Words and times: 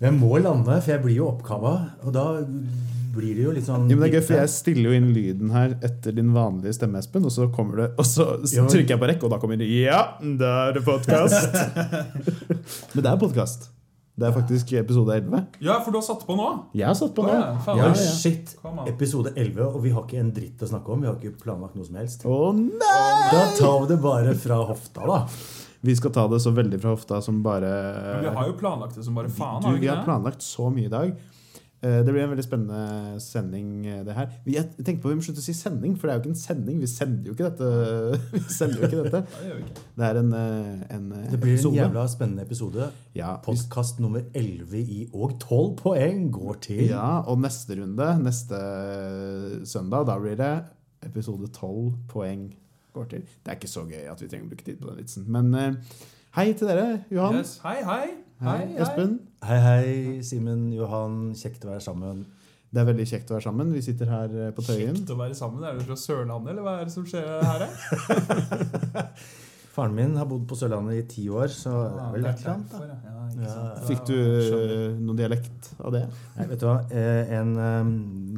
Jeg 0.00 0.12
må 0.16 0.36
lande, 0.42 0.80
for 0.82 0.92
jeg 0.92 1.02
blir 1.04 1.16
jo 1.22 1.28
oppkava. 1.30 1.74
Og 2.04 2.12
da 2.16 2.26
blir 3.16 3.32
det 3.38 3.46
jo 3.46 3.52
litt 3.56 3.64
sånn 3.64 3.86
ja, 3.88 3.96
men 3.96 4.02
det 4.04 4.10
er 4.10 4.18
gøy, 4.18 4.24
for 4.28 4.36
Jeg 4.42 4.50
stiller 4.52 4.90
jo 4.90 4.98
inn 4.98 5.06
lyden 5.16 5.52
her 5.54 5.76
etter 5.86 6.12
din 6.18 6.34
vanlige 6.36 6.74
stemme, 6.76 7.00
Espen, 7.00 7.24
og 7.24 7.32
så 7.32 7.46
kommer 7.54 7.80
det, 7.80 7.86
og 7.96 8.04
så 8.04 8.26
trykker 8.44 8.92
jeg 8.92 9.00
på 9.00 9.08
rekk, 9.08 9.24
og 9.24 9.32
da 9.32 9.38
kommer 9.40 9.56
det 9.60 9.70
Ja, 9.72 10.02
da 10.20 10.50
er 10.66 10.76
det 10.76 10.82
podkast! 10.84 11.56
men 12.92 13.00
det 13.00 13.08
er 13.08 13.16
podkast. 13.22 13.70
Det 14.16 14.24
er 14.24 14.32
faktisk 14.32 14.70
episode 14.80 15.12
11. 15.12 15.42
Ja, 15.64 15.74
for 15.84 15.92
du 15.92 15.98
har 15.98 16.04
satt 16.06 16.22
på 16.24 16.36
nå? 16.38 16.44
Jeg 16.76 16.86
har 16.88 16.94
satt 16.96 17.12
på 17.16 17.24
nå. 17.26 17.32
ja. 17.34 17.50
Ja, 17.66 17.74
Ja, 17.76 17.88
ja. 17.92 18.12
shit. 18.16 18.54
Episode 18.88 19.32
11, 19.36 19.60
og 19.66 19.82
vi 19.84 19.92
har 19.92 20.06
ikke 20.06 20.20
en 20.22 20.30
dritt 20.36 20.64
å 20.64 20.68
snakke 20.70 20.92
om. 20.94 21.02
Vi 21.04 21.10
har 21.10 21.18
ikke 21.20 21.36
planlagt 21.42 21.76
noe 21.76 21.84
som 21.84 21.98
helst. 22.00 22.24
Å 22.24 22.38
nei! 22.56 23.28
Da 23.32 23.42
tar 23.58 23.76
vi 23.82 23.90
det 23.92 23.98
bare 24.00 24.32
fra 24.40 24.62
hofta, 24.70 25.04
da. 25.08 25.18
Vi 25.86 25.94
skal 25.94 26.10
ta 26.16 26.26
det 26.32 26.40
så 26.42 26.50
veldig 26.56 26.80
fra 26.82 26.92
hofta 26.96 27.22
som 27.22 27.40
bare 27.46 27.70
Men 27.70 28.26
vi 28.26 28.34
har 28.40 28.50
jo 28.52 28.58
planlagt 28.58 28.98
det 28.98 29.04
som 29.06 29.14
bare 29.14 29.30
faen. 29.32 29.62
Du, 29.62 29.78
vi 29.80 29.86
har 29.92 30.02
planlagt 30.06 30.42
så 30.42 30.66
mye 30.74 30.90
i 30.90 30.92
dag. 30.92 31.16
Eh, 31.84 31.98
Det 32.02 32.08
blir 32.10 32.22
en 32.24 32.30
veldig 32.32 32.42
spennende 32.46 33.20
sending, 33.20 33.84
eh, 33.86 34.02
det 34.02 34.14
her. 34.16 34.30
Vi- 34.46 34.54
Jeg 34.56 34.70
tenkte 34.82 35.02
på 35.04 35.10
Vi 35.12 35.14
må 35.18 35.22
slutte 35.22 35.42
å 35.44 35.44
si 35.44 35.52
sending, 35.52 35.94
for 35.94 36.08
det 36.08 36.14
er 36.14 36.18
jo 36.18 36.22
ikke 36.24 36.32
en 36.34 36.40
sending. 36.40 36.80
Vi 36.80 36.86
sender 36.88 37.26
jo 37.28 37.34
ikke 37.34 37.50
dette. 37.50 37.68
Vi 38.32 38.40
sender 38.48 38.80
jo 38.80 38.88
ikke 38.88 39.04
dette. 39.04 39.20
Det 40.00 40.04
er 40.08 40.16
en, 40.22 40.32
eh, 40.32 40.94
en 40.96 41.08
Det 41.30 41.38
blir 41.40 41.52
en 41.52 41.58
episode. 41.58 41.76
jævla 41.76 42.06
spennende 42.08 42.42
episode. 42.48 42.90
Ja, 43.14 43.36
Podkast 43.44 44.00
nummer 44.00 44.24
11 44.34 44.80
i 44.88 45.08
og 45.14 45.38
12 45.38 45.76
poeng 45.76 46.30
går 46.32 46.60
til 46.60 46.88
ja, 46.88 47.20
og 47.28 47.38
neste 47.44 47.76
runde, 47.78 48.08
neste 48.24 48.58
søndag, 49.66 50.06
da 50.06 50.18
blir 50.18 50.36
det 50.36 50.64
episode 51.04 51.46
12 51.52 51.92
poeng 52.08 52.48
går 52.96 53.10
til. 53.14 53.24
Det 53.44 53.52
er 53.52 53.58
ikke 53.60 53.72
så 53.72 53.84
gøy 53.88 54.06
at 54.12 54.22
vi 54.22 54.28
trenger 54.32 54.48
å 54.48 54.52
bruke 54.52 54.66
tid 54.66 54.80
på 54.80 54.90
den 54.90 55.00
vitsen. 55.02 55.26
Men 55.32 55.52
eh, 55.60 55.98
hei 56.38 56.48
til 56.56 56.70
dere, 56.72 56.88
Johan. 57.12 57.40
Yes. 57.40 57.58
Hei, 57.64 57.78
hei. 57.86 58.06
Hei, 58.44 58.58
hei. 58.66 58.80
Espen. 58.84 59.18
Hei, 59.46 59.60
hei, 59.64 59.92
Simen, 60.26 60.68
Johan. 60.76 61.30
Kjekt 61.38 61.64
å 61.64 61.72
være 61.72 61.84
sammen. 61.84 62.26
Det 62.68 62.82
er 62.82 62.88
veldig 62.90 63.06
kjekt 63.08 63.30
å 63.30 63.38
være 63.38 63.46
sammen. 63.46 63.72
Vi 63.72 63.80
sitter 63.84 64.10
her 64.10 64.32
eh, 64.36 64.52
på 64.56 64.64
Tøyen. 64.66 64.96
Kjekt 64.98 65.14
å 65.14 65.18
være 65.22 65.36
sammen. 65.38 65.64
Er 65.64 65.78
du 65.78 65.86
fra 65.86 65.96
Sørlandet, 66.00 66.52
eller 66.52 66.66
hva 66.66 66.78
er 66.80 66.88
det 66.88 66.96
som 66.96 67.06
skjer 67.08 67.24
her? 67.46 67.68
Faren 69.76 69.92
min 69.96 70.14
har 70.16 70.24
bodd 70.30 70.46
på 70.48 70.56
Sørlandet 70.56 70.96
i 71.02 71.06
ti 71.10 71.26
år, 71.28 71.50
så 71.52 71.72
det 71.92 72.00
er 72.00 72.12
vel 72.14 72.26
et 72.30 72.38
eller 72.40 72.54
annet. 72.54 72.72
ja. 72.72 73.12
Ja, 73.12 73.12
Ja. 73.36 73.84
Fikk 73.84 74.06
du 74.08 74.14
Ja, 74.16 74.58
eh, 74.64 74.92
noen 74.96 75.16
dialekt 75.18 75.66
av 75.84 75.92
det? 75.92 76.04
Nei, 76.38 76.46
vet 76.48 76.60
du 76.62 76.66
hva? 76.66 76.76
Eh, 76.90 77.32
En 77.36 77.50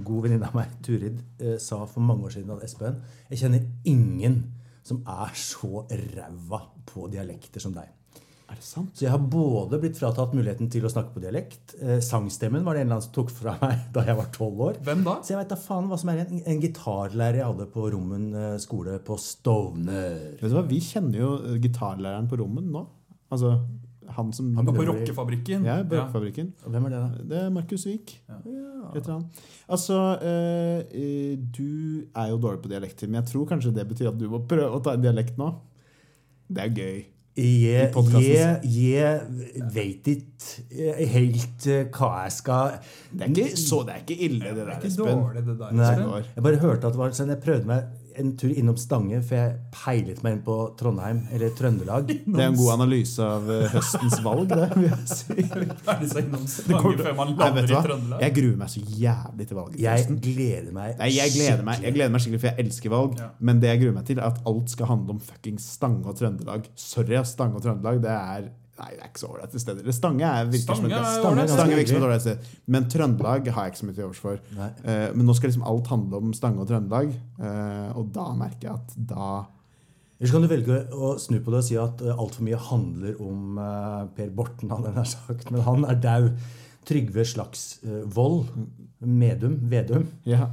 god 0.03 0.25
venninne 0.25 0.48
av 0.48 0.55
meg, 0.58 0.72
Turid, 0.83 1.20
eh, 1.39 1.58
sa 1.62 1.84
for 1.86 2.00
mange 2.03 2.25
år 2.27 2.33
siden 2.34 2.50
at 2.56 2.64
Espen, 2.67 2.97
jeg 3.30 3.39
kjenner 3.39 3.62
ingen 3.86 4.41
som 4.83 5.05
er 5.06 5.30
så 5.39 5.84
ræva 5.92 6.62
på 6.89 7.06
dialekter 7.12 7.61
som 7.61 7.73
deg. 7.77 7.86
Er 8.49 8.57
det 8.57 8.65
sant? 8.65 8.95
Så 8.97 9.05
jeg 9.05 9.13
har 9.13 9.21
både 9.21 9.77
blitt 9.83 9.99
fratatt 10.01 10.33
muligheten 10.33 10.71
til 10.73 10.87
å 10.89 10.91
snakke 10.93 11.13
på 11.13 11.21
dialekt. 11.21 11.75
Eh, 11.85 11.99
sangstemmen 12.05 12.65
var 12.65 12.75
det 12.79 12.81
en 12.83 12.87
eller 12.89 12.97
annen 12.97 13.05
som 13.05 13.13
tok 13.19 13.33
fra 13.35 13.53
meg 13.61 13.83
da 13.95 14.05
jeg 14.09 14.17
var 14.17 14.31
tolv 14.33 14.63
år. 14.71 14.79
Hvem 14.87 15.03
da? 15.05 15.19
Så 15.21 15.35
jeg 15.35 15.41
veit 15.43 15.51
da 15.53 15.59
faen 15.61 15.91
hva 15.91 15.99
som 16.01 16.13
er 16.15 16.23
en, 16.25 16.41
en 16.49 16.63
gitarlærer 16.63 17.43
jeg 17.43 17.51
hadde 17.51 17.67
på 17.75 17.89
Rommen 17.93 18.31
eh, 18.33 18.55
skole 18.65 18.97
på 19.05 19.19
Stovner. 19.21 20.17
Vet 20.41 20.49
du 20.49 20.57
hva, 20.57 20.65
Vi 20.71 20.81
kjenner 20.81 21.21
jo 21.21 21.35
eh, 21.43 21.59
gitarlæreren 21.67 22.31
på 22.33 22.39
Rommen 22.41 22.71
nå. 22.73 22.87
Altså 23.29 23.59
han 24.17 24.31
som 24.33 24.47
Han 24.57 24.65
var 24.65 24.73
på 24.79 24.87
rockefabrikken. 24.89 25.67
Ja, 25.69 25.83
Ja. 25.85 25.85
rockefabrikken 26.07 26.55
Hvem 26.65 26.87
er 26.89 26.95
det, 26.95 26.99
da? 27.03 27.25
Det 27.29 27.41
er 27.43 27.51
Markus 27.53 27.85
Vik. 27.85 28.15
Ja. 28.33 28.39
Heter 28.95 29.13
han. 29.13 29.27
Altså, 29.69 29.99
eh, 30.25 30.81
eh, 30.97 31.37
du 31.37 32.07
er 32.17 32.31
jo 32.33 32.39
dårlig 32.41 32.63
på 32.65 32.71
dialekter, 32.73 33.07
men 33.13 33.21
jeg 33.21 33.29
tror 33.35 33.45
kanskje 33.53 33.75
det 33.77 33.85
betyr 33.91 34.09
at 34.09 34.17
du 34.19 34.25
må 34.33 34.41
prøve 34.49 34.73
å 34.73 34.83
ta 34.83 34.97
en 34.97 35.05
dialekt 35.05 35.37
nå. 35.37 35.51
Det 36.49 36.65
er 36.65 36.73
gøy. 36.73 37.05
Jeg, 37.39 37.92
jeg, 38.19 38.56
jeg 38.75 39.69
veit 39.75 40.08
ikke 40.11 40.97
helt 41.12 41.67
eh, 41.70 41.84
hva 41.95 42.08
jeg 42.25 42.33
skal 42.34 42.72
Det 43.12 43.28
er 43.28 43.30
ikke, 43.30 43.61
så, 43.62 43.83
det 43.86 43.95
er 43.95 44.03
ikke 44.03 44.17
ille, 44.27 44.42
det 44.42 44.56
Det 44.56 44.67
der, 44.67 44.75
ikke 44.80 44.91
Espen. 44.91 45.12
dårlig, 45.22 45.45
det 45.47 45.55
der. 45.61 45.70
Espen. 45.86 46.33
jeg 46.34 46.47
bare 46.48 46.61
hørte 46.64 46.91
at 46.91 46.97
det 46.97 47.03
var 47.05 47.14
sånn 47.20 47.34
Jeg 47.34 47.42
prøvde 47.45 47.70
meg 47.70 48.08
en 48.19 48.33
tur 48.38 48.52
innom 48.52 48.77
Stange, 48.80 49.20
for 49.24 49.38
jeg 49.38 49.56
peilet 49.74 50.23
meg 50.24 50.36
inn 50.36 50.42
på 50.46 50.56
Trondheim, 50.79 51.23
eller 51.34 51.52
Trøndelag. 51.58 52.11
Det 52.29 52.42
er 52.42 52.51
en 52.51 52.58
god 52.58 52.73
analyse 52.74 53.24
av 53.24 53.48
eh, 53.52 53.67
høstens 53.73 54.18
valg, 54.24 54.48
det. 54.52 54.68
vil 54.74 54.89
jeg 54.89 55.08
si. 55.12 55.46
Ferdig 55.89 56.11
seg 56.12 56.28
innom 56.28 56.46
Stange 56.51 56.95
før 57.01 57.18
man 57.18 57.34
Nei, 57.34 57.39
vet 57.39 57.42
lander 57.42 57.67
du 57.67 57.73
i 57.73 57.77
hva? 57.77 57.83
Trøndelag. 57.89 58.23
Jeg 58.27 58.36
gruer 58.39 58.61
meg 58.62 58.73
så 58.74 58.84
jævlig 59.05 59.48
til 59.51 59.61
valget. 59.61 59.80
Jeg 59.86 60.20
gleder 60.28 60.70
meg 60.77 60.95
Nei, 61.01 61.11
jeg 61.17 61.34
gleder 61.36 61.67
meg 61.67 61.89
jeg 61.89 61.96
gleder 61.96 62.14
meg 62.14 62.24
skikkelig, 62.24 62.45
for 62.45 62.51
jeg 62.52 62.67
elsker 62.67 62.95
valg. 62.95 63.18
Ja. 63.18 63.28
Men 63.40 63.61
det 63.62 63.73
jeg 63.73 63.83
gruer 63.84 63.98
meg 63.98 64.08
til, 64.08 64.23
er 64.23 64.30
at 64.33 64.40
alt 64.52 64.73
skal 64.74 64.90
handle 64.92 65.17
om 65.17 65.20
fuckings 65.23 65.68
Stange 65.78 66.07
og 66.08 66.18
Trøndelag. 66.18 66.70
Sorry, 66.78 67.18
Stange 67.28 67.58
og 67.58 67.64
Trøndelag, 67.64 68.02
det 68.05 68.14
er 68.14 68.48
Nei, 68.78 68.92
det 68.94 69.02
er 69.02 69.11
ikke 69.11 69.20
så 69.24 69.28
ålreit 69.33 69.55
til 69.55 69.72
Eller 69.74 69.94
Stange 69.96 70.28
er 70.28 70.50
virker 70.52 70.78
som 70.78 70.84
Stange 70.86 70.94
et 70.94 71.00
er 71.02 71.18
Stange. 71.18 71.46
Stange 71.50 71.78
virker 71.78 71.92
som 71.92 71.98
et 71.98 72.08
ålreit 72.08 72.24
sted. 72.24 72.50
Men 72.70 72.89
Trøndelag 72.92 73.48
har 73.56 73.66
jeg 73.66 73.74
ikke 73.74 73.80
så 73.80 73.89
mye 73.89 73.96
til 73.96 74.06
overs 74.06 74.22
for. 74.22 74.42
Uh, 74.55 74.98
Eh, 74.98 75.14
men 75.14 75.27
nå 75.28 75.34
skal 75.36 75.50
liksom 75.50 75.66
alt 75.68 75.90
handle 75.92 76.20
om 76.22 76.34
Stange 76.36 76.62
og 76.62 76.68
Trøndelag, 76.70 77.12
uh, 77.40 77.90
og 77.98 78.11
da 78.14 78.28
merker 78.39 78.68
jeg 78.68 78.78
at 78.78 78.94
da 79.11 79.28
Eller 80.18 80.30
så 80.30 80.34
kan 80.34 80.42
du 80.42 80.50
velge 80.50 80.78
å 80.90 81.12
snu 81.22 81.36
på 81.39 81.52
det 81.55 81.61
og 81.61 81.66
si 81.68 81.77
at 81.78 82.00
uh, 82.02 82.14
altfor 82.14 82.46
mye 82.46 82.58
handler 82.68 83.20
om 83.22 83.61
uh, 83.61 84.06
Per 84.16 84.33
Borten, 84.34 84.72
han 84.72 84.86
har 84.96 85.06
sagt, 85.06 85.52
men 85.55 85.62
han 85.66 85.86
er 85.86 86.00
daud. 86.02 86.33
Trygve 86.89 87.22
Slagsvold. 87.28 88.48
Medum. 89.05 89.58
Vedum. 89.70 90.06
Ja. 90.27 90.48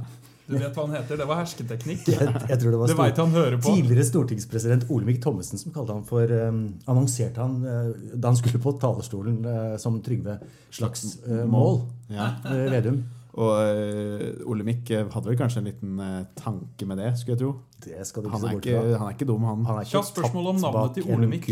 Du 0.46 0.54
vet 0.54 0.76
hva 0.76 0.84
han 0.86 0.94
heter? 0.94 1.18
Det 1.18 1.26
var 1.26 1.40
hersketeknikk. 1.40 2.06
Jeg, 2.12 2.28
jeg 2.50 2.60
tror 2.62 2.74
det 2.74 2.78
var 2.78 2.92
Det 2.92 3.18
han 3.18 3.34
hører 3.34 3.58
på. 3.58 3.72
Tidligere 3.74 4.06
stortingspresident 4.06 4.86
Olemic 4.94 5.18
Thommessen 5.24 5.58
som 5.58 5.74
kalte 5.74 5.96
han 5.96 6.06
for 6.06 6.30
um, 6.30 6.62
annonserte 6.86 7.42
han 7.42 7.58
uh, 7.66 7.90
da 8.14 8.30
han 8.30 8.38
skulle 8.38 8.62
på 8.62 8.76
talerstolen 8.82 9.40
uh, 9.42 9.74
som 9.82 9.98
Trygve 10.06 10.38
slags 10.70 11.18
uh, 11.26 11.42
mål. 11.50 11.82
ja. 12.12 12.30
Uh, 12.46 12.66
Vedum. 12.70 13.02
Og 13.36 13.52
uh, 13.52 14.48
Olemic 14.48 14.88
eh, 14.96 15.02
hadde 15.12 15.28
vel 15.28 15.36
kanskje 15.36 15.60
en 15.60 15.66
liten 15.68 15.98
tanke 16.38 16.86
med 16.88 17.02
det, 17.02 17.10
skulle 17.20 17.34
jeg 17.34 17.42
tro. 17.42 17.50
Det 17.84 18.06
skal 18.08 18.24
du 18.24 18.30
ikke 18.30 18.38
Han 18.38 18.40
se 18.40 18.48
er 18.48 18.56
bort 18.56 18.68
ikke, 18.70 18.84
han 18.96 19.08
er 19.10 19.16
ikke 19.18 19.28
dum, 19.28 19.44
han. 19.44 19.66
Han 19.68 19.80
er 19.80 19.84
ikke 19.84 19.98
Kjapt 19.98 20.12
spørsmål 20.14 20.52
om 20.54 20.62
navnet 20.62 20.96
til 20.96 21.10
Olemic. 21.12 21.50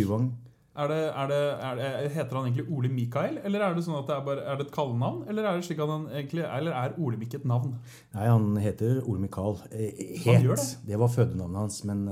Er 0.76 0.88
det, 0.90 0.96
er 1.14 1.28
det, 1.30 1.36
er 1.62 1.76
det, 1.78 1.88
heter 2.16 2.34
han 2.34 2.46
egentlig 2.48 2.64
Ole 2.74 2.88
Mikael, 2.90 3.36
eller 3.46 3.62
er 3.62 3.74
det 3.76 3.84
sånn 3.86 3.94
at 4.00 4.08
det 4.08 4.14
er, 4.16 4.22
bare, 4.26 4.42
er 4.42 4.56
det 4.58 4.64
et 4.66 4.72
kallenavn? 4.74 5.20
Eller 5.30 5.46
er 5.46 5.60
det 5.60 5.66
slik 5.68 5.78
at 5.84 5.92
han 5.92 6.08
egentlig, 6.10 6.42
eller 6.50 6.74
er 6.74 6.96
Olemic 6.98 7.36
et 7.38 7.44
navn? 7.46 7.76
Nei, 8.16 8.24
han 8.26 8.48
heter 8.58 8.96
Ole 9.06 9.22
Mikael. 9.22 9.54
Eh, 9.70 9.92
Han 10.24 10.34
Het. 10.34 10.42
gjør 10.48 10.56
Det. 10.58 10.66
det. 10.88 10.98
var 10.98 11.12
fødenavnet 11.14 11.60
hans, 11.62 11.78
men 11.86 12.04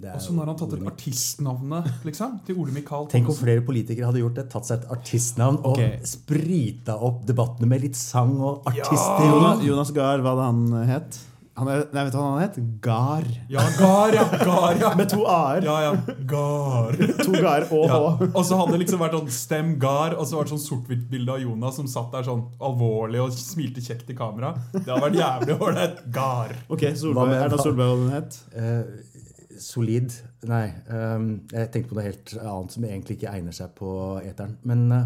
det 0.00 0.08
er 0.08 0.14
Og 0.16 0.24
så 0.24 0.32
har 0.38 0.46
han 0.48 0.56
tatt 0.62 0.72
et 0.78 0.86
artistnavnet 0.94 1.90
liksom, 2.08 2.40
til 2.46 2.56
Ole 2.64 2.72
Mikael. 2.72 3.06
Tenk 3.12 3.28
om 3.28 3.36
flere 3.36 3.60
politikere 3.68 4.08
hadde 4.08 4.22
gjort 4.24 4.40
det. 4.40 4.46
Tatt 4.56 4.64
seg 4.70 4.80
et 4.80 4.90
artistnavn 4.96 5.60
og 5.60 5.76
Ok. 5.76 6.00
sprita 6.08 6.96
opp 6.96 7.26
debattene 7.28 7.68
med 7.68 7.82
litt 7.84 7.96
sang 8.00 8.32
og 8.40 8.64
artister. 8.64 9.26
Jonas, 9.28 9.60
Jonas 9.68 9.92
Gahr, 9.92 10.24
hva 10.24 10.32
hadde 10.38 10.48
han 10.48 10.88
het? 10.88 11.20
Han 11.60 11.68
er, 11.68 11.82
nei, 11.92 12.02
vet 12.06 12.14
du 12.14 12.18
hva 12.18 12.26
han 12.32 12.40
het? 12.42 12.54
Gar. 12.84 13.26
Ja, 13.52 13.64
Gar, 13.76 14.14
ja! 14.16 14.22
Gar, 14.40 14.78
ja. 14.80 14.90
Med 14.96 15.10
to 15.12 15.24
a-er. 15.28 15.64
Ja, 15.66 15.74
ja. 15.84 16.16
Gar. 16.30 16.96
To 17.20 17.32
Gar 17.36 17.66
og 17.68 17.84
Ja. 17.90 17.98
H. 18.16 18.28
Og 18.30 18.40
så 18.48 18.56
hadde 18.60 18.72
det 18.76 18.80
liksom 18.86 19.02
vært 19.02 19.16
sånn 19.18 19.28
Stem 19.34 19.74
Gar, 19.82 20.16
og 20.16 20.24
så 20.30 20.38
var 20.38 20.48
det 20.48 20.54
sånn 20.54 20.62
sort-hvitt-bilde 20.64 21.34
av 21.36 21.42
Jonas 21.44 21.76
som 21.76 21.88
satt 21.90 22.08
der 22.16 22.24
sånn 22.30 22.46
alvorlig 22.64 23.20
og 23.22 23.34
smilte 23.36 23.84
kjekt 23.84 24.08
i 24.12 24.16
kamera. 24.16 24.54
Det 24.72 24.86
hadde 24.86 25.02
vært 25.04 25.20
jævlig 25.20 25.58
ålreit. 25.68 26.00
Gar. 26.16 26.56
Ok, 26.72 26.86
Solberg, 27.02 27.36
Erna 27.42 27.60
Solberg, 27.60 27.92
hva 27.92 28.00
den 28.00 28.14
het? 28.16 28.40
Uh, 28.56 29.58
solid 29.60 30.14
Nei. 30.48 30.64
um, 30.88 31.26
jeg 31.52 31.68
tenkte 31.74 31.90
på 31.92 31.98
noe 31.98 32.06
helt 32.06 32.32
annet 32.40 32.72
som 32.78 32.86
egentlig 32.88 33.18
ikke 33.18 33.34
egner 33.36 33.52
seg 33.52 33.74
på 33.76 33.92
eteren. 34.24 34.56
Men 34.64 34.86
uh, 34.94 35.04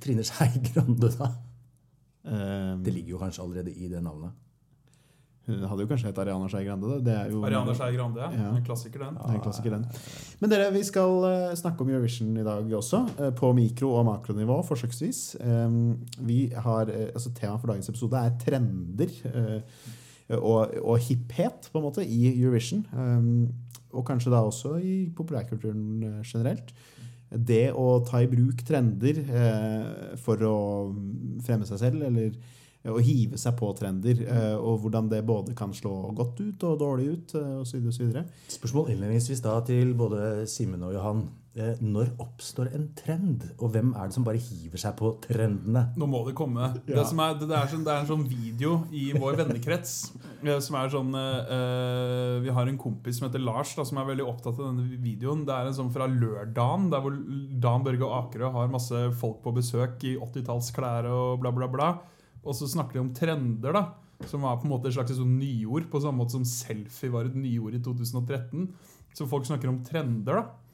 Trine 0.00 0.24
Skei 0.24 0.48
Grande, 0.70 1.12
da? 1.18 1.28
Um, 2.28 2.80
Det 2.84 2.92
ligger 2.92 3.16
jo 3.18 3.20
kanskje 3.22 3.44
allerede 3.44 3.72
i 3.76 3.88
det 3.92 4.00
navnet. 4.04 4.32
Hun 5.48 5.62
hadde 5.70 5.84
jo 5.84 5.88
kanskje 5.90 6.10
hett 6.10 6.18
Ariana 6.22 6.48
Skei 6.52 6.62
Grande. 6.66 6.98
Det 7.04 7.14
er 7.16 7.30
jo 7.32 7.40
Ariana 7.48 7.74
Skei 7.74 7.94
Grande, 7.96 8.20
ja. 8.22 8.30
Ja. 8.36 8.48
En 8.58 8.64
klassiker, 8.66 9.02
den. 9.06 9.14
Det 9.18 9.28
er 9.32 9.38
en 9.38 9.44
klassiker, 9.46 9.74
den. 9.74 9.86
Men 10.42 10.52
dere, 10.52 10.66
vi 10.74 10.82
skal 10.86 11.24
eh, 11.30 11.54
snakke 11.58 11.82
om 11.86 11.92
Eurovision 11.92 12.34
i 12.36 12.44
dag 12.46 12.74
også. 12.80 13.00
eh, 13.18 13.30
På 13.38 13.50
mikro- 13.56 13.94
og 13.98 14.04
makronivå, 14.10 14.60
forsøksvis. 14.68 15.22
Vi 16.28 16.40
har, 16.54 16.92
eh, 16.92 17.08
altså 17.14 17.32
Temaet 17.34 17.60
for 17.64 17.72
dagens 17.72 17.88
episode 17.88 18.20
er 18.20 18.36
trender 18.44 19.16
og, 20.36 20.74
og 20.84 20.98
hipphet 21.08 21.70
på 21.72 21.80
en 21.80 21.86
måte 21.88 22.04
i 22.04 22.28
Eurovision. 22.34 22.84
Og 23.96 24.04
kanskje 24.04 24.30
da 24.34 24.42
også 24.44 24.76
i 24.84 24.96
populærkulturen 25.16 26.20
generelt. 26.28 26.74
Det 27.28 27.70
å 27.76 27.86
ta 28.08 28.20
i 28.24 28.28
bruk 28.28 28.60
trender 28.68 29.18
eh, 29.20 30.16
for 30.20 30.40
å 30.48 30.54
fremme 31.44 31.66
seg 31.68 31.80
selv, 31.80 32.04
eller 32.08 32.36
å 32.86 33.00
hive 33.02 33.36
seg 33.36 33.56
på 33.58 33.72
trender, 33.76 34.20
eh, 34.22 34.54
og 34.56 34.84
hvordan 34.84 35.08
det 35.10 35.24
både 35.26 35.54
kan 35.58 35.72
slå 35.74 36.14
godt 36.14 36.38
ut 36.40 36.62
og 36.64 36.78
dårlig 36.80 37.08
ut, 37.16 37.34
eh, 37.34 37.58
osv. 37.64 37.88
osv. 37.90 38.22
Spørsmål 38.54 38.92
innledningsvis 38.94 39.42
da 39.42 39.58
til 39.66 39.94
både 39.98 40.46
Simen 40.48 40.82
og 40.86 40.94
Johan. 40.94 41.28
Eh, 41.58 41.74
Når 41.82 42.12
oppstår 42.22 42.68
en 42.72 42.84
trend, 42.94 43.42
og 43.58 43.72
hvem 43.74 43.90
er 43.98 44.06
det 44.06 44.14
som 44.14 44.22
bare 44.22 44.38
hiver 44.38 44.78
seg 44.78 44.94
på 44.96 45.10
trendene? 45.24 45.88
Nå 45.98 46.06
må 46.06 46.20
det 46.28 46.36
komme. 46.38 46.68
Det, 46.86 46.94
Ja. 46.94 47.02
som 47.04 47.18
er, 47.18 47.34
det, 47.34 47.50
er 47.50 47.66
sånn, 47.66 47.82
det 47.82 47.90
er 47.96 48.04
en 48.04 48.06
sånn 48.06 48.28
video 48.28 48.84
i 48.94 49.08
vår 49.12 49.34
vennekrets 49.40 50.12
eh, 50.44 50.60
som 50.60 50.76
er 50.78 50.88
sånn 50.88 51.10
eh, 51.18 51.50
eh, 51.56 52.40
Vi 52.44 52.50
har 52.54 52.68
en 52.70 52.78
kompis 52.78 53.18
som 53.18 53.26
heter 53.28 53.42
Lars, 53.42 53.74
da, 53.74 53.82
som 53.84 53.98
er 53.98 54.06
veldig 54.14 54.24
opptatt 54.28 54.54
av 54.60 54.68
denne 54.70 54.86
videoen. 55.02 55.42
Det 55.44 55.52
er 55.56 55.66
en 55.66 55.74
sånn 55.74 55.90
fra 55.92 56.06
lørdagen, 56.06 56.90
der 56.94 57.00
hvor 57.02 57.18
Dan 57.58 57.82
Børge 57.82 58.06
Akerø 58.06 58.52
har 58.54 58.68
masse 58.70 59.02
folk 59.18 59.42
på 59.42 59.52
besøk 59.58 59.98
i 60.04 60.14
80-tallsklær 60.16 61.10
og 61.10 61.40
bla, 61.42 61.50
bla, 61.50 61.66
bla. 61.66 61.90
Og 62.44 62.54
så 62.56 62.68
snakker 62.70 62.98
de 62.98 63.04
om 63.06 63.14
trender, 63.16 63.74
da. 63.74 63.84
Som 64.26 64.46
var 64.46 64.58
på 64.58 64.66
en 64.66 64.72
måte 64.72 64.90
et 64.90 64.96
slags 64.96 65.14
sånn 65.14 65.36
nyord, 65.38 65.88
på 65.90 66.00
samme 66.02 66.22
måte 66.22 66.34
som 66.34 66.46
selfie 66.48 67.12
var 67.12 67.28
et 67.28 67.36
nyord 67.38 67.76
i 67.78 67.82
2013. 67.84 68.66
Så 69.14 69.26
folk 69.30 69.46
snakker 69.46 69.70
om 69.70 69.82
trender, 69.86 70.40
da. 70.40 70.68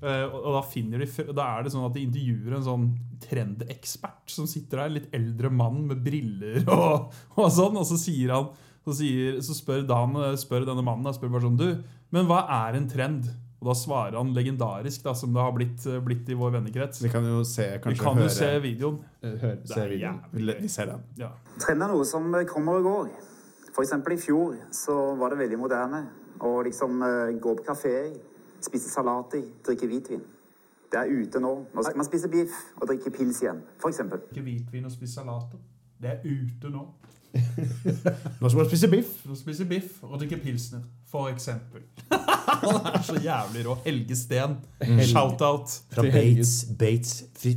Uh, 0.00 0.32
og 0.32 0.54
da, 0.54 0.60
de, 0.72 1.06
da 1.36 1.44
er 1.44 1.64
det 1.66 1.74
sånn 1.74 1.84
at 1.84 1.92
de 1.92 2.06
intervjuer 2.06 2.54
en 2.56 2.64
sånn 2.64 2.84
trendekspert 3.20 4.32
som 4.32 4.46
sitter 4.48 4.80
der, 4.80 4.94
litt 4.94 5.10
eldre 5.12 5.50
mann 5.52 5.82
med 5.90 6.00
briller 6.00 6.62
og, 6.72 7.10
og 7.36 7.50
sånn, 7.52 7.76
og 7.76 7.84
så 7.84 7.98
han 8.30 8.48
så, 8.86 8.94
sier, 8.96 9.36
så 9.44 9.56
spør, 9.58 9.84
Dan, 9.84 10.16
spør 10.40 10.64
denne 10.64 10.86
mannen 10.86 11.12
spør 11.12 11.34
bare 11.34 11.44
sånn, 11.44 11.60
du, 11.60 11.82
men 12.16 12.30
hva 12.30 12.46
er 12.62 12.78
en 12.78 12.88
trend? 12.88 13.28
Og 13.60 13.68
da 13.68 13.74
svarer 13.76 14.16
han 14.16 14.30
legendarisk, 14.32 15.02
da, 15.04 15.12
som 15.14 15.34
det 15.34 15.42
har 15.44 15.52
blitt, 15.52 15.84
blitt 16.04 16.28
i 16.32 16.36
vår 16.38 16.54
vennekrets. 16.54 17.02
Vi 17.04 17.10
kan 17.12 17.26
jo 17.28 17.42
se, 17.44 17.66
kanskje, 17.82 17.90
Vi 17.92 17.98
kan 18.00 18.14
kan 18.16 18.22
jo 18.22 18.28
se 18.32 18.48
videoen. 18.64 19.00
eh, 19.22 19.34
høre 19.42 19.58
se 19.68 19.80
er 19.82 19.88
videoen. 19.92 20.20
jævlig 20.32 20.56
Vi, 20.56 20.62
vi 20.62 20.68
ser 20.68 20.86
den. 20.94 21.02
Ja. 21.20 21.28
Trend 21.60 21.82
er 21.84 21.92
noe 21.92 22.04
som 22.08 22.32
kommer 22.48 22.80
og 22.80 22.88
går. 22.88 23.10
Eksempel 23.80 24.12
i 24.12 24.20
fjor 24.20 24.56
så 24.76 24.94
var 25.16 25.30
det 25.32 25.38
veldig 25.40 25.58
moderne 25.60 26.00
å 26.40 26.62
liksom 26.64 27.00
eh, 27.04 27.36
gå 27.40 27.54
på 27.56 27.64
kafé, 27.68 27.94
spise 28.60 28.90
salater, 28.92 29.40
drikke 29.64 29.86
hvitvin. 29.88 30.24
Det 30.90 30.98
er 30.98 31.12
ute 31.12 31.40
nå. 31.40 31.52
Nå 31.74 31.84
skal 31.84 31.96
man 31.96 32.04
spise 32.08 32.28
biff 32.28 32.56
og 32.80 32.88
drikke 32.90 33.12
pils 33.14 33.40
igjen, 33.44 33.60
for 33.80 33.88
eksempel. 33.92 34.20
Ikke 34.32 34.42
hvitvin 34.42 34.84
og 34.88 34.92
spise 34.92 35.20
salater. 35.20 35.60
Det 36.00 36.10
er 36.10 36.24
ute 36.24 36.72
nå. 36.72 36.82
Nå 38.40 38.48
skal 38.48 38.58
man 38.58 38.68
spise 38.68 38.88
biff. 38.90 39.20
Nå 39.28 39.36
spise 39.38 39.64
biff 39.70 40.00
og 40.04 40.18
drikke 40.18 40.40
pilsner, 40.42 40.82
for 41.10 41.28
eksempel. 41.32 41.82
Han 42.60 42.86
er 42.90 43.02
så 43.06 43.16
jævlig 43.22 43.64
rå. 43.66 43.76
Helge 43.84 44.16
Steen. 44.18 44.56
Shout-out. 45.10 45.72
Fra 45.94 46.02
Til 46.04 46.12
Bates. 46.14 46.52
Bates. 46.78 47.12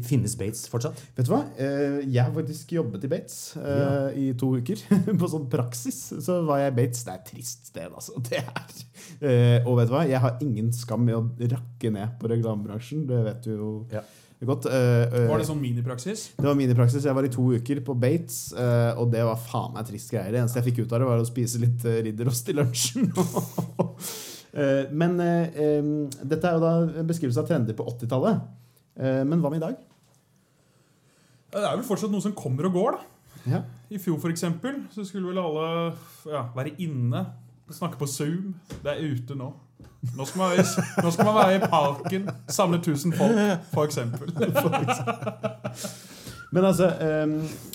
Finnes 0.07 0.35
Bates 0.39 0.65
fortsatt? 0.71 0.99
Vet 1.17 1.27
du 1.27 1.33
hva? 1.33 1.41
Eh, 1.59 1.99
Jeg 2.13 2.23
har 2.23 2.33
faktisk 2.35 2.71
jobbet 2.77 3.03
i 3.05 3.11
Bates 3.11 3.37
eh, 3.57 3.83
Ja. 3.83 3.91
i 4.15 4.29
to 4.39 4.53
uker. 4.57 4.81
På 5.21 5.29
sånn 5.31 5.49
praksis 5.51 5.99
så 6.23 6.39
var 6.47 6.63
jeg 6.63 6.75
Bates. 6.79 7.03
Det 7.07 7.13
er 7.15 7.21
et 7.21 7.29
trist 7.33 7.69
sted, 7.73 7.89
altså. 7.93 8.17
Det 8.29 8.41
er. 8.41 8.81
Eh, 9.21 9.59
Og 9.69 9.77
vet 9.81 9.89
du 9.91 9.95
hva? 9.97 10.05
Jeg 10.09 10.21
har 10.23 10.37
ingen 10.45 10.73
skam 10.75 11.07
i 11.09 11.15
å 11.17 11.23
rakke 11.53 11.93
ned 11.93 12.19
på 12.21 12.29
reklamebransjen. 12.33 13.07
Det 13.09 13.23
vet 13.31 13.41
du 13.47 13.55
jo 13.57 13.71
Ja. 13.93 14.01
godt. 14.43 14.65
Var 14.67 15.39
det 15.39 15.45
sånn 15.47 15.61
minipraksis? 15.63 16.25
Det 16.35 16.43
var 16.43 16.55
minipraksis. 16.59 17.05
Jeg 17.07 17.15
var 17.15 17.23
i 17.23 17.29
to 17.31 17.45
uker 17.55 17.79
på 17.85 17.93
Bates, 17.95 18.51
eh, 18.59 18.91
og 18.99 19.07
det 19.13 19.21
var 19.23 19.37
faen 19.39 19.71
meg 19.77 19.87
trist 19.87 20.11
greier. 20.11 20.31
Det 20.35 20.41
eneste 20.41 20.59
jeg 20.59 20.65
fikk 20.71 20.81
ut 20.83 20.91
av 20.97 20.99
det, 20.99 21.07
var 21.07 21.21
å 21.23 21.27
spise 21.29 21.61
litt 21.63 21.85
ridderost 22.07 22.49
i 22.51 22.55
lunsjen. 22.57 23.07
Eh, 23.15 23.42
Men 25.01 25.15
eh, 25.23 25.87
dette 26.21 26.45
er 26.45 26.57
jo 26.57 26.61
da 26.61 26.73
en 27.01 27.07
beskrivelse 27.09 27.41
av 27.41 27.47
trender 27.49 27.73
på 27.73 27.87
80-tallet. 27.89 28.43
Eh, 29.01 29.23
Men 29.25 29.41
hva 29.41 29.49
med 29.49 29.61
i 29.61 29.63
dag? 29.63 29.79
Det 31.53 31.61
er 31.61 31.75
vel 31.77 31.85
fortsatt 31.85 32.13
noe 32.13 32.21
som 32.21 32.35
kommer 32.37 32.69
og 32.69 32.77
går, 32.77 32.97
da. 32.97 33.09
Ja. 33.49 33.59
I 33.93 33.99
fjor 34.01 34.19
for 34.21 34.33
eksempel, 34.33 34.83
så 34.93 35.05
skulle 35.05 35.29
vel 35.29 35.41
alle 35.41 35.65
ja, 36.29 36.47
være 36.55 36.75
inne, 36.81 37.25
snakke 37.73 37.99
på 37.99 38.07
Zoom. 38.09 38.53
Det 38.83 38.93
er 38.93 39.03
ute 39.03 39.37
nå. 39.37 39.51
Nå 40.17 40.25
skal, 40.27 40.39
man 40.41 40.51
være, 40.51 40.85
nå 41.03 41.11
skal 41.15 41.27
man 41.29 41.35
være 41.37 41.55
i 41.55 41.59
parken, 41.63 42.25
samle 42.51 42.77
1000 42.81 43.13
folk, 43.15 43.37
for 43.71 43.87
eksempel. 43.87 44.33
for 44.63 44.79
eksempel. 44.81 46.22
Men 46.53 46.67
altså 46.69 46.87
um, 47.25 47.31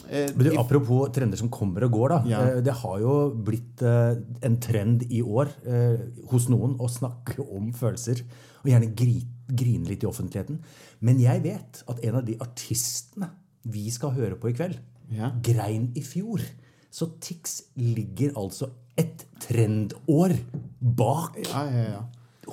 eh, 0.08 0.28
Men 0.36 0.46
du, 0.46 0.52
apropos 0.60 1.08
trender 1.14 1.36
som 1.40 1.50
kommer 1.50 1.84
og 1.88 1.92
går. 1.96 2.08
da. 2.14 2.18
Ja. 2.30 2.42
Eh, 2.54 2.60
Det 2.62 2.74
har 2.82 2.98
jo 3.02 3.14
blitt 3.48 3.82
eh, 3.82 4.14
en 4.46 4.58
trend 4.62 5.02
i 5.10 5.20
år 5.22 5.50
eh, 5.66 6.04
hos 6.30 6.46
noen 6.52 6.76
å 6.78 6.88
snakke 6.90 7.42
om 7.44 7.72
følelser. 7.74 8.22
Og 8.62 8.70
gjerne 8.70 8.92
gri, 8.98 9.16
grine 9.48 9.88
litt 9.90 10.02
i 10.06 10.08
offentligheten. 10.10 10.60
Men 11.00 11.18
jeg 11.22 11.42
vet 11.44 11.82
at 11.88 12.00
en 12.06 12.20
av 12.20 12.24
de 12.26 12.36
artistene 12.42 13.30
vi 13.68 13.88
skal 13.94 14.14
høre 14.16 14.38
på 14.40 14.50
i 14.52 14.56
kveld, 14.56 14.78
Ja. 15.10 15.30
grein 15.42 15.90
i 15.96 16.02
fjor. 16.04 16.42
Så 16.90 17.06
Tix 17.20 17.62
ligger 17.76 18.32
altså 18.36 18.70
et 18.98 19.24
trendår 19.40 20.34
bak 20.80 21.36
Ja, 21.48 21.64
ja, 21.70 21.84
ja. 21.94 22.02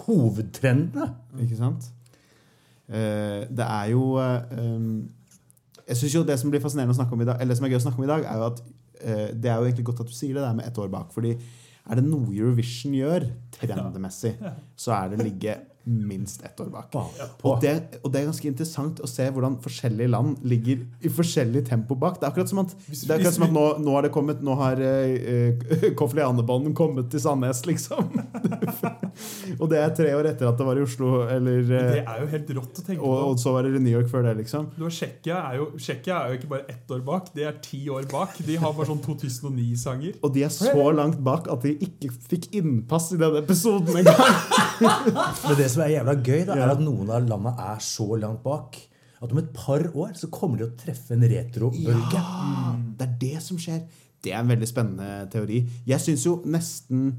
hovedtrendene. 0.06 1.08
Ikke 1.42 1.58
sant? 1.60 1.90
Eh, 2.88 3.46
det 3.50 3.66
er 3.66 3.90
jo 3.92 4.18
eh, 4.22 4.58
em, 4.62 4.90
Jeg 5.86 6.00
synes 6.00 6.16
jo 6.16 6.24
det 6.26 6.40
som 6.42 6.50
blir 6.54 6.64
fascinerende 6.64 6.96
å 6.96 6.98
snakke 6.98 7.14
om 7.14 7.22
i 7.22 7.28
dag, 7.30 7.38
eller 7.40 7.54
det 7.54 7.60
som 7.60 7.68
er 7.68 7.74
gøy 7.74 7.80
å 7.80 7.86
snakke 7.86 8.02
om 8.02 8.08
i 8.08 8.10
dag, 8.10 8.26
er 8.26 8.42
jo 8.42 8.48
at 8.48 8.64
uh, 8.66 9.28
det 9.32 9.52
er 9.52 9.56
jo 9.60 9.70
egentlig 9.70 9.86
godt 9.92 10.02
at 10.06 10.10
du 10.10 10.16
sier 10.18 10.34
det 10.34 10.44
der 10.46 10.58
med 10.58 10.68
ett 10.70 10.80
år 10.82 10.90
bak. 10.94 11.14
fordi 11.14 11.36
er 11.86 12.00
det 12.00 12.06
noe 12.08 12.34
Eurovision 12.34 12.96
gjør 12.98 13.28
trendmessig, 13.54 14.34
så 14.80 14.96
er 14.98 15.12
det 15.12 15.20
å 15.20 15.26
ligge 15.28 15.54
minst 15.86 16.44
ett 16.46 16.60
år 16.60 16.70
bak. 16.74 16.96
Og 17.46 17.62
det, 17.62 17.74
og 18.02 18.12
det 18.12 18.22
er 18.22 18.28
ganske 18.30 18.48
interessant 18.50 19.02
å 19.04 19.10
se 19.10 19.28
hvordan 19.30 19.60
forskjellige 19.62 20.10
land 20.10 20.42
ligger 20.48 20.82
i 21.06 21.12
forskjellig 21.14 21.66
tempo 21.70 21.98
bak. 22.00 22.18
Det 22.20 22.26
er 22.26 22.34
akkurat 22.34 22.52
som 22.52 22.62
at, 22.64 22.74
det 22.90 23.06
er 23.06 23.20
akkurat 23.20 23.38
som 23.38 23.46
at 23.48 23.54
nå, 23.54 23.66
nå 23.86 23.96
har 23.96 24.08
det 24.08 24.12
kommet 24.16 24.42
Nå 24.46 24.56
har 24.60 24.82
uh, 24.82 25.92
Koffli 26.00 26.24
Annebånd 26.26 26.72
kommet 26.78 27.10
til 27.14 27.22
Sandnes, 27.22 27.62
liksom. 27.70 28.10
og 29.62 29.70
det 29.72 29.80
er 29.82 29.94
tre 29.98 30.12
år 30.18 30.32
etter 30.32 30.50
at 30.50 30.58
det 30.60 30.68
var 30.68 30.80
i 30.80 30.84
Oslo, 30.86 31.12
eller 31.32 31.62
eh, 31.64 31.92
Det 31.96 32.02
er 32.02 32.24
jo 32.24 32.30
helt 32.34 32.52
rått 32.58 32.82
å 32.82 32.86
tenke 32.88 33.02
på. 33.04 33.14
og 33.30 33.40
så 33.42 33.54
var 33.56 33.68
det 33.68 33.80
i 33.80 33.84
New 33.86 33.94
York 33.94 34.10
før 34.12 34.26
det, 34.28 34.36
liksom. 34.42 34.72
Du 34.76 34.88
Tsjekkia 34.90 35.40
er, 35.52 35.60
jo, 35.62 35.70
er 35.78 36.34
jo 36.34 36.40
ikke 36.40 36.52
bare 36.52 36.66
ett 36.72 36.92
år 36.92 37.06
bak, 37.06 37.30
det 37.36 37.48
er 37.48 37.58
ti 37.64 37.84
år 37.94 38.10
bak. 38.12 38.38
De 38.46 38.58
har 38.62 38.74
bare 38.76 38.90
sånn 38.90 39.04
2009-sanger. 39.06 40.20
Og 40.26 40.34
de 40.36 40.46
er 40.48 40.54
så 40.54 40.90
langt 40.96 41.22
bak 41.26 41.50
at 41.52 41.66
de 41.66 41.76
ikke 41.86 42.12
fikk 42.30 42.50
innpass 42.58 43.12
i 43.16 43.20
denne 43.22 43.44
episoden 43.44 44.02
engang. 44.02 44.36
Men 45.48 45.58
det 45.60 45.70
som 45.76 45.86
er 45.86 45.94
jævla 45.98 46.18
gøy, 46.20 46.42
da, 46.48 46.58
er 46.58 46.74
at 46.74 46.84
noen 46.84 47.10
av 47.12 47.28
landene 47.28 47.56
er 47.70 47.84
så 47.84 48.10
langt 48.20 48.44
bak 48.46 48.82
at 49.26 49.32
om 49.32 49.40
et 49.42 49.54
par 49.56 49.86
år 49.96 50.16
så 50.18 50.30
kommer 50.34 50.60
de 50.60 50.68
å 50.68 50.74
treffe 50.78 51.16
en 51.16 51.24
retrobølge. 51.26 52.26
Det 52.98 53.08
er 53.08 53.16
det 53.22 53.38
som 53.44 53.60
skjer. 53.62 53.86
Det 54.26 54.34
er 54.34 54.42
en 54.42 54.52
veldig 54.52 54.68
spennende 54.70 55.26
teori. 55.32 55.64
Jeg 55.88 56.02
syns 56.04 56.26
jo 56.26 56.40
nesten 56.50 57.10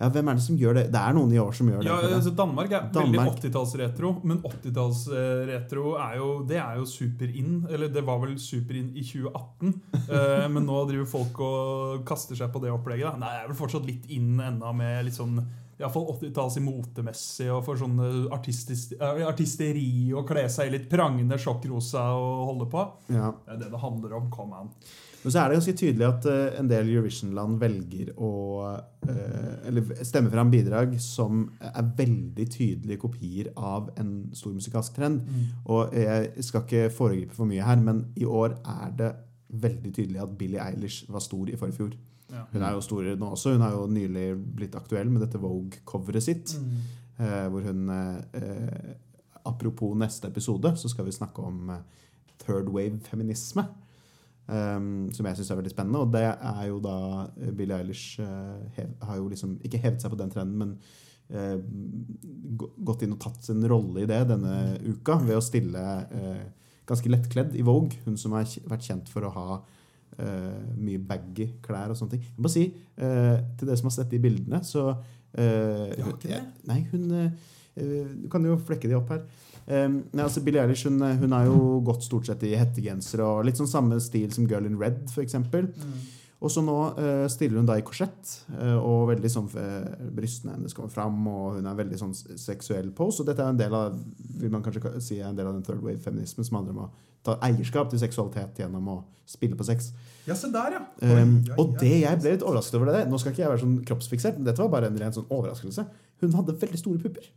ja, 0.00 0.08
Hvem 0.08 0.30
er 0.32 0.38
det 0.38 0.42
som 0.46 0.56
gjør 0.56 0.76
det? 0.78 0.82
Det 0.94 1.00
er 1.00 1.12
noen 1.12 1.32
i 1.34 1.38
år 1.42 1.50
som 1.52 1.68
gjør 1.68 1.82
det. 1.82 1.90
Ja, 1.90 1.96
altså 2.16 2.30
Danmark 2.32 2.70
er 2.72 2.86
Danmark. 2.88 3.34
veldig 3.34 3.50
80-tallsretro, 3.50 4.12
men 4.24 4.38
80-tallsretro 4.48 5.90
er 6.00 6.14
jo 6.16 6.28
Det 6.48 6.56
er 6.56 6.78
jo 6.80 6.86
super 6.88 7.28
in. 7.28 7.58
Eller 7.68 7.92
det 7.92 8.02
var 8.06 8.22
vel 8.22 8.38
super 8.40 8.78
in 8.80 8.88
i 8.96 9.04
2018, 9.04 9.74
eh, 10.00 10.46
men 10.54 10.64
nå 10.64 10.78
driver 10.88 11.10
folk 11.10 11.42
og 11.44 12.06
kaster 12.08 12.38
seg 12.38 12.48
på 12.54 12.64
det 12.64 12.72
opplegget. 12.72 13.10
Da. 13.10 13.20
Nei, 13.20 13.34
det 13.34 13.42
er 13.44 13.52
vel 13.52 13.60
fortsatt 13.60 13.90
litt 13.90 14.08
in 14.08 14.40
ennå 14.40 14.72
med 14.80 15.04
litt 15.10 15.20
sånn 15.20 15.36
Iallfall 15.80 16.08
80-talls 16.14 16.58
i 16.60 16.64
motemessig 16.64 17.46
og 17.52 17.62
for 17.64 17.80
sånn 17.80 18.00
eh, 18.04 19.28
artisteri 19.30 20.10
og 20.12 20.26
kle 20.28 20.44
seg 20.52 20.68
i 20.68 20.74
litt 20.76 20.90
prangende 20.92 21.38
sjokkrosa 21.40 22.10
og 22.16 22.42
holde 22.50 22.66
på. 22.72 22.88
Ja. 23.14 23.30
Det 23.46 23.54
er 23.54 23.62
det 23.64 23.70
det 23.72 23.80
handler 23.80 24.18
om. 24.18 24.28
Come 24.34 24.64
on. 24.64 24.74
Men 25.20 25.32
så 25.32 25.40
er 25.40 25.50
det 25.50 25.58
ganske 25.58 25.76
tydelig 25.76 26.06
at 26.06 26.28
eh, 26.32 26.58
en 26.60 26.68
del 26.68 26.92
Eurovision-land 26.92 27.58
velger 27.60 28.12
å 28.16 28.32
eh, 29.04 29.66
Eller 29.68 30.04
stemmer 30.06 30.32
fram 30.32 30.52
bidrag 30.52 30.94
som 31.02 31.46
er 31.60 31.90
veldig 31.96 32.46
tydelige 32.52 33.02
kopier 33.02 33.50
av 33.56 33.90
en 34.00 34.14
stor 34.36 34.54
musikalsk 34.56 34.96
trend. 34.96 35.24
Og 35.68 35.96
jeg 35.96 36.46
skal 36.46 36.64
ikke 36.64 36.92
foregripe 36.94 37.36
for 37.36 37.48
mye 37.48 37.64
her, 37.64 37.80
men 37.84 38.06
i 38.20 38.28
år 38.28 38.56
er 38.60 38.94
det 39.00 39.10
veldig 39.50 39.92
tydelig 39.96 40.22
at 40.22 40.38
Billie 40.38 40.62
Eilish 40.62 41.08
var 41.10 41.24
stor 41.24 41.50
i 41.50 41.58
forfjor. 41.58 41.96
Ja. 42.30 42.46
Hun 42.52 42.62
er 42.62 42.74
jo 42.76 42.82
stor 42.84 43.10
nå 43.18 43.30
også. 43.34 43.54
Hun 43.56 43.64
har 43.64 43.74
jo 43.74 43.86
nylig 43.90 44.26
blitt 44.56 44.76
aktuell 44.78 45.10
med 45.10 45.24
dette 45.24 45.40
Vogue-coveret 45.42 46.22
sitt. 46.24 46.54
eh, 47.18 47.46
hvor 47.50 47.66
hun 47.66 47.88
eh, 47.88 48.42
eh, 48.42 48.96
Apropos 49.48 49.94
neste 49.96 50.28
episode, 50.28 50.74
så 50.76 50.88
skal 50.92 51.06
vi 51.06 51.16
snakke 51.16 51.42
om 51.42 51.70
eh, 51.70 52.08
third 52.44 52.68
wave-feminisme. 52.68 53.64
Um, 54.50 55.12
som 55.14 55.26
jeg 55.28 55.38
syns 55.38 55.50
er 55.52 55.58
veldig 55.60 55.70
spennende. 55.70 56.00
Og 56.02 56.10
det 56.10 56.24
er 56.26 56.64
jo 56.66 56.80
da 56.82 56.96
eh, 57.38 57.52
Billie 57.54 57.76
Eilish 57.76 58.18
uh, 58.20 58.58
hev, 58.74 58.88
har 59.06 59.16
jo 59.20 59.28
liksom 59.30 59.58
ikke 59.62 59.78
hevet 59.78 60.02
seg 60.02 60.10
på 60.10 60.18
den 60.18 60.32
trenden, 60.32 60.58
men 60.58 60.72
uh, 61.30 61.58
gått 62.82 63.04
inn 63.06 63.14
og 63.14 63.20
tatt 63.22 63.46
sin 63.46 63.62
rolle 63.70 64.02
i 64.02 64.08
det 64.10 64.24
denne 64.32 64.56
uka 64.88 65.20
ved 65.22 65.38
å 65.38 65.44
stille 65.44 65.84
uh, 66.10 66.42
ganske 66.90 67.12
lettkledd 67.12 67.54
i 67.54 67.62
Vogue. 67.62 68.00
Hun 68.06 68.18
som 68.18 68.34
har 68.34 68.48
vært 68.66 68.88
kjent 68.88 69.10
for 69.12 69.26
å 69.26 69.34
ha 69.36 69.46
eh, 69.60 69.68
mye 70.18 71.00
baggy 71.00 71.46
klær 71.64 71.92
og 71.92 71.98
sånne 71.98 72.16
ting. 72.16 72.24
Jeg 72.26 72.44
må 72.44 72.50
si, 72.52 72.66
eh, 73.00 73.36
til 73.56 73.68
dere 73.68 73.78
som 73.80 73.90
har 73.90 73.96
sett 73.96 74.10
de 74.12 74.20
bildene, 74.22 74.62
så 74.66 74.90
eh, 74.90 75.94
Jeg 75.96 76.14
ikke. 76.14 76.40
Nei, 76.68 76.80
hun 76.92 77.06
eh, 77.16 77.30
eh, 77.76 78.10
Du 78.24 78.28
kan 78.32 78.44
jo 78.44 78.58
flekke 78.58 78.90
de 78.90 78.98
opp 78.98 79.12
her. 79.14 79.24
Um, 79.70 80.00
nei, 80.10 80.24
altså 80.24 80.42
Billie 80.42 80.58
Eilish 80.58 80.88
hun, 80.88 80.98
hun 80.98 81.34
har 81.36 81.44
jo 81.46 81.78
gått 81.86 82.02
stort 82.02 82.26
sett 82.26 82.42
i 82.42 82.56
hettegenser 82.58 83.20
og 83.22 83.44
litt 83.46 83.60
sånn 83.60 83.70
samme 83.70 84.00
stil 84.02 84.32
som 84.34 84.48
Girl 84.50 84.66
in 84.66 84.78
Red, 84.80 85.04
f.eks. 85.12 85.36
Mm. 85.36 85.92
Og 86.40 86.48
så 86.48 86.62
nå 86.64 86.76
uh, 86.96 87.26
stiller 87.28 87.60
hun 87.60 87.68
da 87.68 87.76
i 87.76 87.84
korsett, 87.84 88.30
uh, 88.54 88.78
og 88.78 89.10
veldig 89.10 89.30
sånn 89.32 89.48
uh, 89.52 90.06
brystene 90.16 90.54
hennes 90.54 90.72
kommer 90.76 90.92
fram, 90.92 91.18
og 91.28 91.58
hun 91.58 91.68
er 91.68 91.76
veldig 91.76 92.00
sånn 92.00 92.14
seksuell 92.16 92.88
pose. 92.96 93.20
Og 93.20 93.28
dette 93.28 93.44
er 93.44 93.52
en 93.52 93.60
del 93.60 93.76
av 93.76 93.98
vil 94.40 94.52
man 94.52 94.64
kanskje 94.64 94.94
si 95.04 95.18
er 95.20 95.28
en 95.28 95.36
del 95.36 95.50
av 95.50 95.58
den 95.58 95.66
third 95.66 95.82
wave-feminismen 95.84 96.48
som 96.48 96.60
handler 96.60 96.78
om 96.78 96.86
å 96.86 96.90
ta 97.26 97.36
eierskap 97.44 97.90
til 97.92 98.00
seksualitet 98.00 98.62
gjennom 98.62 98.88
å 98.88 98.96
spille 99.28 99.58
på 99.58 99.66
sex. 99.68 99.90
Ja, 100.24 100.36
se 100.36 100.48
der, 100.52 100.78
ja. 100.78 100.82
Um, 101.04 101.36
og 101.60 101.76
det 101.80 101.92
jeg 102.00 102.22
ble 102.22 102.34
litt 102.34 102.44
overrasket 102.44 102.76
over 102.76 102.90
det 102.92 103.06
Nå 103.08 103.18
skal 103.20 103.32
ikke 103.32 103.42
jeg 103.42 103.50
være 103.52 103.62
sånn 103.62 103.78
kroppsfiksert, 103.88 104.40
men 104.40 104.48
dette 104.48 104.62
var 104.62 104.72
bare 104.72 104.88
en 104.90 104.98
ren 105.00 105.14
sånn 105.14 105.28
overraskelse. 105.28 105.84
Hun 106.24 106.36
hadde 106.36 106.56
veldig 106.60 106.80
store 106.80 107.02
pupper. 107.04 107.28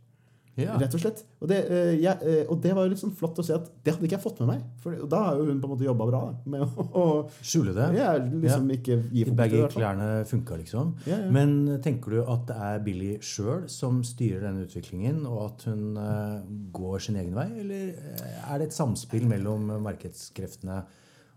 Ja. 0.60 0.76
Rett 0.78 0.94
og 0.94 1.02
slett. 1.02 1.24
Og 1.42 1.48
det, 1.50 1.58
uh, 1.66 1.92
jeg, 1.98 2.14
uh, 2.22 2.52
og 2.52 2.60
det 2.62 2.74
var 2.76 2.86
jo 2.86 2.92
litt 2.92 3.00
sånn 3.00 3.14
flott 3.18 3.40
å 3.42 3.44
se 3.46 3.56
at 3.56 3.66
det 3.82 3.94
hadde 3.94 4.06
ikke 4.06 4.16
jeg 4.18 4.22
fått 4.22 4.42
med 4.44 4.50
meg. 4.52 4.60
For 4.84 5.06
da 5.10 5.22
har 5.26 5.40
jo 5.40 5.48
hun 5.48 5.62
på 5.62 5.68
en 5.68 5.72
måte 5.74 5.86
jobba 5.86 6.06
bra. 6.10 6.20
Med 6.54 6.62
å, 6.64 6.86
å 7.00 7.06
Skjule 7.40 7.74
det. 7.76 7.88
ja, 7.98 8.12
liksom 8.18 8.70
ikke 8.76 8.98
gi 9.10 9.24
fokus 9.28 9.56
fall. 9.56 9.74
klærne 9.74 10.08
funka, 10.30 10.60
liksom. 10.62 10.94
Ja, 11.08 11.18
ja. 11.24 11.32
Men 11.34 11.56
tenker 11.84 12.14
du 12.14 12.20
at 12.22 12.46
det 12.50 12.58
er 12.68 12.84
Billie 12.86 13.18
sjøl 13.24 13.66
som 13.72 14.02
styrer 14.06 14.46
denne 14.46 14.68
utviklingen, 14.68 15.24
og 15.30 15.40
at 15.48 15.66
hun 15.70 15.98
uh, 15.98 16.38
går 16.74 17.02
sin 17.08 17.18
egen 17.20 17.34
vei, 17.36 17.48
eller 17.64 17.90
eh, 17.94 18.38
er 18.44 18.60
det 18.60 18.70
et 18.70 18.76
samspill 18.76 19.26
mellom 19.30 19.72
markedskreftene, 19.84 20.80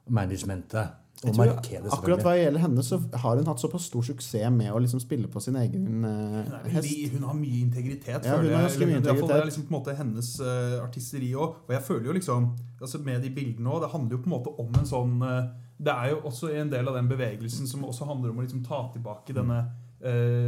og 0.07 0.13
managementet 0.13 1.06
Jeg 1.17 1.31
og 1.31 1.35
tror 1.35 1.47
markedet, 1.49 1.91
akkurat 1.95 2.19
hva 2.21 2.33
gjelder 2.37 2.61
henne, 2.61 2.83
så 2.85 2.99
har 3.23 3.39
hun 3.39 3.47
hatt 3.49 3.61
såpass 3.61 3.87
stor 3.89 4.03
suksess 4.05 4.51
med 4.53 4.69
å 4.69 4.81
liksom 4.83 5.01
spille 5.01 5.29
på 5.33 5.41
sin 5.41 5.55
egen 5.57 6.05
uh, 6.05 6.51
hest. 6.69 6.91
hun 7.15 7.25
har 7.25 7.33
mye 7.33 7.61
integritet. 7.63 8.27
Ja, 8.27 8.35
hun 8.37 8.51
har 8.53 8.67
jeg. 8.67 8.77
mye 8.83 8.99
Eller, 8.99 8.99
i 8.99 9.01
hvert 9.01 9.21
fall, 9.23 9.31
Det 9.31 9.39
er 9.39 9.49
liksom 9.49 9.65
på 9.65 9.73
en 9.73 9.77
måte 9.79 9.95
hennes 9.97 10.29
uh, 10.45 10.77
artisteri 10.83 11.31
òg. 11.33 11.57
Og 11.65 11.73
jeg 11.73 11.83
føler 11.87 12.11
jo 12.11 12.17
liksom 12.19 12.51
altså 12.77 13.01
Med 13.01 13.23
de 13.25 13.31
bildene 13.33 13.71
òg 13.73 13.81
Det 13.81 13.89
handler 13.89 14.13
jo 14.13 14.21
på 14.21 14.29
en 14.29 14.35
måte 14.35 14.51
om 14.61 14.75
en 14.77 14.85
sånn 14.85 15.15
uh, 15.25 15.47
Det 15.81 15.95
er 15.95 16.11
jo 16.11 16.19
også 16.29 16.51
en 16.53 16.69
del 16.69 16.91
av 16.91 16.99
den 16.99 17.09
bevegelsen 17.09 17.65
som 17.65 17.87
også 17.87 18.05
handler 18.05 18.29
om 18.29 18.37
å 18.37 18.45
liksom 18.45 18.61
ta 18.67 18.85
tilbake 18.93 19.35
denne 19.37 19.65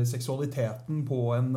seksualiteten 0.06 1.00
på 1.10 1.18
en 1.34 1.48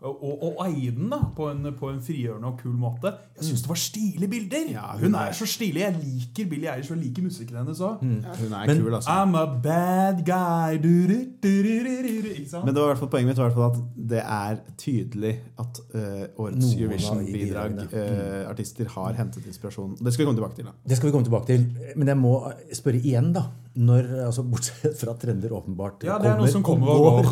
og, 0.00 0.42
og, 0.46 0.60
eie 0.64 0.90
den 0.96 1.10
da, 1.12 1.18
på 1.36 1.50
en, 1.50 1.66
på 1.76 1.90
en 1.92 1.98
frigjørende 2.00 2.48
og 2.48 2.60
kul 2.62 2.72
måte. 2.80 3.10
Jeg 3.36 3.50
syns 3.50 3.62
det 3.66 3.68
var 3.68 3.80
stilige 3.82 4.28
bilder! 4.32 4.70
Ja, 4.72 4.84
hun, 4.94 5.02
hun 5.10 5.16
er 5.20 5.34
så 5.36 5.44
stilig. 5.48 5.82
Jeg 5.82 5.96
liker 6.00 6.48
Billie 6.48 6.70
Eilish 6.72 6.92
og 6.94 6.96
liker 7.02 7.26
musikken 7.26 7.58
hennes 7.60 7.82
òg. 7.84 8.00
Ja, 8.00 8.32
hun 8.38 8.54
er 8.56 8.66
Men- 8.70 8.80
kul, 8.80 8.94
altså. 8.96 9.10
I'm 9.12 9.36
a 9.36 9.44
bad 9.66 10.22
guy 10.24 10.78
du, 10.80 10.88
du, 11.10 11.18
du, 11.42 11.52
du, 11.66 11.74
du, 11.84 11.96
du, 12.06 12.16
du, 12.24 12.32
Ikke? 12.32 12.62
Men 12.64 12.72
det 12.74 12.80
var 12.80 12.88
i 12.88 12.92
hvert 12.94 13.02
fall 13.02 13.12
poenget 13.12 13.28
mitt 13.34 13.42
var 13.42 13.50
i 13.50 13.52
hvert 13.52 13.60
fall 13.60 13.70
at 13.70 14.08
det 14.14 14.22
er 14.24 14.56
tydelig 14.80 15.34
at 15.60 15.82
uh, 15.94 16.00
årets 16.46 16.64
Noen 16.64 16.80
Eurovision-bidrag 16.80 17.76
bidragene. 17.76 17.88
eh, 17.92 18.48
artister 18.50 18.88
har 18.96 19.12
hentet 19.20 19.46
inspirasjon. 19.52 19.98
Det 20.00 20.12
skal 20.14 20.24
vi 20.24 20.30
komme 20.30 20.40
tilbake 20.40 20.56
til. 20.62 20.64
da. 20.70 20.76
Det 20.88 20.96
skal 20.96 21.10
vi 21.10 21.12
komme 21.18 21.28
tilbake 21.28 21.46
til. 21.52 21.68
Men 22.00 22.08
jeg 22.14 22.16
må 22.24 22.34
spørre 22.72 22.96
igjen, 23.04 23.34
da. 23.36 23.44
Når, 23.80 24.08
altså 24.26 24.42
Bortsett 24.42 24.96
fra 24.98 25.12
trender 25.14 25.52
åpenbart 25.54 26.02
Ja, 26.08 26.16
det 26.18 26.26
er 26.32 26.40
noe 26.40 26.48
som 26.50 26.64
kommer 26.66 26.88
og 26.90 27.20
går. 27.20 27.28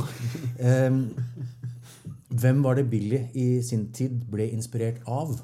Em, 2.29 2.39
hvem 2.41 2.65
var 2.65 2.75
det 2.75 2.91
Billy 2.91 3.21
i 3.35 3.63
sin 3.63 3.89
tid 3.93 4.25
ble 4.31 4.51
inspirert 4.53 5.01
av? 5.07 5.39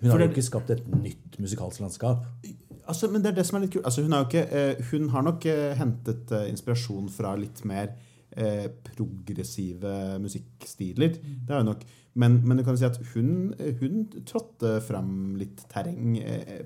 Hun 0.00 0.10
har 0.10 0.24
jo 0.24 0.30
ikke 0.30 0.44
skapt 0.44 0.70
et 0.72 0.86
nytt 0.88 1.38
musikalsk 1.40 1.82
landskap. 1.82 2.24
Altså, 2.88 3.10
men 3.10 3.22
det 3.22 3.30
er 3.30 3.36
det 3.38 3.46
som 3.46 3.58
er 3.58 3.66
litt 3.66 3.74
kult. 3.74 3.84
Altså, 3.84 4.02
hun, 4.02 4.16
ikke, 4.24 4.46
eh, 4.48 4.80
hun 4.90 5.10
har 5.12 5.26
nok 5.26 5.46
eh, 5.46 5.74
hentet 5.78 6.32
eh, 6.32 6.48
inspirasjon 6.50 7.10
fra 7.12 7.36
litt 7.38 7.64
mer 7.68 7.92
progressive 8.30 9.90
musikkstiler. 10.22 11.16
Det 11.18 11.50
har 11.50 11.64
hun 11.64 11.72
nok. 11.72 11.80
Men, 12.22 12.36
men 12.46 12.60
du 12.60 12.62
kan 12.62 12.76
si 12.78 12.86
at 12.86 12.94
hun, 13.10 13.50
hun 13.80 14.04
trådte 14.22 14.76
fram 14.86 15.34
litt 15.34 15.64
terreng 15.72 16.14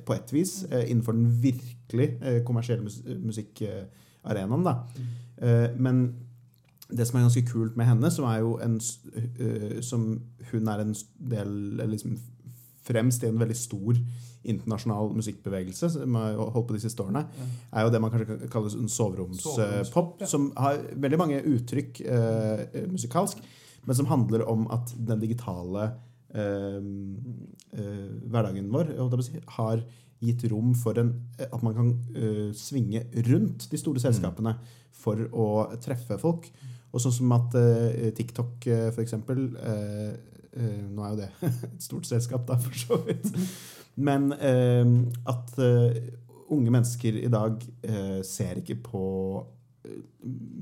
på 0.04 0.12
et 0.12 0.34
vis 0.36 0.52
innenfor 0.68 1.16
den 1.16 1.30
virkelig 1.40 2.10
kommersielle 2.44 2.84
mus 2.84 2.98
musikkarenaen. 3.08 4.68
da. 4.68 4.76
Eh, 5.42 5.70
men 5.76 6.04
det 6.96 7.06
som 7.08 7.18
er 7.18 7.26
ganske 7.26 7.46
kult 7.48 7.78
med 7.78 7.88
henne, 7.88 8.10
som 8.12 8.26
er 8.28 8.42
jo 8.44 8.54
en 8.62 8.78
øh, 8.78 9.80
som 9.82 10.20
Hun 10.50 10.68
er 10.68 10.84
en 10.84 10.94
del 11.18 11.50
eller 11.80 11.90
liksom 11.96 12.18
fremst 12.84 13.22
i 13.24 13.30
en 13.30 13.40
veldig 13.40 13.56
stor 13.56 13.98
internasjonal 14.44 15.14
musikkbevegelse 15.16 15.88
som 15.94 16.16
har 16.20 16.36
holdt 16.36 16.66
på 16.68 16.76
de 16.76 16.82
siste 16.82 17.02
årene, 17.02 17.24
er 17.72 17.86
jo 17.86 17.92
det 17.92 18.00
man 18.04 18.12
kanskje 18.12 18.48
kaller 18.52 18.76
en 18.76 18.92
soveromspop, 18.92 19.54
Soveromspop, 19.56 20.10
ja. 20.20 20.28
som 20.28 20.50
har 20.60 20.82
veldig 20.92 21.18
mange 21.18 21.40
uttrykk 21.48 22.02
uh, 22.04 22.90
musikalsk, 22.92 23.40
men 23.86 23.96
som 23.96 24.10
handler 24.10 24.44
om 24.52 24.66
at 24.74 24.92
den 24.98 25.22
digitale 25.24 25.86
uh, 26.36 26.84
hverdagen 27.72 28.68
vår 28.72 28.92
holdt 28.98 29.16
jeg 29.22 29.30
si, 29.30 29.44
har 29.56 29.80
gitt 30.24 30.44
rom 30.52 30.74
for 30.76 31.00
en, 31.00 31.14
at 31.40 31.64
man 31.64 31.74
kan 31.76 31.88
svinge 32.56 33.02
rundt 33.26 33.64
de 33.72 33.80
store 33.80 34.00
selskapene 34.00 34.54
for 35.04 35.20
å 35.32 35.48
treffe 35.82 36.16
folk. 36.20 36.46
Og 36.94 37.02
sånn 37.02 37.16
som 37.16 37.32
at 37.34 37.56
øh, 37.58 38.10
TikTok, 38.14 38.68
øh, 38.70 38.90
for 38.94 39.02
eksempel 39.02 39.48
øh, 39.58 40.12
øh, 40.54 40.82
Nå 40.94 41.02
er 41.02 41.14
jo 41.14 41.22
det 41.24 41.30
et 41.72 41.82
stort 41.82 42.06
selskap, 42.06 42.46
da, 42.48 42.58
for 42.62 42.78
så 42.78 43.00
vidt. 43.06 43.32
Men 43.96 44.30
øh, 44.32 45.10
at 45.30 45.58
øh, 45.58 45.98
unge 46.54 46.70
mennesker 46.70 47.18
i 47.18 47.28
dag 47.28 47.58
ser 48.24 48.60
ikke 48.60 48.76
på 48.84 49.02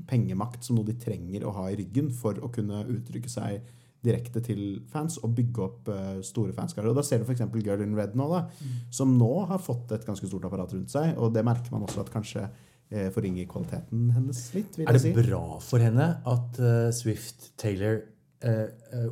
pengemakt 0.07 0.65
som 0.65 0.75
noe 0.75 0.87
de 0.87 0.95
trenger 0.99 1.45
å 1.45 1.53
ha 1.55 1.69
i 1.71 1.77
ryggen 1.79 2.09
for 2.11 2.39
å 2.43 2.49
kunne 2.51 2.81
uttrykke 2.91 3.29
seg 3.31 3.61
direkte 4.03 4.41
til 4.43 4.81
fans 4.91 5.15
og 5.23 5.31
bygge 5.37 5.63
opp 5.63 5.91
uh, 5.91 6.19
store 6.25 6.53
fanskarer. 6.55 6.89
Og 6.91 6.97
Da 6.97 7.05
ser 7.07 7.21
du 7.21 7.27
f.eks. 7.27 7.45
Girl 7.63 7.83
in 7.85 7.95
Red 7.95 8.17
nå, 8.19 8.27
da, 8.31 8.43
som 8.91 9.15
nå 9.19 9.31
har 9.47 9.63
fått 9.63 9.93
et 9.95 10.05
ganske 10.07 10.27
stort 10.27 10.47
apparat 10.49 10.75
rundt 10.75 10.91
seg. 10.91 11.13
Og 11.15 11.31
det 11.35 11.45
merker 11.47 11.71
man 11.71 11.85
også 11.87 12.03
at 12.03 12.11
kanskje 12.13 12.49
eh, 12.93 13.09
forringer 13.13 13.47
kvaliteten 13.49 14.09
hennes 14.15 14.41
litt. 14.55 14.77
vil 14.77 14.87
Er 14.87 14.97
det 14.97 15.03
si. 15.03 15.13
bra 15.17 15.59
for 15.63 15.83
henne 15.83 16.09
at 16.29 16.59
uh, 16.61 16.89
Swift 16.95 17.51
Taylor 17.59 18.01
uh, 18.45 18.67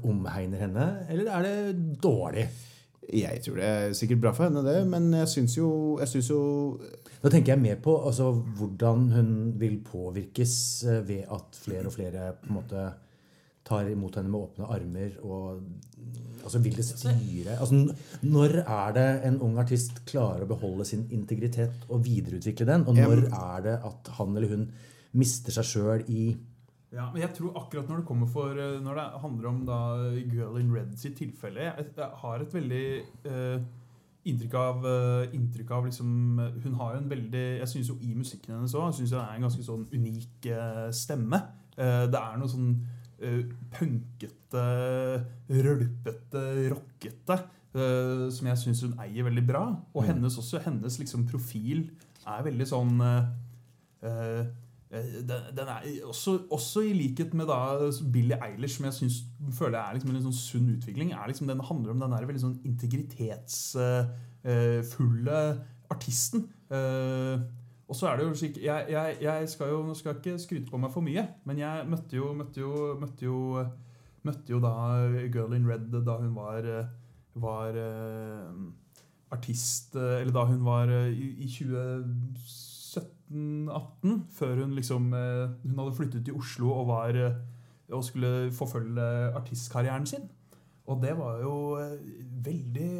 omhegner 0.08 0.66
henne, 0.66 0.88
eller 1.10 1.32
er 1.32 1.48
det 1.48 2.00
dårlig? 2.04 2.48
Jeg 3.12 3.42
tror 3.44 3.58
det 3.58 3.68
er 3.68 3.94
sikkert 3.98 4.22
bra 4.24 4.32
for 4.38 4.48
henne, 4.48 4.64
det, 4.64 4.80
men 4.88 5.10
jeg 5.18 5.28
syns 5.28 5.58
jo, 5.58 5.70
jeg 6.00 6.22
jo 6.30 6.42
Da 7.22 7.30
tenker 7.30 7.54
jeg 7.54 7.62
mer 7.62 7.80
på 7.84 7.98
altså, 8.08 8.32
hvordan 8.32 9.10
hun 9.12 9.32
vil 9.60 9.82
påvirkes 9.84 10.54
ved 11.06 11.26
at 11.30 11.58
flere 11.66 11.86
og 11.86 11.94
flere 11.94 12.32
på 12.40 12.50
en 12.50 12.56
måte 12.56 12.86
tar 13.72 13.90
imot 13.92 14.20
henne 14.20 14.32
med 14.32 14.44
åpne 14.44 14.70
armer. 14.76 15.18
og 15.24 15.62
altså 16.44 16.62
Vil 16.64 16.78
det 16.78 16.86
styre 16.86 17.58
altså, 17.58 17.96
Når 18.22 18.62
er 18.62 18.94
det 18.98 19.10
en 19.30 19.42
ung 19.42 19.58
artist 19.62 20.04
klarer 20.10 20.46
å 20.46 20.52
beholde 20.52 20.88
sin 20.88 21.08
integritet 21.14 21.86
og 21.90 22.06
videreutvikle 22.06 22.68
den? 22.68 22.88
Og 22.88 22.98
når 22.98 23.28
er 23.30 23.68
det 23.68 23.76
at 23.92 24.16
han 24.18 24.36
eller 24.36 24.56
hun 24.56 24.72
mister 25.18 25.54
seg 25.56 25.68
sjøl 25.68 26.08
i 26.08 26.32
Ja, 26.92 27.10
men 27.12 27.22
jeg 27.24 27.34
tror 27.36 27.58
akkurat 27.60 27.90
når 27.90 28.02
det 28.02 28.08
kommer 28.08 28.32
for 28.32 28.56
eh, 28.56 28.80
Når 28.84 28.98
det 29.00 29.06
handler 29.26 29.52
om 29.52 29.62
da 29.68 29.80
Girl 30.32 30.60
in 30.60 30.74
Red 30.76 30.98
sitt 31.00 31.18
tilfelle 31.20 31.70
Jeg, 31.70 31.92
jeg 31.98 32.10
har 32.24 32.44
et 32.44 32.56
veldig 32.56 32.86
eh, 33.28 33.70
inntrykk 34.32 34.56
av, 34.60 34.86
eh, 34.86 35.36
inntrykk 35.36 35.76
av 35.78 35.86
liksom, 35.90 36.40
eh, 36.40 36.58
Hun 36.64 36.80
har 36.80 36.96
jo 36.96 37.04
en 37.04 37.12
veldig 37.12 37.46
Jeg 37.62 37.72
syns 37.74 37.92
jo 37.92 37.98
i 38.02 38.14
musikken 38.16 38.56
hennes 38.56 38.76
òg 38.76 38.96
det 39.02 39.12
er 39.20 39.36
en 39.36 39.48
ganske 39.48 39.66
sånn 39.66 39.88
unik 39.92 40.50
eh, 40.52 40.90
stemme. 40.96 41.40
Eh, 41.78 42.06
det 42.12 42.20
er 42.20 42.40
noe 42.40 42.52
sånn 42.52 42.72
eh, 42.72 43.01
punkete, 43.76 44.66
rølpete, 45.50 46.46
rockete 46.74 47.38
eh, 47.38 48.26
som 48.34 48.52
jeg 48.52 48.64
syns 48.64 48.84
hun 48.88 48.98
eier 49.04 49.30
veldig 49.30 49.46
bra. 49.48 49.66
Og 49.94 50.10
hennes 50.10 50.40
også, 50.42 50.64
hennes 50.66 50.98
liksom 51.02 51.28
profil 51.30 51.86
er 52.26 52.44
veldig 52.50 52.68
sånn 52.70 52.98
eh, 53.06 53.32
eh, 54.10 54.44
Eh, 54.92 55.24
den, 55.56 55.68
er 55.68 55.84
også, 56.04 56.40
også 56.52 56.82
i 56.84 56.94
likhet 56.94 57.34
med 57.38 57.46
da 57.48 57.90
Billie 58.12 58.44
Eilish, 58.44 58.76
som 58.76 58.86
jeg 58.90 58.94
synes, 58.98 59.16
føler 59.56 59.78
er 59.80 59.94
liksom 59.96 60.10
en 60.12 60.18
litt 60.18 60.28
sånn 60.28 60.36
sunn 60.36 60.74
utvikling, 60.74 61.14
er 61.16 61.28
liksom 61.32 61.48
den 61.48 61.64
handler 61.64 61.92
om 61.94 62.02
den 62.04 62.12
der 62.12 62.28
veldig 62.28 62.44
sånn 62.44 62.60
integritetsfulle 62.68 65.40
artisten. 65.96 66.44
Og 67.92 67.96
så 68.00 68.08
er 68.08 68.16
det 68.18 68.24
jo 68.24 68.32
slik 68.40 68.56
jeg, 68.64 68.86
jeg, 68.88 69.18
jeg 69.20 69.50
skal 69.52 69.68
jo, 69.74 69.82
Nå 69.84 69.92
skal 70.00 70.14
jeg 70.14 70.20
ikke 70.22 70.40
skryte 70.40 70.72
på 70.72 70.80
meg 70.80 70.94
for 70.94 71.04
mye, 71.04 71.26
men 71.48 71.58
jeg 71.60 71.88
møtte 71.92 72.16
jo, 72.16 72.30
møtte 72.38 72.62
jo, 72.64 72.72
møtte 73.02 73.26
jo, 73.28 73.40
møtte 74.24 74.54
jo 74.54 74.60
da 74.64 74.72
Girl 75.34 75.54
in 75.58 75.68
Red 75.68 75.92
da 76.08 76.16
hun 76.22 76.36
var, 76.38 76.64
var 77.36 77.76
eh, 77.82 78.48
artist 79.36 79.96
eh, 80.00 80.22
Eller 80.22 80.34
da 80.38 80.44
hun 80.48 80.64
var 80.64 80.88
eh, 80.88 81.12
i, 81.12 81.44
i 81.44 81.48
2017-18, 81.52 84.24
før 84.40 84.56
hun 84.64 84.72
liksom 84.80 85.04
Hun 85.12 85.76
hadde 85.84 85.98
flyttet 86.00 86.24
til 86.30 86.40
Oslo 86.40 86.72
og 86.80 86.88
var 86.94 87.12
og 87.92 88.08
skulle 88.08 88.56
forfølge 88.56 89.04
artistkarrieren 89.36 90.08
sin. 90.08 90.32
Og 90.88 91.04
det 91.04 91.12
var 91.18 91.44
jo 91.44 91.76
veldig 92.46 92.94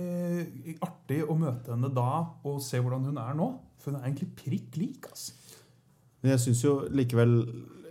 artig 0.84 1.24
å 1.24 1.32
møte 1.40 1.72
henne 1.72 1.88
da 1.96 2.36
og 2.44 2.60
se 2.60 2.76
hvordan 2.84 3.08
hun 3.08 3.16
er 3.24 3.32
nå. 3.40 3.71
For 3.82 3.92
hun 3.92 4.00
er 4.00 4.10
egentlig 4.10 4.32
prikk 4.38 4.80
lik. 4.80 5.10
altså. 5.10 5.34
Men 6.22 6.36
jeg 6.36 6.44
syns 6.44 6.64
jo 6.64 6.74
likevel 6.94 7.32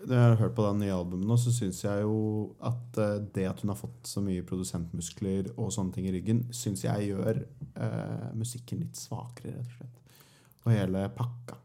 Når 0.06 0.14
jeg 0.14 0.24
har 0.24 0.36
hørt 0.40 0.54
på 0.56 0.64
det 0.64 0.74
nye 0.80 0.96
albumet 0.96 1.28
nå, 1.28 1.36
så 1.36 1.52
syns 1.52 1.82
jeg 1.84 2.04
jo 2.06 2.20
at 2.64 3.00
eh, 3.02 3.16
det 3.34 3.48
at 3.50 3.58
hun 3.60 3.72
har 3.74 3.76
fått 3.76 4.08
så 4.08 4.22
mye 4.24 4.46
produsentmuskler 4.48 5.50
og 5.58 5.72
sånne 5.74 5.92
ting 5.92 6.06
i 6.08 6.14
ryggen, 6.14 6.46
syns 6.56 6.86
jeg 6.86 7.10
gjør 7.10 7.42
eh, 7.42 8.30
musikken 8.32 8.80
litt 8.80 8.96
svakere, 8.96 9.58
rett 9.58 9.66
og 9.66 9.74
slett. 9.76 9.98
Og 10.64 10.72
hele 10.72 11.04
pakka. 11.16 11.58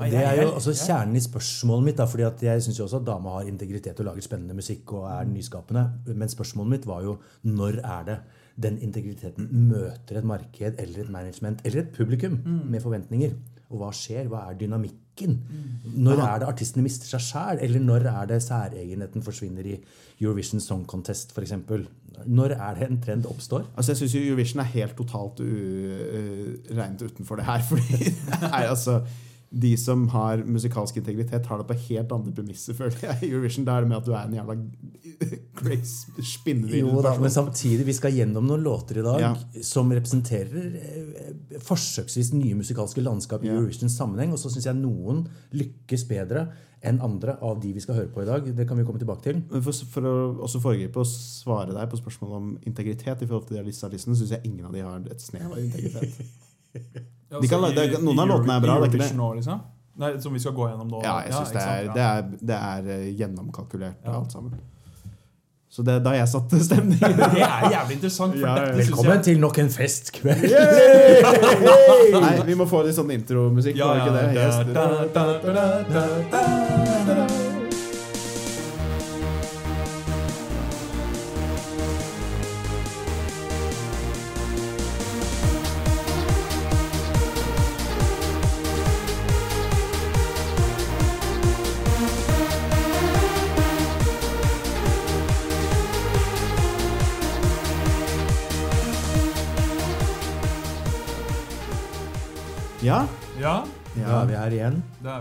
Og 0.00 0.12
det 0.12 0.20
er 0.24 0.38
jo 0.42 0.50
også 0.54 0.74
kjernen 0.76 1.16
i 1.18 1.22
spørsmålet 1.24 1.86
mitt. 1.88 1.98
Da, 2.00 2.06
fordi 2.08 2.24
at 2.28 2.42
Jeg 2.44 2.64
syns 2.64 2.80
også 2.80 3.00
at 3.00 3.06
dama 3.06 3.38
har 3.38 3.48
integritet 3.48 4.00
og 4.00 4.08
lager 4.08 4.24
spennende 4.24 4.56
musikk 4.56 4.92
og 4.96 5.06
er 5.12 5.28
nyskapende. 5.28 5.86
Men 6.08 6.32
spørsmålet 6.32 6.74
mitt 6.74 6.88
var 6.88 7.04
jo 7.04 7.16
når 7.48 7.80
er 7.80 8.04
det 8.08 8.18
den 8.60 8.76
integriteten 8.84 9.48
møter 9.70 10.20
et 10.20 10.28
marked 10.28 10.80
eller 10.80 11.04
et 11.04 11.12
management 11.12 11.64
eller 11.64 11.84
et 11.84 11.92
publikum 11.96 12.36
med 12.44 12.80
forventninger? 12.84 13.36
Og 13.70 13.78
hva 13.80 13.92
skjer? 13.94 14.26
Hva 14.30 14.48
er 14.50 14.58
dynamikken? 14.58 15.36
Når 16.00 16.22
er 16.24 16.42
det 16.42 16.48
artistene 16.48 16.84
mister 16.84 17.06
seg 17.06 17.22
sjæl? 17.22 17.62
Eller 17.66 17.82
når 17.84 18.08
er 18.10 18.28
det 18.32 18.40
særegenheten 18.42 19.22
forsvinner 19.22 19.66
i 19.68 19.76
Eurovision 20.20 20.62
Song 20.62 20.86
Contest 20.90 21.34
f.eks.? 21.36 21.54
Når 22.26 22.56
er 22.56 22.78
det 22.78 22.88
en 22.88 23.00
trend 23.02 23.28
oppstår? 23.30 23.68
Altså 23.76 23.92
Jeg 23.92 24.02
syns 24.02 24.16
Eurovision 24.20 24.62
er 24.64 24.72
helt 24.74 24.96
totalt 24.98 25.42
uregnet 25.44 27.06
utenfor 27.06 27.40
det 27.40 27.46
her. 27.46 27.62
Fordi 27.68 28.00
det 28.42 28.50
er 28.50 28.66
altså 28.66 29.00
de 29.50 29.72
som 29.76 30.04
har 30.12 30.44
musikalsk 30.46 31.00
integritet, 31.00 31.46
har 31.50 31.58
det 31.58 31.66
på 31.66 31.74
helt 31.88 32.12
andre 32.14 32.30
premisser, 32.36 32.74
føler 32.78 33.00
jeg. 33.02 33.16
i 33.26 33.30
Eurovision 33.32 33.64
da 33.66 33.76
er 33.80 33.82
det 33.82 33.88
med 33.90 33.96
at 33.98 34.06
du 34.06 34.12
er 34.14 34.28
en 34.28 34.36
jævla 34.38 34.54
crazy 35.60 36.22
spinnvill 36.22 36.84
Jo 36.86 37.02
da, 37.02 37.16
men 37.18 37.32
samtidig, 37.34 37.84
vi 37.88 37.96
skal 37.96 38.14
gjennom 38.14 38.46
noen 38.46 38.62
låter 38.62 39.00
i 39.02 39.04
dag 39.06 39.20
Ja. 39.24 39.32
som 39.66 39.90
representerer 39.90 40.68
eh, 40.78 41.60
forsøksvis 41.66 42.32
nye 42.38 42.54
musikalske 42.60 43.02
landskap 43.02 43.42
i 43.44 43.50
Ja. 43.50 43.58
Eurovisions 43.58 43.96
sammenheng. 43.98 44.32
Og 44.32 44.38
så 44.38 44.52
syns 44.54 44.66
jeg 44.70 44.78
noen 44.78 45.24
lykkes 45.52 46.06
bedre 46.08 46.46
enn 46.86 46.96
andre 47.04 47.34
av 47.44 47.58
de 47.60 47.74
vi 47.76 47.80
skal 47.84 47.98
høre 47.98 48.08
på 48.14 48.22
i 48.22 48.28
dag. 48.30 48.46
Det 48.56 48.64
kan 48.70 48.78
vi 48.78 48.84
komme 48.88 48.98
tilbake 49.02 49.26
til. 49.26 49.42
For, 49.60 49.72
for 49.92 50.06
å 50.08 50.14
også 50.46 50.62
foregripe 50.62 51.02
og 51.02 51.10
svare 51.10 51.74
deg 51.76 51.90
på 51.92 51.98
spørsmålet 52.00 52.36
om 52.38 52.52
integritet, 52.70 53.20
i 53.20 53.26
forhold 53.28 53.50
til 53.50 53.58
de 53.58 53.66
disse 53.68 53.84
artistene, 53.84 54.16
syns 54.16 54.30
jeg 54.38 54.46
ingen 54.48 54.64
av 54.70 54.72
de 54.78 54.80
har 54.86 55.02
et 55.10 55.20
snev 55.20 55.50
av 55.50 55.58
integritet. 55.60 56.22
Ja, 57.30 57.40
De 57.40 57.48
kan 57.48 57.60
så 57.62 57.70
det 57.74 57.84
er- 57.94 58.02
noen 58.02 58.18
av 58.18 58.28
låtene 58.28 58.56
er 58.56 58.60
bra, 58.64 58.74
det 58.80 58.88
er 58.88 58.92
ikke 58.94 59.04
det? 59.04 59.16
Nå, 59.16 59.34
liksom? 59.38 59.60
Nei, 60.00 60.18
Som 60.20 60.32
vi 60.32 60.40
skal 60.40 60.52
gå 60.56 60.66
gjennom 60.70 60.88
nå? 60.90 61.02
Ja, 61.04 61.20
jeg 61.26 61.32
synes 61.34 61.50
det, 61.52 61.62
er, 61.62 61.84
sant? 61.86 61.94
det, 61.94 62.02
er, 62.02 62.22
det 62.50 62.56
er 62.56 62.90
eh, 62.98 63.08
gjennomkalkulert 63.20 64.06
alt 64.06 64.32
sammen. 64.32 64.54
Så 65.70 65.84
det, 65.86 66.00
da 66.02 66.10
jeg 66.16 66.26
satt 66.26 66.50
stemning. 66.64 66.98
Det 66.98 67.42
er 67.46 67.70
jævlig 67.70 67.94
interessant. 68.00 68.32
For 68.34 68.40
Ja, 68.42 68.54
ja. 68.56 68.64
dette 68.64 68.76
Velkommen 68.80 69.12
jeg, 69.12 69.22
til 69.28 69.38
nok 69.38 69.58
en 69.62 69.70
festkveld. 69.70 70.42
Nei, 72.26 72.34
vi 72.50 72.54
må 72.58 72.66
få 72.66 72.82
litt 72.88 72.98
sånn 72.98 73.14
intromusikk. 73.14 73.78
Ja, 73.78 73.92
ja, 74.00 74.10
det 74.10 74.24
ja, 74.34 74.50
det? 74.64 74.74
da, 74.74 74.88
da, 75.14 75.68
da, 76.34 76.89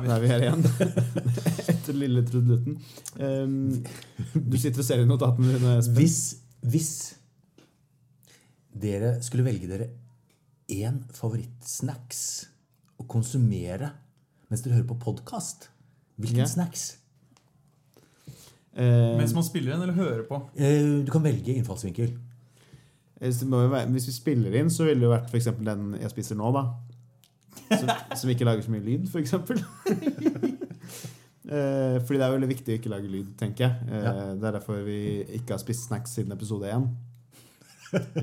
da 0.09 0.17
er 0.17 0.23
vi 0.23 0.31
her 0.31 0.43
igjen. 0.45 0.65
Etter 1.73 1.97
lille 1.97 2.23
trudelutten. 2.27 2.77
Um, 3.21 3.55
du 4.33 4.57
sitter 4.59 4.83
og 4.83 4.87
ser 4.87 5.03
i 5.03 5.07
notatene 5.09 5.55
dine. 5.55 5.75
Hvis, 5.95 6.19
hvis 6.65 6.91
dere 8.79 9.17
skulle 9.25 9.47
velge 9.47 9.69
dere 9.69 9.89
én 10.69 11.01
favorittsnacks 11.17 12.23
å 12.99 13.07
konsumere 13.09 13.93
mens 14.49 14.63
dere 14.65 14.79
hører 14.79 14.89
på 14.89 14.97
podkast, 15.03 15.69
hvilken 16.17 16.41
yeah. 16.41 16.49
snacks? 16.49 16.87
Uh, 18.73 19.17
Mens 19.19 19.35
man 19.35 19.45
spiller 19.45 19.75
inn, 19.75 19.83
eller 19.85 19.97
hører 19.97 20.25
på. 20.25 20.41
Uh, 20.57 21.05
Du 21.05 21.11
kan 21.13 21.25
velge 21.25 21.53
innfallsvinkel. 21.53 22.15
Eh, 23.19 23.85
hvis 23.91 24.07
vi 24.07 24.15
spiller 24.15 24.55
inn, 24.55 24.69
så 24.71 24.87
ville 24.87 25.03
det 25.03 25.11
vært 25.11 25.31
for 25.31 25.39
eksempel 25.39 25.67
den 25.67 25.91
jeg 25.99 26.13
spiser 26.13 26.39
nå, 26.39 26.51
da. 26.55 26.63
Som, 27.79 27.89
som 28.15 28.29
ikke 28.33 28.45
lager 28.47 28.65
så 28.65 28.71
mye 28.73 28.85
lyd, 28.85 29.07
for 29.11 29.19
eksempel. 29.23 29.63
Eh, 31.49 31.95
fordi 32.05 32.19
det 32.19 32.25
er 32.27 32.33
veldig 32.35 32.47
viktig 32.51 32.73
å 32.75 32.77
ikke 32.77 32.89
lage 32.91 33.07
lyd, 33.09 33.29
tenker 33.39 33.63
jeg. 33.63 33.87
Eh, 33.89 34.17
Det 34.37 34.45
er 34.45 34.51
derfor 34.59 34.83
vi 34.85 34.97
ikke 35.39 35.55
har 35.55 35.61
spist 35.63 35.87
snacks 35.87 36.11
siden 36.13 36.35
episode 36.35 36.69
én. 36.69 36.83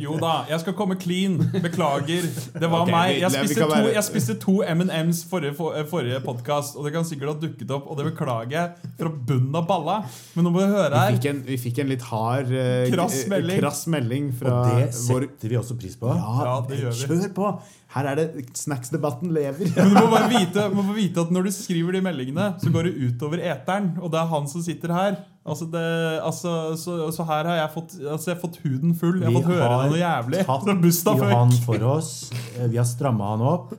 Jo 0.00 0.16
da, 0.20 0.44
jeg 0.50 0.60
skal 0.62 0.74
komme 0.78 0.96
clean. 1.00 1.36
Beklager. 1.62 2.26
Det 2.54 2.68
var 2.70 2.84
okay, 2.84 2.92
meg. 2.94 3.16
Jeg 3.22 3.32
spiste 3.34 3.66
to, 3.66 3.80
jeg 3.90 4.04
spiste 4.06 4.36
to 4.42 4.54
M&M's 4.62 5.22
forrige, 5.28 5.54
for, 5.58 5.76
forrige 5.90 6.20
podkast, 6.24 6.76
og 6.78 6.86
det 6.86 6.92
kan 6.94 7.06
sikkert 7.08 7.32
ha 7.32 7.36
dukket 7.42 7.72
opp, 7.74 7.88
og 7.90 7.98
det 7.98 8.08
beklager 8.12 8.54
jeg 8.56 8.92
fra 9.00 9.10
bunnen 9.30 9.58
av 9.58 9.66
balla. 9.68 9.96
Men 10.36 10.46
nå 10.48 10.52
må 10.54 10.62
du 10.62 10.68
høre 10.76 10.92
Vi 10.92 11.00
her. 11.00 11.16
fikk 11.18 11.30
en, 11.32 11.42
vi 11.48 11.58
fikk 11.66 11.82
en 11.82 11.90
litt 11.90 12.06
hard 12.10 12.52
uh, 12.52 12.86
Krass 12.92 13.18
eh, 13.24 13.30
melding. 13.32 13.60
krass 13.64 13.82
melding 13.90 14.30
fra 14.38 14.52
Og 14.54 14.70
det 14.70 14.86
vår 15.08 15.26
setter 15.30 15.54
vi 15.54 15.60
også 15.62 15.78
pris 15.80 15.98
på. 16.00 16.12
Ja, 16.14 16.36
Ja, 16.46 16.56
det 16.68 16.80
gjør 16.84 16.94
vi. 16.94 17.10
kjør 17.16 17.34
på! 17.36 17.52
Her 17.96 18.10
er 18.10 18.18
det 18.18 18.26
Snacks-debatten 18.58 19.30
lever. 19.32 19.70
Men 19.76 19.94
du 19.94 19.96
må 19.96 20.08
bare 20.12 20.28
vite, 20.28 20.66
må 20.74 20.82
bare 20.84 20.98
vite 20.98 21.22
at 21.22 21.30
når 21.32 21.48
du 21.48 21.54
skriver 21.54 21.96
de 21.96 22.02
meldingene, 22.04 22.50
så 22.60 22.72
går 22.74 22.90
det 22.90 22.96
utover 23.06 23.40
eteren. 23.40 23.94
Og 24.02 24.10
det 24.12 24.20
er 24.20 24.30
han 24.34 24.48
som 24.50 24.64
sitter 24.64 24.92
her. 24.92 25.16
Altså 25.46 25.66
det, 25.70 25.82
altså, 26.26 26.52
så, 26.80 26.96
så 27.14 27.24
her 27.28 27.46
har 27.46 27.58
jeg 27.60 27.70
fått, 27.74 27.92
altså 28.02 28.30
jeg 28.30 28.34
har 28.36 28.40
fått 28.42 28.56
huden 28.64 28.94
full. 28.98 29.20
Jeg 29.20 29.28
har 29.28 29.34
Vi 29.34 29.42
fått 29.42 29.52
høre 29.52 29.68
har 29.70 29.90
noe 29.92 30.00
jævlig. 30.00 30.40
Vi 30.40 30.46
har 30.48 30.64
tatt 30.64 31.20
Johan 31.22 31.52
for 31.66 31.84
oss. 31.92 32.10
Eh, 32.56 32.66
Vi 32.72 32.80
har 32.80 32.88
stramma 32.88 33.28
han 33.36 33.44
opp. 33.46 33.76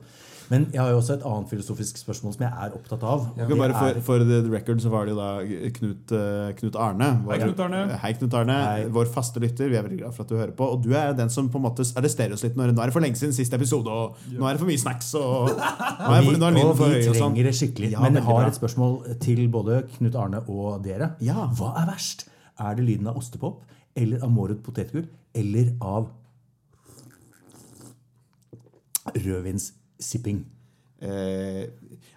Men 0.48 0.64
jeg 0.72 0.80
har 0.80 0.90
jo 0.94 0.98
også 1.02 1.18
et 1.18 1.24
annet 1.28 1.50
filosofisk 1.50 1.98
spørsmål 2.00 2.32
som 2.32 2.42
jeg 2.46 2.48
er 2.64 2.76
opptatt 2.76 3.02
av. 3.04 3.24
Ja. 3.36 3.48
Bare 3.52 3.74
for, 3.76 3.98
for 4.06 4.22
the 4.24 4.38
record 4.48 4.80
så 4.80 4.88
var 4.92 5.04
det 5.04 5.12
jo 5.12 5.18
da 5.18 5.28
Knut, 5.76 6.14
eh, 6.16 6.52
Knut 6.56 6.78
Arne. 6.80 7.08
Hei, 7.28 7.38
Knut 7.42 7.60
Arne. 7.66 7.80
Hei, 8.00 8.12
Knut 8.16 8.36
Arne. 8.40 8.56
Hei. 8.64 8.86
Vår 8.96 9.10
faste 9.12 9.42
lytter. 9.44 9.68
Vi 9.68 9.76
er 9.76 9.84
veldig 9.84 9.98
glad 10.00 10.16
for 10.16 10.24
at 10.24 10.32
du 10.32 10.38
hører 10.38 10.54
på. 10.56 10.68
Og 10.72 10.80
du 10.84 10.94
er 10.96 11.12
den 11.18 11.28
som 11.32 11.50
på 11.52 11.60
en 11.60 11.66
måte 11.66 11.84
arresterer 12.00 12.32
oss 12.36 12.46
litt 12.46 12.56
når 12.56 12.72
nå 12.72 12.80
er 12.80 12.88
det 12.88 12.96
for 12.96 13.04
lenge 13.04 13.20
siden 13.20 13.36
siste 13.36 13.58
episode, 13.60 13.92
og 13.92 14.16
nå 14.32 14.48
er 14.48 14.56
det 14.56 14.62
for 14.62 14.70
mye 14.70 14.80
snacks, 14.80 15.10
og 15.20 15.50
nå 15.52 16.12
er, 16.16 16.24
vi, 16.24 16.36
nå 16.40 16.48
er 16.48 16.60
og 16.64 16.72
for 16.78 16.88
vi 16.88 16.96
høy 16.96 17.02
og 17.02 17.10
sånn. 17.10 17.20
trenger 17.20 17.50
det 17.50 17.54
skikkelig. 17.60 17.90
Ja, 17.92 18.04
Men 18.06 18.20
jeg 18.20 18.26
har 18.30 18.48
et 18.48 18.56
spørsmål 18.56 18.96
til 19.24 19.42
både 19.52 19.82
Knut 19.98 20.16
Arne 20.16 20.40
og 20.48 20.80
dere. 20.86 21.12
Ja. 21.24 21.48
Hva 21.58 21.74
er 21.82 21.90
verst? 21.92 22.24
Er 22.58 22.78
det 22.78 22.86
lyden 22.88 23.10
av 23.12 23.20
ostepop, 23.20 23.60
eller 23.98 24.24
av 24.24 24.32
Mårud 24.32 24.64
potetgull, 24.64 25.04
eller 25.36 25.74
av 25.84 26.08
rødvinssipping? 29.98 30.46
Eh, 31.00 31.68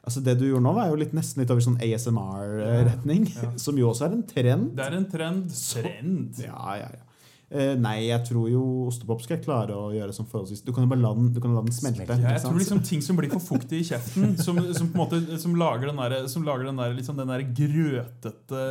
altså 0.04 0.22
Det 0.22 0.39
du 0.39 0.48
gjorde 0.48 0.63
nå, 0.63 0.74
var 0.74 0.89
jo 0.89 0.96
litt 0.98 1.13
nesten 1.13 1.44
litt 1.44 1.52
over 1.52 1.62
sånn 1.62 1.80
ASMR-retning. 1.82 3.30
Som 3.62 3.78
jo 3.78 3.89
også 3.91 4.08
er 4.08 4.17
en 4.17 4.26
trend. 4.26 4.76
Det 4.78 4.86
er 4.86 4.98
en 4.98 5.08
trend. 5.10 5.48
Trend? 5.52 6.44
Ja, 6.44 6.76
ja, 6.80 6.89
ja. 6.89 7.08
Eh, 7.52 7.74
nei, 7.76 8.08
jeg 8.08 8.24
tror 8.30 8.48
jo 8.48 8.62
ostepop 8.88 9.20
skal 9.20 9.36
jeg 9.36 9.44
klare 9.44 9.76
å 9.76 9.89
gjøre 9.91 10.13
som 10.15 10.24
forholdsvis 10.24 10.62
Du 10.63 10.70
kan 10.72 10.86
jo 10.86 10.91
bare 10.94 11.02
la 11.04 11.10
den, 11.17 11.34
du 11.36 11.41
kan 11.44 11.52
la 11.52 11.60
den 11.65 11.74
smelte. 11.76 12.06
Smelte. 12.06 12.15
Ja, 12.24 12.38
jeg 12.38 12.46
tror 12.46 12.56
liksom 12.62 12.80
ting 12.88 13.02
som 13.04 13.17
blir 13.20 13.28
for 13.34 13.44
fuktig 13.44 13.82
i 13.82 13.88
kjeften, 13.89 14.38
som, 14.46 14.62
som 14.72 14.88
på 14.88 14.96
en 14.96 15.02
måte 15.02 15.39
som 15.44 15.58
lager 15.60 15.91
den 15.91 16.00
der, 16.00 16.15
som 16.32 16.48
lager 16.48 16.70
den 16.70 16.80
der, 16.80 16.96
liksom, 16.96 17.20
den 17.20 17.28
der 17.28 17.44
grøtete, 17.44 18.63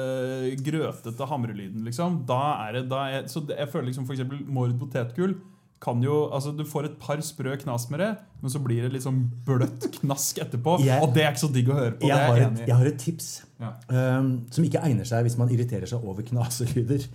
grøtete 0.65 1.29
hamrelyden, 1.29 1.85
liksom. 1.91 2.23
Da 2.25 2.41
er 2.65 2.79
det, 2.79 2.87
da 2.89 3.03
er, 3.19 3.29
så 3.29 3.45
det, 3.45 3.61
jeg 3.61 3.69
føler 3.69 3.91
liksom 3.91 4.09
eksempel 4.17 4.41
Mord 4.49 4.73
potetgull 4.81 5.37
kan 5.81 6.03
jo, 6.05 6.29
altså 6.31 6.53
Du 6.57 6.63
får 6.69 6.85
et 6.91 6.99
par 7.01 7.17
sprø 7.25 7.55
knas 7.63 7.87
med 7.91 8.01
det, 8.03 8.11
men 8.43 8.51
så 8.53 8.61
blir 8.63 8.83
det 8.85 8.93
liksom 8.99 9.31
bløtt 9.47 9.87
knask 10.01 10.37
etterpå. 10.43 10.79
Jeg- 10.85 11.03
og 11.03 11.15
det 11.15 11.23
er 11.25 11.31
ikke 11.33 11.41
så 11.47 11.53
digg 11.55 11.69
å 11.73 11.75
høre 11.79 11.93
på. 11.97 12.07
Jeg 12.07 12.17
det 12.17 12.27
har, 12.29 12.37
et, 12.53 12.67
jeg 12.69 12.77
har 12.77 12.87
et 12.87 12.99
tips 12.99 13.29
Ja. 13.61 13.73
um, 14.19 14.47
som 14.51 14.65
ikke 14.65 14.83
egner 14.85 15.05
seg 15.09 15.25
hvis 15.25 15.39
man 15.41 15.49
irriterer 15.49 15.87
seg 15.89 16.05
over 16.05 16.23
knaselyder. 16.23 17.07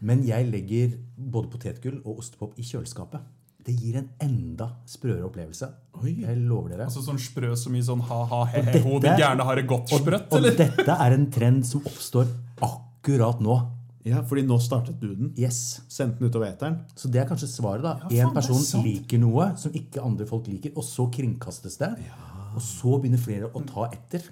Men 0.00 0.22
jeg 0.26 0.46
legger 0.50 0.98
både 1.18 1.48
potetgull 1.50 2.00
og 2.04 2.18
ostepop 2.20 2.58
i 2.58 2.62
kjøleskapet. 2.62 3.20
Det 3.64 3.72
gir 3.80 3.96
en 3.96 4.10
enda 4.20 4.66
sprøere 4.86 5.24
opplevelse. 5.24 5.70
Oi. 6.02 6.18
Jeg 6.20 6.36
lover 6.44 6.68
dere. 6.74 6.84
Altså 6.84 7.00
sånn 7.02 7.16
sprø 7.18 7.54
som 7.56 7.74
i 7.74 7.80
sånn 7.80 8.02
ha-ha-he-he-ho, 8.04 8.98
de 9.00 9.08
gærne 9.16 9.42
har 9.42 9.56
det 9.56 9.66
godt 9.66 9.90
Og, 9.92 10.02
sprøtt, 10.02 10.26
og 10.30 10.36
eller? 10.38 10.54
dette 10.58 10.86
er 11.00 11.12
en 11.16 11.30
trend 11.32 11.64
som 11.66 11.80
oppstår 11.80 12.28
akkurat 12.60 13.40
nå. 13.40 13.56
Ja, 14.04 14.20
fordi 14.28 14.44
nå 14.44 14.58
startet 14.60 15.00
du 15.00 15.08
den. 15.14 15.32
Yes. 15.40 15.80
Sendte 15.88 16.20
den 16.20 16.28
utover 16.28 16.50
eteren. 16.50 16.82
Så 16.94 17.08
det 17.08 17.22
er 17.22 17.28
kanskje 17.30 17.48
svaret. 17.48 17.82
da. 17.86 17.96
Ja, 18.12 18.26
En 18.26 18.34
er 18.34 18.40
person 18.40 18.84
liker 18.84 19.18
noe 19.22 19.50
som 19.56 19.72
ikke 19.72 20.02
andre 20.04 20.26
folk 20.28 20.46
liker, 20.50 20.74
og 20.76 20.84
så 20.84 21.08
kringkastes 21.10 21.78
det. 21.80 21.94
Og 22.54 22.62
så 22.62 22.98
begynner 23.00 23.18
flere 23.22 23.48
å 23.48 23.62
ta 23.66 23.88
etter. 23.90 24.28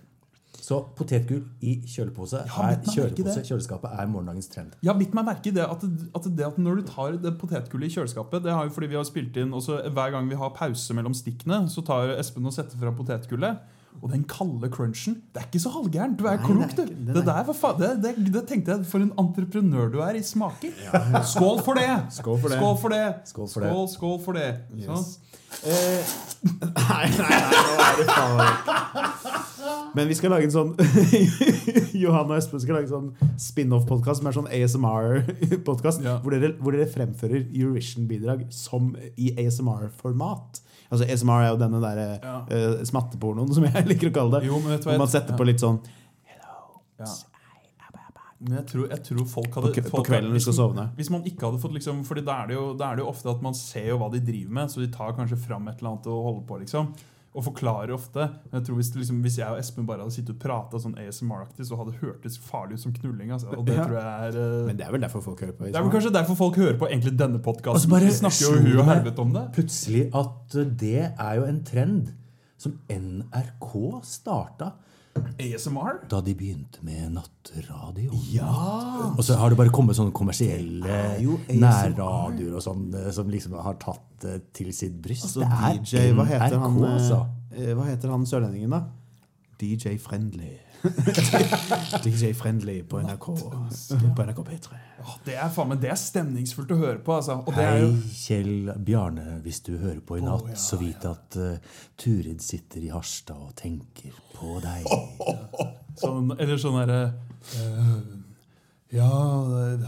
Så 0.62 0.76
potetgull 0.94 1.40
i 1.66 1.72
kjølepose 1.90 2.38
Ja, 2.44 2.66
er 2.70 2.76
kjølepose, 2.86 3.40
kjøleskapet 3.48 3.96
er 3.98 4.06
morgendagens 4.06 4.46
trend. 4.52 4.76
Jeg 4.84 4.92
har 4.92 4.98
bitt 5.00 5.16
meg 5.16 5.24
merke 5.26 5.50
i 5.50 5.54
det 5.56 5.64
at, 5.64 5.82
at 6.14 6.28
det 6.36 6.44
at 6.46 6.60
når 6.62 6.78
du 6.78 6.82
tar 6.86 7.16
det 7.18 7.32
potetgullet 7.40 7.88
i 7.88 7.96
kjøleskapet 7.96 8.44
Det 8.44 8.52
har 8.54 8.68
jo 8.68 8.74
fordi 8.76 8.92
vi 8.92 8.98
har 9.00 9.08
spilt 9.08 9.40
inn 9.42 9.56
også 9.58 9.80
Hver 9.90 10.12
gang 10.14 10.28
vi 10.30 10.38
har 10.38 10.52
pause 10.54 10.94
mellom 10.94 11.16
stikkene, 11.18 11.64
så 11.72 11.82
tar 11.82 12.14
Espen 12.14 12.46
og 12.46 12.54
setter 12.54 12.78
fra 12.78 12.92
potetgullet. 12.94 13.58
Og 14.02 14.10
den 14.10 14.24
kalde 14.26 14.66
crunchen. 14.72 15.18
Det 15.30 15.42
er 15.42 15.46
ikke 15.46 15.60
så 15.62 15.70
halvgærent. 15.76 16.16
Du 16.18 16.24
er 16.26 16.36
Nei, 16.40 16.46
klok, 16.46 16.72
du. 16.74 16.82
Det, 16.82 16.96
det 17.06 17.14
Det, 17.14 17.22
er- 17.22 17.44
der, 17.46 17.52
faen, 17.54 17.76
det, 17.78 17.90
det, 18.02 18.32
det 18.34 18.42
tenkte 18.48 18.74
jeg 18.74 18.86
For 18.90 18.98
en 19.04 19.12
entreprenør 19.18 19.92
du 19.92 20.00
er 20.02 20.18
i 20.18 20.22
smaker. 20.26 20.72
Skål 21.34 21.60
for 21.62 21.78
det! 21.78 21.90
Skål 22.10 22.40
for 22.42 22.48
det. 22.50 22.58
Skål 22.58 22.78
for 22.80 22.90
det. 22.96 23.04
Skål 23.30 23.48
for 23.52 23.60
det. 23.60 23.70
Skål, 23.70 23.88
skål 23.94 24.18
for 24.24 24.32
det. 24.40 24.48
Yes. 24.74 24.88
Sånn. 24.88 25.06
Eh, 25.68 26.12
nei, 26.88 27.06
nei, 27.12 27.28
nei, 27.28 27.48
nå 27.52 27.72
er 27.84 27.98
det 28.00 28.06
faen 28.08 29.90
Men 29.94 30.08
vi 30.08 30.14
skal 30.16 30.32
lage 30.32 30.48
en 30.48 30.54
sånn 30.54 30.70
Johan 32.02 32.30
og 32.32 32.38
Espen 32.38 32.62
skal 32.62 32.78
lage 32.78 32.88
en 32.88 32.94
sånn 32.94 33.36
spin-off-podkast 33.38 34.22
som 34.22 34.30
er 34.30 34.36
sånn 34.38 34.48
ASMR-podkast. 34.48 36.02
Ja. 36.06 36.16
Hvor, 36.24 36.34
hvor 36.64 36.74
dere 36.74 36.88
fremfører 36.90 37.44
Eurovision-bidrag 37.52 38.46
som 38.56 38.94
i 39.20 39.34
ASMR-format. 39.44 40.62
Altså 40.92 41.08
ASMR 41.08 41.42
er 41.46 41.50
jo 41.54 41.58
denne 41.62 41.80
der 41.82 42.00
Ja. 42.20 42.36
uh, 42.44 42.82
smattepornoen 42.84 43.52
som 43.56 43.64
jeg 43.64 43.86
liker 43.90 44.10
å 44.12 44.14
kalle 44.20 44.38
det. 44.38 44.48
Jo, 44.50 44.58
men 44.60 44.74
vet 44.76 44.84
du 44.84 44.90
hva 44.90 44.96
Hvor 44.96 45.04
man 45.06 45.12
setter 45.12 45.38
på 45.38 45.46
litt 45.48 45.62
sånn 45.64 45.78
Hello, 46.28 46.82
Ja. 47.00 47.12
Men 48.42 48.56
jeg 48.58 48.66
tror, 48.72 48.86
jeg 48.90 49.02
tror 49.06 49.26
folk 49.30 49.54
hadde 49.54 49.68
På 49.86 50.00
på 50.00 50.04
kvelden 50.08 50.32
hvis, 50.34 50.42
du 50.42 50.50
skal 50.50 50.56
sovne. 50.56 50.88
Hvis 50.98 51.10
man 51.14 51.22
ikke 51.30 51.46
hadde 51.46 51.60
fått 51.62 51.76
liksom 51.76 52.00
Fordi 52.08 52.24
da 52.26 52.40
er, 52.42 52.48
det 52.50 52.56
jo, 52.56 52.64
da 52.74 52.88
er 52.90 52.98
det 52.98 53.04
jo 53.04 53.10
ofte 53.12 53.30
at 53.30 53.44
man 53.44 53.54
ser 53.54 53.86
jo 53.92 53.98
hva 54.02 54.08
de 54.10 54.18
driver 54.26 54.56
med, 54.58 54.72
så 54.72 54.82
de 54.82 54.88
tar 54.90 55.14
kanskje 55.14 55.38
fram 55.38 55.68
et 55.70 55.78
eller 55.78 55.92
annet 55.92 56.08
og 56.10 56.24
holder 56.26 56.46
på, 56.48 56.58
liksom. 56.64 56.90
Og 57.32 57.44
forklarer 57.46 57.94
ofte. 57.94 58.26
Men 58.50 58.58
jeg 58.58 58.66
tror 58.66 58.76
hvis, 58.76 58.90
liksom, 58.94 59.20
hvis 59.24 59.38
jeg 59.38 59.48
og 59.48 59.58
Espen 59.58 59.86
bare 59.88 60.02
hadde 60.04 60.12
sittet 60.12 60.34
og 60.34 60.40
prata 60.42 60.76
sånn 60.82 60.98
ASMR-aktig, 61.00 61.64
så 61.64 61.78
hadde 61.80 61.94
det 61.94 62.02
hørtes 62.02 62.36
farlig 62.38 62.76
ut 62.76 62.82
som 62.82 62.92
knulling. 62.92 63.30
Altså. 63.32 63.48
Og 63.56 63.64
det 63.66 63.76
Ja. 63.78 63.86
tror 63.86 63.96
jeg 63.96 64.26
er 64.26 64.36
uh, 64.36 64.66
Men 64.66 64.76
det 64.76 64.84
er 64.86 64.92
vel 64.92 65.00
derfor 65.00 65.20
folk 65.24 65.40
hører 65.40 65.52
på 65.56 65.64
Det 65.64 65.74
er 65.76 65.82
vel 65.86 65.94
kanskje 65.94 66.12
derfor 66.12 66.36
folk 66.36 66.56
hører 66.60 66.76
på 66.78 66.90
egentlig 66.90 67.14
denne 67.18 67.40
podkasten. 67.40 67.90
Vi 68.04 68.10
snakker 68.18 68.42
jo 68.44 68.58
hun 68.58 68.66
hu 68.68 68.78
og 68.82 68.90
helvete 68.90 69.18
om 69.24 69.32
det. 69.32 69.46
Plutselig 69.56 70.04
at 70.14 70.58
det 70.84 70.98
er 71.18 71.34
jo 71.40 71.44
en 71.48 71.62
trend 71.64 72.12
som 72.58 72.76
NRK 72.92 73.72
starta 74.04 74.72
ASMR? 75.42 75.98
da 76.08 76.20
de 76.24 76.34
begynte 76.38 76.80
med 76.86 77.10
nattradio. 77.16 78.12
Og 79.16 79.22
så 79.26 79.36
har 79.40 79.50
det 79.52 79.58
bare 79.58 79.72
kommet 79.74 79.96
sånne 79.98 80.14
kommersielle 80.14 80.96
nærradioer 81.50 82.56
og 82.58 82.62
sånn 82.64 82.88
eh, 82.94 83.10
som 83.14 83.30
liksom 83.32 83.56
har 83.60 83.76
tatt 83.82 84.04
det 84.22 84.36
til 84.56 84.72
sitt 84.76 84.96
bryst. 85.02 85.24
Altså, 85.28 85.40
det 85.42 85.48
er 85.52 85.80
DJ, 85.82 86.12
hva 86.16 86.26
heter 86.28 86.58
han, 86.62 86.76
NRK, 86.78 86.90
altså. 86.96 87.20
eh, 87.56 87.72
hva 87.78 87.88
heter 87.90 88.12
han 88.14 88.26
sørlendingen, 88.28 88.70
da? 88.76 88.82
DJ 89.62 89.96
Friendly. 90.02 90.54
DJ 92.04 92.32
Friendly 92.34 92.82
på 92.82 93.00
NRK. 93.00 93.26
På 94.16 94.22
NRK 94.22 94.38
P3. 94.38 94.78
Oh, 95.02 95.16
Det 95.24 95.36
er 95.38 95.50
faen 95.54 95.74
det 95.80 95.90
er 95.90 95.98
stemningsfullt 95.98 96.72
å 96.74 96.78
høre 96.80 96.98
på. 97.04 97.14
Altså. 97.18 97.38
Hei, 97.54 97.92
Kjell 98.16 98.72
Bjarne, 98.82 99.38
hvis 99.44 99.62
du 99.66 99.76
hører 99.76 100.00
på 100.06 100.18
i 100.18 100.24
natt, 100.24 100.48
ja, 100.50 100.58
så 100.58 100.78
vit 100.80 101.06
at 101.08 101.38
uh, 101.38 101.78
Turid 102.00 102.42
sitter 102.42 102.82
i 102.82 102.90
Harstad 102.92 103.38
og 103.38 103.54
tenker 103.58 104.14
på 104.34 104.58
deg. 104.64 104.88
Sånn, 106.02 106.32
eller 106.40 106.56
sånn 106.56 106.78
derre 106.80 107.00
uh, 107.60 107.98
Ja, 108.96 109.10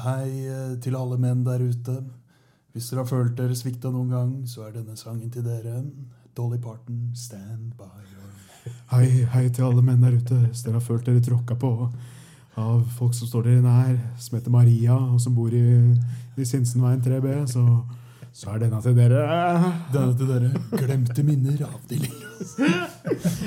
hei 0.04 0.26
eh, 0.44 0.74
til 0.84 0.98
alle 1.00 1.16
menn 1.20 1.40
der 1.46 1.64
ute. 1.64 1.96
Hvis 2.76 2.90
dere 2.90 3.02
har 3.02 3.08
følt 3.08 3.38
dere 3.38 3.56
svikta 3.56 3.88
noen 3.92 4.12
gang, 4.12 4.34
så 4.48 4.66
er 4.68 4.76
denne 4.76 4.98
sangen 5.00 5.32
til 5.32 5.46
dere. 5.46 5.80
Dolly 6.36 6.60
Parton, 6.60 7.08
Stand 7.16 7.72
by 7.78 8.13
Hei, 8.64 9.08
hei 9.34 9.48
til 9.52 9.66
alle 9.66 9.82
menn 9.84 10.00
der 10.04 10.14
ute. 10.16 10.36
Hvis 10.48 10.62
dere 10.64 10.78
har 10.78 10.84
følt 10.84 11.04
dere 11.08 11.20
tråkka 11.24 11.56
på 11.60 11.72
av 12.60 12.84
folk 12.96 13.16
som 13.16 13.26
står 13.28 13.48
dere 13.48 13.64
nær, 13.64 13.96
som 14.22 14.36
heter 14.38 14.52
Maria, 14.54 14.94
og 14.94 15.18
som 15.20 15.34
bor 15.36 15.52
i, 15.52 15.60
i 16.38 16.46
Sinsenveien 16.46 17.02
3B, 17.02 17.32
så, 17.50 17.64
så 18.32 18.52
er 18.54 18.62
denne 18.62 18.78
til 18.84 18.94
dere. 18.96 19.24
Denne 19.92 20.14
til 20.16 20.30
dere. 20.30 20.52
Glemte 20.72 21.26
minner 21.26 21.64
avdeling. 21.68 22.14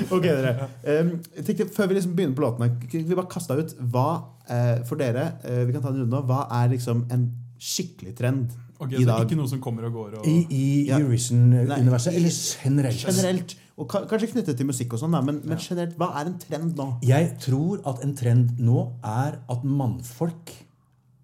Ok, 0.08 0.24
dere. 0.24 0.68
Um, 0.88 1.10
tenkte, 1.44 1.66
før 1.74 1.90
vi 1.90 1.98
liksom 1.98 2.14
begynner 2.16 2.36
på 2.38 2.42
låtene, 2.44 2.68
kan 2.88 3.02
vi 3.10 3.16
bare 3.18 3.28
kaste 3.30 3.56
ut 3.58 3.74
hva 3.92 4.06
uh, 4.48 4.78
for 4.88 4.96
dere 5.00 5.26
uh, 5.44 5.60
Vi 5.68 5.74
kan 5.74 5.82
ta 5.84 5.90
en 5.92 5.98
runde 6.00 6.08
nå. 6.14 6.22
Hva 6.28 6.46
er 6.62 6.70
liksom 6.72 7.02
en 7.12 7.26
skikkelig 7.60 8.14
trend 8.16 8.54
Ok, 8.78 8.94
i 8.96 9.04
dag? 9.04 9.26
Ikke 9.26 9.36
noe 9.38 9.50
som 9.50 9.60
kommer 9.62 9.88
og 9.90 9.96
går. 9.98 10.16
Og, 10.20 10.28
I, 10.30 10.38
i 10.48 10.64
Ja. 10.88 10.98
Eurovision-universet, 11.02 12.16
eller 12.16 12.38
generelt? 12.64 13.04
Generelt. 13.04 13.56
Og 13.78 13.86
kanskje 13.86 14.32
knyttet 14.32 14.58
til 14.58 14.66
musikk 14.66 14.96
og 14.96 15.02
sånn, 15.02 15.14
men, 15.22 15.38
men 15.46 15.60
generelt, 15.62 15.94
hva 16.00 16.10
er 16.18 16.32
en 16.32 16.38
trend 16.42 16.78
nå? 16.78 16.88
Jeg 17.06 17.30
tror 17.42 17.84
at 17.86 18.02
en 18.02 18.14
trend 18.18 18.58
nå 18.58 18.88
er 19.06 19.38
at 19.38 19.66
mannfolk 19.66 20.50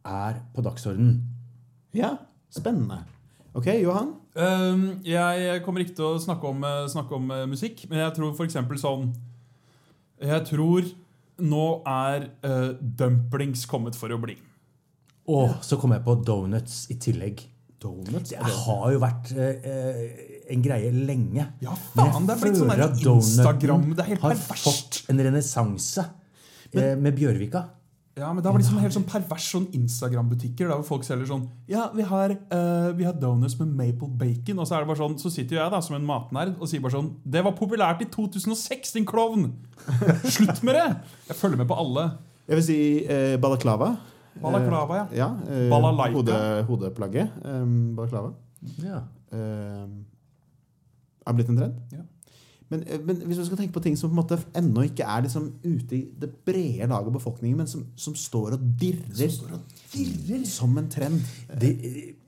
er 0.06 0.38
på 0.54 0.62
dagsordenen. 0.62 1.16
Ja, 1.94 2.14
spennende. 2.54 3.00
Ok, 3.54 3.72
Johan? 3.82 4.14
Um, 4.34 4.84
jeg 5.06 5.62
kommer 5.66 5.82
ikke 5.82 5.96
til 5.98 6.08
å 6.08 6.22
snakke 6.22 6.50
om, 6.50 6.62
eh, 6.66 6.86
snakke 6.90 7.14
om 7.14 7.30
eh, 7.30 7.44
musikk, 7.50 7.84
men 7.90 8.00
jeg 8.02 8.14
tror 8.16 8.32
f.eks. 8.34 8.56
sånn 8.82 9.12
Jeg 10.22 10.46
tror 10.48 10.88
nå 11.42 11.66
er 11.90 12.28
uh, 12.46 12.74
dumplings 12.78 13.64
kommet 13.70 13.98
for 13.98 14.14
å 14.14 14.18
bli. 14.22 14.36
Og 15.30 15.56
så 15.64 15.78
kom 15.80 15.94
jeg 15.94 16.04
på 16.06 16.16
donuts 16.26 16.84
i 16.92 16.98
tillegg. 17.00 17.42
Donuts? 17.82 18.30
Det 18.30 18.58
har 18.66 18.92
jo 18.94 19.00
vært 19.02 19.32
eh, 19.34 20.33
en 20.50 20.64
greie 20.64 20.90
lenge. 20.92 21.46
Ja, 21.64 21.76
Men 21.94 22.10
faen, 22.10 22.12
jeg 22.12 22.26
det 22.26 22.34
er 22.34 22.42
blitt 22.42 22.58
sånn 22.60 22.74
der 22.74 22.84
at 22.88 23.00
Instagram 23.14 23.86
Det 23.94 24.04
er 24.04 24.10
helt 24.12 24.26
har 24.26 24.34
perverst. 24.34 24.66
fått 24.66 25.00
en 25.12 25.24
renessanse 25.28 26.04
eh, 26.74 26.94
med 27.00 27.16
Bjørvika. 27.16 27.64
Ja, 28.14 28.28
men 28.32 28.44
Da 28.44 28.52
var 28.52 28.60
det 28.60 28.62
liksom 28.62 28.78
helt 28.78 28.94
sånn 28.94 29.06
pervers 29.10 29.46
sånn 29.50 29.64
Instagram-butikker 29.74 30.68
der 30.68 30.78
hvor 30.78 30.86
folk 30.86 31.06
selger 31.06 31.26
sånn 31.26 31.48
Ja, 31.66 31.88
vi 31.90 32.04
har, 32.06 32.30
uh, 32.30 32.92
vi 32.94 33.06
har 33.08 33.16
donuts 33.18 33.56
med 33.58 33.72
maple 33.74 34.06
bacon. 34.20 34.60
Og 34.62 34.68
så 34.68 34.76
er 34.76 34.84
det 34.84 34.90
bare 34.92 35.00
sånn, 35.02 35.16
så 35.18 35.32
sitter 35.34 35.58
jeg 35.58 35.74
da 35.74 35.80
som 35.82 35.96
en 35.98 36.06
matnerd 36.06 36.54
og 36.60 36.70
sier 36.70 36.84
bare 36.84 36.94
sånn 36.94 37.10
Det 37.26 37.42
var 37.42 37.56
populært 37.58 38.04
i 38.06 38.08
2006, 38.14 38.94
din 38.94 39.08
klovn! 39.08 39.50
Slutt 40.36 40.62
med 40.62 40.78
det! 40.78 40.86
Jeg 41.32 41.40
følger 41.40 41.58
med 41.58 41.70
på 41.70 41.78
alle. 41.82 42.06
Jeg 42.46 42.60
vil 42.60 42.66
si 42.68 42.78
eh, 43.02 43.34
balaklava. 43.42 43.96
Balaklava, 44.42 44.96
ja. 44.96 45.04
Eh, 45.10 45.18
ja 45.18 45.28
eh, 45.48 45.68
Balalaika. 45.72 46.14
hode, 46.14 46.38
hodeplagget. 46.70 47.34
Um, 47.42 47.94
balaklava. 47.98 48.34
Ja. 48.84 49.02
Eh, 49.34 49.86
har 51.24 51.34
blitt 51.34 51.48
en 51.48 51.56
trend. 51.56 51.80
Ja. 51.92 52.04
Men, 52.70 52.82
eh, 52.88 52.98
men 53.04 53.16
hvis 53.28 53.36
du 53.36 53.44
skal 53.44 53.58
tenke 53.60 53.74
på 53.76 53.82
ting 53.84 53.96
som 53.96 54.10
på 54.10 54.14
en 54.16 54.22
måte 54.22 54.38
ennå 54.56 54.86
ikke 54.88 55.04
er 55.04 55.22
liksom 55.26 55.50
ute 55.64 55.96
i 55.98 56.02
det 56.18 56.30
brede 56.46 56.86
laget 56.88 57.06
av 57.10 57.12
befolkningen, 57.12 57.58
men 57.58 57.66
som, 57.66 57.84
som 57.96 58.14
står 58.16 58.54
og 58.56 58.60
dirrer 58.80 59.28
som 60.46 60.78
en 60.78 60.88
trend 60.90 61.20
Det, 61.60 61.70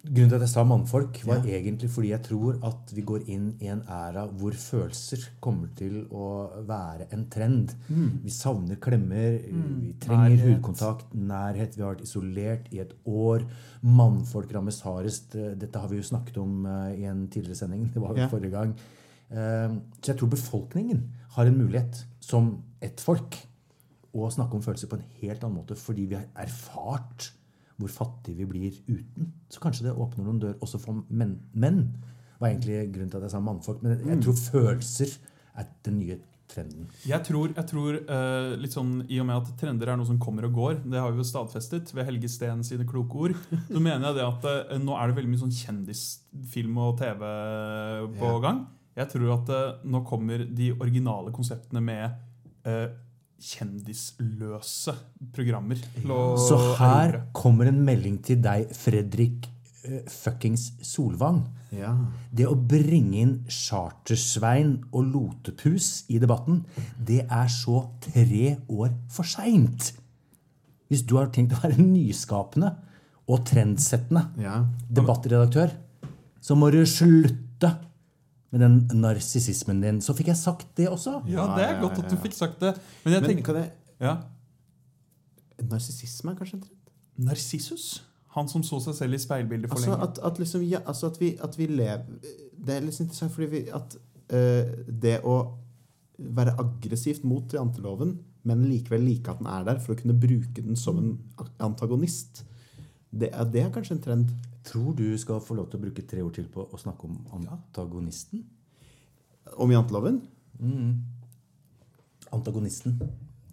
grunnen 0.07 0.29
til 0.31 0.37
at 0.37 0.45
jeg 0.45 0.53
sa 0.53 0.63
mannfolk, 0.69 1.19
var 1.27 1.41
egentlig 1.51 1.89
fordi 1.91 2.11
jeg 2.13 2.23
tror 2.29 2.59
at 2.69 2.93
vi 2.95 3.03
går 3.09 3.25
inn 3.33 3.49
i 3.65 3.71
en 3.73 3.81
æra 3.91 4.27
hvor 4.39 4.55
følelser 4.55 5.25
kommer 5.43 5.73
til 5.79 6.05
å 6.15 6.29
være 6.69 7.09
en 7.17 7.25
trend. 7.33 7.73
Vi 7.89 8.31
savner 8.31 8.77
klemmer, 8.79 9.41
vi 9.43 9.95
trenger 10.05 10.37
Nærhet. 10.37 10.45
hudkontakt, 10.53 11.15
nærhet. 11.17 11.75
Vi 11.77 11.83
har 11.83 11.95
vært 11.97 12.05
isolert 12.07 12.69
i 12.77 12.79
et 12.85 12.93
år. 13.07 13.49
Mannfolk 13.83 14.53
rammes 14.55 14.79
hardest. 14.87 15.33
Dette 15.35 15.83
har 15.83 15.89
vi 15.91 15.99
jo 15.99 16.07
snakket 16.07 16.39
om 16.39 16.67
eh, 16.67 17.01
i 17.03 17.09
en 17.11 17.27
tidligere 17.27 17.59
sending. 17.65 17.89
Det 17.95 18.03
var 18.03 18.15
jo 18.15 18.23
Ja. 18.23 18.29
forrige 18.31 18.51
gang. 18.55 18.77
Eh, 19.31 19.77
Så 20.01 20.13
jeg 20.13 20.19
tror 20.21 20.31
befolkningen 20.33 21.03
har 21.37 21.47
en 21.47 21.59
mulighet, 21.59 22.05
som 22.21 22.63
ett 22.83 23.01
folk, 23.01 23.37
å 24.17 24.31
snakke 24.33 24.55
om 24.57 24.63
følelser 24.65 24.89
på 24.89 24.97
en 24.97 25.09
helt 25.21 25.43
annen 25.45 25.59
måte 25.59 25.77
fordi 25.77 26.07
vi 26.09 26.15
har 26.17 26.25
erfart 26.41 27.33
hvor 27.77 27.91
fattige 27.93 28.39
vi 28.39 28.47
blir 28.49 28.79
uten. 28.89 29.33
Så 29.53 29.61
kanskje 29.61 29.85
det 29.85 29.93
åpner 29.93 30.25
noen 30.25 30.39
dør 30.41 30.55
også 30.65 30.79
for 30.81 31.03
menn. 31.11 31.35
Menn 31.53 31.83
var 32.41 32.49
egentlig 32.49 32.87
grunnen 32.95 33.11
til 33.13 33.19
at 33.21 33.27
jeg 33.27 33.35
sa 33.35 33.41
mannfolk. 33.45 33.83
Men 33.85 34.01
jeg 34.09 34.23
tror 34.25 34.39
følelser 34.41 35.13
er 35.61 35.67
den 35.85 35.99
nye 36.01 36.17
trenden. 36.49 36.87
Jeg 37.05 37.21
tror, 37.27 37.53
jeg 37.53 37.67
tror 37.69 37.99
eh, 38.01 38.55
litt 38.63 38.73
sånn, 38.73 38.95
I 39.13 39.19
og 39.21 39.27
med 39.29 39.37
at 39.43 39.53
trender 39.61 39.91
er 39.93 39.99
noe 40.01 40.09
som 40.09 40.17
kommer 40.23 40.47
og 40.49 40.55
går, 40.57 40.79
det 40.89 41.01
har 41.03 41.13
vi 41.13 41.21
jo 41.21 41.27
stadfestet 41.29 41.93
ved 41.93 42.07
Helge 42.09 42.31
Steen 42.33 42.63
sine 42.65 42.87
kloke 42.89 43.19
ord, 43.27 43.37
så 43.69 43.83
mener 43.83 44.09
jeg 44.09 44.19
det 44.21 44.25
at 44.31 44.49
eh, 44.73 44.79
nå 44.81 44.97
er 44.97 45.11
det 45.13 45.19
veldig 45.19 45.33
mye 45.35 45.43
sånn 45.45 45.57
kjendisfilm 45.61 46.79
og 46.87 46.97
TV 47.03 47.27
på 48.21 48.33
gang. 48.47 48.65
Jeg 48.97 49.13
tror 49.13 49.33
at 49.35 49.51
eh, 49.53 49.83
nå 49.93 50.01
kommer 50.09 50.47
de 50.47 50.71
originale 50.73 51.33
konseptene 51.35 51.83
med 51.85 52.07
eh, 52.65 52.87
kjendisløse 53.37 54.95
programmer. 55.37 55.83
Så 56.41 56.57
her 56.81 57.21
kommer 57.37 57.69
en 57.69 57.83
melding 57.85 58.17
til 58.25 58.41
deg, 58.45 58.73
Fredrik 58.73 59.51
eh, 59.85 60.01
fuckings 60.09 60.71
Solvang. 60.87 61.43
Ja. 61.77 61.93
Det 62.33 62.47
å 62.49 62.57
bringe 62.57 63.21
inn 63.21 63.37
Chartersvein 63.53 64.79
og 64.93 65.11
Lotepus 65.13 66.07
i 66.09 66.21
debatten, 66.23 66.63
det 66.97 67.27
er 67.27 67.53
så 67.53 67.83
tre 68.09 68.57
år 68.73 68.95
for 69.13 69.29
seint. 69.29 69.93
Hvis 70.89 71.03
du 71.05 71.19
har 71.19 71.29
tenkt 71.35 71.57
å 71.57 71.65
være 71.67 71.83
nyskapende 71.83 72.73
og 73.27 73.43
trendsettende 73.49 74.29
ja. 74.41 74.61
debattredaktør, 74.89 75.75
så 76.41 76.55
må 76.57 76.71
du 76.71 76.81
slutte 76.87 77.73
med 78.55 78.63
den 78.63 78.77
narsissismen 79.03 79.83
din. 79.83 80.01
Så 80.05 80.15
fikk 80.17 80.31
jeg 80.33 80.39
sagt 80.41 80.69
det 80.79 80.89
også. 80.89 81.21
Ja, 81.31 81.49
det 81.57 81.67
er 81.67 81.81
godt 81.83 81.99
at 82.03 82.11
du 82.11 82.17
fikk 82.23 82.37
sagt 82.37 82.61
det. 82.63 82.75
Men 83.05 83.17
jeg 83.17 83.23
Men 83.25 83.31
tenker 83.31 83.61
jeg 83.61 83.73
ja. 84.01 84.17
Narsissisme 85.71 86.33
er 86.33 86.39
kanskje 86.39 86.59
en 86.59 86.67
trend? 86.67 86.91
Narsissus? 87.27 87.87
Han 88.37 88.49
som 88.49 88.65
så 88.67 88.79
seg 88.85 88.97
selv 88.99 89.17
i 89.17 89.21
speilbildet 89.21 89.71
for 89.71 89.79
Altså 89.79 89.95
lenge. 89.95 90.09
at, 90.09 90.19
at, 90.29 90.41
liksom, 90.43 90.65
ja, 90.69 90.83
altså 90.85 91.09
at, 91.09 91.21
vi, 91.21 91.31
at 91.41 91.55
vi 91.59 91.69
lever 91.71 92.03
Det 92.53 92.75
er 92.75 92.85
litt 92.85 93.01
interessant 93.01 93.33
fordi 93.33 93.49
vi, 93.55 93.63
at 93.73 93.97
uh, 93.97 94.75
det 94.87 95.21
å 95.25 95.37
være 96.17 96.57
aggressivt 96.61 97.25
mot 97.29 97.53
janteloven, 97.53 98.15
men 98.49 98.65
likevel 98.65 99.03
like 99.05 99.31
at 99.31 99.41
den 99.41 99.49
er 99.53 99.65
der, 99.67 99.81
for 99.85 99.93
å 99.93 99.99
kunne 100.01 100.17
bruke 100.17 100.63
den 100.65 100.79
som 100.81 100.97
en 101.01 101.11
antagonist. 101.61 102.45
Det 103.11 103.29
er, 103.33 103.49
det 103.53 103.63
er 103.65 103.73
kanskje 103.75 103.99
en 103.99 104.05
trend. 104.05 104.31
Tror 104.67 104.97
du 104.99 105.07
skal 105.19 105.43
få 105.45 105.55
lov 105.59 105.67
til 105.71 105.79
å 105.79 105.85
bruke 105.87 106.07
tre 106.07 106.25
ord 106.27 106.35
til 106.35 106.49
på 106.51 106.61
å 106.67 106.81
snakke 106.81 107.07
om 107.07 107.15
antagonisten? 107.39 108.43
Om 109.57 109.77
janteloven? 109.77 110.21
Antagonisten 112.35 112.99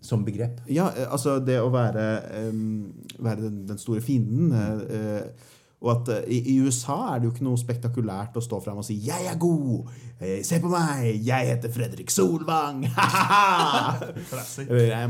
som 0.04 0.26
begrep. 0.26 0.62
Ja, 0.68 0.92
eh, 0.98 1.12
altså 1.12 1.40
det 1.40 1.62
å 1.64 1.70
være, 1.72 2.22
være 3.20 3.42
den, 3.46 3.68
den 3.70 3.78
store 3.80 4.02
fienden 4.04 4.52
eh, 4.52 4.82
eh, 4.98 5.22
Og 5.84 5.90
at 5.92 6.08
i, 6.32 6.56
USA 6.64 6.96
er 7.12 7.18
det 7.20 7.26
jo 7.28 7.32
ikke 7.34 7.44
noe 7.44 7.60
spektakulært 7.60 8.38
å 8.40 8.44
stå 8.44 8.56
fram 8.64 8.78
og 8.80 8.86
si 8.88 8.96
'Jeg 9.04 9.26
er 9.28 9.36
god! 9.36 9.90
Se 10.48 10.56
på 10.64 10.70
meg! 10.72 11.20
Jeg 11.28 11.48
heter 11.50 11.68
Fredrik 11.72 12.12
Solvang!' 12.12 12.88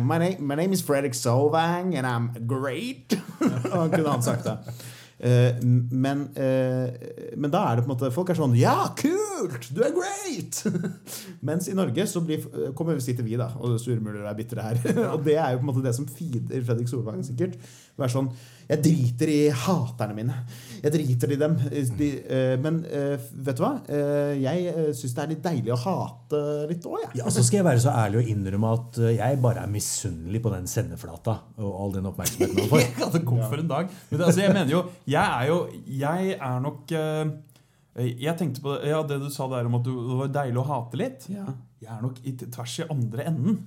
My, 0.10 0.18
name, 0.18 0.42
my 0.42 0.56
name 0.56 0.74
is 0.74 0.82
Fredrik 0.82 1.14
Solvang, 1.14 1.94
and 1.94 2.08
I'm 2.08 2.34
great. 2.48 3.14
Han 3.74 3.94
kunne 3.94 4.10
han 4.10 4.26
sagt 4.26 4.50
det. 4.50 4.58
Eh, 5.24 5.56
men, 5.92 6.26
eh, 6.36 6.90
men 7.40 7.52
da 7.52 7.62
er 7.70 7.78
det 7.78 7.86
på 7.86 7.88
en 7.88 7.94
måte 7.94 8.10
folk 8.12 8.34
er 8.34 8.36
sånn 8.36 8.58
Ja, 8.60 8.90
kult! 9.00 9.70
Du 9.72 9.80
er 9.86 9.94
great! 9.96 10.60
Mens 11.48 11.70
i 11.72 11.76
Norge 11.78 12.04
så 12.12 12.20
blir, 12.26 12.44
kommer 12.76 13.00
sitter 13.04 13.24
vi, 13.24 13.38
da, 13.40 13.48
og 13.56 13.78
surmuler 13.80 14.28
er 14.28 14.36
bitre 14.36 14.66
her. 14.66 14.82
og 15.14 15.24
det 15.24 15.38
er 15.38 15.54
jo 15.54 15.62
på 15.62 15.64
en 15.64 15.70
måte 15.72 15.86
det 15.86 15.96
som 15.96 16.10
feeder 16.12 16.66
Fredrik 16.68 16.92
Solvang, 16.92 17.24
sikkert. 17.24 17.56
Være 17.96 18.12
sånn 18.12 18.30
Jeg 18.68 18.84
driter 18.84 19.32
i 19.32 19.40
haterne 19.64 20.18
mine. 20.18 20.42
Jeg 20.84 20.92
driter 20.98 21.32
i 21.32 21.38
dem. 21.40 21.54
De, 21.96 22.08
uh, 22.28 22.56
men 22.60 22.82
uh, 22.84 23.28
vet 23.46 23.56
du 23.56 23.64
hva? 23.64 23.72
Eh, 23.88 24.34
jeg 24.42 24.90
syns 24.98 25.14
det 25.16 25.22
er 25.24 25.30
litt 25.32 25.44
deilig 25.46 25.72
å 25.72 25.80
hate 25.80 26.42
litt 26.68 26.84
òg, 26.90 26.98
jeg. 27.06 27.12
Ja, 27.22 27.32
så 27.32 27.44
skal 27.46 27.62
jeg 27.62 27.68
være 27.70 27.84
så 27.86 27.94
ærlig 27.96 28.20
og 28.20 28.32
innrømme 28.34 28.72
at 28.76 29.00
jeg 29.16 29.40
bare 29.44 29.64
er 29.64 29.72
misunnelig 29.72 30.42
på 30.44 30.52
den 30.52 30.68
sendeflata 30.68 31.38
og 31.62 31.78
all 31.80 31.96
den 31.96 32.10
oppmerksomheten 32.10 32.60
han 32.66 32.72
får. 32.74 32.84
Ja, 33.00 33.08
det 33.14 33.22
kom 33.28 33.40
for 33.46 33.62
en 33.62 33.70
dag. 33.70 33.94
Men 34.10 34.20
det, 34.20 34.28
altså, 34.28 34.44
jeg 34.44 34.56
mener 34.56 34.74
jo 34.74 34.82
Jeg 35.10 35.24
er 35.24 35.48
jo 35.50 35.58
Jeg 35.88 36.36
er 36.36 36.60
nok 36.64 36.92
Jeg 36.94 38.36
tenkte 38.40 38.64
på 38.66 38.76
ja, 38.88 39.00
det 39.08 39.20
du 39.24 39.30
sa 39.34 39.48
der 39.52 39.70
om 39.70 39.78
at 39.80 39.88
det 39.88 40.18
var 40.20 40.34
deilig 40.40 40.62
å 40.62 40.68
hate 40.68 41.00
litt. 41.00 41.30
Ja. 41.32 41.46
Jeg 41.84 41.92
er 41.96 42.04
nok 42.04 42.20
i 42.28 42.36
tvers 42.44 42.76
i 42.84 42.90
andre 42.92 43.28
enden. 43.32 43.62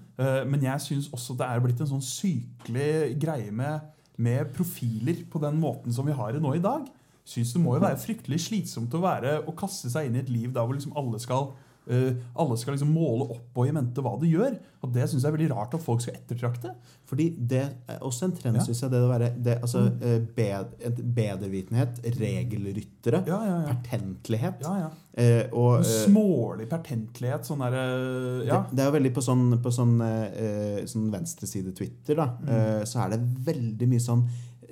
Men 0.53 0.69
jeg 0.69 0.85
syns 0.85 1.09
også 1.17 1.39
det 1.41 1.49
er 1.49 1.65
blitt 1.65 1.81
en 1.81 1.91
sånn 1.95 2.05
sykelig 2.05 3.17
greie 3.23 3.55
med, 3.55 3.89
med 4.21 4.53
profiler 4.57 5.25
på 5.33 5.41
den 5.43 5.61
måten 5.63 5.97
som 5.97 6.09
vi 6.09 6.17
har 6.17 6.37
det 6.37 6.45
nå 6.45 6.55
i 6.59 6.65
dag. 6.65 6.85
Syns 7.27 7.53
det 7.57 7.61
må 7.63 7.75
jo 7.75 7.83
være 7.83 7.99
fryktelig 7.99 8.39
slitsomt 8.47 8.93
å 8.95 9.03
være 9.03 9.41
å 9.51 9.55
kaste 9.59 9.91
seg 9.91 10.07
inn 10.07 10.19
i 10.19 10.23
et 10.23 10.31
liv 10.31 10.53
der 10.55 10.67
hvor 10.67 10.79
liksom 10.79 10.95
alle 10.99 11.19
skal 11.23 11.51
Uh, 11.87 12.17
alle 12.35 12.57
skal 12.59 12.75
liksom 12.75 12.89
måle 12.91 13.29
opp 13.31 13.59
og 13.61 13.69
i 13.69 13.73
mente 13.75 14.03
hva 14.03 14.17
du 14.19 14.25
gjør. 14.27 14.57
Og 14.83 14.91
Det 14.91 15.05
syns 15.07 15.23
jeg 15.23 15.31
er 15.31 15.37
veldig 15.37 15.53
rart 15.53 15.75
at 15.77 15.85
folk 15.85 16.01
skal 16.03 16.17
ettertrakte. 16.19 16.73
Fordi 17.07 17.27
det 17.39 17.63
er 17.87 18.01
også 18.03 18.27
en 18.27 18.35
trend, 18.35 18.57
Ja. 18.59 18.65
synes 18.67 18.81
jeg. 18.83 18.91
Det 18.91 19.03
å 19.05 19.11
være 19.13 19.29
det, 19.39 19.55
altså, 19.63 19.85
uh, 19.95 20.19
bed, 20.35 20.75
Bedrevitenhet, 21.15 22.01
regelryttere, 22.19 23.23
Ja, 23.29 23.39
ja, 23.39 23.61
ja. 23.69 23.75
pertentlighet. 23.75 24.55
ja, 24.67 24.75
ja. 24.81 24.91
Eh, 25.17 25.47
og, 25.53 25.79
En 25.79 25.85
Smålig 25.85 26.69
pertentlighet. 26.69 27.47
Sånn 27.47 27.63
ja. 27.63 27.71
det, 27.71 28.77
det 28.77 28.83
er 28.83 28.91
jo 28.91 28.97
veldig 28.99 29.15
på 29.15 29.23
sånn, 29.23 29.47
på 29.63 29.71
sånn, 29.73 29.95
sånn 30.91 31.07
venstreside-Twitter, 31.15 32.17
da. 32.17 32.27
Mm. 32.43 32.85
Så 32.85 33.01
er 33.01 33.15
det 33.15 33.23
veldig 33.47 33.89
mye 33.89 34.03
sånn 34.03 34.27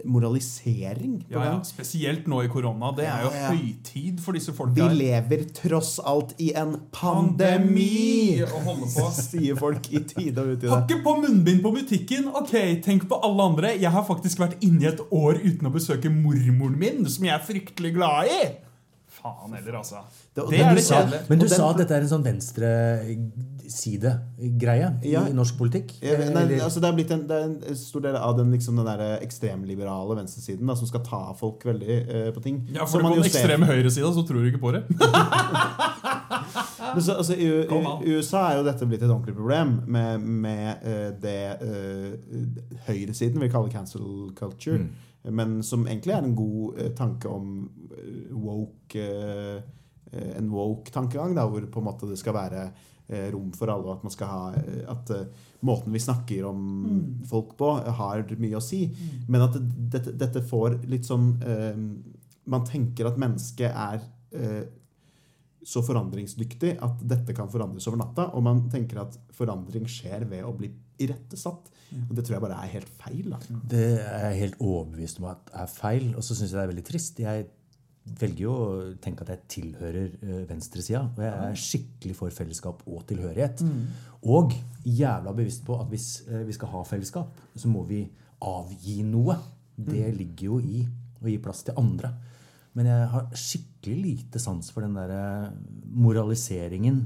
moralisering 0.04 1.20
på 1.28 1.32
Ja, 1.38 1.44
ja, 1.44 1.60
spesielt 1.64 2.26
nå 2.26 2.42
i 2.44 2.48
korona. 2.48 2.90
Det 2.96 3.04
er 3.06 3.22
jo 3.22 3.30
Ja, 3.30 3.36
ja. 3.40 3.50
høytid 3.54 4.20
for 4.20 4.32
disse 4.32 4.50
Vi 4.52 4.56
folka. 4.58 4.88
her. 4.88 4.94
lever 4.94 5.44
tross 5.54 5.98
alt 6.04 6.34
i 6.38 6.52
en 6.54 6.80
pandemi! 6.92 8.40
pandemi 8.40 8.44
holde 8.66 8.88
på. 8.94 9.06
Sier 9.12 9.56
folk 9.56 9.88
i 9.92 10.00
tide 10.00 10.38
og 10.38 10.46
utide. 10.56 10.70
Har 10.70 10.82
ikke 10.86 11.02
på 11.04 11.16
munnbind 11.22 11.62
på 11.62 11.72
butikken? 11.76 12.28
Ok, 12.34 12.52
tenk 12.84 13.08
på 13.08 13.20
alle 13.22 13.42
andre. 13.42 13.74
Jeg 13.80 13.90
har 13.90 14.04
faktisk 14.04 14.38
vært 14.38 14.56
inne 14.64 14.82
i 14.82 14.86
et 14.92 15.00
år 15.10 15.40
uten 15.44 15.66
å 15.68 15.72
besøke 15.72 16.10
mormoren 16.10 16.78
min, 16.78 17.04
som 17.08 17.24
jeg 17.24 17.34
er 17.34 17.44
fryktelig 17.46 17.94
glad 17.94 18.26
i. 18.28 18.42
Faen 19.14 19.54
heller, 19.54 19.78
altså. 19.78 20.02
Det- 20.34 20.48
Det 20.50 20.60
er 20.60 20.74
det 20.74 20.84
kjedelige. 20.84 21.28
Men 21.30 21.38
du 21.38 21.46
den- 21.46 21.56
sa 21.56 21.70
at 21.70 21.76
dette 21.78 21.92
er 21.92 22.00
en 22.02 22.08
sånn 22.08 22.24
venstreside-greie 23.64 24.92
Ja. 25.02 25.28
i 25.28 25.32
norsk 25.32 25.58
politikk? 25.58 26.02
Ja, 26.02 26.18
Nei, 26.30 26.60
altså 26.60 26.80
det, 26.80 26.88
er 26.88 26.94
blitt 26.94 27.10
en, 27.10 27.28
det 27.28 27.36
er 27.36 27.44
en 27.44 27.76
stor 27.76 28.00
del 28.00 28.16
av 28.16 28.36
den, 28.38 28.50
liksom, 28.52 28.76
den 28.76 28.86
der 28.86 29.18
ekstremliberale 29.22 30.16
venstresiden 30.16 30.66
da, 30.66 30.76
som 30.76 30.86
skal 30.86 31.04
ta 31.04 31.34
folk 31.38 31.64
veldig 31.64 31.98
uh, 32.08 32.32
på 32.34 32.40
ting. 32.44 32.68
Ja, 32.74 32.86
for 32.86 33.02
man 33.02 33.12
På 33.12 33.22
den 33.22 33.28
ekstreme 33.30 33.66
høyresida 33.66 34.12
så 34.12 34.26
tror 34.26 34.42
du 34.42 34.46
ikke 34.50 34.62
på 34.62 34.72
det. 34.72 34.84
Men 36.94 37.02
så, 37.02 37.16
altså, 37.18 37.34
i, 37.34 37.46
i, 37.46 38.12
USA 38.14 38.50
er 38.50 38.58
jo 38.58 38.66
dette 38.68 38.86
blitt 38.86 39.02
et 39.02 39.10
ordentlig 39.10 39.34
problem 39.34 39.80
med, 39.86 40.20
med 40.20 40.84
uh, 40.84 41.10
det 41.18 41.58
uh, 41.64 42.14
høyresiden 42.86 43.40
vil 43.42 43.50
kalle 43.50 43.72
cancel 43.72 44.30
culture. 44.38 44.84
Mm. 44.84 44.92
Men 45.24 45.62
som 45.64 45.86
egentlig 45.88 46.12
er 46.12 46.22
en 46.22 46.36
god 46.36 46.80
eh, 46.80 46.90
tanke 46.96 47.28
om 47.32 47.70
eh, 47.96 48.34
woke 48.36 49.00
eh, 49.00 49.62
eh, 50.12 50.34
En 50.36 50.50
woke-tankegang, 50.52 51.32
da, 51.36 51.46
hvor 51.48 51.64
på 51.64 51.80
en 51.80 51.86
måte 51.86 52.10
det 52.10 52.18
skal 52.20 52.36
være 52.36 52.66
eh, 52.66 52.90
rom 53.34 53.50
for 53.52 53.68
alle, 53.68 53.84
og 53.84 53.98
at 53.98 54.04
man 54.06 54.12
skal 54.14 54.26
ha 54.30 54.52
eh, 54.56 54.84
At 54.88 55.10
eh, 55.12 55.26
måten 55.62 55.92
vi 55.92 56.00
snakker 56.00 56.44
om 56.48 56.62
Mm. 56.84 57.24
folk 57.28 57.56
på, 57.56 57.68
har 57.84 58.22
mye 58.38 58.56
å 58.56 58.62
si. 58.62 58.86
Men 59.28 59.42
at 59.42 59.58
dette, 59.92 60.12
dette 60.16 60.40
får 60.42 60.78
litt 60.88 61.04
sånn 61.04 61.34
eh, 61.42 61.76
Man 62.46 62.64
tenker 62.64 63.06
at 63.08 63.16
mennesket 63.20 63.70
er 63.72 64.02
eh, 64.32 64.64
så 65.64 65.80
forandringsdyktig 65.80 66.74
at 66.84 66.98
dette 67.08 67.32
kan 67.32 67.48
forandres 67.48 67.86
over 67.88 67.96
natta. 68.02 68.26
Og 68.36 68.42
man 68.44 68.68
tenker 68.68 69.00
at 69.00 69.16
forandring 69.32 69.86
skjer 69.88 70.26
ved 70.28 70.44
å 70.44 70.52
bli 70.56 70.68
irettesatt. 71.00 71.70
Og 72.08 72.12
det 72.16 72.24
tror 72.26 72.36
jeg 72.36 72.42
bare 72.44 72.58
er 72.64 72.72
helt 72.74 72.90
feil. 73.00 73.30
Da. 73.32 73.38
Det 73.70 73.84
er 74.02 74.26
jeg 74.32 74.40
helt 74.42 74.58
overbevist 74.60 75.20
om 75.22 75.30
at 75.30 75.48
er 75.56 75.66
feil. 75.72 76.10
Og 76.18 76.22
så 76.26 76.34
syns 76.36 76.50
jeg 76.52 76.58
det 76.58 76.64
er 76.66 76.72
veldig 76.74 76.84
trist. 76.90 77.18
Jeg 77.24 77.46
velger 78.04 78.44
jo 78.44 78.54
å 78.54 78.66
tenke 79.02 79.24
at 79.24 79.32
jeg 79.32 79.48
tilhører 79.56 80.10
uh, 80.22 80.42
venstresida. 80.48 81.06
Og 81.14 81.22
jeg 81.24 81.32
er 81.48 81.62
skikkelig 81.64 82.18
for 82.18 82.34
fellesskap 82.36 82.84
og 82.86 83.06
tilhørighet. 83.08 83.64
Og 84.24 84.54
jævla 84.84 85.32
bevisst 85.36 85.64
på 85.66 85.76
at 85.80 85.88
hvis 85.92 86.24
eh, 86.28 86.44
vi 86.48 86.54
skal 86.56 86.70
ha 86.72 86.82
fellesskap, 86.88 87.36
så 87.56 87.68
må 87.68 87.82
vi 87.88 88.02
avgi 88.44 89.02
noe. 89.04 89.36
Det 89.76 90.06
ligger 90.16 90.46
jo 90.46 90.60
i 90.60 90.84
å 91.20 91.28
gi 91.28 91.40
plass 91.44 91.64
til 91.66 91.76
andre. 91.80 92.12
Men 92.74 92.88
jeg 92.88 93.10
har 93.12 93.26
skikkelig 93.38 93.98
lite 94.00 94.40
sans 94.42 94.70
for 94.72 94.84
den 94.84 94.96
der 94.96 95.12
eh, 95.14 95.50
moraliseringen 95.92 97.02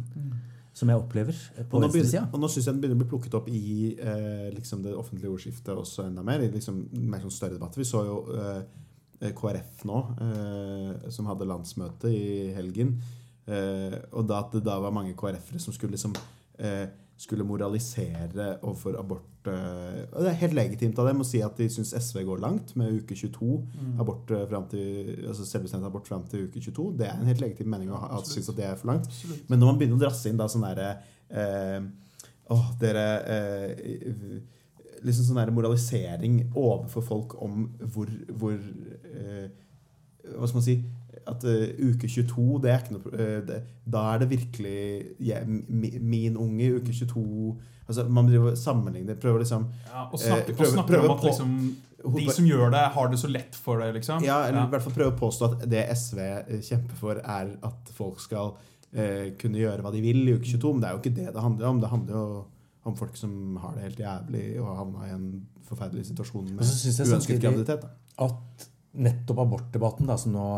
som 0.79 0.91
jeg 0.93 1.01
opplever 1.01 1.35
eh, 1.57 1.67
på 1.67 1.79
Og 1.79 1.83
nå, 1.83 1.91
venstresida. 1.91 2.27
og 2.33 2.43
nå 2.43 2.51
syns 2.51 2.69
jeg 2.69 2.75
den 2.75 2.83
begynner 2.83 2.99
å 2.99 3.03
bli 3.03 3.11
plukket 3.11 3.37
opp 3.39 3.49
i 3.51 3.63
eh, 3.99 4.49
liksom 4.55 4.85
det 4.87 4.95
offentlige 4.97 5.33
ordskiftet 5.35 5.75
også 5.75 6.07
enda 6.07 6.25
mer. 6.27 6.45
I 6.45 6.53
liksom 6.55 6.85
mer 7.11 7.25
sånn 7.25 7.35
større 7.35 7.59
debatter. 7.59 7.83
Vi 7.83 7.89
så 7.89 8.05
jo 8.07 8.21
eh, 8.35 8.61
KrF 9.21 9.85
nå, 9.89 9.99
eh, 10.25 11.11
som 11.11 11.27
hadde 11.31 11.47
landsmøte 11.49 12.11
i 12.15 12.53
helgen. 12.55 12.97
Eh, 13.49 13.97
og 14.13 14.27
da 14.29 14.43
at 14.45 14.53
det 14.55 14.65
da 14.67 14.79
var 14.83 14.93
mange 14.95 15.15
KrF-ere 15.19 15.59
som 15.63 15.73
skulle 15.75 15.97
liksom 15.97 16.15
eh, 16.61 16.87
skulle 17.19 17.43
moralisere 17.43 18.59
overfor 18.63 18.99
abort. 19.01 19.47
eh, 19.51 20.05
og 20.13 20.21
Det 20.23 20.29
er 20.31 20.37
helt 20.45 20.55
legitimt 20.55 20.99
av 21.03 21.09
dem 21.09 21.21
å 21.25 21.27
si 21.27 21.41
at 21.43 21.57
de 21.59 21.67
syns 21.73 21.91
SV 21.97 22.21
går 22.29 22.39
langt 22.45 22.77
med 22.79 22.93
uke 23.01 23.17
22. 23.19 23.49
Abort 23.99 24.31
eh, 24.31 24.45
frem 24.51 24.69
til, 24.71 25.25
altså 25.27 25.47
Selvbestemt 25.49 25.85
abort 25.89 26.07
fram 26.07 26.23
til 26.31 26.45
uke 26.47 26.61
22. 26.63 26.93
Det 27.01 27.09
er 27.09 27.17
en 27.19 27.27
helt 27.33 27.41
legitim 27.43 27.73
mening 27.73 27.91
å 27.91 27.99
ha, 28.05 28.21
synes 28.23 28.53
at 28.53 28.61
det 28.61 28.69
er 28.69 28.77
for 28.79 28.93
langt. 28.93 29.09
Men 29.49 29.59
når 29.59 29.73
man 29.73 29.81
begynner 29.81 29.99
å 29.99 30.05
drasse 30.05 30.31
inn 30.31 30.39
da 30.39 30.47
sånn 30.53 30.69
derre 30.69 30.93
eh, 31.31 31.81
Åh, 32.55 32.69
dere 32.81 33.03
eh, 33.29 34.39
Liksom 35.07 35.29
sånn 35.29 35.41
der 35.41 35.55
moralisering 35.55 36.41
overfor 36.55 37.05
folk 37.07 37.35
om 37.43 37.67
hvor, 37.93 38.11
hvor 38.41 38.55
eh, 38.55 39.49
Hva 40.35 40.49
skal 40.49 40.59
man 40.59 40.67
si 40.67 40.79
At 41.29 41.45
uh, 41.45 41.65
uke 41.91 42.09
22, 42.09 42.47
det 42.65 42.71
er 42.73 42.83
ikke 42.83 42.97
noe 42.97 43.13
eh, 43.15 43.41
det, 43.47 43.59
Da 43.85 44.05
er 44.15 44.23
det 44.23 44.31
virkelig 44.31 44.79
ja, 45.29 45.43
mi, 45.47 45.93
min 46.01 46.39
unge 46.41 46.65
i 46.65 46.71
uke 46.79 46.95
22 46.95 47.57
Altså 47.89 48.05
Man 48.13 48.29
driver 48.29 48.57
sammenligner, 48.59 49.17
prøver 49.21 49.45
liksom 49.45 49.69
Ja, 49.89 50.07
og 50.09 50.19
snakker, 50.21 50.55
Eh, 50.55 50.61
og 50.61 50.73
snakker 50.75 50.99
om 50.99 51.11
at 51.15 51.21
på- 51.23 51.31
liksom, 51.31 51.55
de 52.19 52.31
som 52.31 52.47
gjør 52.47 52.71
det, 52.71 52.83
har 52.95 53.09
det 53.11 53.19
så 53.19 53.27
lett 53.27 53.57
for 53.59 53.81
det, 53.83 53.89
liksom. 53.97 54.23
Ja, 54.23 54.45
eller 54.47 54.69
i 54.69 54.71
hvert 54.71 54.85
fall 54.85 54.93
prøve 54.95 55.15
å 55.17 55.19
påstå 55.19 55.49
at 55.49 55.65
det 55.69 55.81
SV 55.99 56.21
kjemper 56.63 56.95
for, 57.01 57.19
er 57.19 57.49
at 57.67 57.91
folk 57.97 58.21
skal 58.23 58.53
uh, 58.55 59.27
kunne 59.41 59.59
gjøre 59.59 59.83
hva 59.83 59.91
de 59.91 60.03
vil 60.05 60.21
i 60.29 60.37
uke 60.37 60.47
22. 60.47 60.75
Men 60.77 60.85
det 60.85 60.89
er 60.89 60.95
jo 60.95 61.01
ikke 61.03 61.17
det 61.17 61.33
det 61.35 61.43
handler 61.43 61.67
om. 61.73 61.81
Det 61.83 61.91
handler 61.91 62.15
jo 62.15 62.45
om 62.91 62.97
folk 62.99 63.17
som 63.19 63.59
har 63.63 63.77
det 63.77 63.87
helt 63.87 64.03
jævlig 64.03 64.47
og 64.61 64.71
har 64.71 64.81
havna 64.83 65.09
i 65.09 65.15
en 65.17 65.29
forferdelig 65.69 66.07
situasjon 66.11 66.49
med 66.55 66.65
uønsket 66.65 67.43
graviditet. 67.43 67.85
At 68.19 68.69
nettopp 68.99 69.45
abortdebatten, 69.45 70.09
da, 70.09 70.17
som 70.19 70.35
nå 70.35 70.49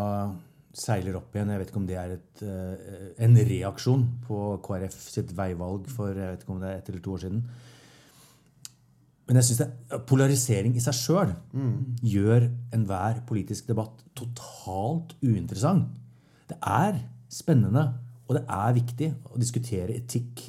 seiler 0.77 1.16
opp 1.19 1.35
igjen 1.35 1.51
Jeg 1.51 1.61
vet 1.61 1.71
ikke 1.73 1.81
om 1.81 1.87
det 1.88 1.97
er 1.99 2.12
et, 2.14 2.43
eh, 2.47 3.09
en 3.27 3.35
reaksjon 3.49 4.05
på 4.27 4.38
KrF 4.62 4.97
sitt 5.11 5.33
veivalg 5.35 5.88
for 5.90 6.14
jeg 6.14 6.37
vet 6.37 6.45
ikke 6.45 6.55
om 6.55 6.62
det 6.62 6.71
er 6.71 6.79
ett 6.79 6.90
eller 6.93 7.03
to 7.05 7.16
år 7.16 7.25
siden. 7.25 7.43
Men 9.31 9.38
jeg 9.38 9.47
synes 9.47 10.03
polarisering 10.11 10.75
i 10.75 10.83
seg 10.83 10.97
sjøl 10.99 11.35
gjør 12.03 12.49
enhver 12.75 13.21
politisk 13.29 13.69
debatt 13.71 14.03
totalt 14.19 15.14
uinteressant. 15.23 15.87
Det 16.51 16.59
er 16.66 16.99
spennende, 17.31 17.85
og 18.27 18.35
det 18.35 18.43
er 18.51 18.75
viktig 18.75 19.11
å 19.31 19.38
diskutere 19.38 19.95
etikk, 19.95 20.43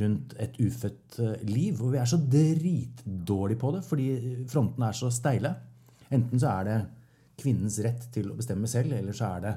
rundt 0.00 0.34
et 0.40 0.56
ufødt 0.60 1.18
eh, 1.20 1.44
liv. 1.48 1.80
Og 1.82 1.92
vi 1.92 2.00
er 2.00 2.08
så 2.08 2.18
dritdårlige 2.20 3.60
på 3.60 3.74
det 3.76 3.84
fordi 3.86 4.08
frontene 4.50 4.88
er 4.88 4.98
så 4.98 5.10
steile. 5.12 5.54
Enten 6.12 6.40
så 6.40 6.56
er 6.58 6.68
det 6.68 6.80
kvinnens 7.42 7.78
rett 7.84 8.08
til 8.14 8.30
å 8.30 8.36
bestemme 8.36 8.68
selv, 8.70 8.92
eller 8.94 9.16
så 9.16 9.32
er 9.36 9.46
det 9.46 9.54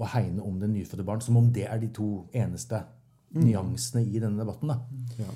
å 0.00 0.08
hegne 0.08 0.42
om 0.46 0.56
det 0.60 0.70
nyfødte 0.72 1.04
barn. 1.06 1.22
Som 1.24 1.38
om 1.40 1.50
det 1.52 1.66
er 1.68 1.80
de 1.82 1.90
to 1.94 2.10
eneste 2.32 2.82
nyansene 3.36 4.02
i 4.06 4.18
denne 4.22 4.40
debatten. 4.40 4.72
da. 4.72 4.78
Ja. 5.20 5.32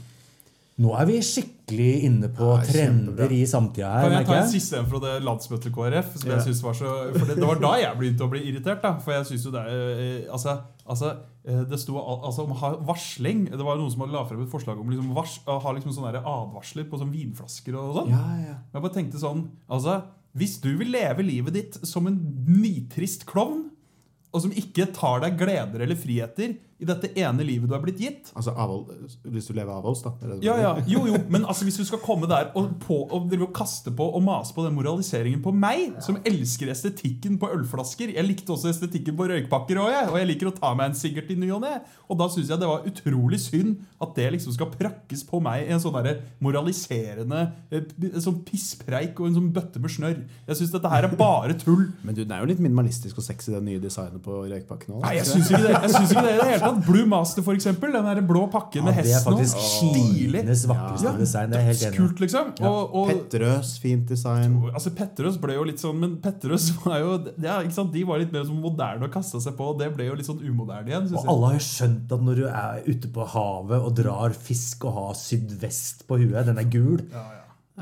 Nå 0.83 0.91
er 0.99 1.07
vi 1.07 1.21
skikkelig 1.23 1.91
inne 2.09 2.29
på 2.35 2.49
Nei, 2.51 2.65
trender 2.67 3.31
i 3.31 3.45
samtida 3.47 3.93
her. 3.93 4.09
Kan 4.09 4.15
jeg 4.17 4.27
ta 4.27 4.39
en 4.41 4.49
siste 4.51 4.79
en 4.81 4.89
fra 4.91 4.99
det 5.05 5.13
landsmøtet 5.23 5.71
KrF? 5.75 6.09
Som 6.19 6.31
Ja. 6.31 6.35
jeg 6.35 6.47
synes 6.49 6.63
var 6.65 6.75
så, 6.75 6.95
for 7.15 7.29
det, 7.31 7.37
det 7.39 7.47
var 7.47 7.61
da 7.63 7.71
jeg 7.79 7.99
begynte 8.01 8.27
å 8.27 8.31
bli 8.33 8.41
irritert. 8.49 8.83
da 8.83 8.97
For 8.99 9.15
jeg 9.15 9.29
synes 9.29 9.45
jo 9.47 9.53
det 9.55 9.63
eh, 9.71 10.33
Altså, 10.35 10.57
altså 10.83 11.13
eh, 11.47 11.63
det 11.71 11.79
sto 11.79 11.95
altså, 12.03 12.43
om 12.49 12.57
varsling. 12.89 13.45
Det 13.53 13.63
var 13.63 13.79
noen 13.79 13.93
som 13.95 14.03
hadde 14.03 14.17
la 14.17 14.25
frem 14.27 14.43
et 14.43 14.51
forslag 14.51 14.81
om 14.83 14.91
liksom 14.91 15.15
vars, 15.15 15.37
å 15.47 15.61
ha 15.63 15.77
liksom 15.79 15.95
sånne 15.95 16.25
advarsler 16.25 16.91
på 16.91 16.99
sånn 16.99 17.15
vinflasker 17.15 17.79
og 17.79 17.95
sånn. 18.01 18.11
Ja, 18.11 18.25
ja. 18.43 18.57
Jeg 18.75 18.83
bare 18.83 18.97
tenkte 18.99 19.23
sånn 19.23 19.47
Altså, 19.71 20.01
hvis 20.35 20.59
du 20.59 20.73
vil 20.81 20.91
leve 20.91 21.23
livet 21.23 21.55
ditt 21.55 21.79
som 21.87 22.11
en 22.11 22.19
nitrist 22.51 23.23
klovn, 23.31 23.69
og 24.35 24.43
som 24.43 24.51
ikke 24.51 24.89
tar 24.91 25.21
deg 25.23 25.37
gleder 25.39 25.85
eller 25.87 25.95
friheter 25.95 26.57
i 26.85 26.89
dette 26.89 27.11
ene 27.19 27.47
livet 27.47 27.71
du 27.71 27.75
er 27.77 27.83
blitt 27.83 28.01
gitt 28.01 28.31
Altså 28.37 28.53
avhold, 28.53 28.93
hvis 29.33 29.49
du 29.49 29.55
lever 29.57 29.73
avholds, 29.73 30.05
da. 30.05 30.15
er 30.21 30.35
det 30.35 30.39
det 30.41 30.49
ja, 30.49 30.57
ja, 30.61 30.73
jo, 30.91 31.05
jo, 31.09 31.19
men 31.33 31.47
altså 31.49 31.67
hvis 31.67 31.79
du 31.81 31.85
skal 31.89 32.03
komme 32.05 32.29
der 32.31 32.51
og, 32.55 32.75
på, 32.85 33.01
og 33.09 33.33
og 33.35 33.53
kaste 33.57 33.93
på 33.95 34.07
og 34.15 34.23
mase 34.25 34.55
på 34.55 34.65
den 34.65 34.75
moraliseringen 34.77 35.43
på 35.45 35.53
meg, 35.55 35.97
som 36.05 36.19
elsker 36.27 36.71
estetikken 36.73 37.39
på 37.41 37.51
ølflasker 37.55 38.13
Jeg 38.15 38.27
likte 38.27 38.55
også 38.55 38.71
estetikken 38.71 39.17
på 39.19 39.29
røykpakker 39.31 39.81
òg, 39.81 39.91
jeg. 39.93 40.11
Og 40.13 40.19
jeg 40.21 40.29
liker 40.31 40.51
å 40.51 40.55
ta 40.57 40.73
meg 40.77 40.93
en 40.93 40.99
sikkert 40.99 41.33
i 41.35 41.39
ny 41.41 41.51
og 41.55 41.63
ne. 41.65 41.75
Og 42.09 42.19
da 42.21 42.29
syns 42.33 42.53
jeg 42.53 42.61
det 42.61 42.69
var 42.71 42.87
utrolig 42.89 43.41
synd 43.43 43.83
at 44.03 44.15
det 44.19 44.29
liksom 44.37 44.55
skal 44.57 44.71
prakkes 44.75 45.25
på 45.29 45.41
meg 45.45 45.65
i 45.65 45.75
en 45.75 45.83
sånn 45.83 45.97
der 46.05 46.21
moraliserende 46.45 47.43
eh, 47.71 47.87
en 48.11 48.25
sånn 48.25 48.41
pisspreik 48.47 49.21
og 49.21 49.31
en 49.31 49.39
sånn 49.39 49.51
bøtte 49.55 49.83
med 49.83 49.93
snørr. 49.95 50.21
Jeg 50.49 50.61
syns 50.61 50.75
dette 50.75 50.93
her 50.93 51.09
er 51.09 51.17
bare 51.19 51.57
tull. 51.61 51.87
Men 52.05 52.17
du, 52.17 52.23
den 52.25 52.35
er 52.37 52.45
jo 52.45 52.51
litt 52.51 52.63
minimalistisk 52.63 53.21
og 53.21 53.27
sexy, 53.27 53.53
det 53.55 53.63
nye 53.65 53.83
designet 53.83 54.23
på 54.25 54.43
røykpakken. 54.45 54.99
også. 54.99 55.05
Nei, 55.07 55.15
jeg 55.21 55.31
syns 55.31 55.53
ikke 55.53 55.63
det 55.65 55.75
Jeg 55.75 55.95
synes 55.95 56.15
ikke 56.15 56.27
det 56.27 56.35
det 56.35 56.49
hele 56.51 56.63
tatt. 56.65 56.74
Blue 56.87 57.07
Master, 57.09 57.45
for 57.47 57.57
eksempel. 57.57 57.93
Den 57.95 58.07
der 58.09 58.21
blå 58.27 58.45
pakken 58.53 58.87
med 58.87 58.99
Ja, 58.99 59.03
det 59.03 59.15
er 59.19 59.25
faktisk 59.25 59.61
stilig. 59.61 60.43
vakreste 60.69 61.07
Ja, 61.07 61.13
design. 61.19 61.51
Det 61.51 61.61
er 61.61 61.69
helt 61.69 61.85
enig. 61.89 61.99
Kult, 61.99 62.21
liksom. 62.25 62.53
Og, 62.61 62.95
og 62.95 63.13
Petterøes, 63.13 63.75
fint 63.83 64.09
design. 64.09 64.57
Altså 64.73 64.93
Petterøes 64.97 65.39
ble 65.43 65.59
jo 65.59 65.65
litt 65.69 65.83
sånn 65.83 65.99
Men 66.01 66.17
Petterøes 66.25 66.71
var 66.85 66.99
jo 67.03 67.15
ja, 67.43 67.61
ikke 67.63 67.77
sant? 67.79 67.93
De 67.95 68.05
var 68.09 68.23
litt 68.23 68.35
mer 68.35 68.47
sånn 68.49 68.61
moderne 68.63 69.09
å 69.09 69.13
kaste 69.13 69.41
seg 69.45 69.57
på, 69.59 69.73
og 69.75 69.81
det 69.83 69.91
ble 69.95 70.09
jo 70.09 70.19
litt 70.19 70.29
sånn 70.29 70.43
umoderne 70.43 70.91
igjen. 70.91 71.09
Og 71.13 71.21
jeg. 71.21 71.29
alle 71.35 71.53
har 71.53 71.59
jo 71.59 71.65
skjønt 71.69 72.17
at 72.19 72.27
når 72.29 72.43
du 72.43 72.45
er 72.51 72.91
ute 72.91 73.15
på 73.15 73.31
havet 73.35 73.89
og 73.89 73.97
drar 73.99 74.37
fisk 74.37 74.85
og 74.89 74.99
har 74.99 75.17
sydvest 75.19 76.07
på 76.09 76.21
huet, 76.23 76.43
den 76.49 76.61
er 76.61 76.69
gul, 76.71 77.01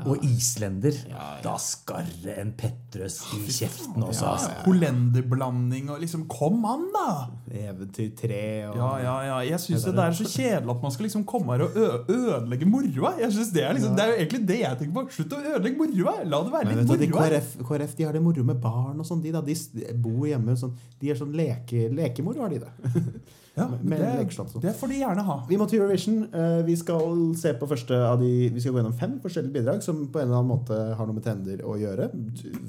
og 0.01 0.23
islender, 0.25 0.95
da 1.43 1.51
skarre 1.61 2.33
en 2.41 2.49
Petrøs 2.57 3.19
i 3.37 3.43
kjeften 3.45 4.01
også. 4.01 4.25
altså. 4.25 4.49
Hollenderblanding 4.65 5.91
og 5.93 5.99
liksom 6.01 6.23
Kom 6.31 6.63
an, 6.65 6.87
da! 6.95 7.11
Eventyrtre 7.53 8.39
og 8.71 8.79
Ja, 8.79 8.87
ja, 9.03 9.13
ja. 9.27 9.35
Jeg 9.51 9.61
syns 9.61 9.85
det 9.85 9.93
er 10.01 10.17
så 10.17 10.25
kjedelig 10.25 10.73
at 10.73 10.81
man 10.87 10.95
skal 10.95 11.05
liksom 11.05 11.25
komme 11.29 11.53
her 11.53 11.65
og 11.67 11.77
ødelegge 12.09 12.65
moroa. 12.65 13.13
Jeg 13.21 13.35
synes 13.37 13.53
Det 13.53 13.63
er 13.67 13.77
liksom, 13.77 13.93
det 13.95 14.03
er 14.03 14.09
jo 14.15 14.17
egentlig 14.23 14.41
det 14.49 14.59
jeg 14.63 14.79
tenker 14.81 14.95
på. 14.97 15.05
Slutt 15.19 15.37
å 15.37 15.43
ødelegge 15.53 15.77
moroa! 15.83 16.15
La 16.25 16.41
det 16.41 16.55
være 16.57 16.71
Men 16.71 16.81
litt 16.81 17.13
moro. 17.13 17.21
KrF, 17.21 17.53
KrF 17.69 17.95
de 17.99 18.09
har 18.09 18.17
det 18.17 18.23
moro 18.25 18.47
med 18.49 18.61
barn 18.65 18.97
og 18.97 19.05
sånn. 19.05 19.21
De, 19.21 19.29
de 19.29 19.93
bor 19.93 20.25
hjemme 20.25 20.57
sånn, 20.57 20.73
De 20.99 21.13
er 21.13 21.21
sånn 21.21 21.37
leke, 21.37 21.85
lekemoro, 21.93 22.41
har 22.41 22.49
de 22.57 22.63
det. 22.65 22.73
Ja, 23.55 23.67
med 23.85 23.99
det, 24.01 24.31
sånn. 24.33 24.47
det 24.63 24.71
får 24.79 24.89
de 24.89 24.95
gjerne 24.97 25.23
ha. 25.27 25.33
Vi 25.45 25.57
må 25.61 25.67
til 25.69 25.77
Eurovision. 25.83 26.23
Eh, 26.33 26.63
Vi 26.65 26.73
skal 26.75 27.19
se 27.37 27.51
på 27.53 27.67
første 27.69 27.93
av 27.93 28.17
de 28.19 28.49
Vi 28.49 28.59
skal 28.63 28.73
gå 28.73 28.79
gjennom 28.81 28.95
fem 28.97 29.19
forskjellige 29.21 29.53
bidrag 29.53 29.83
som 29.85 30.07
på 30.09 30.17
en 30.23 30.25
eller 30.25 30.39
annen 30.39 30.49
måte 30.49 30.79
har 30.97 31.05
noe 31.05 31.13
med 31.13 31.23
trender 31.27 31.61
å 31.61 31.75
gjøre. 31.77 32.07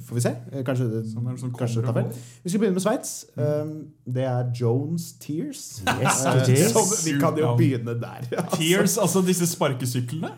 Får 0.04 0.14
vi 0.18 0.20
se. 0.26 0.34
Eh, 0.52 0.60
Kanskje 0.66 0.90
det, 0.92 1.00
Sånn 1.08 1.24
det 1.30 1.38
sånn 1.40 1.54
kanskje 1.56 1.80
det 1.80 1.86
tar 1.88 1.96
feil. 2.02 2.12
Vi 2.44 2.50
skal 2.52 2.60
begynne 2.66 2.76
med 2.76 2.84
Sveits. 2.84 3.14
Um, 3.36 3.72
Det 4.04 4.26
er 4.28 4.52
Jones 4.60 5.12
Tears. 5.24 5.64
Yes, 5.88 6.26
Eh, 6.26 6.68
som- 6.68 6.92
Vi 7.06 7.18
kan 7.18 7.34
jo 7.40 7.56
begynne 7.56 7.96
der. 8.00 8.28
altså. 8.36 8.56
Tears, 8.58 8.98
altså 8.98 9.24
disse 9.24 9.46
sparkesyklene. 9.46 10.32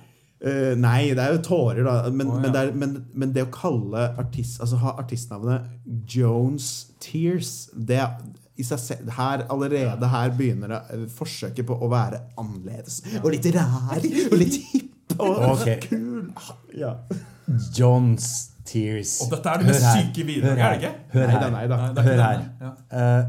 Uh, 0.47 0.75
nei, 0.79 1.09
det 1.17 1.19
er 1.19 1.33
jo 1.33 1.43
tårer, 1.43 1.83
da. 1.83 2.11
Men, 2.11 2.29
oh, 2.31 2.35
ja. 2.37 2.41
men, 2.43 2.53
det, 2.53 2.61
er, 2.69 2.73
men, 2.77 3.07
men 3.15 3.33
det 3.33 3.43
å 3.49 3.51
kalle 3.51 4.15
artist 4.21 4.61
Altså 4.61 4.77
ha 4.77 4.93
artistnavnet 5.01 5.65
Jones 6.15 6.93
Tears 7.01 7.71
det 7.75 7.97
er, 7.99 8.19
selv, 8.65 9.11
her, 9.19 9.45
Allerede 9.53 10.09
her 10.09 10.35
begynner 10.37 10.73
det 10.73 10.81
eh, 10.95 11.07
forsøket 11.13 11.67
på 11.69 11.77
å 11.77 11.89
være 11.93 12.23
annerledes. 12.41 13.03
Og 13.23 13.31
litt 13.35 13.49
rar 13.55 14.01
og 14.01 14.37
litt 14.41 14.61
hipp 14.73 15.17
og 15.21 15.43
okay. 15.53 15.81
kul. 15.85 16.31
Ja. 16.77 16.95
Johns 17.77 18.53
Tears. 18.67 19.21
Og 19.25 19.31
dette 19.31 19.53
er 19.53 19.63
det 19.63 19.69
mest 19.71 19.87
syke 19.87 20.27
videoen, 20.27 20.59
er 20.59 20.75
det 20.75 20.81
ikke? 20.81 20.95
Hør 21.15 21.27
da, 21.27 21.37
her. 21.37 21.53
nei 21.55 21.67
da. 21.71 21.79
Nei, 21.85 21.91
er 21.93 22.09
Hør 22.09 22.25
her. 22.25 22.47
Uh, 22.61 22.97
Eh, 22.97 23.25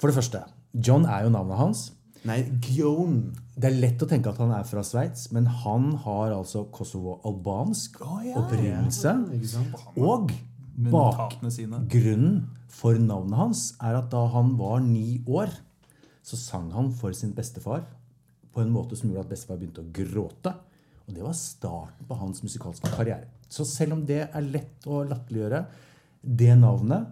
For 0.00 0.08
det 0.08 0.16
første, 0.16 0.42
John 0.72 1.04
er 1.04 1.26
jo 1.26 1.32
navnet 1.34 1.58
hans. 1.60 1.80
Nei, 2.24 2.40
Gion. 2.64 3.20
Det 3.60 3.68
er 3.68 3.76
lett 3.82 4.00
å 4.00 4.08
tenke 4.08 4.30
at 4.32 4.38
han 4.40 4.52
er 4.56 4.64
fra 4.64 4.80
Sveits, 4.84 5.26
men 5.36 5.44
han 5.62 5.90
har 6.04 6.32
altså 6.32 6.64
kosovo-albansk 6.72 7.98
oh, 8.00 8.20
ja. 8.24 8.38
opprinnelse. 8.40 9.12
Og 10.00 10.32
Sine. 11.50 11.80
bakgrunnen 11.80 12.48
for 12.68 12.94
navnet 12.94 13.36
hans 13.36 13.62
er 13.82 13.98
at 13.98 14.10
da 14.10 14.26
han 14.32 14.56
var 14.58 14.80
ni 14.80 15.20
år, 15.26 15.50
så 16.22 16.36
sang 16.36 16.70
han 16.72 16.90
for 16.92 17.12
sin 17.12 17.32
bestefar 17.34 17.84
på 18.54 18.60
en 18.62 18.70
måte 18.72 18.96
som 18.98 19.10
gjorde 19.10 19.26
at 19.26 19.32
bestefar 19.34 19.58
begynte 19.60 19.82
å 19.82 19.90
gråte. 19.92 20.54
Og 21.08 21.14
det 21.14 21.22
var 21.22 21.32
starten 21.34 22.06
på 22.06 22.18
hans 22.18 22.42
musikalske 22.42 22.90
karriere. 22.94 23.26
Så 23.50 23.64
selv 23.66 23.92
om 23.98 24.04
det 24.06 24.28
er 24.28 24.40
lett 24.46 24.86
å 24.86 25.02
latterliggjøre 25.08 25.64
det 26.22 26.54
navnet, 26.60 27.06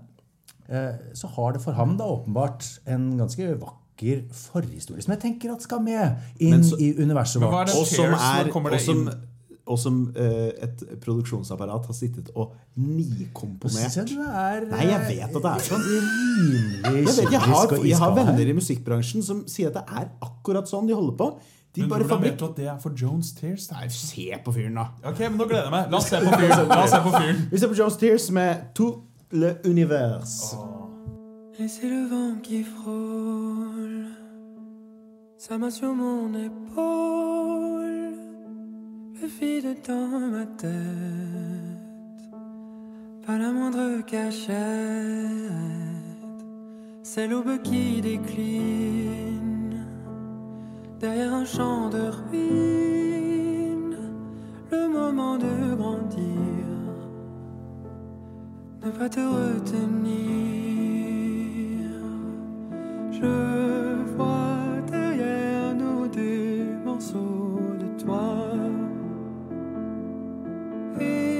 eh, 0.69 0.95
så 1.15 1.27
har 1.35 1.53
det 1.53 1.63
for 1.63 1.73
ham 1.73 1.97
da 1.97 2.05
åpenbart 2.05 2.79
en 2.87 3.17
ganske 3.19 3.59
vakker 3.59 4.29
forhistorie 4.31 5.03
som 5.03 5.15
jeg 5.17 5.21
tenker 5.25 5.53
at 5.53 5.63
skal 5.63 5.81
med 5.83 6.19
inn 6.39 6.63
så- 6.63 6.79
i 6.79 6.95
universet 6.95 7.43
er 7.43 7.47
vårt. 7.47 7.75
Og 7.75 7.87
som, 7.87 8.15
er, 8.15 8.51
og 8.55 8.81
som? 8.81 9.09
Og 9.69 9.79
som 9.81 10.01
eh, 10.17 10.49
et 10.65 10.83
produksjonsapparat 11.03 11.87
har 11.91 11.97
sittet 11.97 12.31
og 12.35 12.55
nikomponert. 12.81 13.97
Jeg 13.99 14.09
du 14.11 14.23
er 14.23 14.67
Nei, 14.71 14.87
jeg 14.89 15.05
vet 15.11 15.29
at 15.29 15.45
det 15.45 15.53
er 15.53 15.67
sånn. 15.69 15.85
rimelig 15.85 16.63
Jeg, 16.83 17.05
vet, 17.07 17.21
jeg, 17.35 17.43
har, 17.45 17.77
jeg 17.91 18.01
har 18.03 18.17
venner 18.17 18.53
i 18.53 18.57
musikkbransjen 18.57 19.25
som 19.27 19.45
sier 19.51 19.73
at 19.73 19.79
det 19.81 19.85
er 20.03 20.11
akkurat 20.25 20.71
sånn 20.71 20.89
de 20.89 20.97
holder 20.97 21.17
på. 21.21 21.31
De 21.77 21.85
Men 21.85 21.93
bare 21.93 22.09
hvordan 22.09 22.25
vet 22.25 22.39
du 22.41 22.47
at 22.49 22.57
det 22.57 22.71
er 22.73 22.79
for 22.83 22.97
Jones 22.97 23.35
Tears? 23.37 23.69
Nei, 23.75 23.91
se 23.93 24.31
på 24.45 24.57
fyren, 24.57 24.81
da. 24.81 24.89
Ok, 25.13 25.21
men 25.27 25.37
nå 25.37 25.47
gleder 25.51 25.69
jeg 25.69 25.75
meg. 25.77 25.93
La 25.93 26.01
oss 26.01 26.09
se 26.09 26.23
på 26.25 26.33
fyren. 26.33 26.65
La 26.73 26.83
oss 26.87 26.95
se 26.97 27.03
på 27.05 27.13
fyren. 27.15 27.45
Vi 27.53 27.61
ser 27.61 27.73
på 27.75 27.79
Jones 27.83 28.01
Tears 28.01 28.31
med 28.35 28.67
To 28.81 28.89
le 29.31 29.57
univers. 29.65 30.57
Et 31.61 31.69
c'est 31.69 31.89
le 31.89 32.07
vent 32.09 32.41
qui 32.41 32.63
frôle 32.63 34.07
ça 35.39 35.57
m'a 35.57 35.71
sur 35.71 35.95
mon 35.95 36.35
épaule, 36.35 36.47
le 36.47 37.58
vide 39.27 39.77
dans 39.87 40.21
ma 40.31 40.47
tête, 40.47 40.69
pas 43.27 43.37
la 43.37 43.51
moindre 43.51 44.01
cachette, 44.07 44.55
c'est 47.03 47.27
l'aube 47.27 47.61
qui 47.63 48.01
décline 48.01 49.87
derrière 51.01 51.35
un 51.35 51.45
champ 51.45 51.89
de 51.91 52.11
ruines, 52.31 53.97
le 54.71 54.89
moment 54.89 55.37
de 55.37 55.75
grandir, 55.75 56.25
ne 58.85 58.91
pas 58.91 59.09
te 59.09 59.21
retenir. 59.21 60.49
Je 63.11 64.15
vois 64.17 64.81
derrière 64.91 65.75
nous 65.75 66.07
des 66.09 66.65
morceaux 66.85 67.61
de 67.81 68.05
toi. 68.05 68.48
Et 71.01 71.38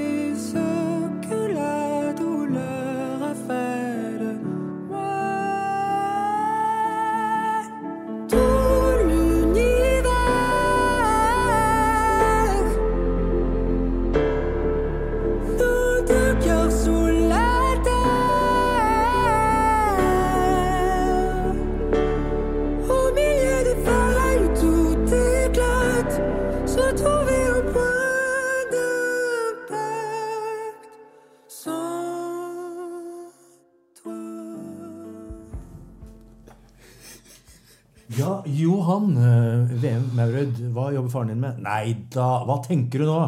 Johan 38.89 39.17
eh, 39.21 39.73
VM 39.83 40.05
Maurud, 40.17 40.59
hva 40.73 40.87
jobber 40.95 41.11
faren 41.13 41.29
din 41.29 41.43
med? 41.43 41.59
Nei 41.61 41.93
da, 42.09 42.41
hva 42.47 42.57
tenker 42.65 43.03
du 43.03 43.05
nå? 43.05 43.19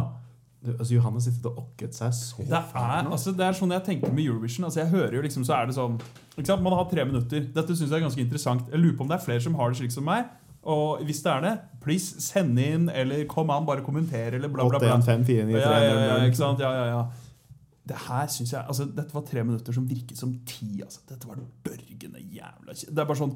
Du, 0.62 0.72
altså, 0.74 0.93
Johannes 0.95 1.28
sitter 1.28 1.51
og 1.51 1.59
okket 1.64 1.97
seg 1.97 2.14
så 2.18 2.45
Det 2.45 2.57
er, 2.57 3.05
altså, 3.09 3.34
det 3.38 3.45
er 3.45 3.57
sånn 3.57 3.74
jeg 3.74 3.84
tenker 3.86 4.14
med 4.14 4.26
Eurovision. 4.26 4.66
Altså, 4.66 4.82
jeg 4.82 4.91
hører 4.93 5.20
jo 5.20 5.24
liksom, 5.26 5.45
så 5.45 5.59
er 5.59 5.70
det 5.70 5.78
sånn? 5.78 5.99
Man 6.66 6.78
har 6.78 6.88
tre 6.89 7.05
minutter. 7.05 7.45
Dette 7.53 7.76
synes 7.76 7.89
jeg 7.91 7.99
er 7.99 8.05
ganske 8.07 8.24
interessant. 8.24 8.70
Jeg 8.74 8.82
lurer 8.82 8.97
på 8.97 9.05
om 9.05 9.12
det 9.12 9.20
er 9.20 9.26
flere 9.26 9.43
som 9.45 9.57
har 9.59 9.74
det 9.74 9.82
slik 9.82 9.93
som 9.93 10.05
meg. 10.09 10.30
Og 10.62 11.01
hvis 11.05 11.22
det 11.26 11.32
er 11.34 11.45
det, 11.45 11.53
please 11.82 12.22
send 12.22 12.57
inn, 12.62 12.89
eller 12.93 13.26
kom 13.30 13.49
an, 13.53 13.66
bare 13.66 13.86
kommenter, 13.86 14.38
eller 14.38 14.49
bla, 14.49 14.66
bla, 14.70 14.82
bla. 14.82 14.97
81549 14.97 15.57
Ja, 15.57 15.62
ja, 15.62 15.82
ja, 15.82 16.01
ja, 16.09 16.18
ikke 16.30 16.41
sant? 16.41 16.62
Ja, 16.62 16.74
ja, 16.78 16.89
ja. 16.89 17.01
Det 17.88 17.97
her 17.97 18.27
synes 18.29 18.51
jeg, 18.53 18.61
altså 18.67 18.86
Dette 18.86 19.13
var 19.15 19.23
tre 19.25 19.41
minutter 19.43 19.73
som 19.73 19.88
virket 19.89 20.17
som 20.17 20.34
ti. 20.45 20.82
altså 20.84 20.99
Dette 21.09 21.27
var 21.27 21.39
børgende 21.65 22.21
jævla 22.21 22.75
kjedelig. 22.75 22.93
Det 22.95 23.01
er 23.01 23.07
bare 23.09 23.17
sånn 23.17 23.34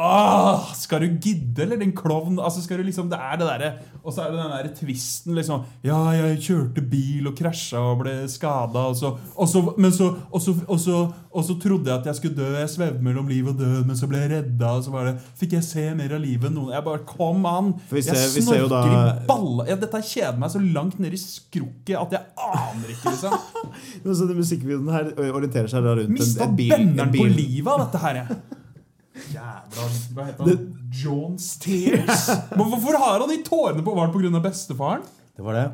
Åh, 0.00 0.66
Skal 0.76 1.00
du 1.04 1.16
gidde, 1.16 1.62
eller, 1.64 1.80
din 1.80 1.94
klovn? 1.96 2.36
Altså, 2.38 2.60
skal 2.62 2.78
du 2.80 2.84
liksom, 2.86 3.08
Det 3.10 3.18
er 3.18 3.40
det 3.40 3.48
derre 3.48 3.70
Og 4.02 4.12
så 4.12 4.26
er 4.26 4.34
det 4.34 4.42
den 4.42 4.52
derre 4.52 4.74
twisten, 4.76 5.34
liksom. 5.38 5.64
Ja, 5.84 5.98
jeg 6.12 6.42
kjørte 6.44 6.84
bil 6.92 7.30
og 7.32 7.36
krasja 7.40 7.80
og 7.92 8.02
ble 8.02 8.14
skada, 8.30 8.84
og 8.92 8.96
så, 9.00 9.14
og 9.34 9.48
så 9.48 9.64
Men 9.78 9.96
så 9.96 10.10
og 10.30 10.44
så, 10.44 10.54
og, 10.68 10.80
så, 10.80 11.00
og 11.30 11.44
så 11.46 11.54
trodde 11.62 11.86
jeg 11.86 11.94
at 11.94 12.06
jeg 12.10 12.18
skulle 12.18 12.34
dø. 12.34 12.46
Jeg 12.58 12.70
svevde 12.72 13.04
mellom 13.06 13.28
liv 13.30 13.46
og 13.52 13.58
død, 13.58 13.84
men 13.86 13.98
så 13.98 14.08
ble 14.10 14.18
jeg 14.24 14.30
redda, 14.32 14.70
og 14.74 14.82
så 14.82 14.90
var 14.90 15.06
det 15.06 15.12
Fikk 15.38 15.52
jeg 15.54 15.66
se 15.66 15.84
mer 15.94 16.14
av 16.16 16.22
livet 16.24 16.48
enn 16.48 16.56
noen 16.58 16.72
Jeg 16.74 16.82
bare 16.88 17.04
Kom 17.06 17.44
an! 17.46 17.68
Jeg 17.94 18.16
snorker 18.34 18.66
da- 18.72 18.80
i 18.82 19.26
balla 19.28 19.66
ja, 19.68 19.76
Dette 19.78 20.00
kjeder 20.08 20.40
meg 20.42 20.50
så 20.50 20.62
langt 20.64 20.98
ned 21.02 21.14
i 21.14 21.20
skrukket 21.22 21.94
at 22.00 22.16
jeg 22.16 22.48
aner 22.50 22.94
ikke, 22.96 23.12
liksom. 23.14 23.36
Men 24.04 24.18
så 24.18 24.26
den 24.26 24.40
Musikkvideoen 24.40 24.90
her 24.94 25.12
orienterer 25.30 25.70
seg 25.70 25.86
da 25.86 25.94
rundt 26.00 26.16
Mista 26.16 26.48
en, 26.48 26.50
en 26.50 26.58
bil. 26.58 26.72
Mista 26.72 26.80
benderen 26.82 27.14
på 27.14 27.28
livet 27.36 27.70
av 27.74 27.84
dette 27.84 28.02
her, 28.06 28.20
jeg. 28.24 28.40
Jævla 29.36 29.86
Hva 30.16 30.26
heter 30.30 30.50
han? 30.50 30.66
John 30.90 31.38
Steers. 31.38 32.26
Hvorfor 32.58 32.98
har 32.98 33.22
han 33.22 33.30
de 33.30 33.38
tårene 33.46 33.86
på? 33.86 33.94
Var 33.94 34.10
det 34.10 34.18
pga. 34.18 34.42
bestefaren? 34.48 35.06
Det 35.36 35.46
var 35.46 35.58
det. 35.60 35.68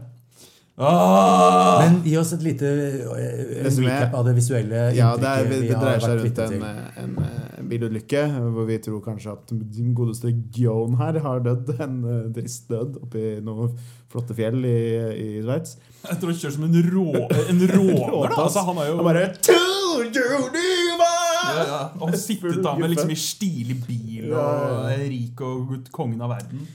Ah! 0.76 1.80
Men 1.80 2.02
gi 2.04 2.16
oss 2.20 2.34
et 2.36 2.42
lite 2.44 2.68
eh, 2.68 3.64
recap 3.64 4.12
av 4.18 4.26
det 4.28 4.34
visuelle 4.36 4.82
Ja, 4.92 5.14
det, 5.16 5.30
er, 5.30 5.46
det, 5.48 5.60
det 5.70 5.78
dreier 5.80 6.02
seg 6.04 6.18
rundt 6.20 6.40
en, 6.44 6.50
til. 6.52 6.66
en, 7.00 7.14
en 7.56 7.70
bilulykke 7.70 8.24
hvor 8.52 8.68
vi 8.68 8.76
tror 8.84 9.00
kanskje 9.06 9.32
at 9.32 9.54
din 9.72 9.94
godeste 9.96 10.34
Gion 10.52 10.98
her 11.00 11.16
har 11.24 11.40
dødd 11.46 11.72
en 11.80 11.96
eh, 12.04 12.26
trist 12.36 12.68
død 12.68 13.00
oppi 13.06 13.24
noen 13.46 13.72
flotte 14.12 14.36
fjell 14.36 14.60
i, 14.68 14.76
i 15.16 15.28
Sveits. 15.46 15.78
Etter 16.12 16.26
å 16.28 16.32
ha 16.32 16.38
kjørt 16.40 16.56
som 16.56 16.64
en, 16.68 16.76
rå, 16.92 17.06
en 17.50 17.62
råner, 17.74 18.28
da. 18.30 18.42
Altså, 18.46 18.64
han 18.68 18.78
er 18.82 18.90
jo 18.92 18.96
Han 19.00 19.08
bare 19.10 19.24
«Told 19.50 20.16
you 20.16 20.42
never!» 20.54 21.14
ja, 21.46 21.62
ja. 21.70 21.80
Og 22.00 22.10
han 22.10 22.18
sittet 22.20 22.58
da 22.64 22.74
med 22.76 22.90
liksom 22.92 23.10
i 23.14 23.16
stilig 23.20 23.78
bil 23.86 24.32
og 24.34 24.90
er 24.90 25.06
rik 25.08 25.40
og 25.46 25.76
kongen 25.94 26.20
av 26.26 26.32
verden. 26.34 26.66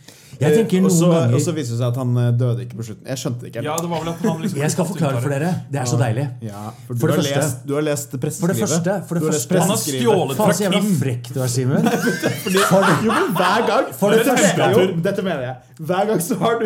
Jeg 0.41 0.55
tenker 0.55 0.81
noen 0.81 0.89
så- 0.95 1.09
Og 1.35 1.41
så 1.43 1.51
viser 1.53 1.75
det 1.75 1.79
seg 1.83 1.87
at 1.91 1.97
han 2.01 2.15
eh, 2.17 2.31
døde 2.33 2.63
ikke 2.63 2.77
på 2.79 2.85
slutten. 2.87 3.05
Jeg 3.05 3.19
skjønte 3.21 3.41
det 3.43 3.49
ikke. 3.51 3.61
Ja, 3.67 3.75
det 3.77 3.89
var 3.91 3.99
vel 4.01 4.09
at 4.09 4.23
han 4.25 4.39
liksom 4.41 4.57
Jeg 4.63 4.71
skal 4.73 4.87
forklare 4.89 5.19
for 5.21 5.29
dere. 5.29 5.51
Det 5.69 5.81
er 5.83 5.89
så 5.91 5.99
deilig. 6.01 6.23
Ja, 6.47 6.63
for, 6.87 6.95
For 6.95 6.95
du, 6.95 7.01
det 7.03 7.11
har 7.11 7.19
første- 7.21 7.41
lest, 7.43 7.59
du 7.67 7.73
har 7.75 7.85
lest 7.85 8.09
For 8.09 8.17
det 8.17 8.23
presseskrivet. 8.23 8.71
første, 8.71 8.95
for 9.05 9.13
det 9.13 9.21
Du 9.21 9.27
første 9.27 9.53
Han 9.53 9.61
har 9.61 9.67
presseskrivet. 9.67 10.01
stjålet 10.01 10.39
Faen 10.39 10.47
fra 10.47 10.55
så 10.57 10.65
jævla 10.65 10.81
Kim. 10.81 10.95
frekk 11.03 11.29
du 11.35 11.39
er, 11.45 11.51
Simen. 11.51 11.83
Jo, 12.55 12.81
men 13.11 13.29
hver 13.37 13.67
gang 13.69 13.91
For 14.01 14.15
det 14.17 14.25
jo, 14.25 14.87
dette 15.09 15.21
mener 15.27 15.45
jeg. 15.45 15.55
Hver 15.91 16.09
gang 16.09 16.25
så 16.25 16.39
har 16.41 16.57
du 16.57 16.65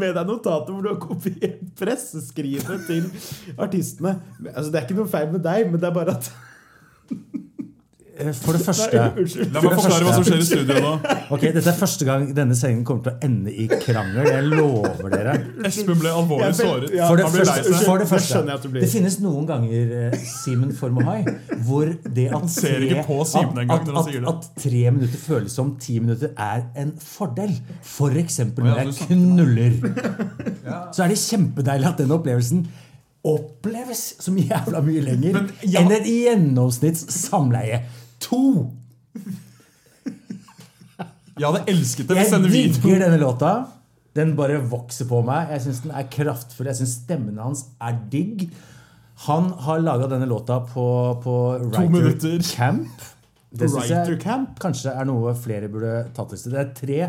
med 0.00 0.14
deg 0.16 0.26
notater 0.32 0.72
hvor 0.72 0.80
du 0.80 0.88
har 0.94 1.00
kopiert 1.04 1.59
presseskrivet 1.78 2.86
til 2.86 3.08
artistene. 3.58 4.16
Altså, 4.54 4.68
det 4.70 4.78
er 4.80 4.86
ikke 4.86 4.98
noe 5.00 5.12
feil 5.12 5.32
med 5.32 5.44
deg, 5.44 5.66
men 5.70 5.80
det 5.80 5.90
er 5.90 5.96
bare 5.96 6.16
at 6.18 6.30
For 8.40 8.56
det 8.56 8.62
første 8.64 9.00
Nei, 9.00 9.24
La 9.54 9.62
meg 9.64 9.76
forklare 9.78 10.06
hva 10.06 10.14
som 10.16 10.24
skjer 10.26 10.42
i 10.42 10.46
studio 10.48 10.80
nå. 10.84 10.92
Ok, 11.34 11.46
Dette 11.54 11.70
er 11.72 11.78
første 11.78 12.06
gang 12.08 12.26
denne 12.36 12.56
sendingen 12.58 12.84
kommer 12.88 13.06
til 13.06 13.14
å 13.14 13.28
ende 13.28 13.54
i 13.54 13.66
krangel. 13.70 14.28
Jeg 14.28 14.48
lover 14.50 15.14
dere. 15.14 15.36
Espen 15.68 16.00
ble 16.00 16.12
alvorlig 16.14 16.50
såret. 16.58 16.94
ja, 16.96 17.08
For 17.10 17.20
det, 17.20 17.28
første, 17.34 17.76
for 17.86 18.02
det 18.02 18.08
første 18.10 18.42
Det 18.76 18.90
finnes 18.92 19.18
noen 19.24 19.48
ganger 19.48 19.94
eh, 20.10 20.74
for 20.78 20.92
Mohai 20.94 21.22
hvor 21.66 21.90
det 22.04 22.28
at 22.34 22.46
Simen 22.50 23.00
at, 23.00 23.70
at, 23.70 23.88
at, 24.00 24.28
at 24.32 24.46
tre 24.60 24.82
minutter 24.90 25.20
føles 25.20 25.54
som 25.54 25.74
ti 25.80 25.98
minutter, 26.00 26.32
er 26.36 26.64
en 26.80 26.92
fordel. 27.00 27.52
For 27.86 28.14
eksempel 28.20 28.66
når 28.66 28.84
jeg 28.84 29.08
knuller. 29.10 29.76
Så 30.94 31.04
er 31.04 31.12
det 31.12 31.18
kjempedeilig 31.20 31.90
at 31.90 32.00
den 32.02 32.14
opplevelsen 32.14 32.64
oppleves 33.26 34.02
som 34.24 34.38
jævla 34.40 34.80
mye 34.84 35.02
lenger 35.04 35.34
Men, 35.36 35.48
ja. 35.68 35.82
enn 35.82 35.92
et 35.92 36.06
gjennomsnitts 36.08 37.04
samleie. 37.12 37.82
To! 38.28 38.42
Jeg 41.40 41.46
hadde 41.46 41.62
elsket 41.72 42.10
det 42.10 42.16
Jeg 42.18 42.32
denne 42.34 42.50
digger 42.52 42.82
videoen 42.82 43.04
denne 43.06 43.20
låta. 43.22 43.52
Den 44.16 44.34
bare 44.36 44.58
vokser 44.70 45.06
på 45.08 45.22
meg. 45.24 45.52
Jeg 45.54 45.64
syns 45.68 45.84
den 45.86 45.94
er 45.96 46.08
kraftfull. 46.12 46.68
Jeg 46.68 46.80
syns 46.82 46.98
stemmen 47.04 47.38
hans 47.40 47.64
er 47.80 47.96
digg. 48.12 48.48
Han 49.26 49.52
har 49.64 49.80
laga 49.84 50.08
denne 50.10 50.28
låta 50.28 50.60
på, 50.66 50.84
på 51.24 51.34
Writer 51.62 51.88
minutter. 51.92 52.38
Camp. 52.56 53.08
Det 53.50 53.66
Writer 53.72 54.12
jeg 54.14 54.20
Camp? 54.22 54.54
kanskje 54.62 54.92
er 54.94 55.06
noe 55.08 55.32
flere 55.38 55.68
burde 55.72 55.94
tatt 56.14 56.30
til 56.32 56.38
seg. 56.42 56.54
Det 56.54 56.60
er 56.60 56.70
tre 56.76 57.00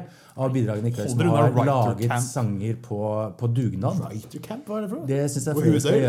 av 0.42 0.54
bidragene 0.54 0.90
i 0.90 0.96
kveld 0.96 1.12
som 1.12 1.22
har 1.28 1.52
Writer 1.52 1.68
laget 1.70 2.08
Camp. 2.10 2.26
sanger 2.26 2.78
på, 2.88 3.00
på 3.38 3.52
dugnad. 3.52 4.02
Writer 4.08 4.46
Camp, 4.48 4.68
hva 4.68 4.80
er 4.80 4.86
det 4.86 4.92
for 4.94 5.02
noe? 5.02 5.10
Det 5.12 5.24
syns 5.34 5.50
jeg 5.50 5.58
På 5.58 5.66
flere 5.66 5.82
skal 5.84 5.94
Hudøy, 5.98 6.06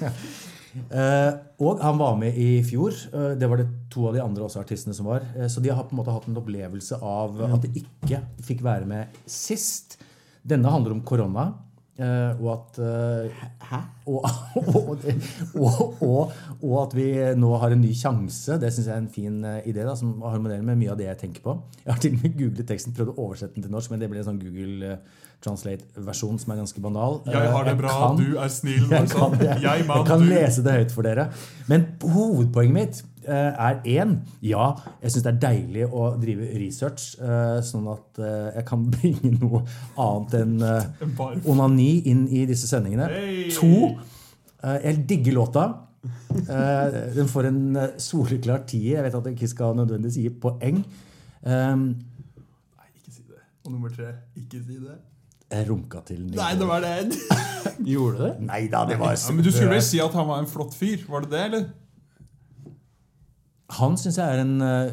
gjøre. 0.00 0.14
Eh, 0.74 1.30
og 1.62 1.80
han 1.82 1.98
var 1.98 2.18
med 2.20 2.36
i 2.38 2.60
fjor. 2.66 2.94
Eh, 3.10 3.32
det 3.38 3.48
var 3.50 3.60
det 3.60 3.68
to 3.92 4.06
av 4.08 4.16
de 4.16 4.22
andre 4.22 4.46
også 4.46 4.62
artistene 4.62 4.94
som 4.96 5.08
var. 5.10 5.26
Eh, 5.36 5.48
så 5.50 5.62
de 5.62 5.72
har 5.72 5.86
på 5.86 5.96
en 5.96 6.02
måte 6.02 6.14
hatt 6.14 6.28
en 6.30 6.38
opplevelse 6.40 7.00
av 7.00 7.40
at 7.48 7.66
de 7.66 7.82
ikke 7.82 8.22
fikk 8.46 8.62
være 8.66 8.88
med 8.90 9.18
sist. 9.26 9.98
Denne 10.46 10.70
handler 10.72 10.96
om 10.96 11.02
korona. 11.04 11.50
og 12.00 12.46
at 12.48 12.78
Hæ? 13.60 13.78
Og, 14.06 14.24
og, 14.56 15.02
og, 16.00 16.32
og, 16.62 16.76
at 16.80 16.94
vi 16.96 17.10
nå 17.36 17.50
har 17.60 17.74
en 17.74 17.82
ny 17.82 17.92
sjanse. 17.94 18.56
Det 18.58 18.70
syns 18.72 18.88
jeg 18.88 18.94
er 18.94 19.02
en 19.02 19.12
fin 19.12 19.44
idé 19.68 19.84
da, 19.84 19.94
som 19.94 20.22
harmonerer 20.22 20.64
med 20.64 20.80
mye 20.80 20.94
av 20.94 20.96
det 20.98 21.10
jeg 21.10 21.20
tenker 21.26 21.44
på. 21.44 21.58
Jeg 21.84 21.92
har 21.92 22.00
til 22.00 22.16
og 22.16 22.24
med 22.24 22.38
googlet 22.38 22.70
teksten, 22.72 22.94
prøvd 22.96 23.12
å 23.12 23.26
oversette 23.26 23.54
den 23.58 23.66
til 23.66 23.74
norsk, 23.74 23.92
men 23.92 24.00
det 24.00 24.08
ble 24.08 24.22
en 24.22 24.30
sånn 24.30 24.40
Google 24.40 24.96
Translate-versjon 25.40 26.36
som 26.42 26.50
er 26.52 26.58
ganske 26.60 26.80
banal. 26.84 27.20
Jeg 27.26 27.50
har 27.54 27.64
det 27.64 27.72
Eh, 27.72 27.78
bra, 27.78 27.88
kan- 27.88 28.16
du 28.20 28.36
er 28.38 28.48
snill. 28.52 28.82
jeg 28.92 29.08
kan, 29.08 29.36
jeg, 29.40 29.62
Jeg, 29.62 29.86
man, 29.88 29.96
jeg 30.02 30.06
kan 30.10 30.20
lese 30.28 30.62
det 30.66 30.74
høyt 30.76 30.92
for 30.92 31.02
dere. 31.06 31.28
Men 31.68 31.86
hovedpoenget 32.02 32.74
mitt 32.76 33.00
eh, 33.24 33.52
er 33.68 33.80
én. 33.88 34.16
Ja, 34.44 34.66
jeg 35.02 35.14
syns 35.14 35.24
det 35.24 35.32
er 35.32 35.40
deilig 35.46 35.86
å 35.88 36.10
drive 36.20 36.50
research, 36.60 37.14
eh, 37.20 37.60
sånn 37.64 37.88
at 37.92 38.20
jeg 38.58 38.66
kan 38.68 38.84
bringe 38.94 39.32
noe 39.40 39.62
annet 39.96 40.34
enn 40.42 41.44
onani 41.48 41.90
inn 42.12 42.26
i 42.28 42.44
disse 42.50 42.68
sendingene. 42.68 43.08
Hey! 43.08 43.50
To. 43.56 43.96
jeg 44.84 45.06
digger 45.08 45.38
låta. 45.40 45.68
Den 46.30 47.28
får 47.28 47.48
en 47.48 47.60
soleklar 48.00 48.66
tier. 48.68 48.98
Jeg 49.00 49.04
vet 49.08 49.14
at 49.18 49.26
jeg 49.30 49.36
ikke 49.38 49.48
skal 49.56 49.74
nødvendigvis 49.76 50.20
gi 50.20 50.30
poeng. 50.42 50.82
Um, 51.44 51.86
Nei, 52.76 52.88
ikke 53.00 53.12
si 53.14 53.22
det. 53.24 53.40
Og 53.64 53.72
nummer 53.72 53.88
tre, 53.92 54.12
ikke 54.36 54.60
si 54.66 54.76
det. 54.80 54.98
Jeg 55.50 55.66
runka 55.68 56.00
til 56.06 56.22
Nei, 56.30 56.52
det 56.58 56.66
var 56.68 56.84
det. 56.84 56.94
Gjorde 57.92 58.16
du 58.16 58.24
det? 58.24 58.32
Nei 58.46 58.62
da, 58.70 58.84
det 58.88 58.98
var 59.00 59.16
Ja, 59.16 59.34
men 59.34 59.44
du 59.44 59.50
skulle 59.50 59.74
vel 59.74 59.84
si 59.84 60.00
at 60.02 60.14
han 60.16 60.28
var 60.28 60.42
en 60.42 60.50
flott 60.50 60.76
fyr? 60.76 61.02
Var 61.08 61.26
det 61.26 61.32
det, 61.34 61.44
eller? 61.50 61.68
Han 63.80 63.98
syns 64.00 64.18
jeg 64.18 64.26
er 64.26 64.42
en 64.42 64.56
uh, 64.62 64.90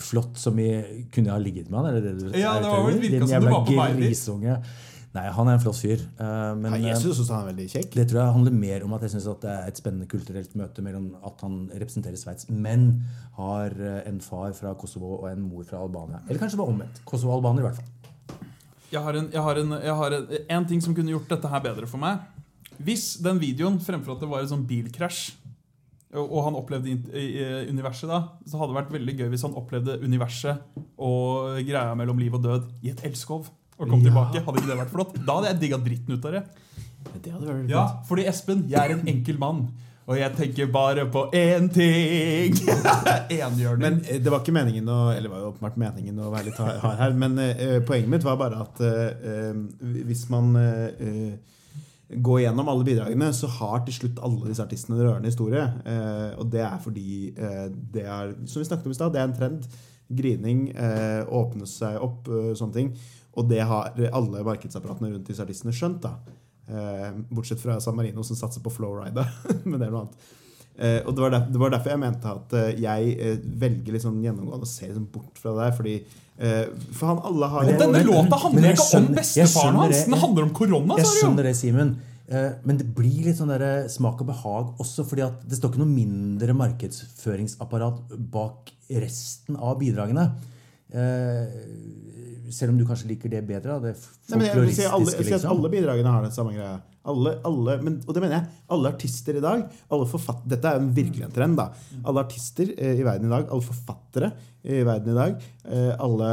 flott 0.00 0.38
som 0.40 0.56
i 0.60 0.70
kunne 1.12 1.32
ha 1.32 1.40
ligget 1.40 1.68
med 1.70 1.82
han. 1.82 1.90
Er 1.90 1.98
det 1.98 2.04
det 2.06 2.14
du 2.32 2.38
Ja, 2.38 2.56
det 2.60 2.70
var 2.70 2.88
vel 2.88 3.02
virka 3.02 3.28
som 3.28 3.44
du 3.44 3.52
var 3.52 3.68
på 3.68 3.76
vei 3.76 3.92
dit. 4.00 4.72
Nei, 5.12 5.26
han 5.36 5.48
er 5.50 5.58
en 5.58 5.60
flott 5.60 5.76
fyr. 5.76 6.00
Uh, 6.16 6.54
men 6.56 6.78
ja, 6.78 6.86
jeg 6.86 6.94
eh, 6.94 7.00
syns 7.02 7.18
også 7.20 7.34
han 7.36 7.42
er 7.44 7.50
veldig 7.50 7.66
kjekk. 7.74 7.90
det 7.98 8.06
tror 8.08 8.22
jeg 8.22 8.36
handler 8.38 8.54
mer 8.56 8.86
om 8.86 8.94
at 8.96 9.02
jeg 9.04 9.12
synes 9.12 9.26
at 9.34 9.42
det 9.44 9.50
er 9.52 9.66
et 9.68 9.80
spennende 9.82 10.08
kulturelt 10.08 10.54
møte 10.56 10.84
mellom 10.84 11.10
at 11.28 11.44
han 11.44 11.58
representerer 11.68 12.16
Sveits, 12.16 12.48
men 12.48 12.86
har 13.36 13.76
en 14.08 14.22
far 14.24 14.56
fra 14.56 14.72
Kosovo 14.80 15.18
og 15.18 15.26
en 15.28 15.44
mor 15.44 15.68
fra 15.68 15.82
Albania. 15.84 16.22
Eller 16.28 16.40
kanskje 16.40 16.56
det 16.56 16.64
var 16.64 16.72
omvendt. 16.72 17.02
Kosovo-albaner, 17.04 17.60
i 17.60 17.68
hvert 17.68 17.82
fall. 17.82 18.01
Jeg 18.92 19.00
har, 19.00 19.16
en, 19.16 19.28
jeg, 19.32 19.40
har 19.42 19.56
en, 19.62 19.70
jeg 19.80 19.94
har 19.96 20.14
en, 20.18 20.26
en 20.58 20.66
ting 20.68 20.82
som 20.84 20.94
kunne 20.96 21.12
gjort 21.14 21.28
dette 21.32 21.48
her 21.48 21.62
bedre 21.64 21.86
for 21.88 21.98
meg. 22.02 22.20
Hvis 22.82 23.14
den 23.24 23.38
videoen, 23.40 23.78
fremfor 23.80 24.16
at 24.16 24.20
det 24.24 24.28
var 24.28 24.42
en 24.44 24.50
sånn 24.50 24.66
bilkrasj, 24.68 25.30
og 26.12 26.42
han 26.44 26.56
opplevde 26.58 26.92
universet 27.72 28.10
da, 28.10 28.18
så 28.44 28.58
hadde 28.60 28.74
det 28.74 28.78
vært 28.82 28.90
veldig 28.92 29.14
gøy 29.16 29.28
hvis 29.32 29.44
han 29.46 29.54
opplevde 29.56 29.94
universet 30.04 30.60
og 31.00 31.56
greia 31.64 31.94
mellom 31.96 32.18
liv 32.20 32.34
og 32.36 32.42
død 32.44 32.66
i 32.84 32.90
et 32.92 33.00
elskov. 33.08 33.48
Og 33.78 33.88
kom 33.88 34.02
Ja. 34.02 34.10
tilbake. 34.10 34.42
Hadde 34.44 34.60
ikke 34.60 34.68
det 34.74 34.76
vært 34.82 34.92
flott? 34.92 35.14
Da 35.24 35.38
hadde 35.38 35.48
jeg 35.54 35.60
digga 35.62 35.78
dritten 35.80 36.18
ut 36.18 36.26
av 36.28 36.32
det. 36.36 36.42
Det 37.24 37.70
Ja, 37.70 37.86
fordi 38.06 38.26
Espen, 38.28 38.66
jeg 38.68 38.78
er 38.78 38.92
en 38.98 39.08
enkel 39.08 39.38
mann. 39.40 39.64
Og 40.10 40.18
jeg 40.18 40.34
tenker 40.34 40.70
bare 40.72 41.04
på 41.12 41.28
én 41.36 41.68
ting! 41.70 42.56
Enhjørning. 43.36 43.82
Men 43.84 44.00
eh, 44.02 44.18
det 44.22 44.32
var 44.32 44.42
ikke 44.42 44.54
meningen 44.54 44.88
å 44.90 44.98
Eller 45.12 45.28
det 45.28 45.32
var 45.34 45.44
jo 45.44 45.52
åpenbart 45.52 45.78
meningen 45.78 46.18
å 46.18 46.32
være 46.32 46.48
litt 46.48 46.58
hard 46.58 46.98
her, 46.98 47.14
men 47.18 47.38
uh, 47.38 47.78
poenget 47.86 48.10
mitt 48.10 48.26
var 48.26 48.40
bare 48.40 48.64
at 48.64 48.82
eh, 48.82 49.54
hvis 50.08 50.26
man 50.32 50.56
uh, 50.58 51.30
går 52.12 52.42
gjennom 52.42 52.68
alle 52.68 52.86
bidragene, 52.88 53.30
så 53.32 53.48
har 53.60 53.86
til 53.86 54.00
slutt 54.00 54.20
alle 54.26 54.50
disse 54.50 54.64
artistene 54.64 54.98
en 54.98 55.06
rørende 55.06 55.30
historie. 55.30 55.62
Og 56.36 56.50
det 56.52 56.60
er 56.60 56.74
fordi 56.84 57.30
det 57.32 58.02
er, 58.04 58.34
som 58.44 58.60
vi 58.60 58.66
snakket 58.68 58.90
om 58.90 58.92
i 58.92 58.98
stad, 58.98 59.14
det 59.14 59.22
er 59.22 59.30
en 59.30 59.38
trend. 59.38 59.64
Grining, 60.12 60.66
åpne 61.32 61.64
seg 61.70 61.96
opp, 62.04 62.28
sånne 62.28 62.76
ting. 62.76 62.92
Og 63.32 63.48
det 63.48 63.62
har 63.64 63.96
alle 64.12 64.44
markedsapparatene 64.44 65.14
rundt 65.14 65.32
disse 65.32 65.40
artistene 65.40 65.72
skjønt. 65.72 66.04
da. 66.04 66.41
Eh, 66.72 67.08
bortsett 67.28 67.60
fra 67.60 67.78
San 67.84 67.96
Marino, 67.98 68.22
som 68.24 68.36
satser 68.38 68.62
på 68.64 68.70
flowride. 68.72 69.24
Men 69.68 69.78
det 69.80 69.88
er 69.88 69.92
noe 69.92 70.06
annet. 70.06 70.30
Eh, 70.72 71.00
og 71.04 71.12
det 71.12 71.20
var, 71.20 71.30
der, 71.34 71.42
det 71.52 71.60
var 71.60 71.72
derfor 71.74 71.92
jeg 71.92 72.00
mente 72.00 72.30
at 72.32 72.54
eh, 72.56 72.70
jeg 72.80 73.10
eh, 73.20 73.34
velger 73.60 73.98
sånn 74.00 74.22
gjennomgående 74.24 74.64
å 74.64 74.70
se 74.70 74.86
liksom 74.88 75.04
bort 75.12 75.36
fra 75.42 75.52
det 75.52 75.66
der. 75.66 75.74
Fordi 75.76 75.96
eh, 75.98 76.62
For 76.96 77.10
han 77.10 77.20
alle 77.28 77.50
har 77.52 77.66
Men 77.68 77.82
denne 77.82 77.98
Men- 78.00 78.08
låta 78.08 78.38
handler 78.46 78.70
ikke 78.72 78.86
skjønner- 78.88 79.12
om 79.12 79.18
bestefaren 79.20 79.80
hans. 79.82 80.04
Den 80.08 80.18
handler 80.24 80.48
om 80.48 80.54
korona, 80.56 80.96
Jeg 81.02 81.10
skjønner 81.12 81.50
det, 81.50 81.54
Simen. 81.60 81.92
Eh, 82.32 82.50
Men 82.64 82.78
det 82.80 82.86
blir 82.96 83.26
litt 83.28 83.36
sånn 83.36 83.52
der 83.52 83.66
smak 83.92 84.22
og 84.24 84.30
behag 84.32 84.72
også, 84.80 85.04
fordi 85.04 85.26
at 85.26 85.44
det 85.44 85.58
står 85.60 85.74
ikke 85.74 85.82
noe 85.84 85.92
mindre 85.92 86.56
markedsføringsapparat 86.56 88.16
bak 88.32 88.72
resten 88.88 89.56
av 89.60 89.76
bidragene. 89.80 90.30
Eh, 90.92 91.58
Selv 92.52 92.74
om 92.74 92.78
du 92.78 92.84
kanskje 92.84 93.08
liker 93.08 93.30
det 93.32 93.40
bedre? 93.48 93.78
Det 93.80 93.94
Nei, 94.28 94.36
men 94.36 94.42
jeg 94.44 94.58
vil 94.60 94.72
si 94.76 94.84
alle, 94.84 95.08
jeg 95.08 95.24
si 95.24 95.30
at 95.32 95.38
liksom. 95.38 95.52
alle 95.54 95.70
bidragene 95.72 96.10
har 96.12 96.26
den 96.26 96.34
samme 96.34 96.52
greia. 96.52 96.74
Alle, 97.08 97.32
alle, 97.48 97.76
men, 97.82 97.94
og 98.06 98.12
det 98.14 98.22
mener 98.22 98.36
jeg. 98.36 98.58
Alle 98.76 98.90
artister 98.92 99.38
i 99.38 99.42
dag 99.42 99.62
forfatt, 100.10 100.44
Dette 100.52 100.68
er 100.68 100.82
en 100.82 100.90
virkelig 100.94 101.24
en 101.26 101.32
trend. 101.34 101.56
da. 101.56 101.70
Alle 102.04 102.26
artister 102.26 102.74
eh, 102.76 103.00
i 103.00 103.06
verden 103.06 103.30
i 103.30 103.32
dag, 103.32 103.48
alle 103.48 103.64
forfattere 103.66 104.28
i 104.62 104.82
verden 104.86 105.14
i 105.14 105.16
dag, 105.16 105.46
eh, 105.64 105.94
alle, 105.98 106.28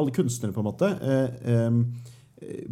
alle 0.00 0.14
kunstnere, 0.16 0.56
på 0.56 0.64
en 0.64 0.70
måte, 0.70 0.90
eh, 1.04 1.52
eh, 1.52 2.64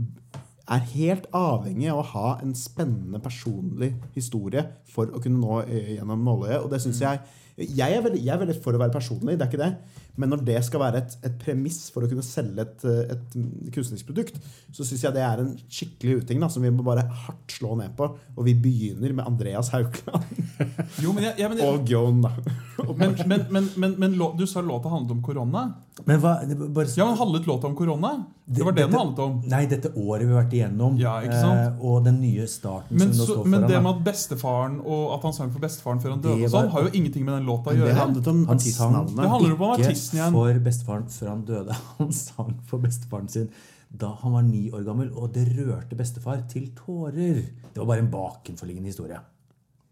er 0.69 0.89
helt 0.95 1.29
avhengig 1.37 1.93
av 1.93 2.01
å 2.03 2.09
ha 2.15 2.31
en 2.43 2.57
spennende 2.59 3.21
personlig 3.25 3.93
historie 4.17 4.65
for 4.91 5.13
å 5.13 5.21
kunne 5.23 5.41
nå 5.41 5.61
eh, 5.67 5.95
gjennom 5.99 6.25
nåløyet. 6.27 6.65
Og 6.65 6.73
det 6.73 6.83
synes 6.85 7.05
jeg 7.05 7.21
jeg 7.59 7.95
er, 7.97 8.03
veldig, 8.05 8.21
jeg 8.23 8.35
er 8.35 8.39
veldig 8.45 8.55
for 8.63 8.77
å 8.77 8.81
være 8.81 8.95
personlig, 8.95 9.35
det 9.39 9.47
er 9.47 9.51
ikke 9.51 9.63
det. 9.65 9.73
Men 10.19 10.31
når 10.33 10.41
det 10.47 10.59
skal 10.67 10.81
være 10.83 11.01
et, 11.03 11.13
et 11.27 11.35
premiss 11.43 11.91
for 11.95 12.03
å 12.03 12.09
kunne 12.11 12.25
selge 12.27 12.63
et, 12.65 12.85
et 13.15 13.37
kunstnerisk 13.75 14.07
produkt, 14.09 14.39
så 14.75 14.87
syns 14.87 15.05
jeg 15.07 15.15
det 15.15 15.23
er 15.23 15.43
en 15.45 15.53
skikkelig 15.71 16.25
uting 16.25 16.43
da, 16.43 16.49
som 16.51 16.63
vi 16.67 16.71
må 16.75 16.83
bare 16.87 17.05
hardt 17.07 17.55
slå 17.55 17.77
ned 17.79 17.95
på. 17.99 18.09
Og 18.37 18.47
vi 18.47 18.55
begynner 18.59 19.15
med 19.15 19.27
Andreas 19.27 19.71
Haukeland 19.75 20.27
Jo, 21.03 21.13
men, 21.15 21.29
jeg, 21.29 21.35
ja, 21.39 21.51
men, 21.51 21.61
jeg, 21.63 21.69
og 21.71 21.85
Gon, 21.87 22.23
da. 22.25 22.33
men, 23.01 23.15
men, 23.31 23.45
men, 23.55 23.69
men, 23.79 23.95
men 24.03 24.17
lå- 24.19 24.33
du 24.39 24.47
sa 24.47 24.63
låta 24.63 24.91
handlet 24.91 25.17
om 25.19 25.23
korona? 25.27 25.65
Men 26.07 26.21
hva, 26.23 26.37
det 26.47 26.55
bare, 26.59 26.91
Ja, 26.99 27.07
men 27.09 27.19
handlet 27.19 27.47
låta 27.51 27.67
om 27.71 27.75
korona? 27.79 28.13
Det 28.49 28.65
var 28.65 28.73
det 28.73 28.87
den 28.87 28.95
handlet 28.97 29.19
om. 29.23 29.39
Nei, 29.51 29.65
dette 29.71 29.91
året 29.99 30.25
vi 30.25 30.33
har 30.33 30.43
vært 30.45 30.55
igjennom, 30.57 30.95
Ja, 30.99 31.19
ikke 31.27 31.41
sant? 31.43 31.63
eh, 31.75 31.83
og 31.85 32.05
den 32.07 32.19
nye 32.23 32.47
starten 32.51 32.97
Men, 32.97 33.11
som 33.13 33.19
nå 33.23 33.27
står 33.29 33.41
foran, 33.43 33.55
men 33.55 33.67
det 33.71 33.83
med 33.85 33.91
at 33.93 34.05
bestefaren 34.07 34.79
og 34.83 35.03
at 35.19 35.27
han 35.29 35.37
sang 35.37 35.51
for 35.55 35.63
bestefaren 35.63 36.01
før 36.03 36.15
han 36.17 36.23
døde, 36.25 36.39
var, 36.47 36.49
og 36.49 36.55
sånn, 36.55 36.71
har 36.75 36.87
jo 36.89 36.93
ingenting 36.95 37.27
med 37.27 37.37
den 37.39 37.48
låta 37.49 37.73
å 37.73 37.81
Det 37.81 37.97
handlet 37.97 38.31
om 38.31 38.45
Han 38.49 38.61
sang 38.63 39.01
ikke 39.09 39.73
artisten 39.73 40.21
igjen. 40.21 40.37
for 40.37 40.63
bestefaren 40.69 41.11
før 41.17 41.33
han 41.33 41.43
døde. 41.49 41.81
Han 41.99 42.15
sang 42.15 42.55
for 42.69 42.85
bestefaren 42.85 43.29
sin 43.33 43.51
da 43.89 44.11
han 44.21 44.35
var 44.35 44.43
ni 44.45 44.67
år 44.69 44.83
gammel, 44.85 45.09
og 45.17 45.31
det 45.33 45.47
rørte 45.57 45.97
bestefar 45.97 46.43
til 46.53 46.69
tårer. 46.77 47.41
Det 47.73 47.81
var 47.81 47.87
bare 47.89 48.05
en 48.05 48.11
bakenforliggende 48.13 48.91
historie. 48.93 49.17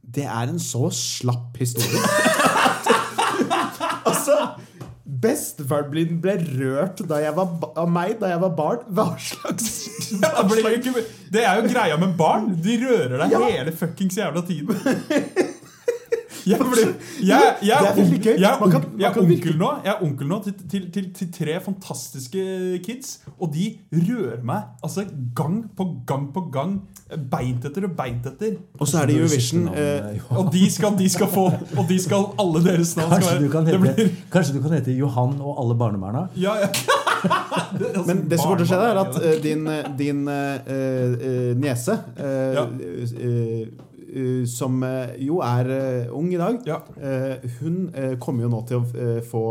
Det 0.04 0.26
er 0.28 0.52
en 0.52 0.61
så 0.61 0.90
slapp 0.92 1.57
historie. 1.57 2.02
altså 4.09 4.36
Bestefaren 5.07 5.92
min 5.94 6.18
ble 6.20 6.34
rørt 6.59 7.00
da 7.09 7.20
jeg 7.22 7.32
var, 7.36 7.52
av 7.78 7.88
meg 7.90 8.18
da 8.20 8.32
jeg 8.34 8.42
var 8.42 8.52
barn. 8.59 8.84
Hva 8.92 9.07
slags 9.22 9.68
hva 10.20 10.72
ikke, 10.74 10.92
det 11.32 11.44
er 11.46 11.61
jo 11.62 11.70
greia 11.70 11.96
med 12.00 12.12
barn. 12.18 12.50
De 12.62 12.76
rører 12.82 13.16
deg 13.22 13.36
hele 13.46 13.72
fuckings 13.74 14.18
jævla 14.18 14.42
tiden. 14.46 14.76
Jeg, 16.47 16.59
ble, 16.62 16.82
jeg, 17.26 17.55
jeg, 17.66 17.78
Det 17.82 17.88
er 17.90 17.94
veldig 17.97 18.18
gøy. 18.22 18.36
jeg, 18.38 18.59
Man 18.61 18.70
kan- 18.70 18.84
man 18.92 19.01
jeg 19.01 19.12
kan 19.16 19.22
onkel 19.24 19.57
nå, 19.59 19.70
jeg 19.84 19.92
er 19.94 20.03
onkel 20.07 20.28
nå 20.30 20.36
til, 20.44 20.53
til, 20.70 20.84
til, 20.94 21.09
til 21.18 21.30
tre 21.34 21.57
fantastiske 21.64 22.44
kids, 22.86 23.16
og 23.40 23.51
de 23.55 23.64
rører 23.92 24.44
meg 24.47 24.62
altså 24.86 25.05
gang 25.34 25.64
på 25.76 25.88
gang 26.07 26.28
på 26.34 26.44
gang. 26.55 26.76
Beint 27.30 27.64
etter 27.66 27.84
og 27.86 27.92
beint 27.99 28.24
etter. 28.26 28.57
Og 28.80 28.88
så 28.90 29.03
er 29.03 29.07
det 29.11 29.16
Eurovision. 29.18 29.68
Eh, 29.74 30.22
Og 30.38 30.53
de 30.53 30.64
skal, 30.70 30.97
de 30.99 31.09
skal 31.11 31.28
få 31.30 31.44
Og 31.78 31.84
de 31.88 31.99
skal 32.03 32.24
alle 32.42 32.62
deres 32.64 32.97
navn 32.99 33.12
skal 33.12 33.22
Kanskje 33.22 33.32
være 33.32 33.44
du, 33.44 33.51
kan 33.53 33.66
hete, 33.66 33.78
blir, 33.78 34.09
kanskje 34.34 34.55
du 34.57 34.62
kan 34.64 34.74
hete 34.74 34.97
Johan 34.99 35.36
og 35.40 35.61
alle 35.62 35.76
barnebarna? 35.78 36.24
ja, 36.36 36.57
ja. 36.62 36.70
Det 37.78 37.86
altså 37.94 38.07
men 38.07 38.24
det 38.30 38.38
som 38.38 38.49
kommer 38.51 38.59
til 38.61 38.66
å 38.66 38.70
skje, 38.70 38.80
er 38.86 38.99
at 39.03 39.16
uh, 39.18 39.42
din, 39.42 39.62
eh, 39.70 39.86
din 39.99 40.20
uh, 40.28 40.59
uh, 40.66 41.55
niese, 41.59 41.97
eh, 42.18 42.55
Ja. 42.55 42.66
Eh, 44.09 44.44
som 44.46 44.82
eh, 44.86 45.14
jo 45.26 45.40
er 45.44 45.70
eh, 45.70 46.12
ung 46.14 46.28
i 46.32 46.36
dag, 46.40 46.59
Ja. 46.66 46.78
hun 47.61 47.92
kommer 48.20 48.42
jo 48.42 48.48
nå 48.48 48.61
til 48.68 48.80
å 48.80 49.20
få 49.26 49.42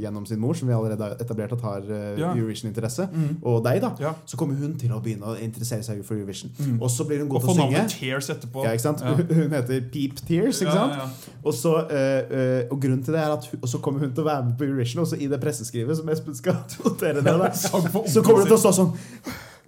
gjennom 0.00 0.26
sin 0.26 0.40
mor, 0.40 0.54
som 0.54 0.68
vi 0.68 0.74
allerede 0.74 1.00
har 1.00 1.16
etablert 1.20 1.52
at 1.52 1.60
har 1.60 1.82
Ja. 2.18 2.32
Eurovision-interesse, 2.34 3.08
Mm. 3.12 3.36
og 3.42 3.64
deg, 3.64 3.80
da, 3.80 3.94
Ja. 4.00 4.14
så 4.26 4.36
kommer 4.36 4.54
hun 4.56 4.76
til 4.78 4.90
å 4.90 5.00
begynne 5.02 5.26
å 5.26 5.36
interessere 5.40 5.82
seg 5.82 6.04
for 6.04 6.14
Eurovision. 6.14 6.50
Mm. 6.58 6.80
Og 6.82 6.90
så 6.90 7.04
blir 7.06 7.18
hun 7.18 7.28
god 7.28 7.40
til 7.40 7.50
å 7.50 7.54
synge. 7.56 7.88
Tears 7.88 8.30
etterpå. 8.30 8.64
Hun 9.40 9.50
heter 9.50 9.80
Peep 9.92 10.16
Tears. 10.26 10.62
Og, 11.44 11.54
så, 11.54 11.74
og 12.70 12.80
grunnen 12.80 13.04
til 13.04 13.14
det 13.14 13.20
er 13.22 13.32
at 13.32 13.44
hun, 13.46 13.60
Og 13.62 13.68
så 13.68 13.78
kommer 13.80 14.00
hun 14.00 14.12
til 14.12 14.24
å 14.24 14.26
være 14.26 14.44
med 14.44 14.58
på 14.58 14.64
Eurovision, 14.64 15.00
og 15.02 15.06
så 15.08 15.16
i 15.20 15.26
det 15.26 15.40
presseskrivet 15.40 15.96
som 15.96 16.08
Espen 16.08 16.34
skal 16.34 16.54
notere 16.84 17.22
ned 17.22 17.52
så 17.54 18.22
kommer 18.22 18.44
det 18.44 18.50
til 18.50 18.56
å 18.56 18.60
stå 18.60 18.72
sånn 18.76 18.92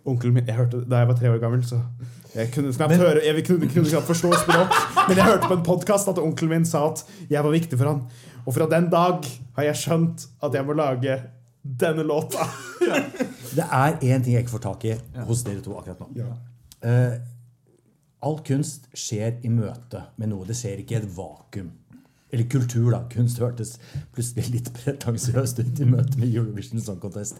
Onkelen 0.04 0.34
min, 0.34 0.46
jeg 0.46 0.56
hørte 0.56 0.80
det 0.80 0.88
Da 0.90 0.98
jeg 1.02 1.08
var 1.08 1.14
tre 1.18 1.28
år 1.30 1.38
gammel, 1.40 1.62
så 1.64 1.80
jeg 2.34 2.50
kunne 2.54 2.72
knapt 2.72 2.90
Men- 2.94 3.00
høre 3.00 3.22
Jeg 3.24 3.44
kunne, 3.46 3.68
kunne 3.68 3.88
knapt 3.90 4.06
forstå 4.08 4.30
språk, 4.44 4.76
men 5.08 5.16
jeg 5.16 5.24
hørte 5.26 5.48
på 5.48 5.56
en 5.58 5.64
podkast 5.66 6.08
at 6.08 6.18
onkelen 6.18 6.50
min 6.50 6.64
sa 6.68 6.86
at 6.90 7.04
jeg 7.30 7.42
var 7.44 7.50
viktig 7.52 7.78
for 7.78 7.90
han. 7.92 8.06
Og 8.46 8.54
fra 8.54 8.66
den 8.70 8.88
dag 8.90 9.24
har 9.56 9.64
jeg 9.68 9.74
skjønt 9.82 10.26
at 10.42 10.54
jeg 10.54 10.64
må 10.66 10.72
lage 10.78 11.18
denne 11.62 12.02
låta. 12.02 12.46
Det 13.54 13.62
er 13.68 13.98
én 14.02 14.22
ting 14.24 14.32
jeg 14.34 14.42
ikke 14.46 14.56
får 14.56 14.64
tak 14.64 14.84
i 14.88 14.96
hos 15.28 15.44
dere 15.46 15.60
to 15.62 15.76
akkurat 15.78 16.00
nå. 16.00 16.26
Eh, 16.82 17.18
all 18.22 18.38
kunst 18.46 18.88
skjer 18.98 19.36
i 19.44 19.48
møte 19.52 20.02
med 20.18 20.32
noe. 20.32 20.46
Det 20.48 20.56
skjer 20.58 20.80
ikke 20.82 20.96
i 20.96 21.00
et 21.02 21.10
vakuum. 21.16 21.70
Eller 22.32 22.48
kultur, 22.48 22.90
da. 22.94 23.02
Kunst 23.12 23.38
hørtes 23.38 23.76
plutselig 24.14 24.48
litt 24.54 24.70
pretensiøst 24.72 25.60
ut 25.60 25.82
i 25.84 25.84
møte 25.84 26.16
med 26.18 26.32
Eurovision 26.32 26.80
Song 26.80 26.98
Contest. 27.02 27.38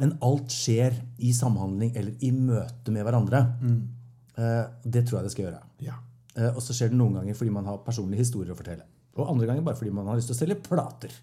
Men 0.00 0.16
alt 0.20 0.50
skjer 0.52 0.98
i 1.24 1.30
samhandling 1.32 1.94
eller 1.96 2.12
i 2.20 2.32
møte 2.34 2.92
med 2.92 3.06
hverandre. 3.06 3.44
Eh, 3.62 3.76
det 4.36 5.02
tror 5.06 5.18
jeg 5.18 5.26
det 5.26 5.32
skal 5.32 5.46
gjøre. 5.46 5.62
Ja. 5.84 5.96
Eh, 6.36 6.52
og 6.52 6.60
så 6.64 6.76
skjer 6.76 6.92
det 6.92 7.00
noen 7.00 7.16
ganger 7.18 7.36
fordi 7.38 7.54
man 7.54 7.68
har 7.68 7.82
personlige 7.86 8.24
historier 8.26 8.52
å 8.52 8.58
fortelle. 8.58 8.86
Og 9.16 9.30
andre 9.32 9.48
ganger 9.48 9.64
bare 9.64 9.78
fordi 9.78 9.94
man 9.96 10.08
har 10.10 10.18
lyst 10.18 10.30
til 10.30 10.36
å 10.36 10.42
selge 10.42 10.60
plater. 10.66 11.14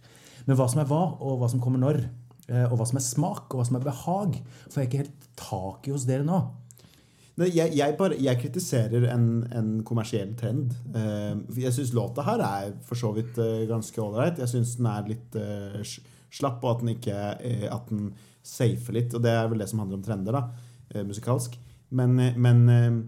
Men 0.47 0.57
hva 0.59 0.67
som 0.71 0.81
er 0.81 0.89
hva, 0.89 1.03
og 1.21 1.39
hva 1.41 1.49
som 1.51 1.61
kommer 1.63 1.81
når, 1.81 2.01
eh, 2.49 2.65
og 2.65 2.79
hva 2.79 2.89
som 2.89 2.99
er 2.99 3.05
smak, 3.05 3.45
og 3.51 3.61
hva 3.61 3.67
som 3.69 3.77
er 3.77 3.85
behag, 3.85 4.41
får 4.65 4.81
jeg 4.81 4.89
ikke 4.89 5.03
helt 5.03 5.31
tak 5.39 5.87
i 5.87 5.93
hos 5.93 6.07
dere 6.09 6.25
nå. 6.27 6.41
Nei, 7.41 7.47
jeg, 7.49 7.71
jeg, 7.79 7.95
bare, 7.97 8.17
jeg 8.21 8.37
kritiserer 8.41 9.07
en, 9.09 9.27
en 9.57 9.69
kommersiell 9.85 10.35
trend. 10.37 10.73
Eh, 10.97 11.37
jeg 11.61 11.73
syns 11.73 11.93
låta 11.97 12.25
her 12.25 12.43
er 12.45 12.75
for 12.85 12.99
så 12.99 13.13
vidt 13.15 13.39
eh, 13.41 13.63
ganske 13.69 14.01
ålreit. 14.01 14.41
Jeg 14.41 14.51
syns 14.51 14.75
den 14.81 14.89
er 14.89 15.09
litt 15.09 15.37
eh, 15.39 15.79
slapp, 16.33 16.61
og 16.61 16.75
at 16.75 16.83
den 16.83 16.93
ikke 16.93 17.17
eh, 17.41 17.65
At 17.73 17.89
den 17.89 18.11
safer 18.43 18.97
litt. 18.97 19.13
Og 19.13 19.23
det 19.23 19.33
er 19.33 19.49
vel 19.49 19.61
det 19.63 19.69
som 19.71 19.81
handler 19.81 20.01
om 20.01 20.05
trender, 20.05 20.37
da, 20.37 20.69
eh, 20.93 21.05
musikalsk. 21.05 21.57
Men, 21.93 22.15
eh, 22.19 22.37
men 22.37 22.63
eh, 22.69 23.01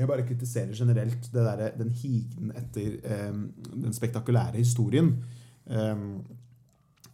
jeg 0.00 0.08
bare 0.08 0.26
kritiserer 0.26 0.76
generelt 0.76 1.28
det 1.32 1.44
der, 1.44 1.66
den 1.78 1.90
higen 1.92 2.54
etter 2.56 2.96
eh, 3.04 3.34
den 3.74 3.96
spektakulære 3.96 4.60
historien. 4.60 5.12
Eh, 5.66 6.06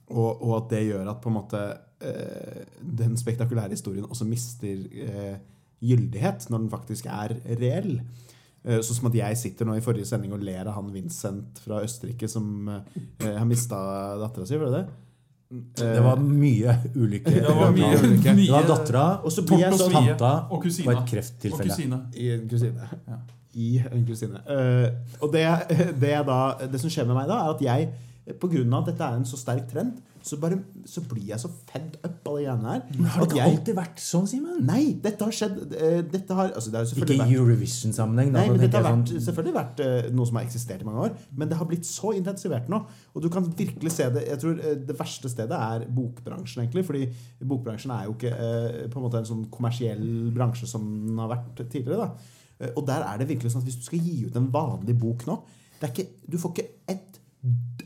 og, 0.07 0.31
og 0.43 0.53
at 0.61 0.71
det 0.77 0.87
gjør 0.87 1.11
at 1.11 1.21
på 1.23 1.33
en 1.33 1.39
måte 1.41 1.65
eh, 2.01 2.63
den 2.81 3.17
spektakulære 3.19 3.75
historien 3.75 4.07
også 4.07 4.29
mister 4.29 4.87
eh, 5.03 5.37
gyldighet 5.83 6.47
når 6.51 6.65
den 6.65 6.71
faktisk 6.73 7.09
er 7.11 7.35
reell. 7.59 7.99
Eh, 8.67 8.81
sånn 8.83 9.01
som 9.01 9.11
at 9.11 9.19
jeg 9.19 9.41
sitter 9.41 9.69
nå 9.69 9.77
i 9.79 9.83
forrige 9.85 10.09
sending 10.09 10.35
og 10.35 10.45
ler 10.47 10.67
av 10.67 10.79
han 10.79 10.93
Vincent 10.95 11.61
fra 11.63 11.83
Østerrike 11.87 12.31
som 12.31 12.71
eh, 12.71 13.27
har 13.27 13.47
mista 13.49 13.79
dattera 14.23 14.47
si, 14.47 14.59
var 14.59 14.71
det 14.71 14.81
det? 14.81 14.87
Det 15.49 16.01
var 16.03 16.19
mye 16.19 16.73
ulykke. 16.97 17.31
Det 17.31 17.55
var 17.55 17.71
mye, 17.71 17.93
ulykke. 18.03 18.33
Det 18.35 18.49
var 18.51 18.63
mye 18.63 18.63
dattera, 18.67 19.05
Og 19.23 19.33
så 19.33 19.45
blir 19.47 19.63
jeg 19.63 19.79
svie. 19.79 19.93
tanta 19.95 20.33
og 20.51 20.57
og 20.57 20.63
kusina. 20.63 20.93
et 20.93 21.53
Og 21.53 21.61
kusine. 21.61 22.01
I 22.15 22.31
en 22.35 22.49
kusine. 22.49 22.89
Ja. 23.07 23.19
I 23.55 23.69
en 23.93 24.07
kusine. 24.07 24.41
Uh, 24.51 24.91
og 25.23 25.33
det, 25.33 25.47
det, 26.03 26.17
da, 26.27 26.41
det 26.73 26.81
som 26.83 26.91
skjer 26.91 27.07
med 27.07 27.15
meg 27.15 27.31
da, 27.31 27.39
er 27.45 27.55
at 27.55 27.63
jeg 27.63 27.89
på 28.41 28.51
av 28.51 28.83
at 28.83 28.91
dette 28.91 29.05
er 29.07 29.21
en 29.21 29.25
så 29.29 29.39
sterk 29.39 29.69
trend, 29.71 30.01
så, 30.27 30.37
bare, 30.43 30.57
så 30.91 31.03
blir 31.07 31.29
jeg 31.31 31.39
så 31.39 31.49
fed 31.71 31.95
up 32.03 32.27
av 32.27 32.37
de 32.39 32.43
greiene 32.47 32.73
her. 32.73 32.81
Men 32.97 33.07
har 33.15 33.21
det 33.23 33.29
ikke 33.31 33.39
jeg- 33.39 33.53
alltid 33.53 33.77
vært 33.79 34.01
sånn, 34.03 34.27
Simen? 34.27 34.57
Nei, 34.67 34.81
dette 35.05 35.23
har 35.29 35.35
skjedd 35.39 35.61
eh, 35.79 36.01
dette 36.03 36.35
har, 36.35 36.51
altså 36.59 36.73
Det 36.75 36.81
har 36.83 37.05
Ikke 37.07 37.17
i 37.29 37.37
Eurovision-sammenheng. 37.37 38.33
Nei, 38.35 38.45
men 38.51 38.59
Dette 38.65 38.81
har 38.81 38.87
vært, 38.89 39.13
sånn- 39.13 39.23
selvfølgelig 39.29 39.55
vært 39.57 39.83
uh, 39.87 40.11
noe 40.19 40.27
som 40.27 40.41
har 40.41 40.47
eksistert 40.49 40.83
i 40.83 40.89
mange 40.89 41.05
år, 41.07 41.17
men 41.39 41.49
det 41.53 41.57
har 41.61 41.69
blitt 41.71 41.87
så 41.87 42.11
intensivert 42.19 42.69
nå. 42.73 42.83
Og 43.15 43.23
du 43.23 43.29
kan 43.33 43.47
virkelig 43.47 43.93
se 43.95 44.09
det 44.11 44.27
Jeg 44.27 44.39
tror 44.43 44.59
uh, 44.59 44.73
det 44.91 44.99
verste 44.99 45.31
stedet 45.31 45.61
er 45.71 45.87
bokbransjen, 46.01 46.65
egentlig. 46.65 46.85
Fordi 46.91 47.05
bokbransjen 47.47 47.95
er 47.95 48.09
jo 48.11 48.17
ikke 48.19 48.33
uh, 48.35 48.89
på 48.91 48.99
en 48.99 49.07
måte 49.07 49.23
en 49.23 49.31
sånn 49.31 49.47
kommersiell 49.55 50.33
bransje 50.35 50.67
som 50.67 50.83
den 51.07 51.19
har 51.23 51.31
vært 51.37 51.63
tidligere. 51.71 52.09
da. 52.09 52.73
Og 52.75 52.87
der 52.89 53.03
er 53.05 53.19
det 53.21 53.29
virkelig 53.29 53.53
sånn 53.53 53.61
at 53.63 53.69
hvis 53.69 53.77
du 53.79 53.85
skal 53.85 54.01
gi 54.01 54.25
ut 54.27 54.37
en 54.41 54.47
vanlig 54.51 54.95
bok 54.99 55.27
nå 55.29 55.35
det 55.81 55.91
ikke, 55.93 56.07
Du 56.33 56.39
får 56.41 56.55
ikke 56.55 56.69
et, 56.89 57.19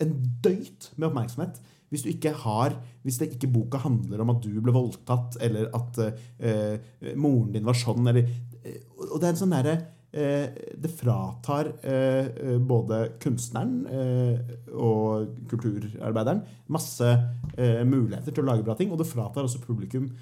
en 0.01 0.13
døyt 0.45 0.93
med 0.97 1.09
oppmerksomhet 1.09 1.59
hvis 1.91 2.05
du 2.05 2.11
ikke 2.13 2.35
har 2.45 2.77
Hvis 3.03 3.19
det 3.19 3.33
ikke 3.35 3.53
boka 3.53 3.81
handler 3.83 4.23
om 4.23 4.35
at 4.35 4.43
du 4.45 4.61
ble 4.61 4.75
voldtatt, 4.75 5.39
eller 5.41 5.71
at 5.75 5.99
eh, 6.39 6.77
moren 7.17 7.55
din 7.55 7.67
var 7.67 7.79
sånn, 7.79 8.07
eller 8.07 8.29
eh, 8.63 8.83
Og 9.11 9.19
det 9.19 9.27
er 9.27 9.33
en 9.33 9.41
sånn 9.41 9.55
derre 9.55 9.77
eh, 10.13 10.53
Det 10.77 10.93
fratar 10.93 11.73
eh, 11.81 12.59
både 12.61 13.01
kunstneren 13.23 13.73
eh, 13.89 14.53
og 14.77 15.33
kulturarbeideren 15.51 16.45
masse 16.71 17.09
eh, 17.57 17.81
muligheter 17.89 18.35
til 18.35 18.45
å 18.45 18.51
lage 18.53 18.67
bra 18.67 18.77
ting, 18.79 18.93
og 18.93 19.01
det 19.01 19.11
fratar 19.11 19.47
også 19.47 19.65
publikum 19.65 20.13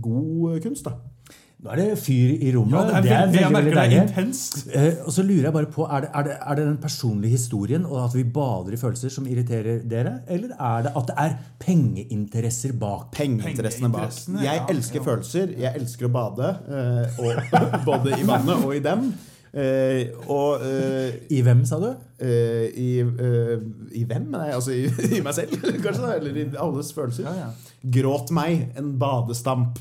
god 0.00 0.54
kunst. 0.64 0.86
da 0.86 0.94
Nå 1.58 1.72
er 1.74 1.80
det 1.80 1.86
fyr 1.98 2.36
i 2.38 2.52
rommet. 2.54 2.90
Ja, 2.92 3.00
det 3.02 3.10
er 3.10 3.24
veldig, 3.26 3.62
det 3.64 3.72
er 3.72 3.78
deilig. 3.80 4.02
intenst. 4.04 4.68
Eh, 4.70 5.00
og 5.02 5.10
så 5.12 5.24
lurer 5.26 5.48
jeg 5.48 5.52
bare 5.56 5.66
på, 5.74 5.86
er 5.90 6.04
det, 6.04 6.10
er, 6.14 6.22
det, 6.28 6.36
er 6.46 6.54
det 6.54 6.66
den 6.68 6.76
personlige 6.82 7.30
historien 7.34 7.86
og 7.88 8.04
at 8.04 8.14
vi 8.14 8.22
bader 8.36 8.76
i 8.76 8.78
følelser 8.78 9.10
som 9.10 9.26
irriterer 9.26 9.80
dere? 9.90 10.12
Eller 10.30 10.52
er 10.54 10.82
det 10.86 10.92
at 11.00 11.08
det 11.10 11.16
er 11.24 11.34
pengeinteresser 11.64 12.76
bak? 12.78 13.08
Pengeinteressene 13.16 13.90
bak. 13.90 14.14
Jeg 14.38 14.44
ja, 14.60 14.68
elsker 14.70 15.00
ja. 15.00 15.06
følelser. 15.10 15.56
Jeg 15.58 15.80
elsker 15.82 16.06
å 16.06 16.12
bade. 16.14 16.52
eh, 16.68 17.18
og, 17.26 17.58
både 17.90 18.20
i 18.20 18.28
vannet 18.28 18.62
og 18.62 18.76
i 18.76 18.84
dem. 18.84 19.08
Eh, 19.58 20.14
og 20.28 20.60
eh, 20.62 21.14
I 21.34 21.40
hvem, 21.42 21.64
sa 21.66 21.80
du? 21.82 21.88
eh, 22.20 22.68
i, 22.76 23.00
eh, 23.00 23.54
I 23.98 24.04
hvem? 24.04 24.28
Nei, 24.30 24.50
altså 24.54 24.76
i, 24.76 24.84
i 25.18 25.22
meg 25.24 25.34
selv, 25.34 25.58
kanskje? 25.84 26.02
da, 26.04 26.14
Eller 26.20 26.36
i 26.38 26.46
alles 26.54 26.92
følelser. 26.94 27.26
Ja, 27.26 27.34
ja. 27.48 27.67
Gråt 27.78 28.32
meg, 28.34 28.72
en 28.78 28.94
badestamp. 28.98 29.78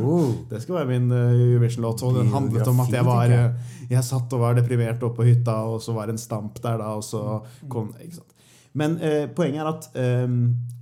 Oh. 0.00 0.30
Det 0.50 0.62
skal 0.62 0.78
være 0.80 0.90
min 0.94 1.10
uh, 1.12 1.32
Eurovision-låt. 1.32 2.04
Og 2.06 2.18
den 2.18 2.32
handlet 2.32 2.68
om 2.70 2.80
at 2.84 2.94
jeg 2.94 3.04
var 3.04 3.32
eh, 3.32 3.74
Jeg 3.90 4.04
satt 4.06 4.32
og 4.32 4.40
var 4.46 4.56
deprimert 4.56 5.02
oppe 5.04 5.20
på 5.20 5.28
hytta, 5.28 5.58
og 5.68 5.82
så 5.84 5.92
var 5.96 6.08
det 6.08 6.16
en 6.16 6.22
stamp 6.22 6.56
der, 6.62 6.78
da, 6.80 6.94
og 6.96 7.04
så 7.04 7.42
kom 7.68 7.92
ikke 8.00 8.22
sant? 8.22 8.30
Men 8.74 8.96
eh, 8.98 9.26
poenget 9.30 9.62
er 9.62 9.70
at 9.70 9.84
eh, 10.02 10.32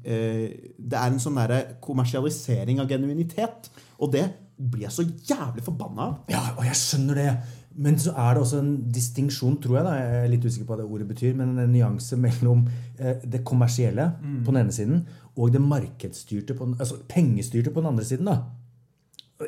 eh, 0.05 0.47
det 0.79 0.99
er 0.99 1.11
en 1.11 1.21
sånn 1.21 1.37
derre 1.37 1.61
kommersialisering 1.85 2.81
av 2.81 2.89
genuinitet. 2.89 3.69
Og 4.01 4.15
det 4.15 4.25
blir 4.57 4.87
jeg 4.87 4.95
så 4.95 5.05
jævlig 5.05 5.65
forbanna 5.67 6.07
av. 6.07 6.15
Ja, 6.33 6.43
og 6.57 6.65
jeg 6.67 6.79
skjønner 6.79 7.21
det. 7.21 7.33
Men 7.75 7.99
så 7.99 8.13
er 8.19 8.35
det 8.35 8.43
også 8.43 8.59
en 8.61 8.73
distinksjon, 8.93 9.57
tror 9.63 9.79
jeg, 9.79 9.85
da, 9.87 9.93
jeg 9.97 10.23
er 10.23 10.31
litt 10.33 10.45
usikker 10.45 10.67
på 10.69 10.75
hva 10.75 10.83
det 10.83 10.89
ordet 10.91 11.09
betyr, 11.09 11.37
men 11.39 11.55
en 11.57 11.73
nyanse 11.73 12.19
mellom 12.21 12.67
eh, 12.99 13.23
det 13.25 13.45
kommersielle 13.49 14.11
på 14.45 14.53
den 14.53 14.61
ene 14.61 14.75
siden 14.77 15.05
og 15.37 15.53
det 15.53 15.63
markedsstyrte, 15.65 16.55
på 16.55 16.67
den, 16.67 16.75
altså 16.79 16.99
pengestyrte 17.09 17.71
på 17.73 17.81
den 17.81 17.93
andre 17.93 18.05
siden. 18.05 18.29
da. 18.29 18.43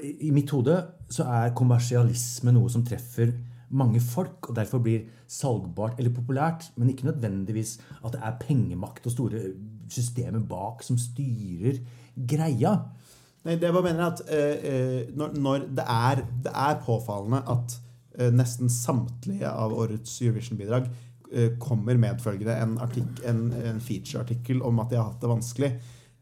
I, 0.02 0.28
I 0.28 0.30
mitt 0.30 0.50
hode 0.50 0.78
så 1.12 1.26
er 1.28 1.52
kommersialisme 1.56 2.54
noe 2.56 2.70
som 2.72 2.84
treffer 2.86 3.34
mange 3.74 4.00
folk, 4.00 4.48
og 4.48 4.56
derfor 4.56 4.80
blir 4.84 5.04
salgbart 5.28 5.98
eller 5.98 6.14
populært, 6.14 6.70
men 6.76 6.90
ikke 6.90 7.10
nødvendigvis 7.10 7.78
at 8.04 8.14
det 8.14 8.20
er 8.22 8.38
pengemakt 8.40 9.06
og 9.06 9.12
store 9.12 9.40
systemer 9.90 10.40
bak 10.40 10.82
som 10.82 10.98
styrer 10.98 11.80
greia. 12.14 12.76
Nei, 13.44 13.58
det 13.58 13.68
jeg 13.68 13.76
bare 13.76 13.88
mener 13.90 14.04
er 14.04 14.12
at 14.12 14.22
eh, 14.32 14.68
eh, 14.72 15.16
når, 15.16 15.34
når 15.36 15.66
det, 15.76 15.84
er, 15.84 16.22
det 16.44 16.52
er 16.54 16.78
påfallende 16.84 17.42
at 17.50 17.80
nesten 18.34 18.70
samtlige 18.70 19.50
av 19.50 19.74
årets 19.74 20.20
Eurovision-bidrag 20.22 20.86
eh, 21.32 21.56
kommer 21.58 21.98
medfølgende 21.98 22.54
en, 22.62 22.78
en, 23.26 23.44
en 23.72 23.82
feature-artikkel 23.82 24.62
om 24.62 24.78
at 24.82 24.92
de 24.92 25.00
har 25.00 25.10
hatt 25.10 25.20
det 25.22 25.32
vanskelig. 25.32 25.72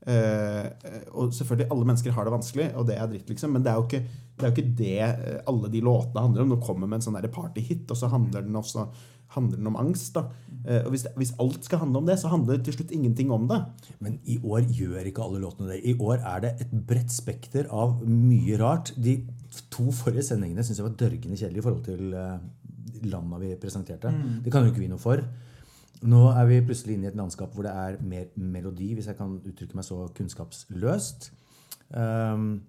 Eh, 0.07 0.66
eh, 0.66 1.03
og 1.12 1.34
selvfølgelig, 1.34 1.68
alle 1.70 1.86
mennesker 1.86 2.14
har 2.16 2.26
det 2.26 2.34
vanskelig, 2.34 2.68
og 2.74 2.86
det 2.88 2.97
er 2.99 3.11
dritt, 3.11 3.28
liksom, 3.30 3.53
men 3.55 3.62
det 3.62 3.70
er 3.70 3.78
jo 3.78 3.86
ikke 3.86 4.03
det, 4.03 4.43
er 4.43 4.49
jo 4.49 4.55
ikke 4.57 4.76
det 4.78 4.97
eh, 5.05 5.40
alle 5.53 5.70
de 5.70 5.82
låtene 5.84 6.24
handler 6.24 6.43
om. 6.43 6.55
Nå 6.55 6.61
kommer 6.64 6.90
med 6.90 6.99
en 6.99 7.07
sånn 7.07 7.20
partyhit, 7.34 7.84
og 7.90 7.99
så 7.99 8.11
handler 8.11 8.47
den 8.47 8.59
også 8.59 8.88
handler 9.35 9.61
den 9.61 9.70
om 9.70 9.78
angst. 9.80 10.14
da. 10.14 10.26
Eh, 10.62 10.85
og 10.85 10.93
hvis, 10.95 11.05
det, 11.07 11.12
hvis 11.18 11.35
alt 11.43 11.64
skal 11.66 11.83
handle 11.83 12.03
om 12.03 12.09
det, 12.09 12.18
så 12.20 12.30
handler 12.33 12.57
det 12.57 12.66
til 12.68 12.78
slutt 12.78 12.95
ingenting 12.95 13.33
om 13.35 13.49
det. 13.51 13.61
Men 14.01 14.18
i 14.24 14.39
år 14.39 14.66
gjør 14.68 15.11
ikke 15.11 15.24
alle 15.24 15.43
låtene 15.43 15.72
det. 15.72 15.80
I 15.85 15.97
år 15.99 16.24
er 16.35 16.45
det 16.45 16.55
et 16.64 16.74
bredt 16.89 17.12
spekter 17.12 17.70
av 17.70 18.03
mye 18.07 18.59
rart. 18.61 18.95
De 18.97 19.18
to 19.72 19.91
forrige 19.93 20.26
sendingene 20.30 20.64
syns 20.64 20.80
jeg 20.80 20.89
var 20.89 20.99
dørgende 21.01 21.39
kjedelige 21.39 21.64
i 21.64 21.66
forhold 21.68 21.87
til 21.89 22.12
eh, 22.18 23.07
landa 23.12 23.41
vi 23.43 23.55
presenterte. 23.61 24.12
Det 24.45 24.53
kan 24.53 24.64
jo 24.64 24.72
ikke 24.72 24.85
vi 24.85 24.93
noe 24.93 25.03
for. 25.03 25.24
Nå 26.03 26.22
er 26.35 26.47
vi 26.49 26.62
plutselig 26.66 26.97
inne 26.97 27.07
i 27.07 27.12
et 27.12 27.18
landskap 27.18 27.53
hvor 27.55 27.66
det 27.66 27.72
er 27.78 27.99
mer 28.03 28.30
melodi, 28.35 28.91
hvis 28.97 29.07
jeg 29.11 29.18
kan 29.18 29.37
uttrykke 29.39 29.78
meg 29.78 29.87
så 29.87 30.01
kunnskapsløst. 30.16 31.30
Um, 31.93 32.62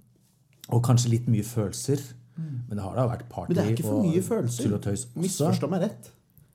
og 0.70 0.84
kanskje 0.86 1.16
litt 1.16 1.32
mye 1.32 1.45
følelser. 1.45 2.03
Men 2.38 2.78
det 2.78 2.84
har 2.84 2.97
da 2.97 3.07
vært 3.09 3.26
party 3.30 3.57
og 3.57 3.78
tull 3.78 4.78
og 4.78 4.82
tøys 4.82 5.05
også. 5.05 5.22
Misforstå 5.22 5.70
meg 5.70 5.88
rett. 5.88 6.11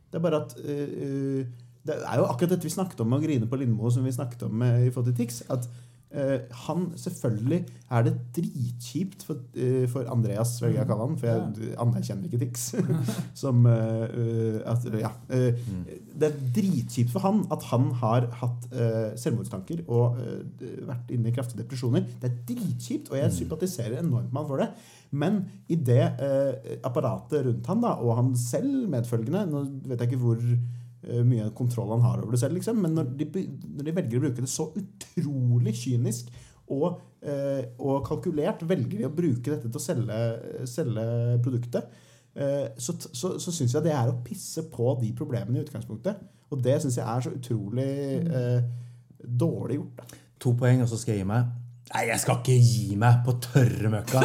Det 0.08 0.18
er 0.18 0.24
bare 0.24 0.44
at 0.44 0.56
øh, 0.64 1.44
Det 1.86 1.96
er 1.96 2.16
jo 2.20 2.28
akkurat 2.28 2.50
dette 2.54 2.66
vi 2.68 2.72
snakket 2.72 3.00
om 3.00 3.12
med 3.12 3.20
å 3.20 3.26
grine 3.26 3.48
på 3.48 3.60
Lindmo, 3.60 3.90
som 3.92 4.04
vi 4.04 4.12
snakket 4.12 4.48
om 4.48 4.56
med, 4.60 4.88
i 4.88 4.90
til 4.92 5.14
Tix. 5.16 5.42
At 5.48 5.68
uh, 6.12 6.40
han 6.66 6.90
Selvfølgelig 7.00 7.62
er 7.90 8.02
det 8.04 8.12
dritkjipt 8.36 9.24
for, 9.24 9.40
uh, 9.56 9.86
for 9.88 10.10
Andreas, 10.12 10.52
velger 10.60 10.82
jeg 10.82 10.84
å 10.84 10.90
kalle 10.90 11.06
han, 11.06 11.16
for 11.20 11.30
jeg 11.30 11.72
anerkjenner 11.80 12.28
ikke 12.28 12.42
Tix. 12.42 12.66
som 13.42 13.64
at, 13.68 14.84
ja, 15.00 15.14
øh, 15.32 15.64
Det 16.12 16.28
er 16.28 16.38
dritkjipt 16.58 17.14
for 17.14 17.24
han 17.24 17.46
at 17.54 17.64
han 17.70 17.88
har 18.02 18.28
hatt 18.42 18.68
selvmordstanker 19.16 19.86
og 19.86 20.20
vært 20.88 21.14
inne 21.14 21.32
i 21.32 21.36
kraftige 21.36 21.62
depresjoner. 21.62 22.04
Det 22.20 22.32
er 22.32 22.38
dritkjipt, 22.52 23.12
og 23.12 23.20
jeg 23.22 23.36
sympatiserer 23.40 24.02
enormt 24.02 24.32
med 24.32 24.42
han 24.42 24.52
for 24.52 24.64
det. 24.64 24.72
Men 25.10 25.40
i 25.72 25.78
det 25.80 26.02
eh, 26.20 26.74
apparatet 26.84 27.46
rundt 27.46 27.70
han 27.70 27.80
da, 27.84 27.94
og 28.02 28.18
han 28.18 28.34
selv 28.36 28.88
medfølgende 28.92 29.46
Nå 29.48 29.62
vet 29.88 30.02
jeg 30.02 30.10
ikke 30.10 30.20
hvor 30.20 30.42
eh, 30.42 31.22
mye 31.24 31.48
kontroll 31.56 31.94
han 31.94 32.04
har 32.04 32.20
over 32.20 32.36
det 32.36 32.42
selv, 32.42 32.58
liksom, 32.58 32.82
men 32.84 32.98
når 32.98 33.14
de, 33.16 33.46
når 33.78 33.88
de 33.88 33.96
velger 33.96 34.20
å 34.20 34.26
bruke 34.26 34.44
det 34.44 34.52
så 34.52 34.68
utrolig 34.76 35.74
kynisk 35.80 36.28
og, 36.74 36.98
eh, 37.24 37.64
og 37.80 38.02
kalkulert, 38.06 38.64
velger 38.68 39.00
de 39.00 39.06
å 39.08 39.14
bruke 39.14 39.48
dette 39.48 39.70
til 39.70 39.80
å 39.80 39.82
selge, 39.82 40.18
selge 40.68 41.06
produktet, 41.44 41.88
eh, 42.36 42.66
så, 42.76 42.96
så, 43.08 43.38
så 43.40 43.54
syns 43.54 43.76
jeg 43.76 43.86
det 43.86 43.94
er 43.96 44.10
å 44.10 44.18
pisse 44.24 44.66
på 44.68 44.92
de 45.00 45.14
problemene 45.16 45.56
i 45.56 45.64
utgangspunktet. 45.64 46.20
Og 46.52 46.60
det 46.64 46.78
syns 46.82 46.98
jeg 47.00 47.08
er 47.08 47.24
så 47.24 47.32
utrolig 47.32 47.88
eh, 48.20 48.60
dårlig 49.24 49.80
gjort. 49.80 50.14
To 50.44 50.52
poeng, 50.60 50.84
og 50.84 50.92
så 50.92 51.00
skal 51.00 51.16
jeg 51.16 51.24
gi 51.24 51.30
meg. 51.32 51.48
Nei, 51.94 52.02
jeg 52.10 52.18
skal 52.20 52.36
ikke 52.42 52.56
gi 52.60 52.96
meg 53.00 53.14
på 53.24 53.32
tørre 53.40 53.88
møkka. 53.92 54.20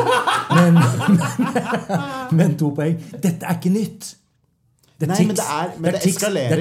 Men, 0.54 0.74
men, 0.76 1.20
men 2.42 2.58
to 2.60 2.68
poeng. 2.76 2.98
Dette 3.24 3.46
er 3.48 3.54
ikke 3.60 3.72
nytt. 3.72 4.16
Det 5.00 5.08
Nei, 5.10 5.24
men 5.28 5.36
det 5.36 5.46
er- 5.50 5.72
men 5.80 5.92
det 5.92 6.00
er 6.00 6.04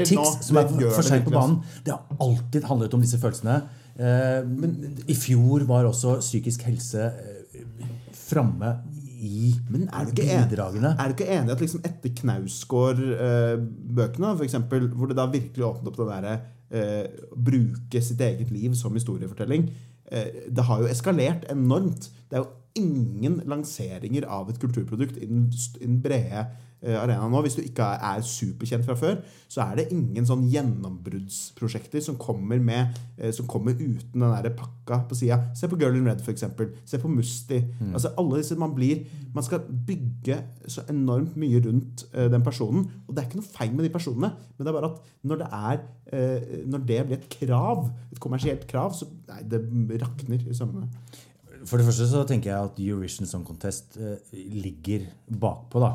tics, 0.07 0.47
som 0.47 0.57
er 0.57 0.63
for 0.95 1.03
seint 1.07 1.25
på 1.27 1.31
banen. 1.35 1.57
Det 1.85 1.93
har 1.95 2.03
alltid 2.23 2.63
handlet 2.71 2.95
om 2.97 3.01
disse 3.05 3.19
følelsene. 3.23 3.57
Men 4.49 4.71
I 5.07 5.15
fjor 5.19 5.61
var 5.69 5.85
også 5.91 6.11
psykisk 6.23 6.61
helse 6.65 7.03
eh, 7.13 7.65
framme 8.17 8.71
i 9.23 9.53
Men 9.71 9.85
er 9.93 10.05
du 10.09 10.13
ikke 10.15 10.25
enig, 10.33 10.49
bidragene. 10.51 10.91
er 10.99 11.05
du 11.09 11.13
ikke 11.15 11.29
enig 11.31 11.51
at 11.53 11.61
liksom 11.63 11.81
etter 11.87 12.11
Knausgård-bøkene, 12.23 14.29
for 14.37 14.45
eksempel, 14.47 14.81
hvor 14.97 15.07
det 15.11 15.17
da 15.19 15.27
virkelig 15.31 15.65
åpnet 15.67 15.89
opp 15.93 15.99
det 16.01 16.07
derre 16.09 16.35
eh, 16.73 17.07
bruke 17.37 18.01
sitt 18.03 18.21
eget 18.25 18.51
liv 18.51 18.75
som 18.79 18.95
historiefortelling, 18.97 19.63
eh, 19.69 19.73
det 20.13 20.65
har 20.69 20.83
jo 20.83 20.91
eskalert 20.91 21.47
enormt. 21.53 22.11
Det 22.29 22.37
er 22.37 22.45
jo 22.45 22.83
ingen 22.83 23.41
lanseringer 23.49 24.27
av 24.29 24.51
et 24.51 24.61
kulturprodukt 24.61 25.19
i 25.21 25.29
den 25.29 25.99
brede 26.05 26.47
eh, 26.83 26.99
arenaen 26.99 27.33
nå. 27.33 27.41
Hvis 27.45 27.57
du 27.59 27.63
ikke 27.65 27.87
er, 27.87 28.03
er 28.19 28.27
superkjent 28.27 28.87
fra 28.87 28.97
før, 28.99 29.21
så 29.53 29.65
er 29.67 29.79
det 29.79 29.87
ingen 29.95 30.27
sånn 30.29 30.45
gjennombruddsprosjekter 30.51 32.03
som 32.05 32.19
kommer 32.21 32.61
med 32.63 32.95
eh, 33.19 33.33
Som 33.35 33.49
kommer 33.51 33.77
uten 33.77 34.23
den 34.23 34.23
der 34.23 34.55
pakka 34.57 35.03
på 35.09 35.19
sida. 35.19 35.39
Se 35.59 35.69
på 35.69 35.79
Girl 35.81 35.99
in 35.99 36.09
Red, 36.09 36.23
eksempel. 36.29 36.73
Se 36.89 37.01
på 37.03 37.11
Musti. 37.13 37.61
Altså 37.93 38.15
alle 38.21 38.41
disse 38.41 38.59
Man 38.61 38.75
blir 38.77 39.05
Man 39.35 39.45
skal 39.45 39.65
bygge 39.67 40.39
så 40.71 40.85
enormt 40.93 41.37
mye 41.41 41.61
rundt 41.65 42.07
eh, 42.13 42.31
den 42.33 42.45
personen. 42.45 42.87
Og 43.07 43.15
det 43.15 43.23
er 43.23 43.29
ikke 43.29 43.43
noe 43.43 43.53
feil 43.53 43.75
med 43.77 43.87
de 43.87 43.93
personene, 43.93 44.33
men 44.57 44.65
det 44.65 44.73
er 44.73 44.79
bare 44.79 44.93
at 44.93 45.11
når 45.29 45.43
det 45.43 45.51
er 45.53 45.83
Når 46.69 46.81
det 46.89 47.03
blir 47.07 47.17
et 47.17 47.29
krav, 47.33 47.87
et 48.13 48.21
kommersielt 48.21 48.67
krav, 48.69 48.93
så 48.97 49.07
Nei, 49.33 49.43
det 49.49 49.63
rakner 50.03 50.43
i 50.45 50.55
sømmene. 50.55 50.91
For 51.65 51.79
det 51.79 51.87
første 51.87 52.09
så 52.11 52.25
tenker 52.29 52.51
jeg 52.51 52.69
at 52.69 52.81
Eurovision 52.83 53.29
Song 53.29 53.47
Contest 53.47 53.97
ligger 54.33 55.07
bakpå, 55.31 55.81
da. 55.81 55.93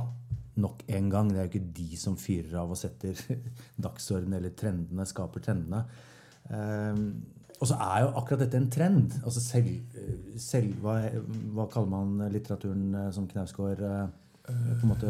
Nok 0.58 0.84
en 0.98 1.10
gang. 1.14 1.32
Det 1.32 1.40
er 1.40 1.48
jo 1.48 1.54
ikke 1.54 1.74
de 1.80 1.98
som 2.02 2.18
fyrer 2.20 2.60
av 2.62 2.74
og 2.74 2.80
setter 2.80 3.20
dagsorden 3.88 4.38
eller 4.38 4.56
trendene, 4.58 5.08
skaper 5.10 5.44
trendene. 5.46 5.84
Eh, 6.52 7.04
og 7.58 7.66
så 7.66 7.78
er 7.82 8.04
jo 8.04 8.14
akkurat 8.20 8.44
dette 8.46 8.60
en 8.60 8.70
trend. 8.74 9.18
Altså 9.24 9.42
selv, 9.42 9.70
eh, 9.98 10.38
selv 10.42 10.78
hva, 10.84 11.00
hva 11.56 11.68
kaller 11.74 11.90
man 11.94 12.32
litteraturen 12.34 12.90
eh, 12.94 13.12
som 13.16 13.28
Knausgård 13.30 13.82
eh, 13.82 14.08
måte 14.88 15.08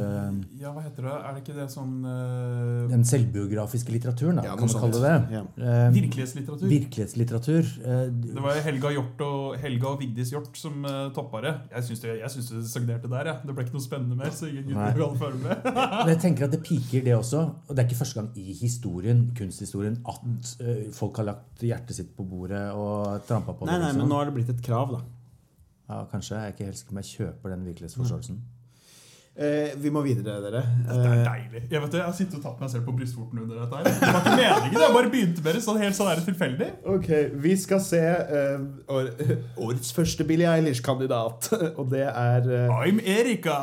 Ja, 0.57 0.71
hva 0.73 0.81
heter 0.81 1.05
det? 1.05 1.13
Er 1.13 1.35
det 1.35 1.41
ikke 1.43 1.55
det 1.57 1.65
sånn 1.69 1.91
uh, 2.05 2.87
Den 2.89 3.03
selvbiografiske 3.05 3.93
litteraturen, 3.93 4.39
da, 4.39 4.45
Ja, 4.47 4.55
kan 4.57 4.65
man 4.65 4.81
kalle 4.81 4.97
det 4.97 5.03
det. 5.03 5.35
Ja. 5.37 5.41
Eh, 5.61 5.89
Virkelighetslitteratur. 5.93 6.67
virkelighetslitteratur. 6.71 7.69
Eh, 7.85 8.03
Det 8.33 8.43
var 8.43 8.59
Helga 8.65 8.91
Hjort 8.95 9.21
og, 9.27 9.57
Helga 9.61 9.91
og 9.91 10.01
Vigdis 10.01 10.31
Hjort 10.33 10.57
som 10.57 10.85
uh, 10.85 11.09
toppa 11.13 11.41
det. 11.45 11.53
Jeg 11.75 11.87
syns 11.89 12.03
det, 12.05 12.15
jeg 12.21 12.33
syns 12.33 12.49
det 12.55 12.63
stagnerte 12.71 13.11
der. 13.11 13.31
Jeg. 13.31 13.45
Det 13.45 13.55
ble 13.57 13.67
ikke 13.67 13.77
noe 13.77 13.85
spennende 13.85 14.17
mer. 14.19 14.33
så 14.33 14.49
ingen 14.49 14.73
vil 14.73 15.19
følge 15.21 15.43
med. 15.43 15.69
Men 16.01 16.13
jeg 16.15 16.21
tenker 16.25 16.47
at 16.49 16.55
det 16.57 16.63
piker, 16.65 17.05
det 17.05 17.15
også. 17.17 17.43
Og 17.67 17.75
det 17.75 17.83
er 17.83 17.89
ikke 17.89 18.01
første 18.01 18.21
gang 18.21 18.31
i 18.37 18.57
historien, 18.57 19.27
kunsthistorien 19.37 20.01
at 20.07 20.55
uh, 20.63 20.87
folk 20.97 21.21
har 21.21 21.29
lagt 21.33 21.61
hjertet 21.61 21.95
sitt 22.01 22.15
på 22.17 22.25
bordet 22.27 22.65
og 22.73 23.21
trampa 23.29 23.53
på 23.53 23.69
Nei, 23.69 23.77
det. 23.77 23.85
nei, 23.85 23.93
nei, 23.93 24.01
men 24.01 24.09
nå 24.11 24.17
har 24.19 24.29
det 24.31 24.37
blitt 24.39 24.49
et 24.53 24.63
krav, 24.65 24.97
da. 24.97 25.03
Ja, 25.87 26.03
kanskje. 26.11 26.35
Jeg 26.35 26.43
er 26.51 26.55
ikke 26.55 26.65
helt 26.67 26.79
sikker 26.81 26.91
på 26.91 26.97
om 26.97 27.03
jeg 27.03 27.11
kjøper 27.13 27.53
den 27.53 27.67
virkelighetsforståelsen. 27.69 28.39
Eh, 29.37 29.69
vi 29.77 29.91
må 29.93 30.01
videre, 30.01 30.39
dere. 30.41 30.63
Det 30.87 30.95
er 30.97 31.11
Eh, 31.11 31.25
deilig. 31.27 31.59
Jeg 31.69 31.81
vet 31.83 31.91
det, 31.91 31.99
jeg 31.99 32.05
har 32.07 32.13
sittet 32.17 32.37
og 32.39 32.41
tatt 32.47 32.59
meg 32.63 32.71
selv 32.73 32.85
på 32.87 32.95
brystvorten 32.97 33.43
under 33.43 33.59
dette. 33.61 33.75
her 33.77 33.83
Det 33.83 33.93
var 34.01 34.21
ikke 34.23 34.33
meningen, 34.39 34.79
jeg 34.81 34.93
bare 34.95 35.11
begynte 35.13 35.43
med 35.45 35.53
det 35.53 35.61
sånn 35.61 35.77
helt 35.77 35.95
sånn 35.99 36.09
er 36.09 36.15
det 36.15 36.25
tilfeldig. 36.25 36.69
ok, 36.95 37.09
vi 37.45 37.53
skal 37.55 37.79
se 37.85 38.01
eh, 38.01 38.65
år, 38.89 39.11
årets 39.67 39.93
første 39.93 40.25
Billie 40.25 40.49
Eilish-kandidat. 40.49 41.51
Og 41.79 41.85
det 41.93 42.07
er 42.09 42.49
eh, 42.49 42.81
I'm 42.81 42.97
Erika! 43.05 43.59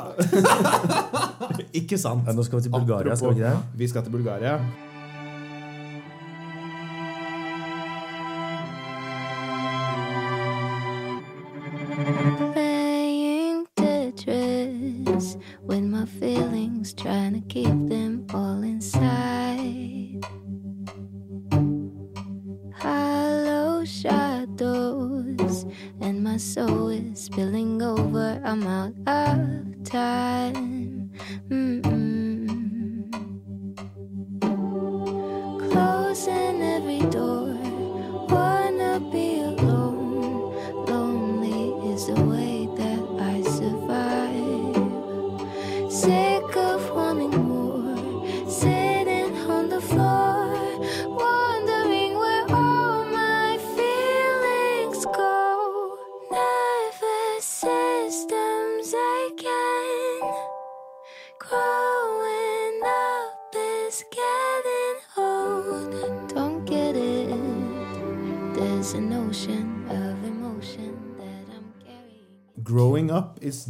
Ikke 1.81 1.99
sant? 1.99 2.22
Ja, 2.29 2.33
nå 2.39 2.45
skal 2.47 2.61
vi 2.61 2.68
til 2.68 2.75
Bulgaria, 2.79 3.16
skal 3.18 3.35
vi 3.35 3.41
ikke 3.43 3.51
det? 3.51 3.79
Vi 3.83 3.89
skal 3.91 4.07
til 4.07 4.12
Bulgaria. 4.14 4.59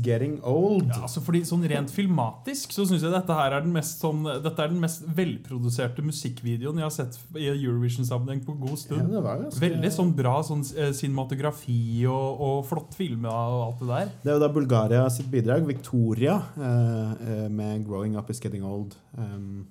Getting 0.02 0.38
old. 0.46 0.86
Ja, 0.88 1.04
altså 1.06 1.22
fordi 1.24 1.42
sånn 1.46 1.64
Rent 1.70 1.92
filmatisk 1.94 2.74
så 2.74 2.86
syns 2.88 3.04
jeg 3.04 3.12
dette 3.14 3.36
her 3.36 3.56
er 3.56 3.64
den 3.64 3.74
mest, 3.74 4.02
sånn, 4.02 4.24
dette 4.44 4.64
er 4.64 4.72
den 4.72 4.80
mest 4.82 5.04
velproduserte 5.16 6.04
musikkvideoen 6.04 6.80
jeg 6.80 6.86
har 6.86 6.94
sett 6.94 7.18
i 7.38 7.48
Eurovision-sammenheng 7.52 8.42
på 8.46 8.56
god 8.60 8.80
stund. 8.80 9.12
Ja, 9.14 9.22
var 9.24 9.44
ganske... 9.44 9.62
Veldig 9.62 9.92
sånn 9.94 10.14
bra 10.16 10.34
sånn, 10.46 10.64
eh, 10.76 10.90
cinematografi 10.96 12.04
og, 12.10 12.42
og 12.48 12.58
flott 12.68 12.98
filma 12.98 13.32
og 13.32 13.60
alt 13.68 13.84
det 13.84 13.92
der. 13.92 14.12
Det 14.24 14.32
er 14.32 14.38
jo 14.38 14.44
da 14.44 14.50
Bulgaria 14.58 15.04
sitt 15.12 15.30
bidrag, 15.32 15.68
Victoria, 15.68 16.40
eh, 16.58 17.14
eh, 17.28 17.46
med 17.48 17.86
'Growing 17.86 18.18
Up 18.20 18.30
Is 18.30 18.42
Getting 18.42 18.66
Old'. 18.66 18.98
Um, 19.16 19.66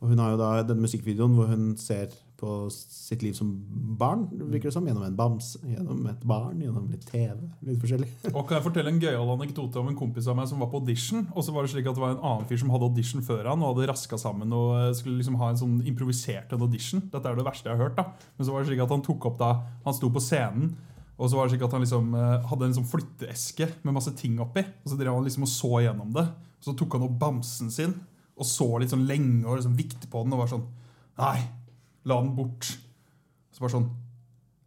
og 0.00 0.12
hun 0.12 0.20
har 0.20 0.34
jo 0.34 0.40
da 0.40 0.50
den 0.66 0.82
musikkvideoen 0.84 1.34
hvor 1.36 1.48
hun 1.50 1.70
ser 1.80 2.12
på 2.36 2.68
sitt 2.72 3.22
liv 3.24 3.32
som 3.36 3.50
barn, 3.98 4.26
virker 4.50 4.68
det 4.68 4.74
som, 4.74 4.86
gjennom 4.86 5.04
en 5.06 5.16
bams, 5.16 5.54
gjennom 5.64 6.02
et 6.10 6.24
barn, 6.28 6.58
gjennom 6.60 6.88
litt 6.92 7.06
TV. 7.08 7.36
Litt 7.64 7.80
forskjellig. 7.80 8.08
Og 8.34 8.42
kan 8.48 8.58
jeg 8.58 8.66
fortelle 8.66 8.92
en 8.92 9.00
gøyal 9.00 9.32
anekdote 9.36 9.80
om 9.80 9.90
en 9.90 9.98
kompis 9.98 10.28
av 10.28 10.36
meg 10.38 10.48
som 10.50 10.60
var 10.60 10.70
på 10.72 10.82
audition. 10.82 11.24
Og 11.34 11.46
så 11.46 11.54
var 11.54 11.64
det 11.64 11.72
slik 11.72 11.88
at 11.88 11.96
det 11.96 12.04
var 12.04 12.16
en 12.16 12.24
annen 12.24 12.48
fyr 12.50 12.60
som 12.60 12.72
hadde 12.74 12.90
audition 12.90 13.24
før 13.24 13.50
han 13.52 13.62
og 13.62 13.72
hadde 13.72 13.88
raska 13.92 14.18
sammen 14.20 14.52
og 14.56 14.74
eh, 14.78 14.90
skulle 14.98 15.20
liksom 15.20 15.38
ha 15.40 15.52
en 15.52 15.60
sånn 15.62 15.78
improvisert 15.88 16.52
audition. 16.56 17.06
Dette 17.12 17.30
er 17.30 17.38
det 17.38 17.46
verste 17.46 17.70
jeg 17.70 17.78
har 17.78 17.88
hørt. 17.88 17.96
da 18.00 18.10
Men 18.36 18.48
så 18.48 18.56
var 18.56 18.64
det 18.64 18.70
slik 18.70 18.84
at 18.84 18.92
han 18.96 19.06
tok 19.06 19.30
opp 19.30 19.38
da 19.40 19.52
Han 19.86 19.96
sto 19.96 20.10
på 20.12 20.22
scenen. 20.22 20.74
Og 21.16 21.30
så 21.30 21.38
var 21.38 21.46
det 21.46 21.54
slik 21.54 21.64
at 21.64 21.72
han 21.72 21.84
liksom 21.86 22.12
eh, 22.18 22.50
hadde 22.50 22.68
en 22.68 22.76
sånn 22.76 22.90
flytteeske 22.90 23.70
med 23.86 23.96
masse 23.96 24.12
ting 24.20 24.36
oppi. 24.44 24.66
Og 24.84 24.92
så 24.92 25.00
drev 25.00 25.16
han 25.16 25.24
liksom 25.24 25.48
og 25.48 25.52
så 25.54 25.72
gjennom 25.86 26.12
det. 26.12 26.26
Og 26.60 26.68
så 26.68 26.76
tok 26.76 26.98
han 26.98 27.08
opp 27.08 27.16
bamsen 27.22 27.72
sin 27.72 27.96
og 28.36 28.44
så 28.44 28.66
litt 28.80 28.92
sånn 28.92 29.06
lenge 29.08 29.46
og 29.46 29.56
liksom 29.56 29.76
vikte 29.78 30.10
på 30.12 30.24
den 30.24 30.34
og 30.36 30.42
var 30.42 30.50
sånn 30.50 30.66
Nei, 31.16 31.38
la 32.06 32.20
den 32.22 32.32
bort. 32.38 32.70
Så 33.52 33.60
bare 33.64 33.72
sånn 33.76 33.90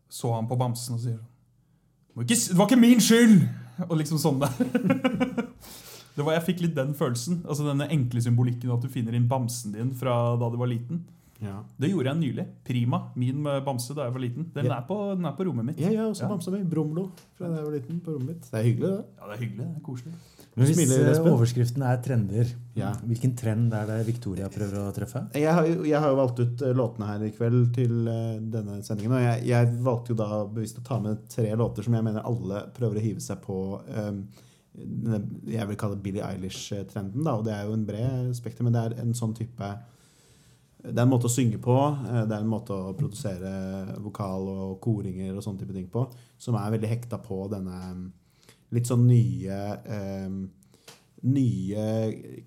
Så 0.09 0.31
han 0.33 0.47
på 0.49 0.57
bamsen 0.57 0.95
og 0.97 1.01
sier 1.03 1.19
«Må 2.15 2.23
ikke, 2.25 2.35
s- 2.35 2.47
Det 2.49 2.57
var 2.57 2.65
ikke 2.67 2.79
min 2.81 2.99
skyld! 2.99 3.43
Og 3.87 3.95
liksom 4.01 4.17
sånn 4.19 4.39
der. 4.41 4.49
Det 6.19 6.25
var, 6.25 6.33
jeg 6.35 6.43
fikk 6.49 6.61
litt 6.65 6.73
den 6.75 6.89
følelsen. 6.97 7.43
Altså 7.47 7.63
Denne 7.69 7.85
enkle 7.93 8.19
symbolikken 8.25 8.73
at 8.73 8.81
du 8.83 8.89
finner 8.91 9.15
inn 9.15 9.27
bamsen 9.31 9.71
din 9.71 9.93
fra 9.95 10.35
da 10.41 10.49
du 10.51 10.57
var 10.59 10.67
liten. 10.67 11.05
Ja, 11.39 11.61
Det 11.79 11.87
gjorde 11.93 12.11
jeg 12.11 12.19
nylig. 12.19 12.43
Prima. 12.67 12.97
Min 13.15 13.45
eh, 13.47 13.61
bamse 13.63 13.95
da 13.95 14.09
jeg 14.09 14.15
var 14.17 14.19
liten. 14.25 14.49
Den, 14.51 14.65
Ja. 14.67 14.79
er, 14.81 14.87
på, 14.89 14.97
den 15.15 15.23
er 15.29 15.37
på 15.37 15.45
rommet 15.47 15.69
mitt. 15.69 15.79
Ja, 15.79 15.93
ja, 15.95 16.09
også 16.09 16.25
Ja. 16.25 16.31
bamsa 16.33 16.51
mi. 16.51 16.59
Brumlo 16.67 17.05
fra 17.37 17.47
da 17.47 17.61
jeg 17.61 17.69
var 17.69 17.71
liten 17.77 18.01
på 18.03 18.11
rommet 18.17 18.33
mitt. 18.33 18.49
Det 18.51 18.59
er 18.59 18.67
hyggelig, 18.67 18.89
det. 18.97 19.05
Ja, 19.15 19.29
det 19.29 19.37
er 19.37 19.41
hyggelig. 19.45 19.67
Det 19.69 19.77
er 19.77 19.85
koselig. 19.87 20.13
Men 20.57 20.65
hvis 20.67 20.75
Smiler, 20.79 21.11
eh, 21.13 21.27
overskriften 21.31 21.83
er 21.85 22.01
trender, 22.03 22.49
Ja. 22.75 22.93
hvilken 23.05 23.35
trend 23.37 23.73
er 23.73 23.85
det 23.87 24.05
Victoria 24.07 24.49
prøver 24.49 24.81
å 24.81 24.93
treffe? 24.95 25.21
Jeg 25.33 25.53
har, 25.53 25.65
jo, 25.67 25.83
jeg 25.83 25.99
har 25.99 26.09
jo 26.09 26.15
valgt 26.19 26.39
ut 26.39 26.61
eh, 26.61 26.73
låtene 26.75 27.07
her 27.07 27.23
i 27.23 27.31
kveld 27.31 27.73
til 27.75 28.07
eh, 28.07 28.39
denne 28.39 28.81
sendingen. 28.83 29.13
Og 29.13 29.21
jeg, 29.23 29.45
jeg 29.47 29.71
valgte 29.85 30.09
jo 30.13 30.15
da 30.19 30.43
bevisst 30.45 30.79
å 30.81 30.83
ta 30.83 30.99
med 30.99 31.27
tre 31.29 31.53
låter 31.55 31.83
som 31.83 31.93
jeg 31.93 32.03
mener 32.03 32.25
alle 32.25 32.65
prøver 32.75 32.97
å 32.99 33.05
hive 33.07 33.21
seg 33.21 33.41
på 33.45 33.59
Um, 33.89 34.27
jeg 35.49 35.65
vil 35.67 35.75
kalle 35.75 35.97
Billie 35.99 36.21
Eilish-trenden. 36.23 37.23
da, 37.25 37.33
og 37.35 37.43
Det 37.43 37.51
er 37.53 37.65
jo 37.65 37.73
en 37.73 37.85
bred 37.87 38.35
spekter, 38.37 38.63
men 38.63 38.71
det 38.73 38.83
er 38.85 39.01
en 39.01 39.13
sånn 39.17 39.33
type 39.35 39.69
Det 40.83 40.95
er 40.95 41.01
en 41.03 41.09
måte 41.11 41.27
å 41.27 41.33
synge 41.33 41.57
på, 41.59 41.75
det 42.29 42.31
er 42.31 42.39
en 42.39 42.47
måte 42.47 42.71
å 42.71 42.93
produsere 42.95 43.49
vokal 43.99 44.45
og 44.47 44.77
koringer 44.79 45.35
og 45.35 45.43
sånne 45.43 45.59
type 45.59 45.73
ting 45.75 45.89
på, 45.91 46.05
som 46.37 46.55
er 46.55 46.71
veldig 46.71 46.87
hekta 46.87 47.17
på 47.19 47.49
denne 47.51 48.11
litt 48.75 48.87
sånn 48.89 49.05
nye 49.09 49.59
eh, 49.89 50.29
nye 51.19 51.83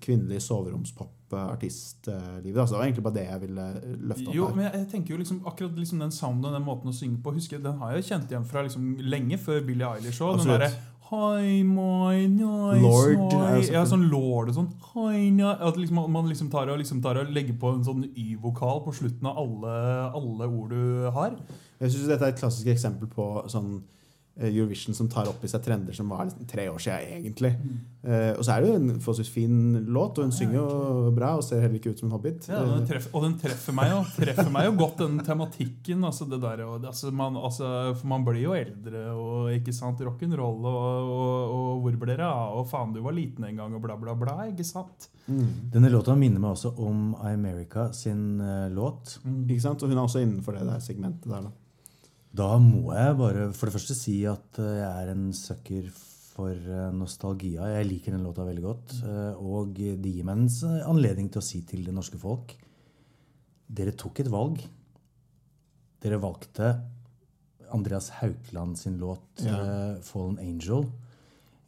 kvinnelige 0.01 0.41
soveromspop-artistlivet. 0.41 2.57
Altså, 2.57 2.73
det 2.73 2.79
var 2.79 2.85
egentlig 2.87 3.03
bare 3.05 3.17
det 3.19 3.25
jeg 3.27 3.41
ville 3.43 3.65
løfte 4.09 4.27
opp 4.29 4.35
Jo, 4.35 4.43
her. 4.47 4.55
men 4.57 4.63
jeg, 4.65 4.87
tenker 4.93 5.09
jo 5.13 5.17
liksom 5.21 5.39
akkurat 5.49 5.73
liksom 5.77 5.97
den 6.01 6.13
sounden 6.15 6.47
og 6.49 6.53
den 6.57 6.65
måten 6.65 6.89
å 6.89 6.95
synge 6.95 7.17
på 7.23 7.33
husker, 7.35 7.55
jeg, 7.59 7.65
Den 7.67 7.77
har 7.81 7.89
jeg 7.97 8.07
kjent 8.09 8.27
igjen 8.33 8.47
fra 8.49 8.59
liksom 8.65 8.83
lenge 9.13 9.37
før 9.41 9.59
Billie 9.67 9.85
Eilish. 9.85 10.19
Den 10.19 10.27
Absolutt. 10.39 10.59
derre 10.65 10.71
Hi, 11.13 11.61
my, 11.61 12.25
nice, 12.31 12.81
Lord 12.81 13.33
er 13.37 13.59
Ja, 13.69 13.83
sånn 13.85 14.07
lord 14.09 14.49
og 14.49 14.55
sånn. 14.55 14.69
Hi, 14.95 15.29
nice. 15.35 15.59
At 15.61 15.77
liksom, 15.77 15.99
man 16.09 16.25
liksom 16.31 16.49
tar, 16.49 16.71
og, 16.73 16.79
liksom 16.81 17.01
tar 17.03 17.15
og 17.21 17.29
legger 17.35 17.53
på 17.59 17.69
en 17.75 17.83
sånn 17.85 18.07
Y-vokal 18.17 18.81
på 18.85 18.91
slutten 18.97 19.27
av 19.29 19.37
alle, 19.37 19.73
alle 20.17 20.45
ord 20.47 20.69
du 20.73 20.83
har. 21.13 21.31
Jeg 21.83 21.89
synes 21.93 22.07
dette 22.09 22.23
er 22.25 22.31
et 22.33 22.39
klassisk 22.39 22.67
eksempel 22.73 23.07
på 23.11 23.25
sånn 23.51 23.69
Eurovision 24.33 24.95
som 24.97 25.05
tar 25.09 25.27
opp 25.29 25.43
i 25.45 25.49
seg 25.49 25.61
trender 25.61 25.93
som 25.93 26.09
var 26.09 26.25
liksom 26.25 26.47
tre 26.49 26.65
år 26.71 26.81
siden, 26.81 27.19
egentlig. 27.19 27.51
Eh, 28.01 28.31
og 28.33 28.41
så 28.41 28.55
er 28.55 28.63
det 28.63 28.71
jo 28.71 28.77
en 28.79 28.95
forholdsvis 28.97 29.29
fin 29.29 29.59
låt, 29.93 30.17
og 30.17 30.25
hun 30.25 30.33
synger 30.33 30.57
jo 30.57 31.11
bra 31.13 31.35
og 31.37 31.43
ser 31.45 31.61
heller 31.61 31.77
ikke 31.77 31.93
ut 31.93 32.01
som 32.01 32.09
en 32.09 32.15
hobbit. 32.15 32.47
Ja, 32.49 32.63
den 32.65 32.87
treffer, 32.89 33.13
og 33.13 33.27
den 33.27 33.35
treffer 33.43 33.77
meg 33.77 33.91
jo 33.93 34.01
treffer 34.17 34.49
meg 34.55 34.65
jo 34.71 34.73
godt, 34.81 35.03
den 35.03 35.21
tematikken. 35.27 36.01
Altså 36.09 36.25
det 36.31 36.41
der, 36.41 36.65
og, 36.65 36.89
altså 36.89 37.13
man, 37.13 37.37
altså, 37.37 37.69
for 37.99 38.09
man 38.09 38.25
blir 38.25 38.41
jo 38.41 38.57
eldre, 38.57 39.05
og 39.13 39.53
ikke 39.53 39.75
sant, 39.75 40.01
rock'n'roll, 40.01 40.65
og, 40.65 41.13
og, 41.13 41.53
og 41.53 41.85
hvor 41.85 42.01
ble 42.01 42.15
dere 42.15 42.33
av? 42.33 42.57
Og 42.57 42.69
faen, 42.73 42.95
du 42.97 43.03
var 43.05 43.13
liten 43.13 43.45
en 43.45 43.61
gang, 43.61 43.77
og 43.77 43.85
bla, 43.85 43.99
bla, 44.01 44.17
bla. 44.17 44.39
Ikke 44.49 44.65
sant? 44.65 45.11
Mm. 45.27 45.69
Denne 45.77 45.93
låta 45.93 46.17
minner 46.17 46.41
meg 46.41 46.57
også 46.57 46.73
om 46.81 47.11
America 47.21 47.91
sin 47.93 48.41
uh, 48.41 48.65
låt. 48.73 49.19
Ikke 49.45 49.61
sant? 49.61 49.85
Og 49.85 49.93
hun 49.93 49.99
er 49.99 50.07
også 50.07 50.25
innenfor 50.25 50.57
det 50.57 50.65
der 50.73 50.81
segmentet 50.81 51.29
der, 51.29 51.45
da. 51.45 51.59
Da 52.33 52.55
må 52.57 52.93
jeg 52.95 53.17
bare 53.19 53.47
for 53.53 53.69
det 53.69 53.75
første 53.75 53.95
si 53.97 54.15
at 54.29 54.57
eh, 54.61 54.79
jeg 54.81 55.03
er 55.05 55.11
en 55.13 55.27
sucker 55.37 55.89
for 56.33 56.49
eh, 56.57 56.87
nostalgia. 56.97 57.67
Jeg 57.75 57.89
liker 57.91 58.15
den 58.15 58.23
låta 58.25 58.45
veldig 58.47 58.63
godt. 58.65 58.95
eh, 59.05 59.37
Og 59.37 59.75
det 59.77 59.99
gir 60.15 60.25
meg 60.25 60.41
en 60.41 60.79
anledning 60.89 61.29
til 61.29 61.43
å 61.43 61.45
si 61.45 61.61
til 61.69 61.85
det 61.85 61.93
norske 61.93 62.17
folk 62.21 62.55
Dere 63.73 63.93
tok 63.97 64.19
et 64.21 64.29
valg. 64.33 64.59
dere 66.03 66.17
valgte 66.19 66.73
Andreas 67.73 68.09
Haukeland 68.19 68.77
sin 68.77 68.97
låt 68.99 69.41
Ja. 69.41 69.95
'Fallen 70.03 70.37
Angel', 70.37 70.89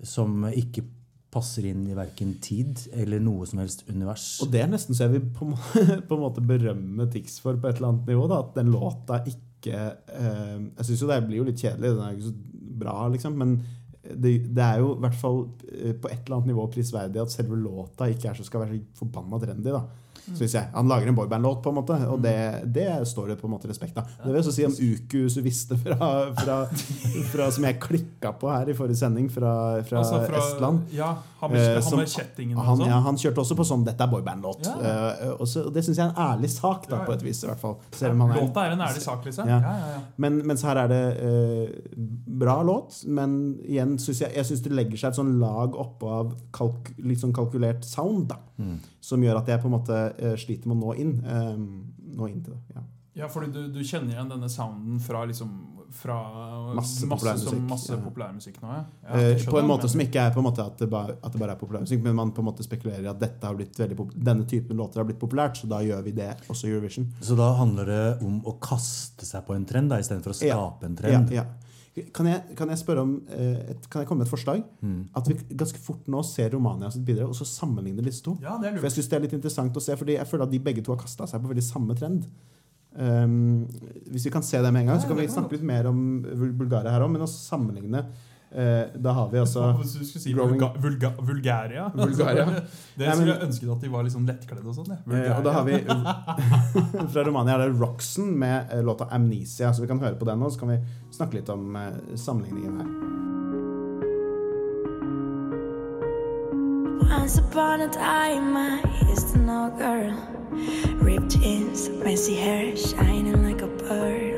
som 0.03 0.43
ikke 0.43 0.83
passer 1.31 1.65
inn 1.65 1.87
i 1.87 1.95
verken 1.95 2.35
tid 2.41 2.87
eller 2.93 3.19
noe 3.19 3.45
som 3.45 3.59
helst 3.59 3.85
univers. 3.89 4.41
Og 4.43 4.51
det 4.51 4.61
er 4.61 4.67
nesten 4.67 4.93
så 4.93 5.07
jeg 5.07 5.13
vil 5.15 5.29
på 5.37 6.15
en 6.15 6.21
måte 6.21 6.43
berømme 6.45 7.09
Tix 7.11 7.39
for 7.39 7.55
på 7.57 7.67
et 7.69 7.77
eller 7.77 7.93
annet 7.93 8.07
nivå. 8.11 8.27
Da, 8.27 8.39
at 8.43 8.53
den 8.59 8.71
låta 8.75 9.23
ikke 9.25 9.54
eh, 9.73 10.53
Jeg 10.77 10.85
syns 10.87 11.01
jo 11.01 11.09
det 11.09 11.23
blir 11.25 11.41
jo 11.41 11.47
litt 11.47 11.61
kjedelig, 11.61 11.95
den 11.95 12.03
er 12.05 12.13
jo 12.13 12.19
ikke 12.19 12.29
så 12.29 12.71
bra, 12.75 12.95
liksom. 13.13 13.37
Men 13.39 13.57
det, 14.05 14.33
det 14.53 14.63
er 14.63 14.81
jo 14.83 14.93
i 14.93 15.03
hvert 15.05 15.17
fall 15.17 15.39
eh, 15.71 15.93
på 15.97 16.11
et 16.11 16.25
eller 16.25 16.37
annet 16.37 16.51
nivå 16.53 16.67
prisverdig 16.73 17.21
at 17.21 17.33
selve 17.33 17.57
låta 17.57 18.09
ikke 18.11 18.29
er 18.29 18.37
så 18.37 18.45
skal 18.45 18.65
være 18.65 18.81
så 18.93 19.05
forbanna 19.05 19.39
trendy. 19.41 19.73
da 19.73 19.85
hvis 20.25 20.53
jeg, 20.55 20.67
Han 20.73 20.87
lager 20.87 21.07
en 21.07 21.15
boyband-låt, 21.15 21.61
på 21.63 21.69
en 21.69 21.75
måte, 21.75 21.97
og 22.09 22.21
det, 22.21 22.63
det 22.73 22.87
står 23.07 23.27
det 23.27 23.37
på 23.41 23.47
en 23.47 23.51
måte 23.53 23.67
respekt 23.69 23.97
av. 23.97 24.03
Det 24.17 24.25
vil 24.25 24.35
jeg 24.39 24.43
også 24.45 24.55
si 24.55 24.65
om 24.65 24.73
Uku 24.73 25.29
Suviste, 25.29 25.77
fra, 25.77 26.33
fra, 26.33 26.57
fra, 27.31 27.51
som 27.51 27.63
jeg 27.63 27.79
klikka 27.79 28.31
på 28.39 28.49
her 28.49 28.69
i 28.69 28.73
forrige 28.73 28.97
sending, 28.97 29.29
fra, 29.29 29.81
fra, 29.85 29.97
Altså 30.01 30.21
fra- 30.25 30.41
Estland. 30.41 30.81
Ja, 30.95 31.11
han 31.39 31.51
med, 31.51 31.83
som, 31.83 31.91
han 31.99 31.99
med 32.05 32.09
kjettingen 32.09 32.57
og 32.57 32.63
Han, 32.65 32.79
ja, 32.87 32.99
han 33.05 33.15
kjørte 33.21 33.43
også 33.43 33.55
på 33.59 33.65
sånn 33.67 33.83
'dette 33.85 34.01
er 34.01 34.07
boyband-låt'. 34.09 34.65
Ja. 34.65 34.75
Eh, 35.21 35.31
og 35.39 35.47
så- 35.47 35.65
og 35.67 35.73
det 35.73 35.83
syns 35.85 35.97
jeg 35.97 36.05
er 36.07 36.09
en 36.09 36.15
ærlig 36.39 36.49
sak, 36.49 36.87
da, 36.89 37.03
på 37.05 37.13
et 37.13 37.21
vis. 37.23 37.43
i 37.43 37.47
hvert 37.47 37.59
fall 37.59 37.75
Selv 37.91 38.11
om 38.13 38.21
han 38.21 38.31
er, 38.31 38.41
Låta 38.47 38.65
er 38.65 38.71
en 38.71 38.81
ærlig 38.81 39.01
sak, 39.01 39.23
liksom. 39.25 39.47
Ja. 39.47 39.59
Ja, 39.59 39.73
ja, 39.77 39.87
ja. 39.95 39.99
men, 40.17 40.41
mens 40.47 40.61
her 40.63 40.75
er 40.77 40.87
det 40.87 41.03
eh, 41.21 41.69
bra 42.27 42.61
låt, 42.63 43.03
men 43.07 43.57
igjen 43.63 43.97
syns 43.99 44.19
jeg, 44.21 44.33
jeg 44.35 44.45
synes 44.45 44.61
det 44.63 44.71
legger 44.71 44.97
seg 44.97 45.09
et 45.09 45.15
sånn 45.19 45.39
lag 45.39 45.71
oppå 45.75 46.09
av 46.09 46.33
kalk, 46.51 46.91
litt 46.97 47.19
sånn 47.21 47.33
kalkulert 47.33 47.83
sound, 47.85 48.27
da. 48.29 48.37
Som 49.05 49.23
gjør 49.25 49.41
at 49.43 49.53
jeg 49.53 49.61
på 49.61 49.69
en 49.69 49.75
måte 49.77 50.01
eh, 50.17 50.35
sliter 50.41 50.71
med 50.71 50.79
å 50.79 50.81
nå 50.87 50.97
inn. 51.03 51.15
eh, 51.21 51.55
nå 52.15 52.29
inn 52.31 52.43
til 52.43 52.55
det. 52.55 52.61
Ja. 52.75 52.85
Ja, 53.15 53.27
fordi 53.31 53.47
du, 53.53 53.61
du 53.71 53.79
kjenner 53.87 54.11
igjen 54.11 54.31
denne 54.33 54.49
sounden 54.51 54.99
fra 54.99 55.21
liksom 55.29 55.53
fra 55.95 56.15
Masse 56.75 57.05
som, 57.05 57.09
populærmusikk, 57.09 57.99
populær 58.03 58.33
ja. 58.33 58.57
nå, 58.61 58.71
ja. 58.73 58.81
ja 59.05 59.21
Eh, 59.31 59.43
på 59.47 59.59
en 59.59 59.69
måte 59.69 59.87
som 59.91 60.01
ikke 60.03 60.25
er 60.27 60.33
på 60.35 60.41
en 60.41 60.47
måte 60.49 60.65
at 60.65 60.81
det 60.81 60.89
bare, 60.91 61.15
at 61.23 61.31
det 61.31 61.39
bare 61.39 61.55
er 61.55 61.59
populærmusikk, 61.61 62.01
men 62.03 62.17
man 62.17 62.33
på 62.35 62.43
en 62.43 62.49
måte 62.49 62.65
spekulerer 62.65 63.05
i 63.05 63.11
at 63.11 63.21
dette 63.21 63.47
har 63.47 63.55
blitt 63.55 63.79
veldig 63.79 63.97
denne 64.15 64.47
typen 64.49 64.75
låter 64.81 64.99
har 64.99 65.07
blitt 65.07 65.21
populært, 65.21 65.61
så 65.61 65.69
da 65.71 65.79
gjør 65.85 66.03
vi 66.05 66.15
det 66.17 66.31
også 66.51 66.67
i 66.67 66.73
Eurovision. 66.73 67.07
Så 67.23 67.37
da 67.39 67.51
handler 67.59 67.91
det 67.91 68.01
om 68.25 68.41
å 68.43 68.57
kaste 68.59 69.27
seg 69.27 69.45
på 69.47 69.55
en 69.55 69.67
trend 69.69 69.95
istedenfor 69.95 70.35
å 70.35 70.39
Ja. 70.43 70.57
skape 70.57 70.89
en 70.89 70.99
trend. 70.99 71.31
Ja, 71.31 71.45
ja. 71.45 71.45
Kan, 71.95 72.27
jeg, 72.27 72.55
kan 72.59 72.67
jeg 72.67 72.79
spørre 72.81 73.05
om 73.05 73.11
eh, 73.31 73.69
et, 73.71 73.85
Kan 73.87 74.03
jeg 74.03 74.09
komme 74.09 74.25
med 74.25 74.27
et 74.27 74.33
forslag? 74.33 74.63
Mm. 74.83 74.97
At 75.15 75.29
vi 75.31 75.37
ganske 75.55 75.79
fort 75.79 76.09
nå 76.11 76.23
ser 76.27 76.51
Romania 76.51 76.89
sitt 76.91 77.05
bidrag, 77.07 77.31
og 77.31 77.37
så 77.37 77.47
sammenligner 77.47 78.03
disse 78.03 78.23
to. 78.25 78.35
Ja, 78.43 78.57
det 78.59 78.73
er 78.73 78.81
For 78.81 78.89
jeg 78.89 78.97
synes 78.97 79.11
det 79.11 79.17
er 79.17 79.23
litt 79.23 79.37
interessant 79.37 79.79
å 79.79 79.83
se, 79.83 79.95
fordi 79.95 80.17
jeg 80.17 80.27
føler 80.27 80.43
at 80.43 80.51
de 80.51 80.59
begge 80.65 80.83
to 80.83 80.91
har 80.91 80.99
kasta 80.99 81.27
seg 81.31 81.43
på 81.43 81.53
veldig 81.53 81.63
samme 81.63 81.95
trend. 81.95 82.27
Um, 82.95 83.65
hvis 84.11 84.27
vi 84.27 84.31
kan 84.31 84.43
se 84.43 84.59
det 84.63 84.71
med 84.71 84.85
en 84.85 84.91
gang, 84.91 85.01
så 85.03 85.07
kan 85.07 85.19
vi 85.19 85.27
snakke 85.31 85.55
litt 85.57 85.67
mer 85.67 85.87
om 85.89 85.99
Bulgaria 86.55 86.93
her 86.93 87.03
òg, 87.03 87.11
men 87.15 87.23
å 87.23 87.31
sammenligne 87.31 88.03
Da 88.55 89.11
har 89.11 89.29
vi 89.31 89.39
altså 89.41 89.65
Hvis 89.81 89.93
du 89.97 90.05
skulle 90.05 90.23
si 90.23 90.33
vulga, 90.33 90.69
vulga, 90.79 91.11
Vulgaria. 91.19 91.89
Vulgaria. 91.95 92.45
det 92.99 93.11
skulle 93.11 93.33
jeg 93.33 93.47
ønsket 93.49 93.71
at 93.73 93.81
de 93.83 93.89
var 93.91 94.05
litt 94.05 94.15
sånn 94.15 94.27
lettkledde 94.29 94.69
og 94.71 94.77
sånn. 94.77 94.93
Eh, 94.95 95.31
og 95.35 95.43
da 95.45 95.55
har 95.57 95.65
vi 95.67 95.79
Fra 97.13 97.25
Romania 97.27 97.57
er 97.57 97.65
det 97.65 97.79
Roxen 97.81 98.31
med 98.39 98.71
eh, 98.71 98.83
låta 98.85 99.09
'Amnesia'. 99.11 99.73
Så 99.73 99.83
vi 99.83 99.89
kan 99.91 99.99
høre 99.99 100.15
på 100.15 100.27
den 100.29 100.39
nå, 100.39 100.49
så 100.49 100.59
kan 100.63 100.75
vi 100.75 100.79
snakke 101.11 101.41
litt 101.41 101.49
om 101.49 101.75
eh, 101.75 101.91
sammenligningen 102.15 102.79
her. 102.79 102.89
Once 107.15 107.37
upon 107.39 107.81
a 107.81 107.89
time, 107.89 108.55
I 108.57 108.81
used 109.11 109.33
to 109.33 109.39
know 109.39 109.67
a 109.67 109.73
girl. 109.77 110.13
Ripped 111.01 111.31
jeans, 111.31 111.89
messy 112.03 112.35
hair, 112.35 112.75
shining 112.75 113.43
like 113.43 113.61
a 113.61 113.67
pearl. 113.67 114.34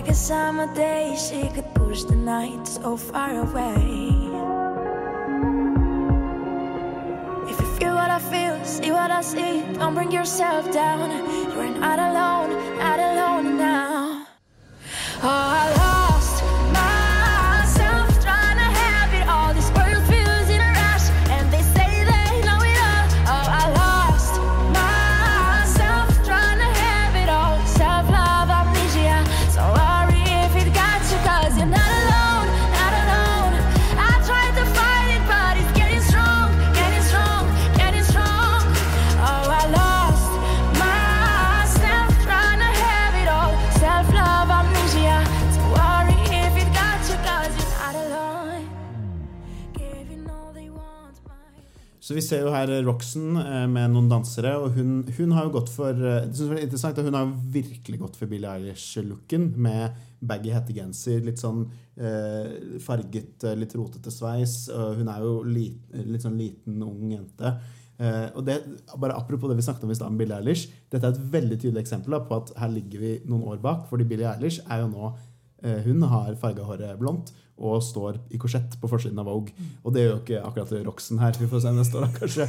Like 0.00 0.12
a 0.12 0.14
summer 0.14 0.74
day, 0.74 1.14
she 1.14 1.46
could 1.54 1.74
push 1.74 2.04
the 2.04 2.16
night 2.16 2.66
so 2.66 2.96
far 2.96 3.36
away. 3.36 3.76
If 7.50 7.60
you 7.60 7.66
feel 7.76 7.94
what 7.96 8.08
I 8.08 8.18
feel, 8.18 8.64
see 8.64 8.92
what 8.92 9.10
I 9.10 9.20
see, 9.20 9.60
don't 9.74 9.92
bring 9.92 10.10
yourself 10.10 10.72
down. 10.72 11.10
You're 11.52 11.78
not 11.78 11.98
alone, 11.98 12.78
not 12.78 12.98
alone 12.98 13.58
now. 13.58 14.26
Oh, 15.22 15.79
Så 52.10 52.16
vi 52.16 52.22
ser 52.26 52.40
jo 52.42 52.50
her 52.50 52.66
eh, 52.74 52.80
Roxen 52.82 53.36
eh, 53.38 53.68
med 53.70 53.92
noen 53.92 54.08
dansere, 54.10 54.56
og 54.58 54.74
hun, 54.74 55.04
hun 55.14 55.34
har 55.36 55.44
jo 55.46 55.52
gått 55.60 55.68
for 55.70 55.94
eh, 55.94 56.24
det 56.26 56.34
synes 56.34 56.48
jeg 56.48 56.58
er 56.58 56.66
interessant, 56.66 56.96
at 56.98 57.06
Hun 57.06 57.14
har 57.14 57.28
virkelig 57.54 58.00
gått 58.00 58.16
for 58.18 58.26
Billie 58.26 58.50
Eilish-looken 58.50 59.44
med 59.54 59.94
baggy 60.18 60.50
hettegenser, 60.50 61.20
litt 61.22 61.38
sånn 61.38 61.60
eh, 61.94 62.80
farget, 62.82 63.46
litt 63.54 63.76
rotete 63.78 64.10
sveis. 64.10 64.64
Hun 64.74 65.06
er 65.06 65.22
jo 65.22 65.36
lit, 65.46 65.78
litt 66.02 66.26
sånn 66.26 66.34
liten, 66.40 66.82
ung 66.82 67.14
jente. 67.14 67.54
Eh, 68.00 68.26
og 68.34 68.42
det, 68.48 68.58
bare 68.98 69.14
Apropos 69.14 69.46
det 69.46 69.60
vi 69.60 69.68
snakket 69.68 69.86
om 69.86 69.94
i 69.94 70.00
stad 70.00 70.18
Billie 70.18 70.34
Eilish. 70.34 70.66
Dette 70.90 71.06
er 71.06 71.14
et 71.14 71.32
veldig 71.36 71.60
tydelig 71.60 71.84
eksempel 71.84 72.18
på 72.26 72.40
at 72.40 72.50
her 72.58 72.74
ligger 72.74 73.06
vi 73.06 73.12
noen 73.28 73.46
år 73.54 73.62
bak. 73.62 73.86
fordi 73.86 74.08
Billie 74.08 74.26
Eilish 74.26 74.64
er 74.66 74.82
jo 74.82 74.90
nå 74.90 75.12
eh, 75.62 75.78
Hun 75.86 76.02
har 76.10 76.34
farga 76.42 76.66
håret 76.66 76.98
blondt 76.98 77.30
og 77.60 77.82
står 77.84 78.18
i 78.34 78.38
korsett 78.40 78.76
på 78.80 78.88
forsiden 78.88 79.18
av 79.20 79.26
Vogue. 79.28 79.52
Og 79.84 79.92
det 79.92 80.04
gjør 80.06 80.14
jo 80.14 80.20
ikke 80.24 80.42
akkurat 80.48 80.72
Roxen 80.86 81.18
her. 81.20 81.36
Vi 81.38 81.46
får 81.50 81.60
se 81.66 81.72
neste 81.76 82.00
år, 82.00 82.08
kanskje. 82.16 82.46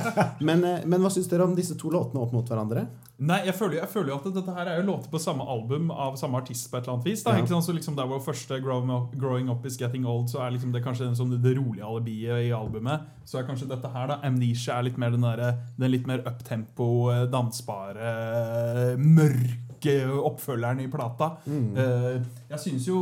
Men, 0.48 0.64
eh, 0.64 0.84
men 0.88 1.00
hva 1.04 1.10
syns 1.12 1.28
dere 1.30 1.44
om 1.46 1.54
disse 1.56 1.76
to 1.78 1.90
låtene 1.92 2.20
opp 2.22 2.32
mot 2.34 2.48
hverandre? 2.48 2.86
Nei, 3.24 3.44
jeg 3.46 3.54
føler, 3.54 3.76
jeg 3.78 3.90
føler 3.92 4.10
jo 4.10 4.16
at 4.18 4.24
dette 4.34 4.54
her 4.56 4.66
er 4.72 4.80
jo 4.80 4.86
låter 4.88 5.10
på 5.12 5.20
samme 5.22 5.44
album 5.46 5.90
av 5.94 6.16
samme 6.18 6.40
artist 6.40 6.66
på 6.70 6.78
et 6.78 6.82
eller 6.86 6.96
annet 6.96 7.06
vis. 7.06 7.22
Da, 7.22 7.30
Ja. 7.36 7.42
ikke 7.44 7.52
sant? 7.52 7.64
Så 7.68 7.74
liksom 7.76 7.94
Der 7.96 8.08
hvor 8.10 8.20
første 8.24 8.58
growing 8.60 9.50
up, 9.50 9.64
Is 9.66 9.76
Getting 9.80 10.04
Old' 10.06 10.28
Så 10.32 10.40
er 10.42 10.50
liksom 10.56 10.72
det 10.72 10.82
kanskje 10.82 11.06
den, 11.06 11.14
sånn 11.14 11.30
det 11.42 11.54
rolige 11.56 11.84
alibiet 11.86 12.48
i 12.48 12.50
albumet. 12.56 13.06
Så 13.24 13.38
er 13.38 13.46
kanskje 13.46 13.68
dette 13.70 13.88
her, 13.92 14.06
da, 14.08 14.18
'Amnesia', 14.22 14.78
er 14.78 14.82
litt 14.88 14.98
mer 14.98 15.10
den, 15.10 15.20
der, 15.22 15.58
den 15.78 15.90
litt 15.90 16.06
mer 16.06 16.24
uptempo, 16.26 17.10
eh, 17.12 17.26
dansbare, 17.30 18.96
mørke 18.98 19.94
oppfølgeren 20.24 20.80
i 20.80 20.88
plata. 20.88 21.36
Mm. 21.46 22.24
jeg 22.50 22.58
syns 22.58 22.86
jo 22.88 22.98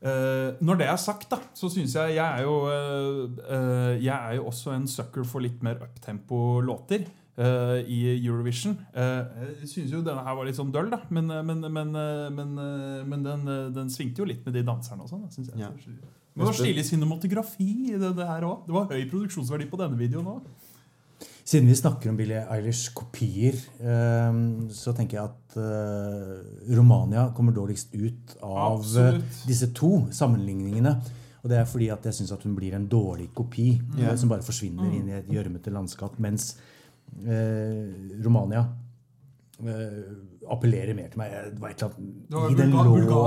Eh, 0.00 0.56
når 0.64 0.78
det 0.80 0.86
er 0.88 0.96
sagt, 1.00 1.26
da, 1.28 1.36
så 1.56 1.68
syns 1.68 1.92
jeg 1.98 2.14
jeg 2.16 2.24
er 2.24 2.46
jo 2.46 2.54
uh, 2.64 3.26
uh, 3.36 3.92
Jeg 4.00 4.14
er 4.16 4.38
jo 4.38 4.46
også 4.48 4.72
en 4.72 4.86
sucker 4.88 5.26
for 5.28 5.44
litt 5.44 5.60
mer 5.62 5.82
uptempo-låter 5.84 7.08
i 7.40 7.98
Eurovision. 8.18 8.74
Jeg 8.92 9.68
syns 9.70 9.92
jo 9.94 10.02
denne 10.04 10.20
her 10.26 10.34
var 10.36 10.44
litt 10.44 10.58
sånn 10.58 10.72
døll, 10.74 10.90
da, 10.92 10.98
men, 11.08 11.30
men, 11.46 11.62
men, 11.72 11.94
men, 12.36 12.50
men 13.08 13.22
den, 13.24 13.46
den 13.72 13.88
svingte 13.88 14.20
jo 14.20 14.26
litt 14.28 14.42
med 14.44 14.58
de 14.58 14.64
danserne 14.66 15.06
og 15.06 15.08
sånn. 15.08 15.46
Ja. 15.56 15.70
Det 15.72 16.44
var 16.44 16.58
stilig 16.58 16.84
cinematografi 16.90 17.70
i 17.94 17.96
det, 17.96 18.10
det 18.18 18.26
her 18.28 18.44
òg. 18.44 18.66
Det 18.66 18.76
var 18.76 18.92
høy 18.92 19.06
produksjonsverdi 19.14 19.70
på 19.72 19.80
denne 19.80 19.96
videoen 19.96 20.28
òg. 20.34 20.50
Siden 21.50 21.66
vi 21.66 21.74
snakker 21.74 22.12
om 22.12 22.16
Billie 22.18 22.44
Eilish-kopier, 22.46 23.56
eh, 23.82 24.36
så 24.70 24.92
tenker 24.94 25.18
jeg 25.18 25.24
at 25.32 25.56
eh, 25.58 26.74
Romania 26.78 27.24
kommer 27.34 27.56
dårligst 27.56 27.96
ut 27.96 28.36
av 28.38 28.76
eh, 28.76 28.76
Absolutt. 28.76 29.40
disse 29.48 29.72
to 29.74 29.90
sammenligningene. 30.14 30.92
Og 31.42 31.50
det 31.50 31.58
er 31.58 31.66
fordi 31.66 31.88
at 31.90 32.06
jeg 32.06 32.20
syns 32.20 32.34
hun 32.44 32.54
blir 32.54 32.76
en 32.76 32.86
dårlig 32.86 33.30
kopi 33.34 33.72
eh, 33.98 34.12
som 34.14 34.30
bare 34.30 34.46
forsvinner 34.46 34.94
inn 34.94 35.10
i 35.10 35.16
et 35.18 35.32
gjørmete 35.32 35.72
landskap. 35.74 36.20
Mens 36.22 36.52
eh, 37.24 37.88
Romania 38.22 38.62
eh, 39.64 40.12
appellerer 40.50 40.94
mer 40.96 41.10
til 41.12 41.20
meg. 41.20 41.32
Det 41.52 41.60
var 41.60 41.70
et 41.74 41.82
eller 41.82 41.96
annet 41.98 42.52
i 42.52 42.56
den 42.58 42.70
Bulga 42.72 43.18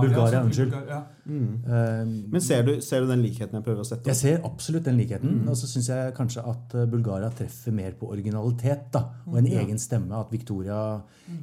Bulgaria, 0.00 0.40
unnskyld. 0.46 0.72
Ja. 0.88 1.00
Eh, 1.28 2.06
Men 2.32 2.40
ser 2.40 2.62
du, 2.66 2.72
ser 2.80 3.04
du 3.04 3.10
den 3.10 3.22
likheten 3.22 3.58
jeg 3.58 3.64
prøver 3.66 3.84
å 3.84 3.86
sette 3.86 4.08
jeg 4.10 4.16
ser 4.18 4.40
absolutt 4.48 4.86
den 4.88 4.96
likheten. 4.98 5.42
Og 5.48 5.58
så 5.60 5.68
syns 5.70 5.90
jeg 5.92 6.14
kanskje 6.16 6.44
at 6.48 6.74
eh, 6.80 6.86
Bulgaria 6.90 7.28
treffer 7.36 7.76
mer 7.76 7.92
på 8.00 8.08
originalitet. 8.14 8.88
da, 8.94 9.04
Og 9.28 9.36
en 9.42 9.46
egen 9.52 9.78
stemme. 9.78 10.16
At 10.22 10.32
Victoria 10.32 10.80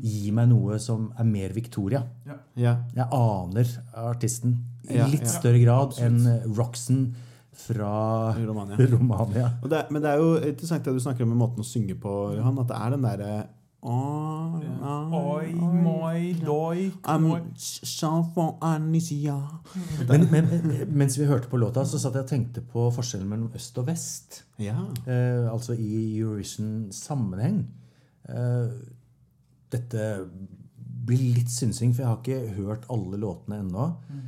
gir 0.02 0.34
meg 0.36 0.50
noe 0.52 0.80
som 0.82 1.12
er 1.18 1.30
mer 1.30 1.54
Victoria. 1.56 2.04
Ja. 2.26 2.76
Jeg 2.96 3.08
aner 3.08 3.72
artisten 4.10 4.58
i 4.90 4.98
Ja, 4.98 5.06
litt 5.08 5.28
ja. 5.28 5.34
større 5.40 5.62
grad 5.62 5.94
enn 6.02 6.24
Roxen 6.58 7.12
fra 7.60 8.34
Romania. 8.40 8.78
Romania. 8.94 9.50
Og 9.64 9.70
det, 9.72 9.86
men 9.92 10.02
det 10.02 10.12
er 10.14 10.18
jo 10.22 10.36
interessant 10.40 10.84
det 10.86 10.94
du 10.96 11.00
snakker 11.04 11.26
om 11.26 11.34
med 11.34 11.42
måten 11.42 11.62
å 11.64 11.68
synge 11.68 11.96
på, 12.00 12.14
Johan. 12.38 12.60
At 12.64 12.70
det 12.72 12.78
er 12.80 12.94
den 12.96 13.04
derre 13.08 13.32
Oi, 13.80 14.66
Oi, 15.16 15.54
moi, 15.56 16.34
doi. 16.44 16.90
Men, 20.10 20.26
men 20.32 20.50
mens 21.00 21.16
vi 21.20 21.28
hørte 21.30 21.48
på 21.52 21.60
låta, 21.62 21.86
så 21.88 22.00
satt 22.02 22.18
jeg 22.18 22.26
og 22.26 22.32
tenkte 22.32 22.64
på 22.66 22.90
forskjellen 22.96 23.30
mellom 23.30 23.52
øst 23.56 23.78
og 23.80 23.88
vest. 23.88 24.42
Ja. 24.60 24.82
Eh, 25.06 25.46
altså 25.52 25.78
i 25.80 26.20
Eurovision-sammenheng. 26.20 27.62
Eh, 28.30 28.74
dette 29.72 30.10
blir 31.10 31.40
litt 31.40 31.52
synsing, 31.54 31.94
for 31.96 32.04
jeg 32.04 32.10
har 32.10 32.20
ikke 32.20 32.58
hørt 32.60 32.90
alle 32.92 33.20
låtene 33.22 33.62
ennå. 33.64 33.88
Eh, 34.10 34.28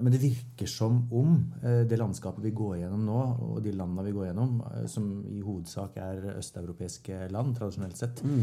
men 0.00 0.10
det 0.10 0.18
virker 0.22 0.66
som 0.70 1.04
om 1.14 1.36
eh, 1.62 1.84
det 1.86 2.00
landskapet 2.00 2.42
vi 2.42 2.54
går 2.56 2.80
gjennom 2.80 3.04
nå, 3.06 3.20
og 3.46 3.60
de 3.62 3.74
landene 3.78 4.08
vi 4.08 4.14
går 4.16 4.28
gjennom, 4.30 4.58
eh, 4.72 4.88
som 4.90 5.06
i 5.30 5.38
hovedsak 5.44 6.00
er 6.02 6.32
østeuropeiske 6.34 7.28
land, 7.34 7.54
tradisjonelt 7.58 8.00
sett, 8.00 8.24
mm. 8.26 8.42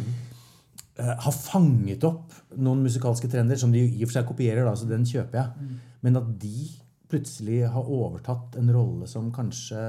har 1.25 1.35
fanget 1.35 2.07
opp 2.07 2.33
noen 2.55 2.85
musikalske 2.85 3.27
trender 3.31 3.59
som 3.59 3.73
de 3.73 3.83
i 3.83 3.99
og 3.99 4.07
for 4.07 4.19
seg 4.19 4.31
kopierer, 4.31 4.63
da, 4.67 4.77
så 4.79 4.87
den 4.87 5.03
kjøper 5.07 5.41
jeg. 5.41 5.77
Men 6.05 6.21
at 6.21 6.33
de 6.39 6.69
plutselig 7.11 7.59
har 7.69 7.89
overtatt 7.91 8.55
en 8.59 8.71
rolle 8.73 9.07
som 9.07 9.27
kanskje 9.33 9.79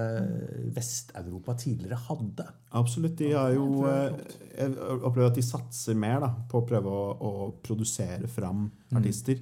Vest-Europa 0.76 1.54
tidligere 1.58 1.98
hadde. 2.08 2.46
Absolutt. 2.76 3.16
De 3.18 3.30
har 3.32 3.54
jo 3.54 3.86
eh, 3.88 4.18
Jeg 4.56 4.74
opplever 4.76 5.30
at 5.30 5.38
de 5.38 5.44
satser 5.44 5.96
mer 5.98 6.20
da, 6.24 6.32
på 6.50 6.60
å 6.60 6.66
prøve 6.68 6.90
å, 6.90 7.06
å 7.14 7.32
produsere 7.64 8.28
fram 8.30 8.66
artister. 8.96 9.40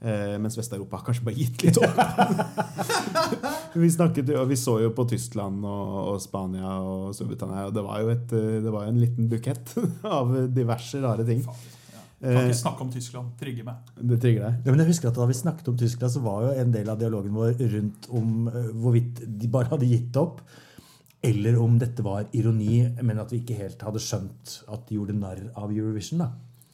Eh, 0.00 0.38
mens 0.40 0.54
Vest-Europa 0.56 0.96
har 0.96 1.04
kanskje 1.10 1.24
bare 1.26 1.36
gitt 1.36 1.60
litt 1.66 1.76
opp. 1.76 1.98
vi, 3.74 3.90
snakket, 3.92 4.30
jo- 4.32 4.38
og 4.40 4.48
vi 4.48 4.56
så 4.56 4.78
jo 4.80 4.92
på 4.96 5.04
Tyskland 5.10 5.60
og, 5.68 5.90
og 6.14 6.22
Spania 6.24 6.70
og 6.80 7.10
Storbritannia, 7.16 7.66
og 7.68 7.74
det 7.76 7.82
var 7.84 8.00
jo 8.00 8.08
et, 8.14 8.32
eh, 8.32 8.56
det 8.64 8.72
var 8.72 8.88
en 8.88 9.00
liten 9.02 9.28
bukett 9.28 9.74
av 10.20 10.32
diverse 10.56 11.02
rare 11.04 11.26
ting. 11.28 11.44
Kan 11.44 11.76
Eh, 12.20 12.50
ikke 12.50 12.56
snakke 12.58 12.84
om 12.84 12.90
Tyskland. 12.92 13.30
Trigger 13.40 13.64
meg. 13.64 13.92
det 13.96 14.18
trigger 14.20 14.42
deg. 14.44 14.56
Ja, 14.66 14.72
men 14.74 14.82
jeg 14.82 14.90
husker 14.90 15.08
at 15.08 15.16
Da 15.16 15.24
vi 15.24 15.32
snakket 15.38 15.70
om 15.72 15.76
Tyskland, 15.80 16.12
så 16.12 16.20
var 16.20 16.42
jo 16.44 16.50
en 16.60 16.72
del 16.74 16.90
av 16.92 16.98
dialogen 17.00 17.32
vår 17.32 17.54
rundt 17.72 18.08
om 18.12 18.42
eh, 18.50 18.66
hvorvidt 18.76 19.22
de 19.40 19.48
bare 19.48 19.70
hadde 19.70 19.88
gitt 19.88 20.18
opp, 20.20 20.42
eller 21.24 21.56
om 21.60 21.78
dette 21.80 22.04
var 22.04 22.26
ironi, 22.36 22.82
men 23.00 23.18
at 23.24 23.32
vi 23.32 23.40
ikke 23.40 23.56
helt 23.62 23.80
hadde 23.88 24.02
skjønt 24.04 24.52
at 24.68 24.84
de 24.90 24.98
gjorde 24.98 25.16
narr 25.16 25.40
av 25.56 25.72
Eurovision. 25.72 26.20
da. 26.20 26.28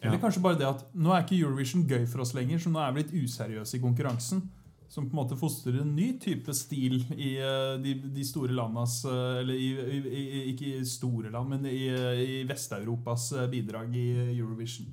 Eller 0.04 0.20
kanskje 0.20 0.42
bare 0.44 0.58
det 0.60 0.68
at 0.68 0.84
nå 0.94 1.12
er 1.14 1.24
ikke 1.24 1.38
Eurovision 1.38 1.86
gøy 1.88 2.04
for 2.10 2.22
oss 2.24 2.34
lenger, 2.36 2.60
så 2.60 2.70
nå 2.72 2.82
er 2.82 2.92
vi 2.92 3.02
litt 3.02 3.16
useriøse 3.16 3.78
i 3.78 3.82
konkurransen. 3.82 4.44
Som 4.92 5.08
på 5.08 5.16
en 5.16 5.18
måte 5.18 5.38
fostrer 5.38 5.80
en 5.82 5.96
ny 5.96 6.12
type 6.22 6.52
stil 6.54 7.00
i 7.16 7.32
eh, 7.42 7.72
de, 7.82 7.96
de 8.14 8.24
store 8.24 8.54
landas 8.54 9.00
eh, 9.02 9.40
Eller 9.40 9.58
i, 9.58 9.70
i, 9.98 10.42
ikke 10.52 10.68
i 10.76 10.84
store 10.86 11.32
land, 11.34 11.50
men 11.50 11.66
i, 11.66 11.88
i 12.22 12.36
Vest-Europas 12.46 13.32
eh, 13.34 13.48
bidrag 13.50 13.96
i 13.98 14.06
Eurovision. 14.36 14.92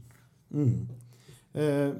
Mm. 0.49 0.87
Eh, 1.53 1.93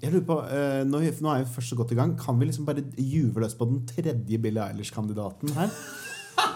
jeg 0.00 0.12
lurer 0.12 0.26
på, 0.28 0.36
eh, 0.48 0.82
nå, 0.88 1.00
nå 1.24 1.32
er 1.32 1.42
vi 1.42 1.54
først 1.54 1.72
så 1.72 1.80
godt 1.80 1.96
i 1.96 1.98
gang. 1.98 2.14
Kan 2.20 2.38
vi 2.40 2.50
liksom 2.50 2.68
bare 2.68 2.84
juve 2.96 3.42
løs 3.46 3.56
på 3.56 3.68
den 3.68 3.82
tredje 3.88 4.38
Billie 4.40 4.68
Eilish-kandidaten 4.68 5.56
her? 5.56 5.72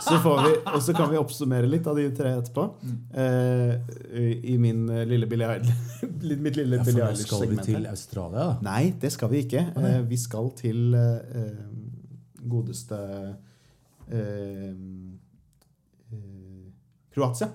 Så 0.05 0.19
får 0.23 0.41
vi, 0.45 0.53
og 0.75 0.83
så 0.85 0.95
kan 0.97 1.11
vi 1.11 1.19
oppsummere 1.21 1.69
litt 1.69 1.87
av 1.89 1.97
de 1.99 2.05
tre 2.17 2.35
etterpå. 2.39 2.65
Eh, 3.21 3.73
I 4.53 4.57
min 4.61 4.85
eh, 4.93 5.05
lille 5.09 5.29
Billie 5.31 5.59
Mitt 6.45 6.59
lille 6.59 6.81
Ja, 6.81 6.85
for 6.85 7.21
skal 7.21 7.47
vi 7.51 7.59
til. 7.65 7.87
Australia, 7.91 8.49
da. 8.51 8.57
Nei, 8.67 8.95
det 9.01 9.13
skal 9.15 9.33
vi 9.33 9.45
ikke. 9.45 9.65
Eh, 9.81 10.01
vi 10.09 10.19
skal 10.21 10.51
til 10.59 10.97
eh, 10.99 11.63
godeste 12.45 12.99
eh, 14.11 14.75
eh, 16.13 16.69
Kroatia. 17.15 17.49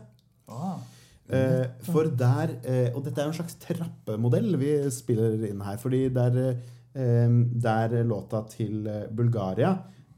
Eh, 1.29 1.65
for 1.85 2.09
der 2.17 2.55
Og 2.95 3.03
dette 3.05 3.21
er 3.21 3.27
jo 3.27 3.35
en 3.35 3.37
slags 3.37 3.59
trappemodell 3.61 4.55
vi 4.57 4.73
spiller 4.93 5.37
inn 5.51 5.61
her. 5.61 5.77
Fordi 5.81 6.07
der, 6.15 6.41
der 6.95 7.97
låta 8.07 8.41
til 8.49 8.87
Bulgaria 9.13 9.75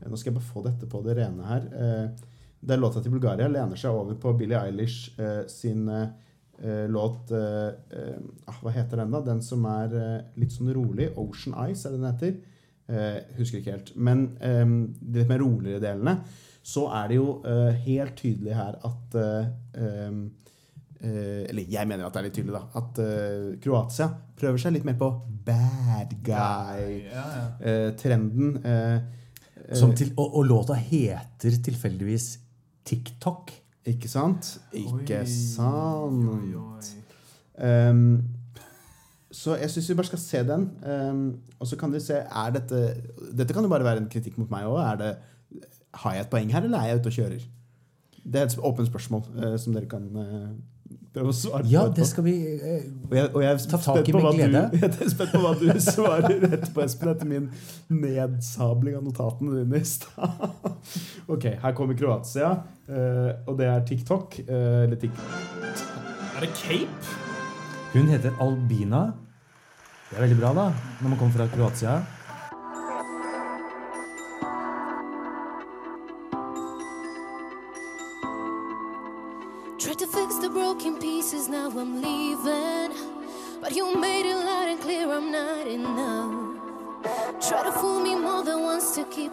Nå 0.10 0.16
skal 0.18 0.32
jeg 0.32 0.38
bare 0.40 0.52
få 0.54 0.62
dette 0.66 0.86
på 0.90 1.02
det 1.06 1.14
rene 1.20 1.44
her. 1.46 1.64
Eh, 1.86 2.06
der 2.62 2.78
låta 2.78 3.02
til 3.02 3.12
Bulgaria 3.14 3.48
lener 3.50 3.76
seg 3.80 3.92
over 3.98 4.16
på 4.22 4.34
Billie 4.38 4.60
Eilish 4.60 5.20
eh, 5.20 5.44
sin 5.50 5.88
eh, 5.90 6.08
eh, 6.62 6.86
låt 6.90 7.32
eh, 7.34 7.70
eh, 7.98 8.18
ah, 8.46 8.58
Hva 8.62 8.72
heter 8.76 8.98
den, 9.02 9.12
da? 9.14 9.22
Den 9.26 9.42
som 9.46 9.66
er 9.70 9.90
litt 10.38 10.54
sånn 10.54 10.74
rolig. 10.76 11.08
Ocean 11.18 11.56
Ice, 11.72 11.86
er 11.88 11.92
det 11.96 12.00
den 12.02 12.12
heter. 12.12 12.34
Eh, 12.92 13.20
husker 13.40 13.58
ikke 13.62 13.76
helt. 13.78 13.90
Men 13.96 14.20
de 14.38 15.20
litt 15.20 15.30
mer 15.32 15.42
roligere 15.42 15.82
delene, 15.82 16.14
så 16.62 16.84
er 16.94 17.06
det 17.10 17.16
jo 17.18 17.42
helt 17.88 18.16
tydelig 18.20 18.54
her 18.54 18.74
at 18.86 19.16
Eller 21.02 21.66
jeg 21.66 21.88
mener 21.90 22.06
at 22.06 22.14
det 22.14 22.20
er 22.20 22.28
litt 22.28 22.38
tydelig, 22.38 22.54
da. 22.60 22.64
At 22.78 23.00
eh, 23.02 23.58
Kroatia 23.64 24.08
prøver 24.38 24.60
seg 24.62 24.76
litt 24.76 24.86
mer 24.86 24.98
på 25.00 25.10
bad 25.48 26.10
guy-trenden. 26.28 27.10
Ja, 28.62 28.70
ja. 28.70 29.00
Som 29.02 29.21
til, 29.72 30.14
og, 30.18 30.36
og 30.36 30.46
låta 30.46 30.74
heter 30.76 31.58
tilfeldigvis 31.64 32.40
TikTok. 32.86 33.52
ikke 33.86 34.10
sant? 34.10 34.60
Ikke 34.74 35.22
Oi, 35.22 35.26
sant? 35.26 36.28
oi, 36.30 36.54
oi. 36.60 36.92
Um, 37.62 38.24
så 39.32 39.56
jeg 39.56 39.72
syns 39.72 39.90
vi 39.90 39.96
bare 39.96 40.10
skal 40.10 40.20
se 40.20 40.44
den. 40.48 40.68
Um, 40.84 41.22
og 41.60 41.68
så 41.68 41.78
kan 41.80 41.94
dere 41.94 42.04
se 42.04 42.18
er 42.20 42.52
dette 42.56 42.82
Dette 43.38 43.54
kan 43.54 43.64
jo 43.64 43.72
bare 43.72 43.86
være 43.88 44.04
en 44.04 44.10
kritikk 44.12 44.38
mot 44.42 44.52
meg 44.52 44.68
òg. 44.68 44.82
Har 46.02 46.14
jeg 46.16 46.26
et 46.26 46.32
poeng 46.32 46.52
her, 46.52 46.68
eller 46.68 46.80
er 46.80 46.92
jeg 46.92 47.02
ute 47.02 47.12
og 47.12 47.18
kjører? 47.20 47.48
Det 48.22 48.42
er 48.42 48.46
et 48.46 48.60
åpent 48.60 48.88
spørsmål 48.92 49.24
uh, 49.38 49.56
som 49.58 49.74
dere 49.74 49.90
kan 49.90 50.04
eh, 50.22 50.52
prøve 51.14 51.32
å 51.34 51.36
svare 51.36 51.68
Ja, 51.68 51.82
på. 51.88 51.94
det 51.98 52.06
skal 52.08 52.24
vi 52.24 52.34
eh, 52.56 52.84
Og 53.10 53.16
jeg, 53.18 53.30
og 53.36 53.42
jeg 53.44 53.64
Ta 53.72 53.80
tak 53.84 54.08
i 54.08 54.14
på 54.16 54.22
med 54.24 54.38
glede. 54.40 54.62
Du, 54.72 54.78
jeg 54.82 54.92
er 55.06 55.12
spent 55.12 55.34
på 55.36 55.42
hva 55.44 55.52
du 55.60 55.66
svarer 55.84 56.46
etterpå, 56.48 56.84
Espen, 56.86 57.12
etter 57.14 57.28
min 57.30 57.50
nedsabling 57.92 58.96
av 59.00 59.04
notatene 59.10 59.62
dine 59.64 59.82
i 59.82 59.88
stad. 59.88 60.46
ok, 61.34 61.50
her 61.64 61.76
kommer 61.78 61.98
Kroatia, 62.00 62.54
eh, 62.88 63.32
og 63.48 63.58
det 63.60 63.68
er 63.72 63.84
TikTok. 63.92 64.40
eh, 64.48 64.86
eller 64.86 64.96
TikTok. 65.02 65.36
Er 66.38 66.46
det 66.48 66.54
Cape? 66.62 67.20
Hun 67.92 68.08
heter 68.08 68.32
Albina. 68.40 69.04
Det 70.12 70.18
er 70.18 70.26
veldig 70.26 70.40
bra, 70.42 70.54
da, 70.56 70.64
når 71.02 71.10
man 71.14 71.20
kommer 71.20 71.38
fra 71.42 71.48
Kroatia. 71.52 72.00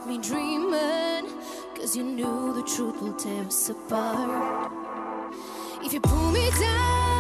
Me 0.08 0.16
dreaming. 0.18 1.28
Cause 1.76 1.94
you 1.94 2.02
knew 2.02 2.54
the 2.54 2.62
truth 2.62 3.00
will 3.02 3.12
tear 3.12 3.44
us 3.44 3.68
apart. 3.68 4.72
If 5.84 5.92
you 5.92 6.00
pull 6.00 6.32
me 6.32 6.50
down, 6.58 7.17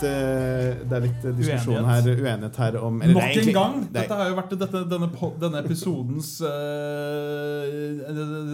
litt, 0.00 0.08
eh, 0.08 0.80
det 0.88 0.96
er 0.96 1.00
litt 1.04 1.24
eh, 1.24 1.34
diskusjon 1.36 1.76
Uenighet. 1.76 2.04
her, 2.04 2.16
uenighet 2.24 2.56
her 2.56 2.76
om 2.80 2.98
Nok 2.98 3.04
en 3.04 3.16
egentlig- 3.16 3.54
gang! 3.54 3.80
det 3.84 3.92
Dette 3.92 4.14
har 4.14 4.28
jo 4.30 4.36
vært 4.36 4.58
dette, 4.58 4.82
denne, 4.88 5.08
denne 5.40 5.58
episodens 5.64 6.40
uh, 6.40 6.48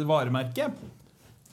varemerke. 0.06 0.70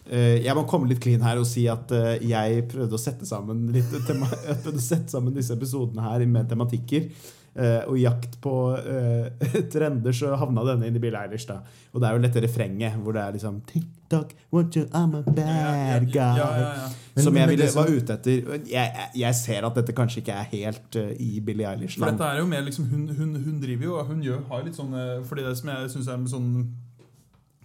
Jeg 0.03 0.53
må 0.57 0.65
komme 0.67 0.89
litt 0.89 0.99
clean 0.99 1.21
her 1.23 1.37
og 1.39 1.45
si 1.47 1.63
at 1.71 1.87
jeg 2.21 2.65
prøvde 2.67 2.91
å 2.91 2.99
sette 2.99 3.25
sammen 3.25 3.71
litt 3.71 3.87
tema 4.07 4.27
sette 4.75 5.07
sammen 5.09 5.33
disse 5.33 5.53
episodene 5.55 6.01
her 6.03 6.25
med 6.27 6.49
tematikker. 6.49 7.07
Eh, 7.53 7.83
og 7.85 7.97
i 7.99 8.01
jakt 8.01 8.39
på 8.41 8.51
eh, 8.81 9.43
trender 9.73 10.15
så 10.17 10.31
havna 10.41 10.63
denne 10.65 10.87
inn 10.89 10.95
i 10.97 11.01
Billie 11.01 11.19
Eilish. 11.19 11.45
da 11.45 11.59
Og 11.93 12.01
det 12.01 12.07
er 12.09 12.15
jo 12.15 12.21
dette 12.23 12.41
refrenget 12.47 12.95
hvor 12.97 13.13
det 13.13 13.21
er 13.21 13.35
liksom 13.35 13.59
TikTok, 13.69 14.31
what 14.49 14.73
you, 14.75 14.87
I'm 14.89 15.13
a 15.19 15.21
bad 15.21 16.07
guy. 16.09 16.15
Ja, 16.17 16.47
ja, 16.57 16.71
ja. 16.79 16.87
Men- 17.13 17.23
som 17.27 17.37
jeg 17.37 17.51
ville, 17.51 17.67
var 17.75 17.91
ute 17.93 18.13
etter. 18.15 18.55
Jeg, 18.71 19.09
jeg, 19.21 19.35
ser 19.37 19.67
at 19.67 19.75
dette 19.77 19.93
kanskje 19.93 20.23
ikke 20.23 20.33
er 20.33 20.47
helt 20.49 20.97
uh, 20.97 21.11
i 21.21 21.39
Billie 21.45 21.69
Eilish. 21.69 21.99
For 21.99 22.09
dette 22.09 22.25
er 22.25 22.41
jo 22.41 22.47
mer 22.49 22.65
liksom 22.65 22.89
Hun, 22.89 23.05
hun, 23.19 23.35
hun 23.45 23.61
driver 23.61 23.85
jo 23.85 24.01
Hun 24.09 24.23
gjør, 24.25 24.41
har 24.49 24.65
litt 24.65 24.77
sånn 24.77 24.95
Fordi 25.29 25.45
det 25.45 25.53
som 25.59 25.69
jeg 25.69 25.93
syns 25.93 26.09
er 26.09 26.17
med 26.23 26.33
sånn 26.33 26.49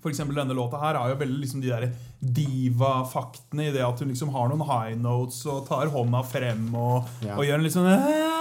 eksempel 0.08 0.38
denne 0.38 0.54
låta 0.56 0.78
her 0.80 0.96
har 0.96 1.10
jo 1.12 1.18
veldig 1.20 1.40
liksom 1.42 1.60
de 1.60 1.68
der 1.68 1.90
diva-faktene 2.20 3.68
i 3.68 3.74
det 3.74 3.84
at 3.84 4.00
hun 4.00 4.08
liksom 4.08 4.32
har 4.32 4.48
noen 4.48 4.64
high 4.64 4.96
notes 4.96 5.42
og 5.50 5.66
tar 5.68 5.90
hånda 5.92 6.22
frem 6.24 6.68
og, 6.74 7.08
Ja. 7.26 7.36
og 7.36 7.44
gjør 7.44 7.60
en 7.60 7.66
litt 7.66 7.76
sånn 7.76 7.92
«Æ» 7.92 8.37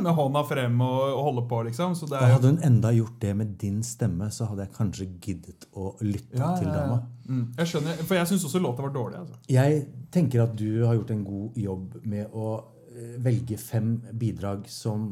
med 0.00 0.14
hånda 0.16 0.42
frem 0.48 0.80
og, 0.84 1.00
og 1.12 1.22
holder 1.28 1.46
på, 1.50 1.62
liksom. 1.68 1.96
Så 1.98 2.08
det 2.10 2.18
er 2.18 2.34
hadde 2.34 2.52
hun 2.52 2.60
enda 2.66 2.92
gjort 2.96 3.18
det 3.22 3.32
med 3.38 3.56
din 3.60 3.80
stemme, 3.86 4.30
så 4.34 4.48
hadde 4.50 4.66
jeg 4.66 4.74
kanskje 4.76 5.08
giddet 5.24 5.66
å 5.72 5.92
lytte 6.04 6.40
ja, 6.40 6.52
til 6.58 6.70
dama. 6.70 7.00
Mm. 7.26 7.44
Jeg 7.58 7.72
skjønner, 7.72 8.04
For 8.06 8.18
jeg 8.18 8.30
syns 8.32 8.46
også 8.48 8.62
låta 8.62 8.86
var 8.86 8.94
dårlig. 8.94 9.24
Altså. 9.24 9.40
Jeg 9.52 9.82
tenker 10.14 10.46
at 10.46 10.56
du 10.58 10.84
har 10.84 10.96
gjort 10.98 11.12
en 11.14 11.26
god 11.26 11.60
jobb 11.66 11.98
med 12.14 12.32
å 12.32 12.48
eh, 12.92 13.18
velge 13.22 13.60
fem 13.60 13.94
bidrag 14.20 14.66
som 14.70 15.10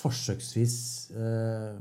forsøksvis 0.00 0.76
eh, 1.18 1.74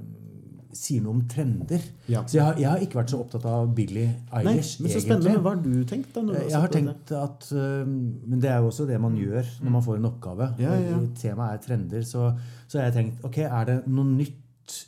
sier 0.74 1.01
noe 1.01 1.15
om 1.15 1.22
trender. 1.28 1.82
Ja. 2.07 2.22
Så 2.28 2.38
jeg 2.38 2.43
har, 2.45 2.57
jeg 2.61 2.70
har 2.70 2.84
ikke 2.86 2.99
vært 2.99 3.09
så 3.13 3.20
opptatt 3.24 3.45
av 3.49 3.72
Billie 3.76 4.07
Nei, 4.34 4.43
men 4.43 4.59
så 4.63 4.99
spennende. 5.01 5.32
Men 5.34 5.41
hva 5.41 5.53
har 5.55 5.63
du 5.63 5.84
tenkt? 5.89 6.11
da? 6.13 6.22
Eh, 6.22 6.28
har 6.36 6.49
Jeg 6.49 6.59
har 6.61 6.74
tenkt 6.76 7.07
det? 7.09 7.17
at 7.17 7.47
eh, 7.51 7.86
Men 7.89 8.39
det 8.43 8.49
er 8.51 8.59
jo 8.61 8.67
også 8.70 8.86
det 8.88 8.99
man 9.01 9.15
gjør 9.17 9.49
når 9.63 9.72
man 9.72 9.82
får 9.88 9.97
en 9.97 10.05
oppgave. 10.11 10.49
Ja, 10.61 10.76
ja. 10.78 10.99
Temaet 11.17 11.55
er 11.57 11.63
trender. 11.65 12.01
Så, 12.05 12.28
så 12.67 12.78
har 12.80 12.89
jeg 12.91 12.93
tenkt 12.99 13.26
ok, 13.26 13.38
er 13.47 13.65
det 13.65 13.80
noe 13.88 14.05
nytt 14.05 14.45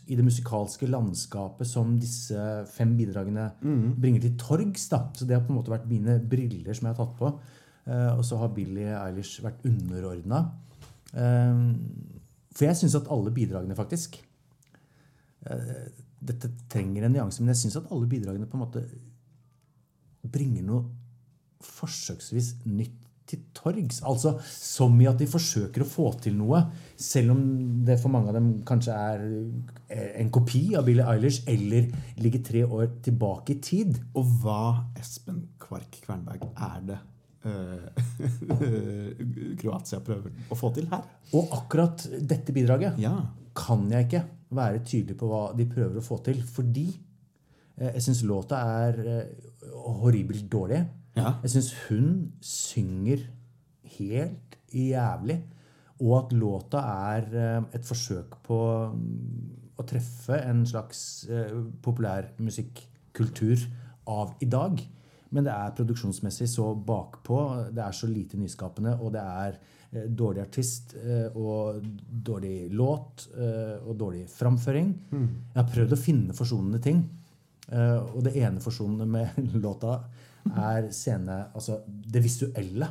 i 0.07 0.13
det 0.13 0.21
musikalske 0.23 0.85
landskapet 0.85 1.65
som 1.65 1.95
disse 1.99 2.37
fem 2.69 2.91
bidragene 2.99 3.47
Mm. 3.63 3.95
bringer 3.97 4.21
til 4.21 4.35
torgs? 4.37 4.87
da 4.89 5.07
Så 5.17 5.25
det 5.25 5.33
har 5.39 5.41
på 5.47 5.49
en 5.55 5.57
måte 5.57 5.73
vært 5.73 5.87
mine 5.89 6.19
briller 6.21 6.73
som 6.77 6.85
jeg 6.87 6.95
har 6.95 7.05
tatt 7.05 7.17
på. 7.17 7.31
Eh, 7.87 8.11
og 8.17 8.21
så 8.23 8.37
har 8.37 8.49
Billie 8.53 8.93
Eilish 8.93 9.41
vært 9.41 9.65
underordna. 9.65 10.51
for 12.53 12.65
jeg 12.65 12.75
syns 12.77 12.95
at 12.95 13.07
alle 13.11 13.31
bidragene, 13.33 13.75
faktisk 13.75 14.19
Dette 16.21 16.51
trenger 16.69 17.07
en 17.07 17.15
nyanse, 17.15 17.41
men 17.41 17.53
jeg 17.55 17.63
syns 17.63 17.79
at 17.81 17.91
alle 17.91 18.09
bidragene 18.09 18.45
på 18.49 18.59
en 18.59 18.65
måte 18.65 18.83
bringer 20.31 20.65
noe 20.67 20.83
forsøksvis 21.65 22.55
nytt 22.69 22.97
til 23.31 23.41
torgs. 23.55 24.01
Altså 24.07 24.33
som 24.43 24.97
i 25.01 25.07
at 25.09 25.19
de 25.21 25.27
forsøker 25.29 25.81
å 25.85 25.87
få 25.87 26.07
til 26.21 26.35
noe, 26.37 26.59
selv 26.99 27.33
om 27.35 27.41
det 27.87 27.95
for 28.01 28.11
mange 28.13 28.29
av 28.31 28.37
dem 28.37 28.49
kanskje 28.67 28.97
er 28.97 29.23
eh, 29.87 30.09
en 30.21 30.31
kopi 30.33 30.63
av 30.77 30.85
Billie 30.89 31.05
Eilish 31.07 31.45
eller 31.49 31.87
ligger 32.21 32.43
tre 32.49 32.63
år 32.65 32.89
tilbake 33.05 33.55
i 33.55 33.61
tid. 33.63 34.01
Og 34.19 34.33
hva, 34.43 34.59
Espen 34.99 35.45
Kvark 35.61 36.01
Kvernberg, 36.03 36.43
er 36.51 36.85
det 36.89 36.99
eh, 37.47 37.87
Kroatia 39.61 40.01
prøver 40.05 40.33
å 40.51 40.59
få 40.59 40.73
til 40.75 40.89
her? 40.91 41.07
Og 41.37 41.55
akkurat 41.61 42.05
dette 42.19 42.53
bidraget 42.55 42.99
Ja. 43.01 43.15
kan 43.57 43.87
jeg 43.93 44.09
ikke 44.09 44.25
være 44.51 44.83
tydelig 44.85 45.17
på 45.19 45.29
hva 45.29 45.43
de 45.57 45.67
prøver 45.69 45.99
å 45.99 46.05
få 46.05 46.19
til, 46.25 46.41
fordi 46.43 46.87
eh, 46.91 47.91
jeg 47.93 48.05
syns 48.07 48.23
låta 48.27 48.61
er 48.85 48.99
eh, 49.05 49.51
horribelt 50.01 50.49
dårlig. 50.51 50.81
Ja. 51.15 51.35
Jeg 51.43 51.55
syns 51.55 51.71
hun 51.87 52.11
synger 52.45 53.25
helt 53.97 54.57
jævlig. 54.71 55.41
Og 56.01 56.15
at 56.17 56.31
låta 56.33 56.81
er 57.11 57.27
eh, 57.37 57.63
et 57.77 57.85
forsøk 57.85 58.39
på 58.45 58.57
mm, 58.93 59.75
å 59.77 59.85
treffe 59.87 60.39
en 60.47 60.63
slags 60.65 61.27
eh, 61.29 61.53
populærmusikkultur 61.83 63.67
av 64.09 64.33
i 64.41 64.49
dag. 64.49 64.81
Men 65.31 65.45
det 65.45 65.53
er 65.53 65.75
produksjonsmessig 65.77 66.49
så 66.49 66.71
bakpå. 66.75 67.37
Det 67.71 67.83
er 67.85 67.95
så 67.95 68.09
lite 68.09 68.39
nyskapende, 68.39 68.97
og 68.99 69.13
det 69.13 69.21
er 69.21 69.59
dårlig 69.91 70.41
artist 70.45 70.95
eh, 70.95 71.35
og 71.35 71.81
dårlig 72.07 72.69
låt 72.71 73.27
eh, 73.35 73.77
og 73.83 73.95
dårlig 73.99 74.25
framføring. 74.31 74.93
Jeg 75.11 75.59
har 75.59 75.69
prøvd 75.73 75.95
å 75.97 75.99
finne 75.99 76.35
forsonende 76.37 76.79
ting. 76.83 77.03
Eh, 77.71 77.99
og 77.99 78.23
det 78.25 78.35
ene 78.39 78.63
forsonende 78.63 79.07
med 79.07 79.37
låta 79.65 79.99
er 80.57 80.89
scene, 80.95 81.37
altså 81.53 81.81
det 81.87 82.23
visuelle. 82.23 82.87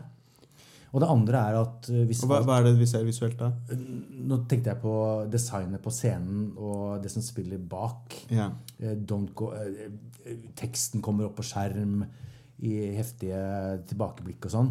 Og 0.90 1.02
det 1.02 1.08
andre 1.12 1.40
er 1.50 1.58
at 1.60 1.88
eh, 1.92 2.04
hvis 2.08 2.24
hva, 2.26 2.40
hva 2.46 2.58
er 2.58 2.66
det 2.66 2.76
vi 2.80 2.88
ser 2.90 3.04
visuelt 3.06 3.38
da? 3.38 3.52
Nå 3.70 4.42
tenkte 4.50 4.72
jeg 4.72 4.82
på 4.82 4.94
designet 5.30 5.82
på 5.82 5.92
scenen 5.94 6.50
og 6.58 6.98
det 7.04 7.12
som 7.12 7.24
spiller 7.24 7.62
bak. 7.62 8.16
Eh, 8.80 8.96
Don't 8.98 9.30
go, 9.38 9.52
eh, 9.54 9.86
eh, 10.24 10.42
teksten 10.58 11.04
kommer 11.04 11.28
opp 11.28 11.38
på 11.38 11.46
skjerm 11.46 12.02
i 12.62 12.92
heftige 12.96 13.40
tilbakeblikk 13.88 14.44
og 14.46 14.52
sånn. 14.52 14.70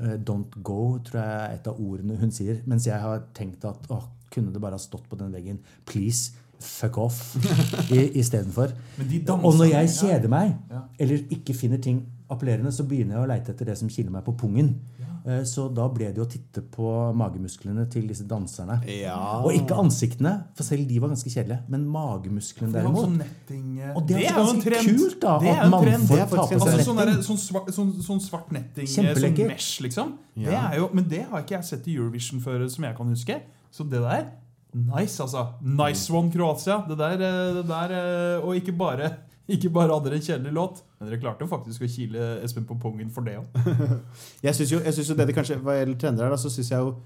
Eh, 0.00 0.16
Don't 0.26 0.56
go 0.62 0.98
tror 1.06 1.20
jeg 1.22 1.38
er 1.50 1.54
et 1.54 1.66
av 1.70 1.78
ordene 1.80 2.16
hun 2.18 2.30
sier. 2.34 2.60
Mens 2.66 2.86
jeg 2.86 2.98
har 3.00 3.22
tenkt 3.34 3.64
at 3.64 3.86
åh, 3.90 4.04
kunne 4.30 4.52
det 4.52 4.60
bare 4.60 4.72
ha 4.78 4.82
stått 4.82 5.08
på 5.08 5.16
den 5.20 5.32
veggen 5.32 5.58
Please, 5.86 6.32
fuck 6.58 6.98
off. 6.98 7.36
i- 7.94 8.10
Istedenfor. 8.18 8.72
Og 8.98 9.54
når 9.58 9.70
jeg 9.70 9.88
kjeder 10.00 10.28
meg, 10.28 10.56
Ja. 10.70 10.82
eller 10.98 11.18
ikke 11.30 11.54
finner 11.54 11.78
ting 11.78 12.02
appellerende, 12.30 12.70
så 12.72 12.84
begynner 12.88 13.16
jeg 13.16 13.24
å 13.24 13.28
leite 13.30 13.52
etter 13.54 13.64
det 13.70 13.78
som 13.80 13.88
kiler 13.88 14.10
meg 14.12 14.24
på 14.26 14.34
pungen. 14.36 14.74
Ja. 15.00 15.06
Så 15.44 15.66
da 15.74 15.88
ble 15.92 16.06
det 16.12 16.16
jo 16.16 16.24
å 16.24 16.28
titte 16.30 16.62
på 16.72 16.88
magemusklene 17.18 17.82
til 17.92 18.06
disse 18.08 18.24
danserne. 18.28 18.78
Ja. 18.88 19.16
Og 19.44 19.52
ikke 19.52 19.76
ansiktene, 19.76 20.32
for 20.56 20.64
selv 20.64 20.86
de 20.88 20.98
var 21.02 21.10
ganske 21.12 21.28
kjedelige. 21.32 21.58
Men 21.68 21.84
magemusklene 21.92 22.70
De 22.72 22.78
derimot 22.78 23.04
sånn 23.04 23.18
netting 23.20 23.66
eh, 23.82 23.90
Og 23.98 24.06
det 24.08 24.16
er 24.22 24.28
jo 24.30 24.44
ganske 24.46 24.64
trend. 24.70 24.88
kult, 25.02 25.18
da, 25.20 25.34
at 25.36 25.42
er 25.50 25.70
mannfolk 25.74 26.08
Det 26.08 26.20
er 26.22 26.30
faktisk 26.30 26.38
tar 26.38 26.48
på 26.48 26.48
seg 26.48 26.72
Altså, 26.72 26.86
sånn, 26.86 27.00
netting. 27.02 27.14
der, 27.18 27.26
sånn, 27.28 27.40
svart, 27.42 27.70
sånn, 27.76 27.92
sånn 28.08 28.22
svart 28.24 28.52
netting, 28.56 28.88
eh, 28.88 29.20
sånn 29.20 29.46
mesh, 29.52 29.70
liksom. 29.84 30.12
Det 30.38 30.52
Ja. 30.52 30.64
er 30.70 30.76
jo, 30.78 30.88
men 30.94 31.08
det 31.08 31.22
har 31.28 31.42
ikke 31.42 31.56
jeg 31.58 31.64
sett 31.64 31.88
i 31.88 31.96
Eurovision 31.98 32.40
før, 32.40 32.68
som 32.70 32.84
jeg 32.84 32.96
kan 32.96 33.08
huske. 33.08 33.40
Så 33.70 33.84
det 33.88 34.00
der 34.00 34.30
Nice, 34.74 35.18
altså. 35.20 35.46
Nice 35.64 36.10
one, 36.12 36.30
Kroatia. 36.30 36.84
Det 36.86 36.96
der, 36.96 37.12
eh, 37.20 37.54
det 37.56 37.66
der 37.68 37.90
eh, 37.92 38.44
Og 38.44 38.54
ikke 38.56 38.76
bare, 38.76 39.16
ikke 39.48 39.70
bare 39.72 39.92
hadde 39.92 40.04
dere 40.10 40.20
en 40.20 40.26
kjedelig 40.28 40.52
låt, 40.54 40.82
men 40.98 41.08
dere 41.08 41.20
klarte 41.22 41.46
jo 41.46 41.50
faktisk 41.50 41.84
å 41.84 41.90
kile 41.90 42.26
Espen 42.42 42.66
på 42.66 42.78
pungen 42.82 43.12
for 43.14 43.26
det 43.26 43.36
òg. 43.38 43.70
Jeg 44.46 44.58
syns 44.58 44.74
jo, 44.74 44.82
jo 44.82 45.16
det 45.18 45.28
det 45.30 45.36
kanskje 45.36 45.60
Hva 45.62 45.78
gjelder 45.78 46.00
trender 46.02 46.26
her, 46.26 46.34
da, 46.34 46.40
så 46.40 46.50
syns 46.52 46.72
jeg 46.72 46.82
jo 46.82 46.96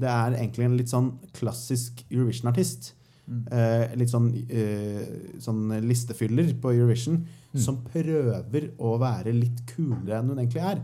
det 0.00 0.08
er 0.08 0.38
egentlig 0.38 0.64
en 0.64 0.76
litt 0.78 0.90
sånn 0.90 1.10
klassisk 1.36 2.00
Eurovision-artist. 2.08 2.94
Eh, 3.28 3.92
litt 4.00 4.10
sånn, 4.10 4.30
eh, 4.50 5.02
sånn 5.40 5.68
listefyller 5.84 6.48
på 6.58 6.72
Eurovision 6.74 7.20
som 7.52 7.78
prøver 7.84 8.70
å 8.80 8.96
være 9.00 9.34
litt 9.36 9.62
kulere 9.68 10.18
enn 10.18 10.32
hun 10.32 10.40
egentlig 10.40 10.64
er. 10.64 10.80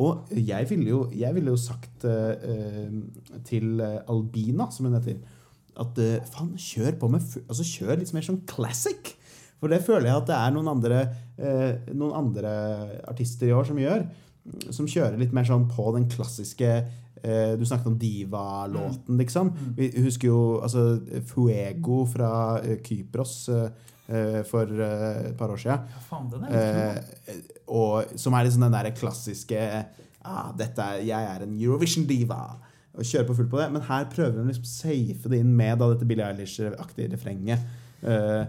Og 0.00 0.30
jeg 0.32 0.68
ville 0.70 0.88
jo, 0.88 1.00
jeg 1.12 1.36
ville 1.36 1.52
jo 1.52 1.60
sagt 1.60 2.06
eh, 2.08 2.52
eh, 2.52 3.40
til 3.48 3.80
Albina, 3.80 4.68
som 4.72 4.88
hun 4.88 4.96
heter, 4.96 5.18
at 5.80 6.00
eh, 6.00 6.20
faen, 6.32 6.54
kjør 6.60 6.96
på 7.00 7.10
med 7.12 7.24
altså 7.46 7.66
Kjør 7.66 8.00
litt 8.00 8.12
mer 8.16 8.26
sånn 8.26 8.42
classic. 8.48 9.14
For 9.60 9.72
det 9.72 9.82
føler 9.84 10.08
jeg 10.08 10.22
at 10.22 10.30
det 10.30 10.38
er 10.38 10.54
noen 10.54 10.70
andre, 10.72 11.02
noen 11.40 12.16
andre 12.16 12.50
artister 13.08 13.48
i 13.48 13.54
år 13.56 13.64
som 13.68 13.78
gjør. 13.80 14.04
Som 14.72 14.88
kjører 14.88 15.18
litt 15.20 15.34
mer 15.36 15.46
sånn 15.48 15.66
på 15.70 15.90
den 15.94 16.06
klassiske 16.10 16.70
eh, 17.22 17.52
Du 17.58 17.64
snakket 17.68 17.90
om 17.90 17.98
Diva-låten, 18.00 19.18
liksom. 19.20 19.52
Vi 19.76 19.90
husker 20.00 20.30
jo 20.30 20.40
altså, 20.64 20.98
Fuego 21.28 22.02
fra 22.08 22.32
eh, 22.64 22.78
Kypros 22.84 23.34
eh, 23.52 23.66
eh, 24.08 24.40
for 24.48 24.70
eh, 24.70 25.30
et 25.30 25.36
par 25.38 25.52
år 25.52 25.60
siden. 25.60 25.84
Ja, 25.92 26.04
faen, 26.08 26.30
den 26.32 26.48
er. 26.48 27.02
Eh, 27.28 27.42
og, 27.68 28.16
som 28.20 28.34
er 28.34 28.48
liksom 28.48 28.64
den 28.64 28.78
der 28.78 28.90
klassiske 28.96 29.60
ah, 30.24 30.50
dette 30.56 30.82
er, 30.82 31.04
'Jeg 31.04 31.30
er 31.34 31.44
en 31.44 31.54
Eurovision-diva'. 31.60 32.42
Og 32.98 33.06
kjører 33.06 33.26
på 33.28 33.36
fullt 33.38 33.50
på 33.52 33.60
det. 33.60 33.68
Men 33.72 33.86
her 33.86 34.08
prøver 34.10 34.40
hun 34.40 34.50
liksom 34.50 34.66
safe 34.66 35.30
det 35.30 35.38
inn 35.38 35.52
med 35.56 35.78
da, 35.78 35.92
dette 35.92 36.08
Billie 36.08 36.26
Eilish-aktige 36.26 37.12
refrenget. 37.12 37.60
Eh, 38.02 38.44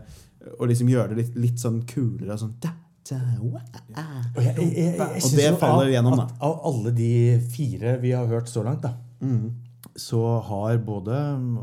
og 0.60 0.68
liksom 0.72 0.88
gjøre 0.90 1.10
det 1.14 1.18
litt, 1.22 1.36
litt 1.38 1.60
sånn 1.62 1.82
kulere 1.86 2.38
sånn 2.40 2.56
da, 2.64 2.72
da, 3.10 3.18
wa, 3.42 3.60
ah. 4.00 4.22
Og, 4.36 4.42
jeg, 4.44 4.56
jeg, 4.58 4.72
jeg, 4.78 4.96
jeg 4.98 5.24
Og 5.28 5.36
det 5.38 5.50
faller 5.62 5.86
av- 5.86 5.92
gjennom, 5.94 6.16
da. 6.18 6.28
Av 6.48 6.60
alle 6.70 6.92
de 6.98 7.12
fire 7.54 7.98
vi 8.02 8.12
har 8.16 8.26
hørt 8.32 8.50
så 8.50 8.64
langt, 8.66 8.82
da, 8.88 8.96
Mm. 9.22 9.52
så 9.96 10.22
har 10.48 10.78
både 10.82 11.14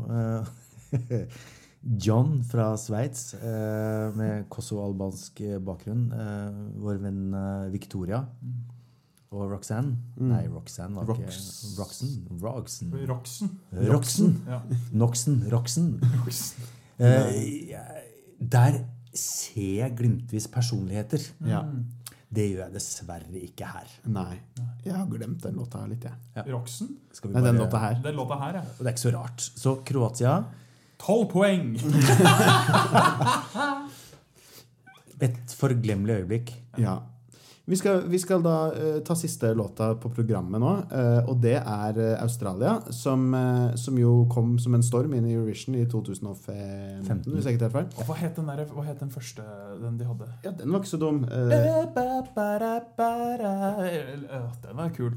uh, 0.07 0.45
John 2.05 2.41
fra 2.43 2.69
Sveits 2.77 3.33
uh, 3.39 4.11
med 4.15 4.45
kosovo-albansk 4.51 5.41
bakgrunn, 5.63 6.05
uh, 6.11 6.57
vår 6.79 6.99
venn 7.03 7.21
Victoria 7.71 8.21
og 9.29 9.43
Roxanne 9.51 9.95
Nei, 10.23 10.45
Roxanne 10.49 10.95
var 10.97 11.11
ikke 11.13 11.27
Rox. 11.27 11.75
Roxen. 11.77 12.13
Roxen. 12.41 12.93
Roxen. 13.11 13.51
Roxen. 13.91 14.33
Ja. 14.49 14.61
Noxen. 14.97 15.41
Roxen. 15.51 15.91
Jeg- 16.25 16.77
der 16.99 18.81
ser 19.15 19.85
jeg 19.85 19.95
glimtvis 19.97 20.47
personligheter. 20.51 21.23
Ja. 21.47 21.63
Det 22.29 22.45
gjør 22.51 22.67
jeg 22.67 22.73
dessverre 22.75 23.41
ikke 23.41 23.65
her. 23.65 23.89
Nei. 24.13 24.35
Jeg 24.85 24.93
har 24.93 25.07
glemt 25.09 25.41
den 25.41 25.55
låta 25.57 25.81
her 25.81 25.89
litt, 25.89 26.03
jeg. 26.05 26.45
Roxen? 26.51 26.91
Bare... 27.23 27.31
Nei, 27.33 27.43
den 27.47 27.61
låta 27.63 27.81
her. 27.81 27.95
Den 28.03 28.19
låta 28.19 28.37
her, 28.43 28.59
ja. 28.59 28.65
Og 28.75 28.83
det 28.83 28.91
er 28.91 28.93
ikke 28.93 29.05
så 29.07 29.13
rart. 29.15 29.45
Så 29.63 29.73
Kroatia 29.87 30.35
Tolv 30.99 31.29
poeng! 31.31 31.71
Et 35.25 35.55
forglemmelig 35.59 36.13
øyeblikk. 36.21 36.51
Ja. 36.79 36.99
Vi 37.69 37.75
skal, 37.77 38.07
vi 38.09 38.19
skal 38.19 38.41
da 38.41 38.71
uh, 38.73 39.03
ta 39.05 39.15
siste 39.15 39.53
låta 39.53 39.91
på 39.95 40.09
programmet 40.09 40.57
nå, 40.61 40.69
uh, 40.89 41.29
og 41.29 41.37
det 41.43 41.59
er 41.59 41.97
eh, 42.01 42.15
Australia, 42.23 42.79
som, 42.89 43.35
som 43.77 43.97
jo 43.99 44.25
kom 44.33 44.55
som 44.59 44.73
en 44.73 44.83
storm 44.83 45.13
inn 45.13 45.27
i 45.29 45.35
Eurovision 45.35 45.75
i 45.77 45.83
2015, 45.89 47.27
hvis 47.29 47.45
jeg 47.45 47.53
ikke 47.53 47.67
tar 47.67 47.73
feil. 47.75 47.85
Og 48.01 48.07
hva 48.09 48.15
het 48.17 48.39
den, 48.39 48.49
der, 48.49 48.63
hva 48.73 48.85
het 48.87 49.03
den 49.03 49.11
første 49.13 49.45
den 49.83 49.99
de 49.99 50.07
hadde? 50.07 50.29
Ja, 50.47 50.53
den 50.57 50.73
var 50.73 50.81
ikke 50.81 50.89
så 50.89 50.97
dum. 51.01 51.19
Den 51.29 51.53
var 54.79 54.89
kul. 54.95 55.13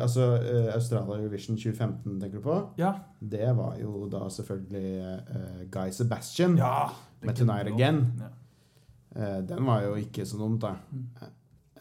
altså 0.00 0.26
Australia 0.74 1.22
Eurovision 1.22 1.56
2015, 1.56 2.20
tenker 2.20 2.36
du 2.36 2.44
på? 2.44 2.58
Ja. 2.80 2.92
Det 3.20 3.48
var 3.56 3.78
jo 3.80 4.04
da 4.12 4.26
selvfølgelig 4.28 5.70
Guy 5.72 5.88
Sebastian 5.90 6.58
ja. 6.60 6.90
med 7.22 7.38
'Tonight 7.38 7.72
Again'. 7.72 8.04
Ja. 8.20 9.40
Den 9.40 9.66
var 9.66 9.82
jo 9.82 9.94
ikke 9.94 10.26
så 10.26 10.36
dumt, 10.36 10.62
da. 10.62 10.74
Eh, 11.22 11.32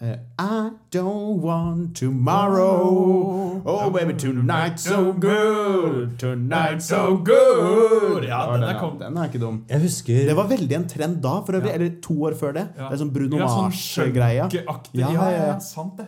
I 0.02 0.72
don't 0.92 1.40
want 1.42 1.96
tomorrow. 1.96 3.62
Oh, 3.66 3.90
baby, 3.90 4.14
tonight's 4.14 4.84
so 4.84 5.14
good. 5.14 6.18
Tonight's 6.20 6.86
so 6.90 7.18
good. 7.18 8.24
Ja, 8.28 8.52
den 8.54 8.64
er 8.64 8.80
kom- 8.80 8.98
den 9.00 9.16
er 9.18 9.30
ikke 9.30 9.40
dum. 9.40 9.64
Jeg 9.70 9.82
husker 9.82 10.26
Det 10.28 10.36
var 10.36 10.48
veldig 10.50 10.76
en 10.76 10.88
trend 10.88 11.22
da, 11.22 11.40
for 11.46 11.54
øvrig. 11.54 11.70
Ja. 11.70 11.76
Eller 11.76 12.02
to 12.02 12.14
år 12.24 12.34
før 12.36 12.54
det. 12.54 12.68
Ja. 12.78 12.90
Det 12.90 13.00
er 13.00 13.04
sånn 13.06 13.14
Bruno 13.14 13.38
Ja, 13.38 13.48
sånn 13.48 13.64
Mars-greia. 13.70 14.50
Ja, 14.52 14.62
Ja, 14.94 15.12
ja, 15.12 15.30
ja, 15.32 15.46
ja. 15.54 15.60
sant 15.60 15.96
det. 15.98 16.08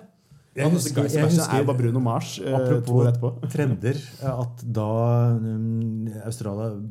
Jeg 0.55 0.71
husker, 0.71 1.03
jeg 1.03 1.23
husker, 1.25 1.53
jeg 1.57 1.65
bare 1.67 1.77
Bruno 1.77 1.99
Mars 1.99 2.39
eh, 2.39 2.45
to 2.45 3.01
apropos 3.05 3.49
trender, 3.53 3.95
at 4.23 4.61
da 4.73 5.35
um, 5.35 6.07
Australia 6.25 6.81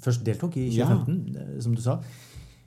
først 0.00 0.24
deltok 0.24 0.56
i 0.56 0.70
2015, 0.70 1.36
eh, 1.36 1.60
som 1.60 1.74
du 1.74 1.82
sa, 1.82 1.98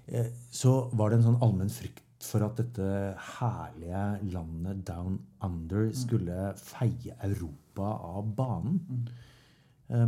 eh, 0.08 0.28
så 0.52 0.90
var 0.94 1.10
det 1.10 1.20
en 1.20 1.26
sånn 1.34 1.40
allmenn 1.42 1.70
frykt 1.74 2.02
for 2.28 2.44
at 2.46 2.60
dette 2.60 2.90
herlige 3.38 4.04
landet 4.34 4.84
Down 4.88 5.18
Under 5.46 5.88
skulle 5.96 6.52
feie 6.60 7.16
Europa 7.24 7.94
av 8.12 8.28
banen. 8.38 8.82
Mm. 8.88 9.08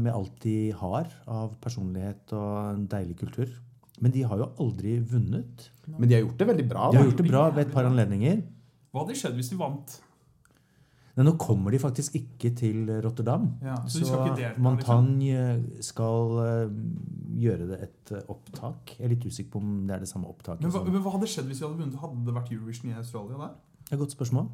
Med 0.04 0.12
alt 0.12 0.42
de 0.44 0.58
har 0.76 1.08
av 1.32 1.56
personlighet 1.64 2.34
og 2.36 2.56
en 2.74 2.86
deilig 2.92 3.16
kultur. 3.22 3.54
Men 4.04 4.12
de 4.16 4.24
har 4.28 4.40
jo 4.40 4.50
aldri 4.64 4.98
vunnet. 5.00 5.70
Men 5.88 6.08
de 6.08 6.18
har 6.18 6.24
gjort 6.26 6.40
det 6.40 6.48
veldig 6.52 6.68
bra. 6.70 6.92
De 6.92 7.00
har 7.00 7.10
gjort 7.10 7.24
det 7.24 7.30
bra 7.32 7.48
ved 7.56 7.66
et 7.66 7.74
par 7.74 7.88
anledninger. 7.88 8.44
Hva 8.92 9.04
hadde 9.04 9.18
skjedd 9.20 9.36
hvis 9.40 9.52
de 9.54 9.60
vant? 9.60 9.96
Men 11.20 11.28
nå 11.28 11.34
kommer 11.36 11.74
de 11.76 11.82
faktisk 11.84 12.14
ikke 12.16 12.54
til 12.56 12.88
Rotterdam. 13.04 13.50
Ja, 13.60 13.76
så 13.92 14.06
så 14.08 14.22
delta, 14.22 14.54
liksom? 14.54 14.64
Montagne 14.64 15.82
skal 15.84 16.38
eh, 16.46 16.78
gjøre 17.44 17.68
det 17.74 17.80
et 17.90 18.14
eh, 18.16 18.30
opptak. 18.32 18.94
Jeg 18.96 19.04
er 19.04 19.12
litt 19.12 19.28
usikker 19.28 19.52
på 19.58 19.60
om 19.60 19.74
det 19.90 19.98
er 19.98 20.06
det 20.06 20.08
samme 20.08 20.32
opptaket. 20.32 20.64
Men 20.64 20.72
hva, 20.72 20.86
men 20.88 21.04
hva 21.04 21.18
hadde 21.18 21.28
skjedd 21.28 21.52
hvis 21.52 21.60
vi 21.60 21.68
hadde 21.68 21.82
vunnet? 21.82 22.00
Hadde 22.00 22.24
det 22.24 22.38
vært 22.40 22.56
Eurovision 22.56 22.94
i 22.94 22.96
Australia 23.02 23.42
der? 23.44 23.52
Det 23.84 23.92
er 23.92 24.00
et 24.00 24.04
godt 24.06 24.16
spørsmål. 24.16 24.48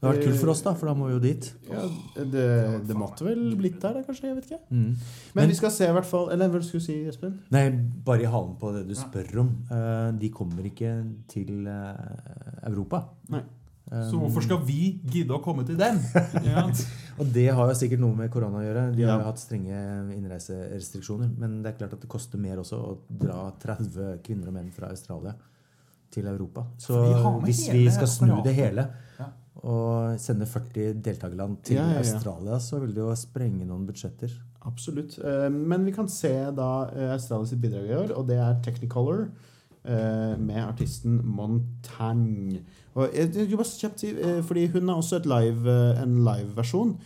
Det 0.00 0.06
har 0.06 0.14
vært 0.16 0.30
kult 0.30 0.40
for 0.40 0.54
oss, 0.54 0.62
da, 0.64 0.76
for 0.78 0.88
da 0.88 0.94
må 0.96 1.10
vi 1.10 1.16
jo 1.18 1.20
dit. 1.26 1.50
Ja, 1.66 1.82
det, 2.16 2.48
det 2.88 2.94
måtte 2.96 3.26
vel 3.26 3.42
blitt 3.58 3.82
der, 3.82 3.98
da, 3.98 4.06
kanskje? 4.06 4.30
Jeg 4.30 4.38
vet 4.38 4.46
ikke. 4.52 4.62
Mm. 4.70 4.94
Men, 5.34 5.50
vi 5.50 5.58
skal 5.58 5.74
se 5.74 5.90
i 5.90 5.92
hvert 5.98 6.08
fall 6.08 6.30
Eller 6.32 6.48
hva 6.48 6.62
skulle 6.64 6.80
du 6.80 6.86
si, 6.86 7.02
Espen? 7.10 7.34
Nei, 7.52 7.66
bare 8.06 8.24
i 8.24 8.30
halen 8.30 8.54
på 8.62 8.70
det 8.78 8.86
du 8.86 8.94
spør 8.96 9.42
om. 9.42 9.50
Eh, 9.66 10.10
de 10.22 10.30
kommer 10.32 10.70
ikke 10.70 10.94
til 11.34 11.66
eh, 11.66 12.70
Europa. 12.70 13.08
Nei. 13.34 13.42
Så 13.90 14.18
hvorfor 14.20 14.44
skal 14.46 14.60
vi 14.62 15.00
gidde 15.10 15.34
å 15.34 15.40
komme 15.42 15.64
til 15.66 15.78
dem? 15.80 15.98
Ja. 16.46 16.66
Og 17.20 17.28
det 17.34 17.48
har 17.52 17.68
jo 17.68 17.74
sikkert 17.76 18.00
noe 18.00 18.16
med 18.16 18.30
korona 18.32 18.60
å 18.60 18.64
gjøre. 18.64 18.84
De 18.94 19.02
har 19.04 19.18
jo 19.20 19.26
hatt 19.26 19.40
strenge 19.42 19.76
innreiserestriksjoner. 20.14 21.28
Men 21.36 21.58
det 21.64 21.72
er 21.72 21.78
klart 21.82 21.96
at 21.98 22.04
det 22.04 22.08
koster 22.10 22.40
mer 22.40 22.62
også 22.62 22.78
å 22.80 22.94
dra 23.20 23.50
30 23.60 24.22
kvinner 24.24 24.48
og 24.48 24.56
menn 24.56 24.70
fra 24.72 24.88
Australia 24.94 25.34
til 26.10 26.26
Europa. 26.30 26.64
Så 26.80 27.02
hvis 27.44 27.66
vi 27.70 27.84
skal 27.92 28.08
snu 28.10 28.38
det 28.46 28.54
hele 28.56 28.86
og 29.60 30.14
sende 30.22 30.46
40 30.48 30.94
deltakerland 31.04 31.58
til 31.66 31.76
Ja, 31.76 31.84
ja, 31.90 31.98
ja. 31.98 32.00
Australia, 32.00 32.56
så 32.62 32.78
vil 32.80 32.94
det 32.96 33.02
jo 33.02 33.10
sprenge 33.18 33.66
noen 33.68 33.82
budsjetter. 33.84 34.32
Absolutt. 34.64 35.18
Eh, 35.20 35.48
Men 35.50 35.84
vi 35.84 35.92
kan 35.92 36.08
se 36.08 36.30
da 36.56 36.70
eh, 36.94 37.10
Australias 37.12 37.52
bidrag 37.60 37.90
i 37.90 37.96
år, 37.98 38.14
og 38.16 38.26
det 38.30 38.38
er 38.40 38.56
Technicolor 38.64 39.26
med 40.38 40.60
artisten 40.62 41.20
Montagne. 41.24 42.60
Og 42.94 43.08
jeg, 43.14 43.30
jeg, 43.34 43.56
bare 43.56 43.78
kjapt 43.80 44.02
si, 44.02 44.10
eh, 44.12 44.40
fordi 44.44 44.66
hun 44.74 44.88
har 44.88 45.00
også 45.00 45.20
live, 45.24 45.70
eh, 45.70 46.02
en 46.02 46.18
live-versjon. 46.26 46.96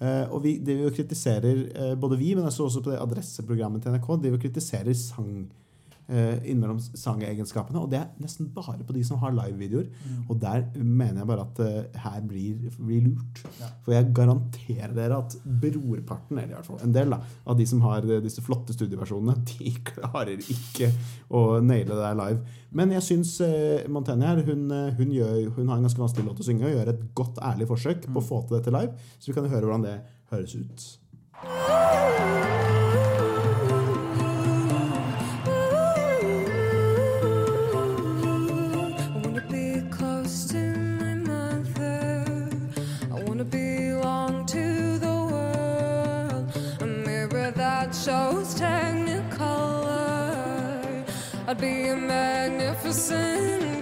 Eh, 0.00 0.32
Og 0.32 0.42
vi, 0.42 0.58
det 0.58 0.76
vi 0.76 0.82
jo 0.82 0.90
kritiserer, 0.90 1.66
eh, 1.74 2.00
både 2.00 2.18
vi, 2.18 2.34
men 2.34 2.44
også, 2.44 2.80
på 2.82 2.90
det 2.90 3.00
adresseprogrammet 3.00 3.82
til 3.82 3.92
NRK, 3.92 4.08
det 4.22 4.32
vi 4.32 4.38
kritiserer 4.48 4.92
sang 4.94 5.46
eh, 5.46 5.63
innimellom 6.08 6.80
sangegenskapene. 6.84 7.80
Og 7.80 7.90
det 7.92 8.00
er 8.00 8.08
nesten 8.20 8.50
bare 8.52 8.84
på 8.84 8.92
de 8.96 9.04
som 9.06 9.20
har 9.22 9.32
live-videoer. 9.32 9.86
Og 10.28 10.40
der 10.40 10.66
mener 10.76 11.22
jeg 11.22 11.28
bare 11.30 11.46
at 11.46 11.60
eh, 11.64 12.00
her 12.04 12.20
blir, 12.28 12.70
blir 12.78 13.06
lurt. 13.08 13.40
For 13.84 13.94
jeg 13.94 14.10
garanterer 14.16 14.94
dere 14.96 15.20
at 15.22 15.36
brorparten, 15.44 16.38
eller 16.38 16.52
i 16.52 16.56
hvert 16.58 16.68
fall 16.68 16.82
en 16.84 16.94
del, 16.94 17.14
da, 17.14 17.20
av 17.46 17.58
de 17.58 17.66
som 17.68 17.82
har 17.86 18.06
eh, 18.08 18.22
disse 18.24 18.44
flotte 18.44 18.76
studieversjonene, 18.76 19.36
de 19.52 19.74
klarer 19.92 20.38
ikke 20.40 20.90
å 21.34 21.60
naile 21.64 21.92
det 21.92 22.02
der 22.02 22.20
live. 22.20 22.58
Men 22.74 22.92
jeg 22.96 23.06
syns 23.06 23.36
eh, 23.44 23.86
Montaigne 23.92 24.28
her, 24.28 24.42
hun, 24.48 24.66
eh, 24.74 24.92
hun, 24.98 25.14
gjør, 25.14 25.38
hun 25.58 25.70
har 25.70 25.78
en 25.78 25.88
ganske 25.88 26.04
vanskelig 26.04 26.28
låt 26.28 26.44
å 26.44 26.48
synge 26.48 26.68
og 26.68 26.76
gjør 26.76 26.92
et 26.94 27.06
godt, 27.16 27.40
ærlig 27.52 27.70
forsøk 27.70 28.10
på 28.10 28.20
å 28.20 28.28
få 28.32 28.44
til 28.44 28.58
dette 28.58 28.74
live. 28.74 28.92
Så 29.18 29.30
vi 29.30 29.38
kan 29.38 29.50
høre 29.50 29.68
hvordan 29.68 29.88
det 29.88 29.96
høres 30.34 30.58
ut. 30.58 30.78
I'd 51.46 51.60
be 51.60 51.88
a 51.88 51.96
magnificent 51.96 53.73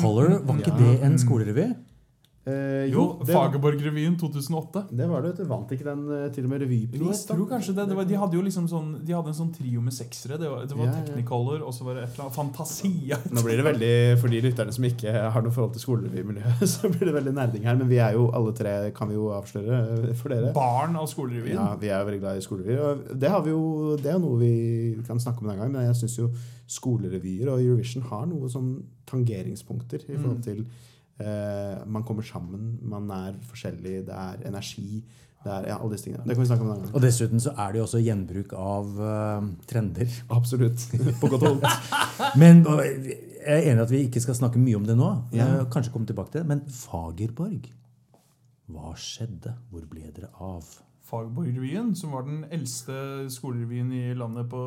Technicolor, 0.00 0.40
var 0.48 0.64
ikke 0.64 0.76
det 0.80 0.96
en 1.06 1.18
skolerevy? 1.22 1.68
Eh, 2.48 2.86
Jo, 2.88 3.02
jo 3.20 3.26
Fagerborg-revyen 3.28 4.14
2008. 4.18 4.86
det 4.96 5.06
var 5.10 5.20
det. 5.22 5.28
vet 5.34 5.42
du. 5.44 5.48
Vant 5.50 5.72
ikke 5.76 5.84
den 5.84 6.06
eh, 6.08 6.30
til 6.32 6.46
og 6.46 6.50
med 6.50 6.62
Jo, 6.62 6.64
revypris? 6.64 7.18
jeg 7.20 7.26
tror 7.36 7.48
kanskje 7.50 7.74
det, 7.76 7.84
det 7.90 7.96
var, 7.98 8.06
De 8.08 8.16
hadde 8.16 8.38
jo 8.38 8.44
liksom 8.46 8.64
sånn 8.70 8.86
De 9.04 9.12
hadde 9.12 9.28
en 9.28 9.36
sånn 9.36 9.50
trio 9.52 9.82
med 9.84 9.92
seksere. 9.92 10.38
Det 10.40 10.48
var, 10.48 10.64
det 10.64 10.72
var 10.78 10.86
Ja, 10.88 10.94
ja. 10.94 11.02
Technicolor, 11.04 11.60
og 11.68 11.74
så 11.76 11.84
var 11.84 11.98
det 11.98 12.06
et 12.06 12.14
eller 12.14 12.24
annet 12.24 12.38
Fantasia. 12.38 13.18
Nå 13.36 13.42
blir 13.44 13.60
det 13.60 13.66
veldig, 13.68 13.92
For 14.22 14.32
de 14.32 14.40
lytterne 14.48 14.72
som 14.72 14.86
ikke 14.88 15.12
har 15.36 15.44
noe 15.44 15.52
forhold 15.52 15.76
til 15.76 15.84
skolerevymiljøet, 15.84 16.64
så 16.72 16.88
blir 16.94 17.10
det 17.10 17.14
veldig 17.20 17.34
nerding 17.36 17.68
her. 17.68 17.76
Men 17.76 17.92
vi 17.92 18.00
er 18.00 18.16
jo 18.16 18.30
alle 18.32 18.54
tre, 18.56 18.74
kan 18.96 19.12
vi 19.12 19.18
jo 19.20 19.28
avsløre 19.36 19.82
eh, 20.08 20.14
for 20.16 20.32
dere. 20.32 20.54
Barn 20.56 20.96
av 20.96 21.10
skolerevyen. 21.12 21.60
Ja, 21.60 21.74
vi 21.76 21.92
er 21.92 22.00
jo 22.00 22.08
veldig 22.08 22.22
glad 22.24 22.40
i 22.40 22.46
skolerevyer. 22.48 23.04
Det, 23.20 23.28
har 23.36 23.44
vi 23.44 23.52
jo, 23.52 23.98
det 24.00 24.14
er 24.16 24.18
noe 24.24 24.40
vi 24.40 24.54
kan 25.06 25.20
snakke 25.20 25.44
om 25.44 25.52
en 25.52 25.60
gang, 25.60 25.76
men 25.76 25.84
jeg 25.90 26.00
syns 26.00 26.16
jo 26.24 26.30
skolerevyer 26.70 27.50
og 27.50 27.62
Eurovision 27.64 28.06
har 28.10 28.28
noen 28.30 28.52
sånn 28.52 28.70
tangeringspunkter 29.10 30.04
i 30.06 30.18
forhold 30.18 30.42
til 30.44 30.60
eh, 31.18 31.80
Man 31.90 32.04
kommer 32.06 32.26
sammen, 32.26 32.76
man 32.82 33.10
er 33.14 33.40
forskjellig, 33.50 34.04
det 34.06 34.14
er 34.16 34.46
energi. 34.50 35.02
Det 35.40 35.48
er 35.48 35.70
ja, 35.70 35.78
alle 35.80 35.96
disse 35.96 36.04
tingene. 36.04 36.26
Det 36.28 36.36
kan 36.36 36.44
vi 36.44 36.50
snakke 36.50 36.64
om 36.64 36.68
en 36.68 36.74
annen 36.74 36.86
gang. 36.86 36.94
Og 36.98 37.02
dessuten 37.04 37.40
så 37.40 37.54
er 37.56 37.72
det 37.72 37.80
jo 37.80 37.86
også 37.86 38.02
gjenbruk 38.04 38.52
av 38.60 38.98
uh, 39.00 39.46
trender. 39.70 40.18
Absolutt. 40.36 40.84
På 41.22 41.30
godt 41.32 41.46
hold. 41.48 41.64
Men 42.42 42.60
jeg 43.40 43.56
er 43.56 43.70
enig 43.70 43.80
i 43.80 43.86
at 43.86 43.92
vi 43.94 44.02
ikke 44.06 44.22
skal 44.22 44.36
snakke 44.36 44.60
mye 44.60 44.76
om 44.78 44.86
det 44.86 44.96
nå. 44.98 45.08
Ja. 45.36 45.48
Eh, 45.60 45.66
Kanskje 45.72 45.94
komme 45.94 46.08
tilbake 46.08 46.34
til 46.34 46.42
det. 46.42 46.48
Men 46.50 46.62
Fagerborg, 46.68 47.70
hva 48.70 48.92
skjedde? 49.00 49.54
Hvor 49.70 49.86
ble 49.90 50.12
dere 50.14 50.30
av? 50.44 50.68
Fagborgrevyen, 51.10 51.90
som 51.98 52.12
var 52.14 52.22
den 52.26 52.44
eldste 52.54 52.94
skolerevyen 53.34 53.90
i 53.96 54.02
landet 54.14 54.48
på 54.52 54.60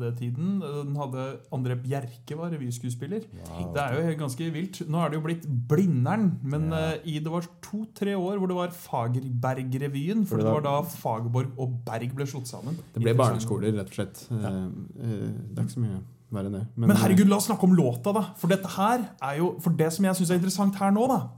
det 0.00 0.14
tiden. 0.18 0.56
Den 0.62 0.94
hadde 0.96 1.24
André 1.54 1.76
Bjerke 1.82 2.38
var 2.38 2.50
revyskuespiller. 2.54 3.26
Det 3.74 3.82
er 3.82 3.98
jo 3.98 4.16
ganske 4.24 4.48
vilt. 4.54 4.80
Nå 4.88 5.02
er 5.04 5.12
det 5.12 5.20
jo 5.20 5.24
blitt 5.26 5.44
Blindern, 5.68 6.30
men 6.42 6.72
eh, 6.72 6.96
i 7.04 7.18
det 7.24 7.32
var 7.32 7.46
to-tre 7.64 8.16
år 8.16 8.40
hvor 8.40 8.50
det 8.50 8.56
var 8.58 8.72
Fagerberg-revyen. 8.74 10.24
For 10.28 10.36
det 10.40 10.46
det 10.46 10.52
var- 10.54 10.64
da 10.64 10.82
Fagerborg 10.82 11.52
og 11.58 11.78
Berg 11.84 12.14
ble 12.14 12.26
slått 12.26 12.46
sammen. 12.48 12.76
Det 12.94 13.02
ble 13.02 13.14
barneskoler, 13.14 13.72
rett 13.76 13.86
og 13.92 13.94
slett. 14.00 14.26
Eh, 14.30 14.46
eh, 14.46 15.30
Det 15.54 15.58
er 15.58 15.62
ikke 15.64 15.76
så 15.78 15.80
mye 15.84 16.00
verre 16.34 16.46
enn 16.46 16.52
det. 16.58 16.66
Men 16.76 16.96
herregud, 16.96 17.28
la 17.28 17.36
oss 17.36 17.46
snakke 17.48 17.62
om 17.64 17.76
låta, 17.76 18.12
da. 18.12 18.22
For 18.36 18.48
dette 18.48 18.66
her 18.66 19.08
er 19.22 19.36
jo 19.38 19.58
For 19.60 19.70
det 19.70 19.92
som 19.92 20.04
jeg 20.04 20.14
syns 20.16 20.30
er 20.30 20.34
interessant 20.40 20.74
her 20.76 20.90
nå, 20.90 21.06
da 21.08 21.28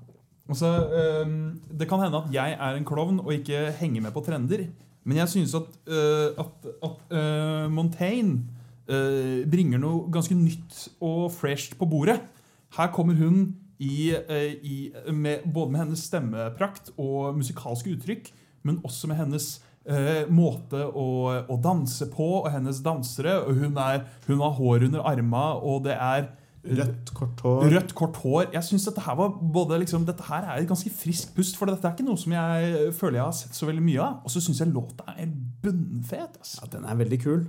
altså, 0.49 0.71
Det 1.71 1.89
kan 1.89 2.03
hende 2.05 2.19
at 2.19 2.35
jeg 2.35 2.57
er 2.59 2.77
en 2.77 2.85
klovn 2.85 3.21
og 3.21 3.35
ikke 3.35 3.71
henger 3.81 4.03
med 4.03 4.15
på 4.15 4.23
trender. 4.27 4.67
Men 5.07 5.21
jeg 5.21 5.31
synes 5.31 5.55
at, 5.55 5.69
øh, 5.87 6.35
at, 6.39 6.71
at 6.83 7.19
øh, 7.19 7.71
Montaigne 7.71 8.43
øh, 8.91 9.47
bringer 9.51 9.79
noe 9.79 10.11
ganske 10.13 10.35
nytt 10.35 10.89
og 11.01 11.31
fresht 11.33 11.79
på 11.79 11.87
bordet. 11.87 12.19
Her 12.77 12.91
kommer 12.91 13.15
hun 13.15 13.55
i, 13.79 14.11
i, 14.63 14.91
med, 15.13 15.47
både 15.55 15.71
med 15.71 15.81
hennes 15.85 16.03
stemmeprakt 16.09 16.91
og 16.99 17.37
musikalske 17.39 17.93
uttrykk, 17.95 18.33
men 18.67 18.81
også 18.85 19.07
med 19.07 19.21
hennes 19.21 19.47
eh, 19.87 20.25
måte 20.33 20.81
å, 20.89 21.07
å 21.47 21.59
danse 21.63 22.09
på, 22.11 22.27
og 22.41 22.51
hennes 22.51 22.81
dansere. 22.83 23.39
Og 23.45 23.61
hun, 23.61 23.77
er, 23.79 24.09
hun 24.27 24.43
har 24.43 24.57
hår 24.59 24.89
under 24.89 25.07
arma, 25.07 25.47
og 25.61 25.85
det 25.87 25.95
er 25.95 26.31
Rødt, 26.67 27.13
kort 27.15 27.43
hår. 27.45 27.69
rødt, 27.75 27.93
kort 27.99 28.17
hår. 28.23 28.49
Jeg 28.55 28.65
synes 28.69 28.87
dette 28.89 29.05
her 29.05 29.19
var 29.19 29.37
både 29.59 29.79
liksom, 29.83 30.07
Dette 30.09 30.27
her 30.29 30.47
er 30.47 30.63
et 30.63 30.69
ganske 30.69 30.91
friskt 30.91 31.35
pust, 31.37 31.59
for 31.59 31.71
dette 31.71 31.87
er 31.87 31.95
ikke 31.95 32.07
noe 32.07 32.19
som 32.21 32.35
jeg 32.35 32.91
føler 32.97 33.21
jeg 33.21 33.27
har 33.27 33.37
sett 33.43 33.59
så 33.59 33.69
veldig 33.69 33.85
mye 33.85 34.03
av. 34.03 34.19
Og 34.25 34.35
så 34.35 34.43
syns 34.45 34.65
jeg 34.65 34.73
låta 34.75 35.07
er 35.13 35.23
helt 35.25 35.39
bunnfet. 35.63 36.41
Altså. 36.41 36.63
Ja, 36.63 36.73
den 36.77 36.89
er 36.89 36.99
veldig 37.05 37.21
kul. 37.23 37.47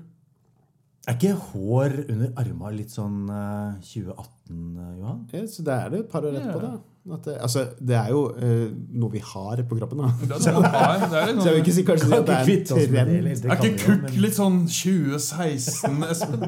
Er 1.08 1.16
ikke 1.16 1.38
hår 1.40 1.94
under 2.12 2.32
arma 2.42 2.70
litt 2.76 2.92
sånn 2.92 3.30
uh, 3.32 3.78
2018, 3.80 4.58
eh, 4.60 4.88
Johan? 5.00 5.22
Ja, 5.32 5.44
så 5.48 5.64
det 5.64 5.76
er 5.78 5.94
det 5.94 6.02
et 6.02 6.10
par 6.12 6.28
år 6.28 6.36
etterpå. 6.36 6.60
Ja. 6.66 6.72
da. 6.76 7.14
At 7.16 7.24
det, 7.24 7.36
altså, 7.40 7.62
det 7.80 7.96
er 7.96 8.10
jo 8.12 8.26
uh, 8.36 8.66
noe 9.00 9.14
vi 9.14 9.22
har 9.24 9.62
på 9.70 9.78
kroppen. 9.80 10.02
da. 10.04 10.10
Det 10.20 10.36
er, 10.36 10.42
sånn, 10.44 10.60
det 10.66 10.82
er, 10.82 11.06
det 11.08 11.22
er 11.22 11.32
litt 11.32 11.40
Så 11.46 11.48
jeg 11.48 11.56
vil 11.56 11.64
ikke 11.64 11.72
sånn, 11.72 11.80
si 11.80 11.86
kanskje 11.88 12.10
si 12.10 12.18
at 12.18 12.28
det 12.28 12.36
er 12.36 12.52
en 12.52 12.68
trend. 12.68 13.48
er 13.48 13.64
ikke 13.64 13.86
kukk 13.86 14.20
litt 14.26 14.36
sånn 14.36 14.60
2016, 14.68 16.04
Espen? 16.12 16.46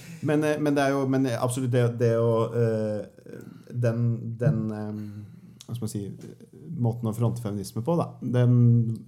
Men, 0.22 0.44
eh, 0.44 0.56
men 0.60 0.74
det 0.74 0.82
er 0.86 0.90
jo 0.96 1.06
men 1.08 1.26
absolutt 1.26 1.70
det, 1.72 1.98
det 2.00 2.12
å 2.16 2.30
eh, 2.54 3.04
Den, 3.72 4.36
den 4.40 4.60
eh, 4.72 4.98
Hva 5.66 5.74
skal 5.76 5.84
man 5.86 5.92
si 5.92 6.04
Måten 6.76 7.08
å 7.08 7.14
fronte 7.16 7.42
feminisme 7.42 7.82
på, 7.84 7.94
da, 7.96 8.10
den 8.20 8.98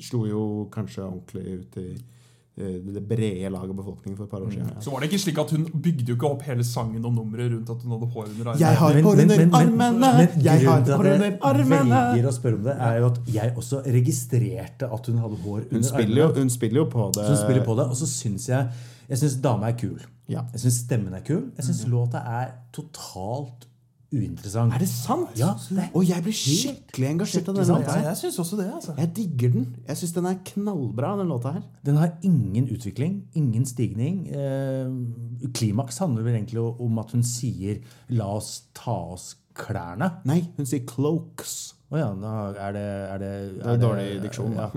slo 0.00 0.22
jo 0.28 0.42
kanskje 0.72 1.02
ordentlig 1.02 1.42
ut 1.60 1.76
i 1.82 1.88
eh, 1.90 2.76
det 2.94 3.02
brede 3.10 3.50
lag 3.50 3.66
av 3.68 3.74
befolkningen 3.76 4.16
for 4.16 4.24
et 4.28 4.30
par 4.32 4.44
år 4.46 4.52
siden. 4.54 4.70
Så 4.80 4.92
var 4.94 5.02
det 5.02 5.08
ikke 5.10 5.18
slik 5.24 5.40
at 5.42 5.50
Hun 5.52 5.64
bygde 5.84 6.12
jo 6.12 6.16
ikke 6.16 6.30
opp 6.30 6.44
hele 6.46 6.64
sangen 6.64 7.04
og 7.04 7.12
nummeret 7.16 7.50
rundt 7.52 7.72
at 7.74 7.82
hun 7.84 7.92
hadde 7.96 8.08
hår 8.14 8.28
under 8.30 8.52
armene. 8.52 8.62
Jeg 8.62 8.78
har 8.80 8.94
Men- 8.94 9.04
hår 9.04 9.16
men- 9.16 9.24
under 9.24 9.36
men- 9.42 9.50
men- 9.50 9.60
armene! 9.60 10.12
men 10.16 10.44
Jeg 10.46 10.64
har 10.64 10.64
grunnen 10.64 10.84
til 10.86 10.92
at 10.92 10.98
hår 11.00 11.08
jeg 11.10 11.14
under 11.20 11.38
armene! 11.50 12.00
velger 12.14 12.28
å 12.30 12.34
spørre 12.38 12.54
om 12.60 12.64
det, 12.70 12.76
er 12.88 12.98
jo 13.00 13.06
at 13.10 13.18
jeg 13.34 13.54
også 13.64 13.82
registrerte 13.98 14.92
at 14.94 15.06
hun 15.12 15.18
hadde 15.24 15.36
hår 15.44 15.60
Hun 15.60 15.76
under 15.76 15.90
jo, 15.90 16.24
armene. 16.28 16.38
hun 16.40 16.50
spiller 16.56 16.76
jo 16.80 16.86
på 16.94 17.10
det. 17.12 17.24
Så 17.24 17.28
hun 17.34 17.42
spiller 17.44 17.64
på 17.66 17.76
det, 17.76 17.86
og 17.90 17.96
så 18.00 18.06
syns 18.06 18.48
jeg 18.48 18.68
Jeg 19.10 19.18
syns 19.18 19.40
dama 19.42 19.66
er 19.68 19.72
kul. 19.76 19.98
Ja. 20.30 20.44
Jeg 20.54 20.62
syns 20.62 20.78
stemmen 20.86 21.16
er 21.18 21.24
kul. 21.26 21.48
Jeg 21.58 21.66
syns 21.66 21.82
låta 21.90 22.22
er 22.22 22.52
totalt 22.76 23.66
uinteressant. 24.10 24.72
Er 24.74 24.82
det 24.82 24.88
sant? 24.90 25.28
Ja, 25.38 25.52
det 25.70 25.84
er 25.84 25.90
Og 25.94 26.02
jeg 26.08 26.22
blir 26.24 26.34
skikkelig 26.34 27.08
engasjert 27.12 27.48
av 27.50 27.58
denne 27.60 27.76
låta. 27.76 27.96
Ja, 28.00 28.08
jeg 28.10 28.18
synes 28.18 28.38
også 28.42 28.56
det. 28.58 28.66
altså 28.74 28.94
Jeg 28.98 29.10
digger 29.16 29.52
den. 29.54 29.66
Jeg 29.86 30.00
syns 30.00 30.14
den 30.16 30.26
er 30.26 30.38
knallbra, 30.48 31.12
den 31.20 31.30
låta 31.30 31.52
her. 31.54 31.62
Den 31.86 31.98
har 32.00 32.16
ingen 32.26 32.66
utvikling, 32.74 33.20
ingen 33.38 33.66
stigning. 33.66 34.24
Eh, 34.34 34.90
klimaks 35.54 35.98
handler 36.02 36.26
vel 36.26 36.40
egentlig 36.40 36.58
om 36.62 36.98
at 36.98 37.12
hun 37.14 37.22
sier 37.22 37.78
'la 38.10 38.26
oss 38.36 38.62
ta 38.74 38.96
oss 39.14 39.36
klærne'. 39.54 40.10
Nei, 40.24 40.40
hun 40.56 40.66
sier 40.66 40.82
cloaks. 40.86 41.74
Å 41.90 41.98
ja, 41.98 42.10
da 42.14 42.32
er 42.68 42.72
det 42.72 42.88
Er 43.10 43.18
det, 43.18 43.62
Det 43.62 43.66
er 43.66 43.78
dårlig 43.78 44.22
diksjon, 44.22 44.54
da. 44.54 44.70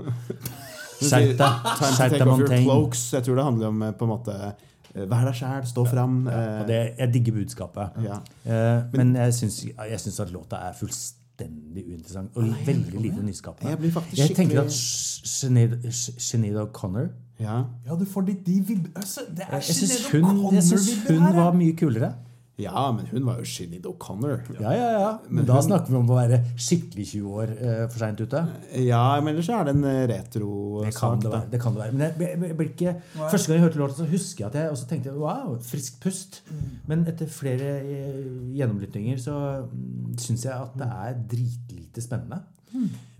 Skjerp 1.00 1.36
deg. 1.38 1.52
Skjerp 1.94 2.18
deg, 2.18 2.26
Montaigne. 2.26 2.64
cloaks. 2.64 3.10
Jeg 3.12 3.24
tror 3.24 3.34
det 3.36 3.44
handler 3.44 3.66
om 3.68 3.82
eh, 3.82 3.92
på 3.92 4.06
en 4.06 4.08
måte 4.14 4.54
Vær 4.94 5.24
deg 5.26 5.34
sjæl, 5.34 5.66
stå 5.66 5.84
fram. 5.90 6.26
eh, 6.28 6.66
det, 6.68 6.80
jeg 6.98 7.14
digger 7.14 7.32
budskapet. 7.40 7.98
Ja. 8.04 8.20
Eh, 8.46 8.82
men 8.92 9.16
jeg 9.16 9.34
syns, 9.34 9.64
jeg 9.90 10.00
syns 10.00 10.20
at 10.20 10.30
låta 10.30 10.56
er 10.68 10.72
fullstendig 10.78 11.84
uinteressant 11.88 12.30
og 12.36 12.54
veldig 12.66 13.00
lite 13.00 13.22
nyskapende. 13.26 13.70
Jeg 13.70 14.18
Jeg 14.18 14.36
tenker 14.36 14.62
at 14.62 14.72
Sinead 14.72 16.60
O'Connor 16.62 17.08
ja. 17.40 17.62
Ja, 17.86 17.94
du 17.98 18.04
får 18.04 18.20
de, 18.20 18.36
de 18.46 18.60
vib... 18.62 18.86
Altså, 18.96 19.20
det 19.36 19.42
er 19.48 19.56
Jeg 19.56 19.62
syns 19.64 19.90
Sinead 19.90 20.22
hun, 20.22 20.54
jeg 20.54 20.62
synes 20.62 21.08
hun 21.08 21.36
var 21.36 21.52
mye 21.52 21.76
kulere. 21.76 22.12
Ja, 22.56 22.82
men 22.94 23.08
hun 23.10 23.24
var 23.26 23.40
jo 23.40 23.46
Shinid 23.50 23.86
O'Connor. 23.90 24.44
Ja, 24.60 24.70
ja, 24.76 24.90
ja. 24.94 25.08
Men 25.26 25.46
da 25.48 25.56
snakker 25.64 25.90
vi 25.90 25.96
om 25.98 26.10
å 26.14 26.18
være 26.20 26.38
skikkelig 26.54 27.06
20 27.10 27.38
år 27.40 27.52
eh, 27.54 27.80
for 27.88 27.98
seint 27.98 28.20
ute. 28.22 28.42
Ja, 28.78 29.00
men 29.18 29.32
ellers 29.32 29.48
er 29.50 29.66
det 29.66 29.74
en 29.74 29.86
eh, 29.90 29.96
Det 30.06 30.20
kan 30.20 30.36
retro-sak. 30.36 31.16
det 31.24 31.32
være. 31.32 31.48
Det 31.50 31.60
kan 31.64 31.74
det 31.74 31.82
være. 31.82 31.96
Men 31.96 32.04
jeg, 32.06 32.14
jeg, 32.22 32.42
jeg 32.52 32.58
blir 32.60 32.70
ikke, 32.70 32.94
første 33.18 33.50
gang 33.50 33.58
jeg 33.58 33.64
hørte 33.66 33.80
låta, 33.82 33.98
så 33.98 34.06
husker 34.12 34.44
jeg 34.44 34.52
at 34.52 34.60
jeg 34.60 34.76
også 34.76 34.86
tenkte 34.92 35.16
wow, 35.18 35.56
frisk 35.66 35.98
pust. 36.04 36.40
Men 36.86 37.02
etter 37.10 37.34
flere 37.40 37.72
eh, 37.82 38.22
gjennomlyttinger 38.60 39.18
så 39.26 39.40
mm, 39.66 40.14
syns 40.22 40.46
jeg 40.46 40.54
at 40.54 40.78
det 40.78 40.92
er 40.94 41.18
dritlite 41.34 42.06
spennende. 42.06 42.44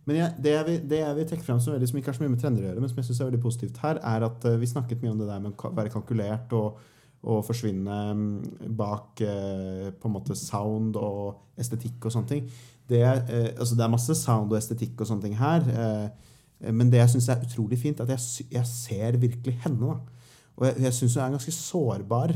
Men 0.04 0.18
jeg, 0.20 0.32
det, 0.44 0.50
jeg 0.52 0.66
vil, 0.68 0.80
det 0.90 0.98
jeg 1.00 1.18
vil 1.18 1.28
trekke 1.30 1.46
frem 1.46 1.60
som, 1.64 1.74
veldig, 1.74 1.90
som 1.90 1.98
ikke 1.98 2.12
har 2.12 2.16
så 2.18 2.22
mye 2.22 2.34
med 2.36 2.42
trender 2.42 2.62
å 2.62 2.68
gjøre, 2.68 2.82
men 2.82 2.90
som 2.92 2.98
jeg 3.00 3.06
synes 3.08 3.20
er 3.22 3.30
veldig 3.32 3.44
positivt 3.44 3.78
her, 3.82 4.00
er 4.14 4.26
at 4.26 4.46
eh, 4.50 4.58
vi 4.60 4.68
snakket 4.68 5.02
mye 5.02 5.14
om 5.14 5.22
det 5.22 5.30
der 5.30 5.42
med 5.42 5.54
å 5.58 5.70
være 5.74 5.92
kalkulert 5.94 6.54
og, 6.58 6.82
og 7.24 7.44
forsvinne 7.46 7.98
mm, 8.14 8.74
bak 8.76 9.20
eh, 9.24 9.88
på 10.00 10.08
en 10.08 10.14
måte 10.14 10.36
sound 10.36 10.96
og 11.00 11.60
estetikk 11.60 12.04
og 12.04 12.12
sånne 12.12 12.30
ting. 12.30 12.50
Det 12.88 13.00
eh, 13.00 13.50
altså 13.56 13.78
det 13.78 13.84
er 13.84 13.92
masse 13.92 14.16
sound 14.18 14.52
og 14.52 14.58
estetikk 14.58 15.00
og 15.00 15.08
sånne 15.08 15.24
ting 15.24 15.38
her, 15.38 15.64
eh, 15.72 16.72
men 16.72 16.90
det 16.92 17.00
jeg 17.00 17.14
syns 17.14 17.30
er 17.32 17.44
utrolig 17.44 17.78
fint, 17.80 18.00
er 18.00 18.08
at 18.08 18.14
jeg, 18.14 18.46
jeg 18.52 18.66
ser 18.68 19.18
virkelig 19.20 19.56
henne. 19.64 19.94
da. 19.94 20.28
Og 20.56 20.66
jeg, 20.68 20.84
jeg 20.86 20.96
syns 20.96 21.16
hun 21.16 21.24
er 21.24 21.34
ganske 21.34 21.52
sårbar 21.52 22.32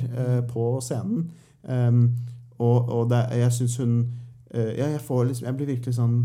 på 0.51 0.65
scenen. 0.85 1.28
Um, 1.62 2.16
og 2.59 2.89
og 2.93 3.10
det, 3.10 3.20
jeg 3.39 3.52
syns 3.52 3.77
hun 3.77 3.94
ja, 4.55 4.89
jeg, 4.89 5.01
får 5.05 5.24
liksom, 5.28 5.47
jeg 5.47 5.56
blir 5.56 5.66
virkelig 5.69 5.94
sånn 5.94 6.19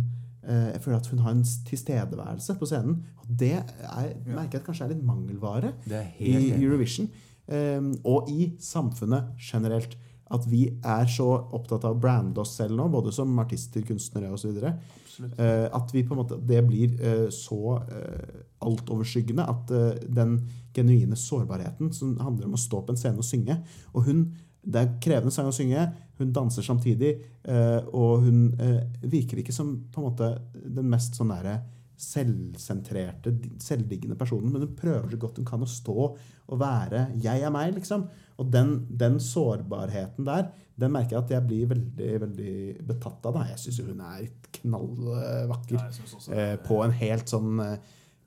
Jeg 0.48 0.82
føler 0.82 0.98
at 0.98 1.08
hun 1.12 1.22
har 1.24 1.34
en 1.36 1.44
tilstedeværelse 1.68 2.56
på 2.60 2.68
scenen. 2.68 2.98
Og 3.22 3.30
det 3.40 3.54
er, 3.60 4.10
merker 4.26 4.58
jeg 4.58 4.62
at 4.62 4.66
kanskje 4.66 4.88
er 4.88 4.94
litt 4.96 5.06
mangelvare 5.06 5.74
er 5.88 6.10
i. 6.20 6.34
Eurovision. 6.58 7.12
Um, 7.48 7.94
og 8.08 8.30
i 8.32 8.54
samfunnet 8.62 9.34
generelt. 9.52 9.98
At 10.34 10.48
vi 10.50 10.64
er 10.82 11.04
så 11.12 11.28
opptatt 11.54 11.84
av 11.86 11.94
å 11.94 12.00
brande 12.02 12.42
oss 12.42 12.56
selv 12.58 12.74
nå, 12.80 12.88
både 12.90 13.12
som 13.14 13.36
artister, 13.44 13.84
kunstnere 13.86 14.32
osv. 14.34 14.56
Uh, 14.64 15.68
at 15.68 15.94
vi 15.94 16.02
på 16.02 16.16
en 16.16 16.22
måte, 16.24 16.40
det 16.42 16.64
blir 16.66 16.96
eh, 17.04 17.28
så 17.30 17.76
uh, 17.78 18.40
altoverskyggende 18.68 19.46
at 19.50 19.74
eh, 19.74 20.08
den 20.08 20.38
genuine 20.76 21.18
sårbarheten 21.20 21.92
som 21.94 22.16
handler 22.22 22.50
om 22.50 22.58
å 22.58 22.62
stå 22.62 22.82
på 22.84 22.94
en 22.94 23.00
scene 23.00 23.22
og 23.22 23.28
synge 23.28 23.60
Og 23.94 24.08
hun, 24.08 24.26
Det 24.64 24.80
er 24.80 24.92
krevende 25.04 25.34
sang 25.36 25.50
å 25.50 25.56
synge, 25.56 25.82
hun 26.20 26.32
danser 26.32 26.64
samtidig, 26.64 27.18
eh, 27.44 27.82
og 27.92 28.24
hun 28.24 28.54
eh, 28.56 28.80
virker 29.12 29.42
ikke 29.42 29.56
som 29.56 29.74
på 29.92 30.00
en 30.00 30.08
måte 30.08 30.30
den 30.54 30.88
mest 30.88 31.18
sånn 31.20 31.34
derre 31.34 31.58
selvsentrerte, 32.04 33.34
selvdiggende 33.64 34.18
personen, 34.20 34.52
men 34.52 34.66
hun 34.66 34.76
prøver 34.78 35.10
så 35.12 35.20
godt 35.22 35.40
hun 35.42 35.48
kan 35.48 35.66
å 35.66 35.70
stå 35.70 35.98
og 36.04 36.60
være 36.60 37.08
'jeg 37.22 37.42
er 37.42 37.54
meg', 37.54 37.74
liksom. 37.76 38.08
Og 38.38 38.52
den, 38.52 38.88
den 38.90 39.20
sårbarheten 39.20 40.26
der, 40.26 40.52
den 40.80 40.92
merker 40.92 41.18
jeg 41.18 41.24
at 41.24 41.32
jeg 41.32 41.48
blir 41.48 41.68
veldig 41.70 42.14
veldig 42.22 42.54
betatt 42.88 43.26
av. 43.30 43.34
Da. 43.34 43.44
Jeg 43.52 43.60
syns 43.62 43.82
hun 43.86 44.02
er 44.02 44.28
knallvakker. 44.58 45.78
Ja, 45.78 46.34
eh, 46.34 46.56
på 46.58 46.80
en 46.84 46.96
helt 46.98 47.30
sånn 47.30 47.60
eh, 47.62 47.78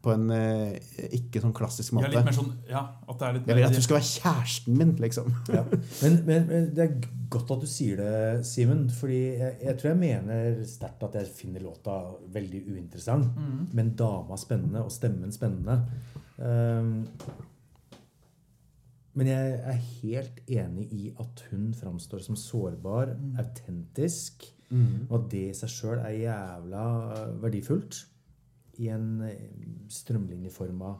På 0.06 0.12
en 0.14 0.28
eh, 0.30 0.76
ikke 1.18 1.40
sånn 1.42 1.54
klassisk 1.56 1.90
Ja, 1.90 1.96
måte. 1.98 2.10
litt 2.12 2.28
mer 2.28 2.36
sånn, 2.36 2.52
ja, 2.70 2.82
at 3.02 3.18
det 3.18 3.26
er 3.26 3.36
litt 3.36 3.48
Jeg 3.50 3.58
vil 3.58 3.66
at 3.66 3.74
du 3.74 3.82
skal 3.82 3.98
være 3.98 4.10
kjæresten 4.12 4.76
min, 4.78 4.92
liksom. 5.02 5.32
Men, 6.02 6.20
men, 6.28 6.46
men 6.46 6.68
det 6.76 6.84
er 6.84 6.94
godt 7.32 7.50
at 7.56 7.64
du 7.64 7.66
sier 7.70 7.98
det, 7.98 8.44
Simen. 8.46 8.84
Fordi 8.94 9.18
jeg, 9.40 9.56
jeg 9.64 9.80
tror 9.80 9.90
jeg 9.90 10.00
mener 10.04 10.62
sterkt 10.70 11.02
at 11.08 11.18
jeg 11.18 11.32
finner 11.40 11.64
låta 11.66 11.98
veldig 12.36 12.62
uinteressant. 12.70 13.42
Men 13.74 13.92
dama 13.98 14.38
spennende, 14.38 14.84
og 14.86 14.94
stemmen 14.94 15.34
spennende. 15.34 15.80
Um, 16.38 17.00
men 19.16 19.30
jeg 19.30 19.52
er 19.64 19.78
helt 20.02 20.42
enig 20.52 20.90
i 20.92 21.06
at 21.18 21.46
hun 21.50 21.70
framstår 21.74 22.20
som 22.26 22.36
sårbar, 22.36 23.14
autentisk. 23.40 24.44
Og 25.08 25.14
at 25.20 25.30
det 25.32 25.44
i 25.48 25.54
seg 25.56 25.70
sjøl 25.72 26.00
er 26.02 26.14
jævla 26.18 26.84
eh, 27.14 27.34
verdifullt 27.42 28.00
i 28.78 28.88
en 28.92 29.20
eh, 29.22 29.36
strømlinjeforma 29.92 30.94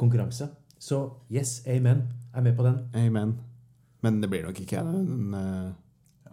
konkurranse. 0.00 0.48
Så 0.80 1.10
yes, 1.32 1.60
amen. 1.68 2.06
Jeg 2.32 2.38
Er 2.38 2.42
med 2.46 2.56
på 2.56 2.64
den. 2.64 2.78
Amen. 2.94 3.34
Men 4.02 4.20
det 4.22 4.30
blir 4.32 4.46
nok 4.46 4.60
ikke 4.62 4.78
en 4.80 5.34
eh, 5.34 5.72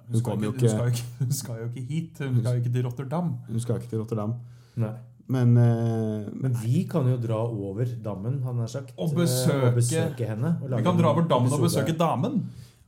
Hun 0.07 0.19
skal, 0.22 0.22
kommer 0.23 0.45
jo 0.48 0.53
ikke, 0.53 0.69
hun, 0.69 0.69
skal 0.69 0.80
jo 0.80 0.88
ikke- 0.88 1.03
ikke, 1.03 1.19
hun 1.19 1.31
skal 1.34 1.56
jo 1.60 1.65
ikke 1.68 1.85
hit. 1.89 2.19
Hun 2.23 2.39
skal 2.39 2.53
jo 2.53 2.61
ikke 2.64 2.73
til 2.73 2.85
Rotterdam. 2.88 3.34
Hun 3.49 3.60
skal 3.60 3.76
ikke 3.81 3.89
til 3.89 3.99
Rotterdam. 3.99 4.34
Nei. 4.77 4.94
Men, 5.27 5.57
uh, 5.60 6.30
Men 6.39 6.53
vi 6.64 6.85
kan 6.88 7.03
jo 7.11 7.18
dra 7.19 7.35
over 7.52 7.84
dammen, 8.03 8.38
han 8.44 8.61
har 8.64 8.68
sagt. 8.72 8.94
Og 8.98 9.10
eh, 9.11 9.15
besøke- 9.26 9.68
og 9.68 9.73
besøke 9.76 10.26
henne. 10.30 10.53
og 10.64 10.69
Vi 10.77 10.84
kan 10.85 10.95
dra 11.02 11.10
over 11.11 11.27
dammen 11.27 11.52
og 11.52 11.60
besøke 11.65 11.98
damen. 11.99 12.45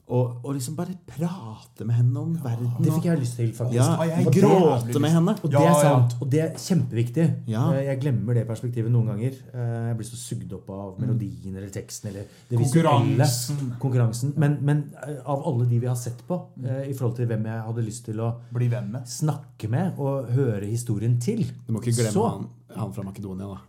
og, 0.08 0.40
og 0.46 0.54
liksom 0.56 0.76
bare 0.78 0.96
prate 1.12 1.86
med 1.88 1.96
henne 2.00 2.22
om 2.22 2.34
verden. 2.44 2.70
Det 2.80 2.94
fikk 2.96 3.06
jeg 3.10 3.20
lyst 3.22 3.36
til, 3.40 3.50
faktisk. 3.58 3.78
Ja, 3.80 4.06
jeg 4.08 4.26
gråte 4.36 5.02
med 5.04 5.12
henne. 5.16 5.36
Og 5.44 5.52
det 5.54 5.62
er 5.66 5.78
sant, 5.82 6.16
og 6.22 6.30
det 6.34 6.42
er 6.46 6.52
kjempeviktig. 6.56 7.26
Ja. 7.52 7.66
Eh, 7.74 7.86
Jeg 7.90 8.00
glemmer 8.04 8.34
det 8.38 8.46
perspektivet 8.50 8.92
noen 8.94 9.08
ganger. 9.14 9.38
Eh, 9.54 9.88
Jeg 9.90 9.98
blir 10.00 10.10
så 10.10 10.20
sugd 10.22 10.54
opp 10.60 10.70
av 10.70 11.00
melodien 11.02 11.56
eller 11.56 11.70
teksten 11.74 12.10
eller 12.12 12.28
det. 12.50 12.58
Konkurransen. 12.60 13.74
Konkurransen. 13.80 14.34
Men, 14.38 14.58
men 14.62 14.84
eh, 15.04 15.18
av 15.26 15.44
alle 15.50 15.66
de 15.70 15.80
vi 15.80 15.88
har 15.90 15.96
sett 16.00 16.22
på, 16.28 16.40
eh, 16.64 16.86
i 16.90 16.94
forhold 16.94 17.16
til 17.18 17.28
hvem 17.32 17.46
jeg 17.50 17.66
hadde 17.70 17.86
lyst 17.86 18.06
til 18.06 18.20
å 18.22 18.34
Bli 18.54 18.68
venn 18.72 18.92
med. 18.92 19.08
snakke 19.10 19.70
med 19.70 19.98
og 20.00 20.30
høre 20.36 20.66
historien 20.66 21.20
til 21.20 21.44
Du 21.68 21.74
må 21.74 21.82
ikke 21.82 21.96
glemme 22.00 22.14
så, 22.14 22.28
han, 22.36 22.48
han 22.76 22.94
fra 22.94 23.04
Makedonia, 23.04 23.48
da. 23.56 23.60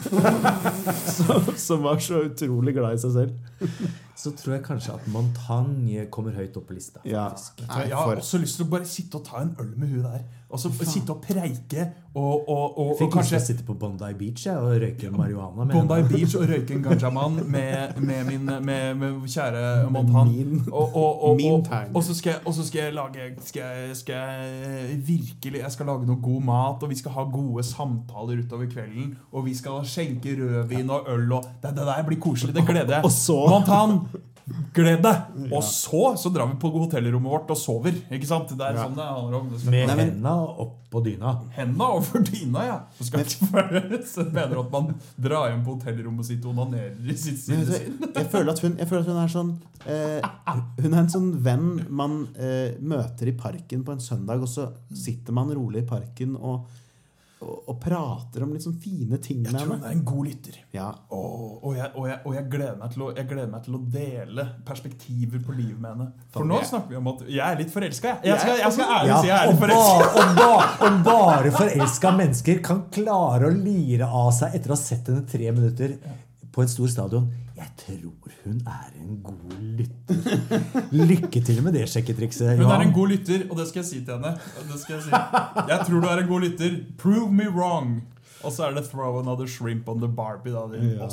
som, 1.16 1.46
som 1.56 1.82
var 1.82 1.98
så 1.98 2.22
utrolig 2.28 2.74
glad 2.76 2.94
i 2.94 3.02
seg 3.02 3.12
selv. 3.16 3.32
så 4.20 4.32
tror 4.36 4.54
jeg 4.56 4.64
kanskje 4.66 4.94
at 4.98 5.06
Montagne 5.12 6.06
kommer 6.12 6.34
høyt 6.36 6.56
opp 6.60 6.66
på 6.68 6.76
lista. 6.76 7.00
Ja, 7.08 7.28
nei, 7.64 7.86
Jeg 7.88 7.96
har 7.96 8.20
også 8.20 8.40
lyst 8.42 8.58
til 8.60 8.66
å 8.66 8.70
bare 8.74 8.88
sitte 8.88 9.20
og 9.20 9.24
ta 9.28 9.40
en 9.40 9.54
øl 9.62 9.72
med 9.80 9.94
hun 9.94 10.04
der. 10.04 10.26
Og 10.50 10.58
så 10.58 10.70
sitte 10.82 11.12
og 11.14 11.20
preike 11.22 11.84
og, 12.14 12.48
og, 12.50 12.78
og, 12.78 12.88
Fikk 12.98 13.12
kanskje 13.14 13.38
sitte 13.40 13.62
på 13.62 13.74
Bondi 13.78 14.08
Beach 14.18 14.46
ja, 14.48 14.56
og 14.58 14.72
røyke 14.82 15.10
marihuana. 15.14 15.62
med 15.64 15.74
Bondi. 15.76 16.02
Beach 16.10 16.34
og 16.34 16.48
røyke 16.50 16.74
en 16.74 16.82
ganjaman 16.82 17.36
med, 17.54 18.00
med 18.02 18.24
min 18.26 18.44
med, 18.66 18.94
med 18.98 19.28
kjære 19.30 19.90
Montan. 19.94 20.26
min- 20.32 20.64
Og, 20.72 20.96
og, 20.96 21.36
min 21.36 21.62
og, 21.94 22.02
så 22.04 22.14
skal 22.18 22.40
og 22.44 22.54
så 22.54 22.66
skal 22.66 22.80
jeg 22.82 22.94
lage 22.98 23.28
skal 23.46 23.94
skal 23.94 24.14
jeg 24.14 24.98
virkelig 25.06 25.60
Jeg 25.62 25.72
skal 25.72 25.86
lage 25.86 26.06
noe 26.10 26.18
god 26.22 26.42
mat, 26.50 26.82
og 26.82 26.90
vi 26.90 26.98
skal 26.98 27.14
ha 27.14 27.22
gode 27.30 27.62
samtaler 27.64 28.42
utover 28.42 28.66
kvelden. 28.66 29.14
Og 29.32 29.44
vi 29.46 29.54
skal 29.54 29.84
skjenke 29.86 30.34
rødvin 30.40 30.90
og 30.90 31.06
øl, 31.14 31.32
og 31.32 31.44
det, 31.62 31.70
det 31.78 31.86
der 31.92 32.02
blir 32.10 32.18
koselig. 32.20 32.54
Det 32.54 32.66
gleder 32.66 32.98
jeg. 32.98 33.14
Montan, 33.54 34.00
gled 34.74 35.02
deg! 35.04 35.46
Og 35.50 35.62
så, 35.66 36.02
så 36.20 36.32
drar 36.32 36.48
vi 36.50 36.58
på 36.60 36.70
hotellrommet 36.74 37.32
vårt 37.32 37.50
og 37.54 37.58
sover. 37.58 37.96
Ikke 38.10 38.28
sant? 38.28 38.52
Det 38.56 38.66
er 38.66 38.78
sånn 38.78 38.96
det 38.98 39.06
handler 39.06 39.40
om. 39.40 39.50
Det 39.52 39.72
Med 39.72 39.92
henda 39.94 40.34
opp 40.64 40.76
på 40.90 41.02
dyna. 41.04 41.36
Henda 41.54 41.88
over 41.94 42.24
dyna, 42.26 42.64
ja. 42.66 42.78
Så 42.98 43.06
skal 43.06 43.22
ikke 43.24 43.48
være 43.52 44.00
så 44.12 44.26
mener 44.26 44.58
at 44.64 44.72
man 44.72 44.90
drar 45.14 45.50
hjem 45.50 45.62
på 45.66 45.76
hotellrommet 45.76 46.26
sitt 46.26 46.44
og 46.44 46.56
onanerer 46.56 46.98
i 46.98 47.16
sitt 47.18 47.46
Men 47.52 47.64
vet 47.68 48.02
jeg, 48.18 48.28
føler 48.32 48.52
at 48.52 48.64
hun, 48.64 48.76
føler 48.80 49.04
at 49.04 49.12
hun 49.12 49.22
er 49.22 49.32
sånn 49.36 49.52
eh, 49.86 50.30
Hun 50.82 50.90
er 50.90 51.00
en 51.04 51.12
sånn 51.14 51.30
venn 51.44 51.70
man 51.86 52.20
eh, 52.34 52.76
møter 52.82 53.30
i 53.30 53.36
parken 53.38 53.86
på 53.86 53.94
en 53.94 54.02
søndag, 54.02 54.42
og 54.42 54.50
så 54.50 54.70
sitter 54.90 55.36
man 55.36 55.52
rolig 55.54 55.84
i 55.84 55.90
parken 55.90 56.34
og, 56.38 56.66
og, 57.40 57.68
og 57.72 57.76
prater 57.80 58.42
om 58.44 58.50
litt 58.52 58.64
sånn 58.66 58.76
fine 58.82 59.16
ting 59.24 59.38
Jeg 59.46 59.54
med 59.54 59.62
tror 59.62 59.70
hun 59.78 59.84
er 59.88 59.94
en 59.94 60.02
god 60.04 60.26
lytter. 60.28 60.58
Ja. 60.76 60.88
Og, 61.16 61.54
og, 61.64 61.76
jeg, 61.78 61.88
jeg, 62.10 62.18
og 62.28 62.34
jeg, 62.36 62.44
gleder 62.52 62.76
meg 62.82 62.92
til 62.92 63.04
å, 63.06 63.08
jeg 63.16 63.28
meg 63.54 63.62
til 63.64 63.78
å 63.78 63.80
dele 63.94 64.44
perspektiver 64.68 65.44
på 65.46 65.56
livet 65.56 65.78
med 65.80 65.90
henne. 65.94 66.08
For 66.34 66.44
nå 66.50 66.60
snakker 66.68 66.92
vi 66.92 66.98
om 67.00 67.08
at 67.14 67.22
jeg 67.26 67.44
er 67.46 67.60
litt 67.62 67.72
forelska. 67.72 68.12
Jeg. 68.20 68.28
Jeg, 68.34 68.42
skal- 68.44 68.60
jeg 68.60 68.76
skal 68.76 68.94
ærlig 68.98 69.12
Ja, 69.14 69.20
si 69.24 69.30
jeg 69.32 69.38
er 69.38 69.52
litt 69.52 69.62
forelska. 69.64 70.10
Om 70.20 70.34
bare, 70.40 70.72
bare, 70.80 70.96
bare 71.10 71.54
forelska 71.56 72.14
mennesker 72.20 72.60
kan 72.70 72.82
klare 72.92 73.48
å 73.48 73.54
lire 73.56 74.10
av 74.24 74.32
seg 74.36 74.58
etter 74.60 74.74
å 74.74 74.76
ha 74.76 74.82
sett 74.84 75.08
henne 75.08 75.24
tre 75.30 75.48
minutter 75.56 75.96
på 76.50 76.64
en 76.64 76.68
stor 76.70 76.92
stadion. 76.92 77.30
Jeg 77.60 77.72
tror 77.76 78.30
hun 78.44 78.60
er 78.72 78.86
en 78.96 79.18
god 79.24 79.56
lytter. 79.76 80.86
Lykke 81.10 81.42
til 81.44 81.58
med 81.64 81.74
det 81.76 81.82
sjekketrikset. 81.92 82.54
Hun 82.56 82.70
er 82.72 82.86
en 82.86 82.94
god 82.96 83.12
lytter, 83.12 83.44
og 83.50 83.58
det 83.58 83.66
skal 83.68 83.82
jeg 83.82 83.88
si 83.90 84.00
til 84.00 84.16
henne. 84.16 84.32
Det 84.70 84.80
skal 84.80 84.96
Jeg 84.96 85.04
si. 85.04 85.12
Jeg 85.68 85.84
tror 85.86 86.00
du 86.00 86.08
er 86.08 86.22
en 86.22 86.30
god 86.30 86.46
lytter. 86.46 86.78
Prove 86.98 87.28
me 87.32 87.50
wrong. 87.52 87.98
Og 88.40 88.54
så 88.54 88.70
er 88.70 88.76
det 88.78 88.86
throw 88.88 89.20
another 89.20 89.46
shrimp 89.46 89.88
on 89.92 90.00
the 90.00 90.08
Barbie, 90.08 90.56
da, 90.56 90.64
din 90.72 90.96
Ja. 90.96 91.08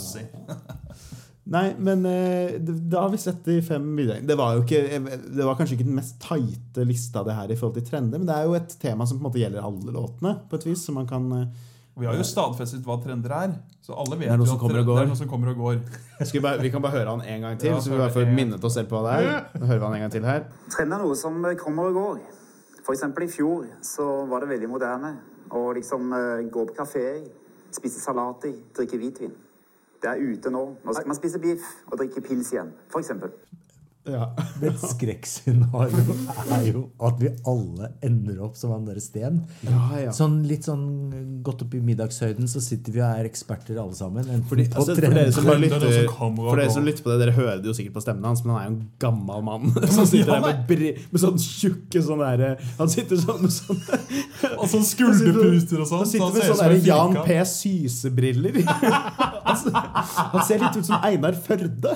Nei, 1.47 1.67
men 1.79 2.01
eh, 2.05 2.57
da 2.59 3.05
har 3.05 3.11
vi 3.13 3.19
sett 3.21 3.45
de 3.45 3.61
fem 3.63 3.83
bidragene. 3.95 4.27
Det 4.27 4.35
var 4.35 4.57
jo 4.57 4.65
ikke, 4.65 4.81
det 5.31 5.45
var 5.47 5.55
kanskje 5.55 5.77
ikke 5.77 5.87
den 5.87 5.95
mest 5.95 6.17
tighte 6.19 6.83
lista 6.87 7.23
det 7.23 7.37
her 7.37 7.53
i 7.53 7.55
forhold 7.55 7.77
til 7.79 7.85
trender, 7.87 8.19
men 8.19 8.27
det 8.27 8.35
er 8.35 8.49
jo 8.49 8.57
et 8.57 8.75
tema 8.81 9.07
som 9.07 9.19
på 9.19 9.23
en 9.23 9.27
måte 9.29 9.39
gjelder 9.39 9.63
alle 9.63 9.93
låtene, 9.95 10.33
på 10.49 10.59
et 10.59 10.67
vis. 10.67 10.83
Så 10.83 10.95
man 10.95 11.07
kan 11.07 11.29
eh, 11.37 11.45
Vi 11.97 12.05
har 12.05 12.13
jo 12.13 12.25
stadfestet 12.27 12.85
hva 12.85 12.99
trender 13.01 13.33
er, 13.33 13.53
så 13.81 13.95
alle 13.97 14.17
vet 14.19 14.27
Det 14.27 14.33
er 14.35 14.41
noe 14.41 14.49
som 14.49 14.59
kommer 14.61 14.79
og 14.79 14.85
det 14.85 14.89
går. 14.91 14.99
er 15.01 15.07
noe 15.09 15.17
som 15.17 15.29
kommer 15.31 15.49
og 15.53 15.61
går. 15.63 15.79
skal 16.27 16.37
vi, 16.37 16.43
bare, 16.45 16.61
vi 16.61 16.69
kan 16.73 16.83
bare 16.83 16.93
høre 16.99 17.15
han 17.15 17.23
en 17.25 17.45
gang 17.47 17.57
til, 17.57 17.71
Ja, 17.71 17.79
så 17.81 17.89
vi 17.89 17.97
bare 17.97 18.13
får 18.13 18.29
minnet 18.37 18.63
oss 18.63 18.77
selv 18.77 18.91
på 18.91 18.99
hva 19.01 19.15
det 19.17 19.31
er. 19.31 19.47
Nå 19.57 19.65
hører 19.65 19.81
vi 19.81 19.85
han 19.87 19.95
en 19.97 20.05
gang 20.05 20.13
til 20.13 20.27
her. 20.29 20.45
Trend 20.69 20.93
er 20.93 21.01
noe 21.01 21.17
som 21.17 21.41
kommer 21.63 21.89
og 21.89 21.97
går. 21.97 22.21
For 22.85 22.93
eksempel 22.93 23.25
i 23.25 23.31
fjor 23.31 23.65
så 23.83 24.05
var 24.29 24.45
det 24.45 24.51
veldig 24.53 24.69
moderne 24.71 25.15
å 25.57 25.65
liksom 25.75 26.13
eh, 26.13 26.45
gå 26.53 26.65
på 26.69 26.75
kafé, 26.77 27.05
spise 27.75 27.99
salat 27.99 28.45
i, 28.47 28.53
drikke 28.77 28.99
hvitvin. 29.01 29.33
Det 30.03 30.11
er 30.11 30.21
ute 30.21 30.51
nå. 30.53 30.63
Nå 30.85 30.93
skal 30.93 31.09
man 31.09 31.17
spise 31.17 31.41
biff 31.41 31.65
og 31.89 31.97
drikke 31.99 32.21
pils 32.23 32.53
igjen, 32.53 32.69
for 32.93 33.01
eksempel. 33.01 33.33
Ja. 34.07 34.29
Men 34.61 34.77
skrekkscenario 34.79 36.15
er 36.55 36.65
jo 36.69 36.83
at 37.03 37.19
vi 37.21 37.31
alle 37.47 37.91
ender 38.05 38.39
opp 38.45 38.57
som 38.59 38.73
han 38.75 38.85
derre 38.87 39.03
Sten. 39.03 39.41
Ja, 39.67 39.81
ja. 40.07 40.13
Sånn 40.15 40.39
litt 40.47 40.67
sånn 40.67 41.41
godt 41.45 41.65
opp 41.65 41.75
i 41.77 41.81
middagshøyden 41.83 42.49
så 42.51 42.61
sitter 42.63 42.95
vi 42.95 43.03
og 43.03 43.07
er 43.09 43.29
eksperter 43.29 43.79
alle 43.81 43.97
sammen. 43.97 44.27
Fordi, 44.49 44.67
altså, 44.71 44.95
for, 44.95 45.03
dere 45.03 45.31
som 45.35 45.49
lytter, 45.61 45.87
for 46.09 46.61
dere 46.61 46.73
som 46.73 46.87
lytter 46.87 47.05
på 47.05 47.13
det, 47.13 47.19
dere 47.25 47.35
hører 47.37 47.61
det 47.61 47.71
jo 47.71 47.75
sikkert 47.77 47.97
på 47.97 48.05
stemmen 48.05 48.27
hans, 48.29 48.43
men 48.45 48.55
han 48.55 48.61
er 48.61 48.69
jo 48.69 48.73
en 48.75 48.81
gammel 49.03 49.45
mann 49.47 49.75
som 49.97 50.07
sitter 50.09 50.33
der 50.33 50.45
med, 50.45 50.63
bre, 50.69 50.93
med 51.11 51.23
sånn 51.23 51.39
tjukke 51.41 52.03
sånn 52.03 52.21
derre 52.23 52.53
Han 52.79 52.89
sitter 52.91 53.19
sånn 53.21 53.43
med 53.43 53.53
sånn 53.53 53.81
Og 54.61 54.65
sånn 54.71 54.85
skulderpuster 54.87 55.81
og 55.83 55.89
sånn. 55.89 56.03
Han 56.03 56.11
sitter 56.11 56.33
med 56.33 56.47
sånn 56.47 56.61
sånne 56.61 56.81
Jan. 56.87 57.17
P. 57.27 57.37
Syse-briller. 57.47 58.59
han 58.67 60.43
ser 60.47 60.61
litt 60.61 60.77
ut 60.77 60.87
som 60.87 61.03
Einar 61.05 61.37
Førde. 61.37 61.93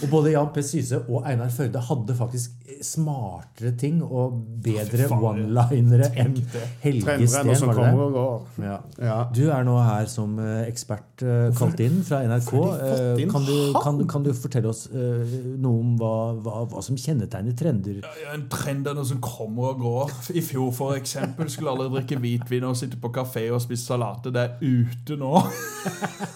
Og 0.00 0.06
både 0.12 0.34
Jan 0.34 0.50
P. 0.54 0.59
Syse 0.66 0.98
og 1.08 1.24
Einar 1.28 1.50
Førde 1.54 1.80
hadde 1.86 2.14
faktisk 2.16 2.56
smartere 2.84 3.72
ting 3.76 3.98
og 4.02 4.36
bedre 4.64 5.08
one-linere 5.12 6.06
enn 6.22 6.36
Helge 6.80 7.26
Steen. 7.28 7.56
som 7.58 7.68
var 7.72 7.80
det 7.80 7.90
og 8.00 8.12
går. 8.14 8.46
Ja. 8.64 8.76
Ja. 9.02 9.16
Du 9.34 9.42
er 9.52 9.66
nå 9.66 9.74
her 9.84 10.06
som 10.08 10.38
eh, 10.40 10.62
ekspert 10.70 11.24
eh, 11.26 11.50
kalt 11.58 11.80
inn 11.84 11.98
fra 12.06 12.22
NRK. 12.24 12.52
Eh, 12.54 13.22
inn 13.24 13.32
Kan 13.32 13.44
du, 13.48 13.54
kan, 13.76 14.00
kan 14.08 14.24
du 14.24 14.30
fortelle 14.36 14.70
oss 14.72 14.86
noe 14.90 15.74
om 15.82 15.92
hva, 16.00 16.12
hva, 16.40 16.62
hva 16.72 16.82
som 16.84 16.96
kjennetegner 17.00 17.56
trender? 17.58 18.00
Ja, 18.04 18.32
En 18.34 18.46
trend 18.52 18.88
er 18.88 18.96
noe 18.96 19.08
som 19.08 19.20
kommer 19.24 19.74
og 19.74 19.84
går. 19.84 20.16
I 20.36 20.42
fjor 20.44 20.72
for 20.76 20.96
eksempel 20.96 21.50
skulle 21.52 21.74
alle 21.74 21.90
drikke 21.92 22.20
hvitvin 22.22 22.64
og 22.70 22.78
sitte 22.80 23.00
på 23.00 23.12
kafé 23.14 23.48
og 23.52 23.60
spise 23.64 23.90
salater. 23.92 24.32
Det 24.34 24.46
er 24.46 24.58
ute 24.64 25.20
nå. 25.20 25.34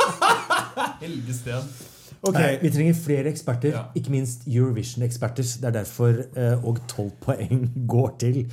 Helge 1.04 1.34
Steen. 1.40 1.74
Ok, 2.24 2.38
Nei, 2.38 2.54
vi 2.62 2.70
trenger 2.72 2.94
flere 2.96 3.28
eksperter, 3.28 3.68
Ja. 3.74 3.82
ikke 3.94 4.10
minst 4.14 4.46
Eurovision-eksperter. 4.48 5.42
Det 5.60 5.68
er 5.68 5.74
derfor 5.82 6.08
eh, 6.36 6.64
og 6.64 6.78
tolv 6.88 7.10
poeng 7.20 7.66
går 7.92 8.14
til 8.18 8.44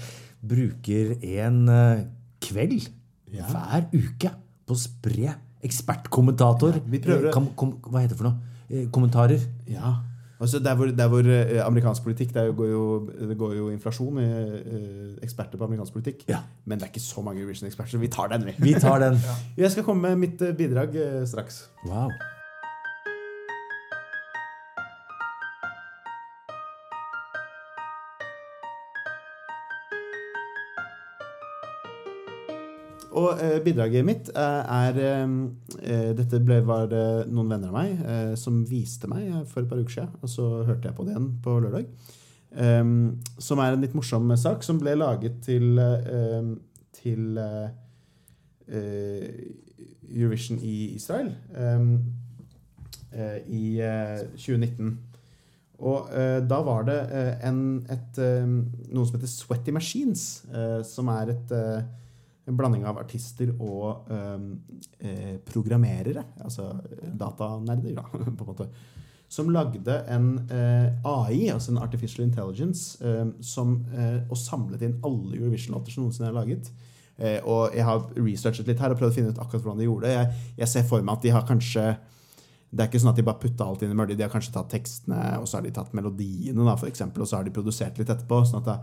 bruker 0.41 1.15
en 1.22 1.69
eh, 1.69 2.03
kveld 2.41 2.89
hver 3.31 3.85
uke 3.93 4.31
på 4.68 4.76
å 4.76 4.80
spre 4.80 5.35
ekspertkommentator. 5.64 6.81
vi 6.89 6.99
prøver 6.99 7.27
Eh, 7.30 7.34
kom, 7.34 7.52
kom, 7.56 7.76
hva 7.88 8.02
heter 8.02 8.15
det 8.15 8.18
for 8.23 8.30
noe? 8.31 8.56
Eh, 8.69 8.88
kommentarer. 8.91 9.39
Ja. 9.69 9.93
Altså 10.41 10.57
der 10.60 10.73
hvor, 10.76 10.89
der 10.89 11.07
hvor 11.07 11.22
eh, 11.30 11.61
amerikansk 11.65 12.02
politikk 12.03 12.34
Det, 12.34 12.41
er 12.41 12.52
går, 12.57 12.68
jo, 12.72 12.84
det 13.30 13.38
går 13.38 13.53
jo 13.60 13.69
inflasjon 13.69 14.18
i 14.19 14.27
eksperter 15.22 15.57
på 15.61 15.68
amerikansk 15.69 15.93
politikk. 15.93 16.26
Ja. 16.27 16.41
Men 16.65 16.80
det 16.80 16.88
er 16.88 16.93
ikke 16.95 17.03
så 17.06 17.22
mange 17.22 17.41
Eurovision-eksperter, 17.41 17.91
så 17.91 18.02
vi 18.02 18.07
tar 18.07 18.27
den, 18.34 18.45
vi. 18.49 18.56
Vi 18.60 18.73
tar 18.73 18.99
den. 18.99 19.19
Jeg 19.57 19.72
skal 19.72 19.84
komme 19.85 20.10
med 20.10 20.18
mitt 20.27 20.57
bidrag 20.57 20.98
straks. 21.30 21.68
Wow. 21.85 22.10
Og 33.22 33.41
eh, 33.43 33.60
bidraget 33.64 34.07
mitt 34.07 34.31
eh, 34.34 34.61
er 34.76 34.99
eh, 35.06 36.07
Dette 36.18 36.39
ble, 36.43 36.61
var 36.65 36.91
noen 37.30 37.52
venner 37.52 37.69
av 37.69 37.76
meg 37.76 38.38
som 38.39 38.64
viste 38.68 39.10
meg 39.11 39.30
for 39.52 39.61
et 39.61 39.69
par 39.69 39.81
uker 39.81 39.98
siden. 39.98 40.15
Og 40.22 40.31
så 40.31 40.48
hørte 40.68 40.89
jeg 40.89 40.98
på 40.98 41.06
det 41.06 41.15
igjen 41.15 41.30
på 41.43 41.57
lørdag. 41.64 41.85
Eh, 42.52 42.84
som 43.48 43.61
er 43.64 43.76
en 43.76 43.85
litt 43.85 43.98
morsom 43.98 44.34
sak 44.39 44.65
som 44.65 44.81
ble 44.81 44.95
laget 44.99 45.41
til, 45.45 45.77
eh, 45.81 46.52
til 47.02 47.39
Eurovision 50.11 50.60
i 50.64 50.95
Israel 50.95 51.31
eh, 51.56 51.88
eh, 53.14 53.39
i 53.48 53.64
eh, 53.84 54.19
2019. 54.35 54.98
Og 55.81 56.11
eh, 56.14 56.39
da 56.45 56.60
var 56.65 56.85
det 56.85 56.99
eh, 57.10 57.48
en, 57.49 57.61
et, 57.89 58.19
eh, 58.22 58.45
noe 58.45 59.07
som 59.07 59.18
heter 59.18 59.31
Sweaty 59.31 59.73
Machines, 59.73 60.27
som 60.85 61.10
er 61.14 61.34
et, 61.34 61.56
en 62.49 62.57
blanding 62.57 62.85
av 62.89 62.99
artister 63.01 63.51
og 63.59 64.09
eh, 64.11 64.45
eh, 65.05 65.35
programmerere, 65.45 66.23
altså 66.41 66.72
datanerder, 67.05 67.93
da, 67.97 68.05
på 68.38 68.45
en 68.45 68.49
måte, 68.49 68.69
som 69.31 69.51
lagde 69.53 69.95
en 70.11 70.31
eh, 70.51 70.89
AI, 71.07 71.51
altså 71.53 71.72
en 71.72 71.84
artificial 71.84 72.26
intelligence, 72.26 72.97
eh, 73.05 73.27
som, 73.45 73.77
eh, 73.95 74.23
og 74.27 74.39
samlet 74.39 74.84
inn 74.88 74.97
alle 75.07 75.38
Eurovision-låter 75.38 75.93
som 75.93 76.07
noensinne 76.07 76.31
er 76.31 76.35
laget. 76.35 76.72
Eh, 77.22 77.38
og 77.45 77.76
jeg 77.77 77.85
har 77.88 78.07
researchet 78.18 78.68
litt 78.68 78.81
her 78.81 78.91
og 78.91 78.99
prøvd 78.99 79.13
å 79.13 79.15
finne 79.15 79.31
ut 79.31 79.39
akkurat 79.39 79.68
hvordan 79.68 79.84
de 79.84 79.88
gjorde 79.88 80.09
det. 80.09 80.15
Jeg, 80.18 80.49
jeg 80.63 80.73
ser 80.73 80.89
for 80.89 81.05
meg 81.05 81.19
at 81.19 81.27
de 81.27 81.35
har 81.38 81.47
kanskje 81.47 81.85
det 82.72 82.85
er 82.85 82.88
ikke 82.88 83.01
sånn 83.03 83.11
at 83.11 83.18
de 83.19 83.23
bare 83.27 83.39
putta 83.41 83.65
alt 83.68 83.81
inn 83.84 83.91
i 83.91 83.95
mølje. 83.99 84.15
De 84.15 84.23
har 84.23 84.31
kanskje 84.31 84.53
tatt 84.55 84.69
tekstene, 84.72 85.18
og 85.41 85.47
så 85.49 85.57
har 85.57 85.65
de 85.65 85.73
tatt 85.76 85.91
melodiene, 85.97 86.63
da, 86.63 86.77
for 86.80 86.88
eksempel, 86.88 87.23
og 87.23 87.27
så 87.27 87.38
har 87.38 87.43
de 87.43 87.51
produsert 87.51 87.99
litt 87.99 88.11
etterpå. 88.13 88.38
Sånn 88.47 88.61
at 88.61 88.69
det, 88.69 88.76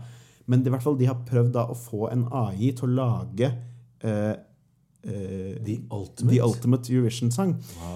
men 0.49 0.65
i 0.65 0.71
hvert 0.73 0.83
fall, 0.83 0.97
de 0.97 1.07
har 1.09 1.19
prøvd 1.27 1.51
da 1.55 1.67
å 1.69 1.77
få 1.77 2.07
en 2.09 2.25
AI 2.33 2.71
til 2.77 2.89
å 2.89 2.95
lage 2.97 3.49
eh, 4.01 4.33
eh, 4.33 5.53
The 5.61 5.75
Ultimate. 5.93 6.31
The 6.33 6.41
Ultimate 6.45 6.93
Eurovision-sang. 6.93 7.53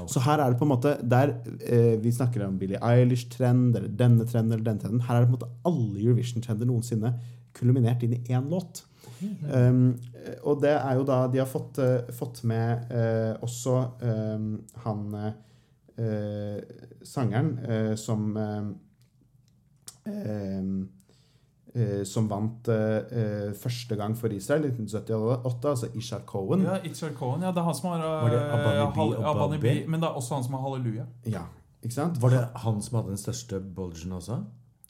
Så 0.10 0.22
her 0.28 0.38
er 0.44 0.54
det 0.54 0.60
på 0.60 0.68
en 0.68 0.74
måte 0.76 0.96
der 1.02 1.36
eh, 1.66 1.96
Vi 2.04 2.14
snakker 2.14 2.46
om 2.46 2.60
Billie 2.62 2.78
Eilish-trend, 2.78 3.74
eller 3.74 3.90
denne 3.90 4.28
trenden, 4.30 4.54
eller 4.54 4.68
denne 4.70 4.84
trenden. 4.86 5.06
Her 5.08 5.18
er 5.18 5.26
det 5.26 5.32
på 5.32 5.34
en 5.34 5.40
måte 5.40 5.52
alle 5.70 6.04
Eurovision-trender 6.04 6.70
noensinne 6.70 7.16
kulminert 7.58 8.06
inn 8.06 8.18
i 8.20 8.24
én 8.34 8.50
låt. 8.54 8.86
Um, 9.24 9.96
og 10.44 10.62
det 10.64 10.74
er 10.74 10.98
jo 10.98 11.04
da 11.08 11.18
De 11.32 11.40
har 11.40 11.48
fått, 11.48 11.78
uh, 11.80 12.10
fått 12.12 12.42
med 12.50 12.90
uh, 12.92 13.40
også 13.46 13.76
um, 14.04 14.48
han 14.84 15.04
uh, 15.16 16.58
sangeren 17.08 17.54
som 18.00 18.34
eh, 20.06 20.70
Som 22.06 22.28
vant 22.30 22.68
eh, 22.70 22.98
eh, 23.18 23.54
første 23.58 23.96
gang 23.98 24.14
for 24.18 24.30
Israel 24.30 24.68
i 24.68 24.74
1978, 24.74 25.70
altså 25.70 25.88
Ishar 25.98 26.22
Cohen. 26.30 26.62
Ja, 26.68 26.78
Ishar 26.86 27.16
Cohen. 27.18 27.42
Ja, 27.42 27.50
det 27.50 27.58
er 27.58 27.66
han 27.66 27.76
som 27.76 27.90
har 27.90 28.04
uh, 28.04 29.30
Abanibi, 29.32 29.70
eh? 29.70 29.88
Men 29.90 30.02
det 30.02 30.10
er 30.10 30.20
også 30.20 30.36
han 30.36 30.46
som 30.46 30.54
har 30.54 30.62
Halleluja. 30.68 31.08
Ja, 31.26 31.48
ikke 31.82 31.96
sant? 31.96 32.22
Var 32.22 32.30
det 32.30 32.44
han 32.66 32.82
som 32.82 33.00
hadde 33.00 33.16
den 33.16 33.18
største 33.18 33.60
bulgen 33.60 34.14
også? 34.20 34.44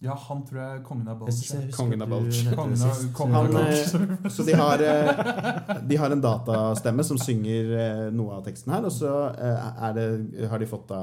Ja, 0.03 0.17
han 0.19 0.41
tror 0.43 0.57
jeg 0.59 0.77
er 0.77 0.79
kongen 0.83 1.07
av 1.07 1.19
Bulge. 1.21 1.59
Kongen 1.71 2.01
av 2.03 2.09
bulge. 2.11 2.55
Kongen 2.57 2.81
av- 2.83 3.03
kongen 3.15 3.35
Han, 3.37 3.45
bulge. 3.53 4.17
eh, 4.25 4.29
så 4.35 4.43
de 4.43 4.55
har, 4.59 4.81
eh, 4.83 5.77
de 5.87 5.95
har 6.01 6.11
en 6.11 6.21
datastemme 6.25 7.05
som 7.07 7.17
synger 7.23 7.71
eh, 7.79 8.01
noe 8.11 8.33
av 8.35 8.43
teksten 8.43 8.73
her, 8.75 8.83
og 8.83 8.91
så 8.91 9.13
det, 9.95 10.49
har 10.51 10.59
de 10.59 10.67
fått 10.67 10.87
da 10.91 10.99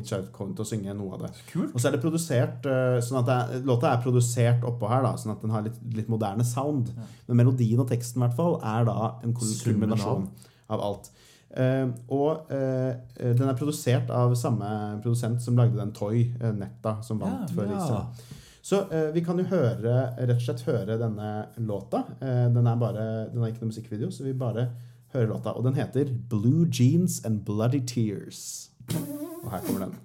Itzhak 0.00 0.30
Cohen. 0.32 0.54
Til 0.56 0.64
å 0.64 0.68
synge 0.70 0.94
noe 0.96 1.18
av 1.18 1.26
det. 1.26 1.32
Kult. 1.52 1.74
Og 1.74 1.80
så 1.84 1.90
er 1.90 1.98
det 1.98 2.02
produsert 2.02 2.64
sånn 3.04 3.20
at 3.20 3.28
det 3.52 3.60
Låta 3.68 3.92
er 3.92 4.00
produsert 4.02 4.64
oppå 4.64 4.88
her, 4.88 5.02
da, 5.04 5.12
sånn 5.20 5.32
at 5.36 5.42
den 5.44 5.50
har 5.52 5.62
litt, 5.68 5.76
litt 6.00 6.08
moderne 6.08 6.44
sound. 6.46 6.94
Men 7.28 7.42
melodien 7.44 7.78
og 7.84 7.88
teksten 7.92 8.22
i 8.22 8.26
hvert 8.26 8.36
fall 8.40 8.56
er 8.64 8.88
da 8.88 8.96
en 9.22 9.34
kul- 9.36 9.56
kulminasjon 9.66 10.28
av 10.70 10.80
alt. 10.80 11.10
Eh, 11.50 11.86
og 12.14 12.52
eh, 12.54 12.92
eh, 13.18 13.32
den 13.34 13.48
er 13.50 13.56
produsert 13.58 14.10
av 14.14 14.36
samme 14.38 14.68
produsent 15.02 15.42
som 15.42 15.56
lagde 15.58 15.78
den 15.80 15.94
Toy, 15.96 16.28
Netta, 16.38 17.00
som 17.02 17.18
vant 17.22 17.50
Ja, 17.50 17.56
før. 17.56 17.72
Israel. 17.74 18.36
Så 18.62 18.82
vi 19.14 19.22
kan 19.24 19.38
jo 19.40 19.46
høre, 19.48 19.92
rett 20.20 20.36
og 20.36 20.42
slett 20.44 20.66
høre 20.66 20.98
denne 21.00 21.30
låta. 21.64 22.02
Den 22.20 22.66
er 22.68 22.76
bare, 22.78 23.06
den 23.32 23.40
er 23.40 23.54
ikke 23.54 23.64
noe 23.64 23.70
musikkvideo, 23.70 24.10
så 24.12 24.26
vi 24.26 24.34
bare 24.36 24.66
hører 25.14 25.30
låta. 25.32 25.54
Og 25.56 25.64
den 25.64 25.78
heter 25.80 26.12
Blue 26.28 26.68
Jeans 26.68 27.22
and 27.24 27.40
Bloody 27.48 27.80
Tears. 27.88 28.68
Og 28.92 29.48
her 29.48 29.64
kommer 29.64 29.86
den. 29.86 29.96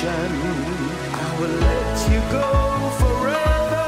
The 0.00 0.10
mission. 0.10 0.32
I 1.12 1.40
will 1.40 1.56
let 1.58 2.10
you 2.10 2.20
go 2.30 2.48
forever. 3.00 3.86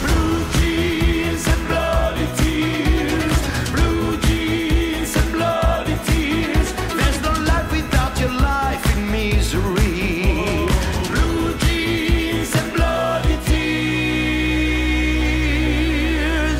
Blue 0.00 0.38
jeans 0.52 1.44
and 1.46 1.62
bloody 1.68 2.26
tears. 2.36 3.38
Blue 3.72 4.16
jeans 4.20 5.12
and 5.16 5.28
bloody 5.32 5.96
tears. 6.06 6.68
There's 6.94 7.20
no 7.22 7.32
life 7.44 7.70
without 7.72 8.18
your 8.20 8.32
life 8.32 8.84
in 8.96 9.10
misery. 9.10 10.66
Blue 11.08 11.54
jeans 11.58 12.54
and 12.54 12.72
bloody 12.74 13.36
tears. 13.46 14.28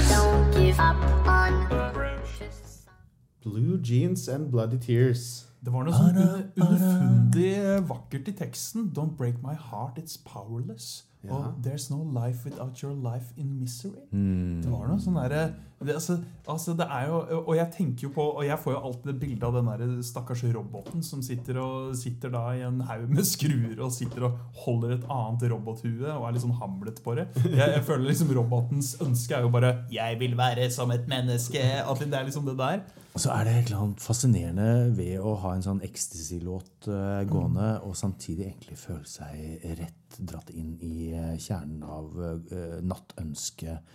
Don't 0.09 0.51
give 0.53 0.81
up 0.81 0.97
on 1.27 1.53
precious. 1.93 2.87
Blue 3.45 3.79
Jeans 3.79 4.29
and 4.29 4.51
Bloody 4.51 4.79
Tears. 4.79 5.42
Det 5.63 5.71
var 5.71 5.87
noe 5.87 5.95
sånn 5.95 6.17
underfundig 6.59 7.53
vakkert 7.87 8.29
i 8.33 8.35
teksten. 8.35 8.91
Don't 8.97 9.17
break 9.19 9.39
my 9.45 9.55
heart, 9.55 9.99
it's 10.01 10.19
powerless. 10.19 11.05
Og 11.31 11.63
there's 11.63 11.87
no 11.91 12.03
life 12.03 12.45
without 12.45 12.83
your 12.83 12.95
life 12.99 13.31
in 13.37 13.61
misery. 13.61 14.03
Det 14.11 14.71
var 14.71 14.89
noe 14.91 14.99
sånn 14.99 15.15
derre 15.21 15.53
det, 15.83 15.97
altså, 15.97 16.17
altså, 16.47 16.75
det 16.79 16.87
er 16.95 17.09
jo 17.09 17.41
Og 17.41 17.57
jeg 17.57 17.67
tenker 17.75 18.05
jo 18.07 18.11
på 18.15 18.23
Og 18.37 18.45
jeg 18.47 18.55
får 18.63 18.75
jo 18.77 18.83
alltid 18.87 19.09
det 19.11 19.15
bildet 19.19 19.47
av 19.49 19.57
den 19.57 19.71
der 19.71 20.03
stakkars 20.07 20.45
roboten 20.55 21.03
som 21.03 21.23
sitter 21.27 21.59
og 21.59 21.97
sitter 21.99 22.31
da 22.31 22.43
i 22.55 22.63
en 22.67 22.81
haug 22.87 23.09
med 23.11 23.27
skruer 23.27 23.83
og 23.83 23.91
sitter 23.95 24.29
og 24.29 24.39
holder 24.65 24.97
et 24.97 25.07
annet 25.11 25.47
robothue 25.51 26.07
og 26.07 26.29
er 26.29 26.37
litt 26.37 26.45
sånn 26.45 26.59
hamlet 26.61 27.03
på 27.03 27.17
det. 27.19 27.29
Jeg, 27.43 27.69
jeg 27.77 27.85
føler 27.87 28.09
liksom 28.09 28.31
robotens 28.39 28.95
ønske 29.03 29.37
er 29.37 29.47
jo 29.47 29.51
bare 29.55 29.73
'Jeg 29.91 30.19
vil 30.21 30.37
være 30.39 30.71
som 30.71 30.91
et 30.91 31.07
menneske'. 31.11 31.63
At 31.83 31.99
det 31.99 32.15
er 32.15 32.25
liksom 32.31 32.47
det 32.47 32.59
der. 32.59 32.83
Så 33.13 33.29
er 33.35 33.45
det 33.45 33.53
et 33.53 33.67
eller 33.69 33.83
annet 33.85 34.01
fascinerende 34.01 34.69
ved 34.97 35.19
å 35.21 35.35
ha 35.43 35.51
en 35.53 35.65
sånn 35.65 35.83
ecstasy-låt 35.85 36.87
gående, 36.87 37.27
gående, 37.29 37.67
og 37.85 37.97
samtidig 37.99 38.47
egentlig 38.47 38.79
føle 38.81 39.05
seg 39.09 39.67
rett 39.81 40.17
dratt 40.17 40.49
inn 40.57 40.79
i 40.81 41.11
eh, 41.13 41.35
kjernen 41.41 41.85
av 41.85 42.17
uh, 42.17 42.79
nattønsket. 42.85 43.93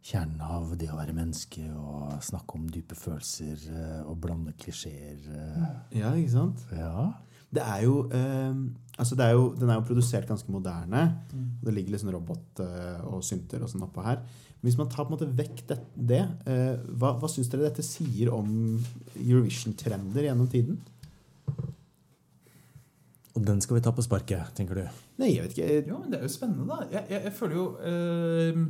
Kjernen 0.00 0.40
av 0.40 0.70
det 0.80 0.88
å 0.90 0.96
være 0.96 1.12
menneske 1.12 1.66
og 1.76 2.22
snakke 2.24 2.56
om 2.56 2.68
dype 2.72 2.96
følelser 2.96 3.66
eh, 3.68 3.98
og 4.08 4.16
blande 4.24 4.54
klisjeer. 4.56 5.18
eh. 5.28 5.66
Ja, 6.00 6.14
ikke 6.16 6.32
sant? 6.32 6.62
Ja. 6.72 7.10
Det 7.52 7.60
er 7.66 7.82
jo, 7.84 7.96
eh, 8.14 8.54
altså 8.96 9.18
det 9.18 9.26
er 9.26 9.34
jo 9.34 9.50
Den 9.58 9.68
er 9.68 9.80
jo 9.80 9.84
produsert 9.90 10.28
ganske 10.30 10.52
moderne. 10.54 11.02
Mm. 11.34 11.50
Det 11.66 11.74
ligger 11.76 11.92
litt 11.92 12.04
sånn 12.04 12.14
robot 12.14 12.62
eh, 12.64 13.02
og 13.10 13.20
synter 13.26 13.60
og 13.66 13.68
sånn 13.72 13.84
oppå 13.90 14.06
her. 14.06 14.22
Hvis 14.60 14.76
man 14.76 14.90
tar 14.92 15.06
på 15.06 15.14
en 15.14 15.16
måte 15.16 15.30
vekk 15.38 15.62
det, 15.70 15.78
det 15.96 16.20
eh, 16.50 16.80
hva, 17.00 17.14
hva 17.16 17.28
syns 17.32 17.48
dere 17.48 17.70
dette 17.70 17.84
sier 17.84 18.28
om 18.34 18.50
Eurovision-trender 19.16 20.26
gjennom 20.28 20.50
tiden? 20.52 20.76
Og 23.38 23.46
den 23.46 23.62
skal 23.64 23.78
vi 23.78 23.82
ta 23.86 23.92
på 23.94 24.04
sparket, 24.04 24.52
tenker 24.58 24.76
du? 24.76 25.00
Nei, 25.22 25.32
jeg 25.36 25.46
vet 25.46 25.56
ikke. 25.56 25.80
Jo, 25.88 26.02
men 26.02 26.12
det 26.12 26.20
er 26.20 26.26
jo 26.26 26.32
spennende, 26.34 26.66
da. 26.68 26.84
Jeg, 26.92 27.06
jeg, 27.14 27.24
jeg 27.28 27.36
føler 27.38 27.56
jo 27.56 27.66
eh, 27.88 28.62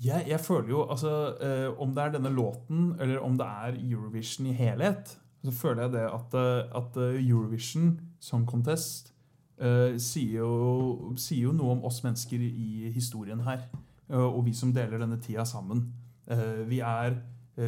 jeg, 0.00 0.28
jeg 0.30 0.40
føler 0.40 0.70
jo 0.72 0.84
altså 0.86 1.14
eh, 1.44 1.80
Om 1.82 1.90
det 1.96 2.04
er 2.04 2.12
denne 2.14 2.32
låten, 2.32 2.92
eller 3.00 3.24
om 3.26 3.34
det 3.40 3.48
er 3.66 3.80
Eurovision 3.80 4.48
i 4.52 4.54
helhet, 4.56 5.16
så 5.42 5.56
føler 5.56 5.88
jeg 5.88 5.96
det 5.96 6.06
at, 6.06 6.36
at 6.78 7.00
Eurovision 7.00 7.96
som 8.22 8.46
Contest 8.46 9.10
eh, 9.60 9.98
sier, 10.00 10.40
jo, 10.40 11.12
sier 11.20 11.48
jo 11.48 11.54
noe 11.56 11.76
om 11.76 11.84
oss 11.88 12.00
mennesker 12.04 12.42
i 12.42 12.90
historien 12.94 13.42
her. 13.46 13.66
Uh, 14.10 14.26
og 14.26 14.42
vi 14.48 14.54
som 14.56 14.72
deler 14.74 14.98
denne 14.98 15.20
tida 15.22 15.44
sammen. 15.46 15.84
Uh, 16.26 16.64
vi, 16.66 16.80
er, 16.82 17.20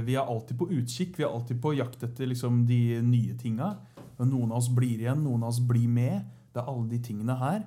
vi 0.02 0.16
er 0.18 0.26
alltid 0.26 0.58
på 0.58 0.66
utkikk, 0.74 1.14
vi 1.20 1.26
er 1.26 1.30
alltid 1.30 1.60
på 1.62 1.76
jakt 1.78 2.02
etter 2.02 2.26
liksom, 2.30 2.64
de 2.66 2.98
nye 3.06 3.36
tinga. 3.38 3.76
Noen 4.22 4.50
av 4.50 4.58
oss 4.58 4.70
blir 4.74 4.98
igjen, 4.98 5.22
noen 5.22 5.44
av 5.46 5.52
oss 5.54 5.62
blir 5.62 5.86
med. 5.90 6.26
Det 6.52 6.62
er 6.62 6.68
alle 6.70 6.88
de 6.90 6.98
tingene 7.02 7.38
her. 7.38 7.62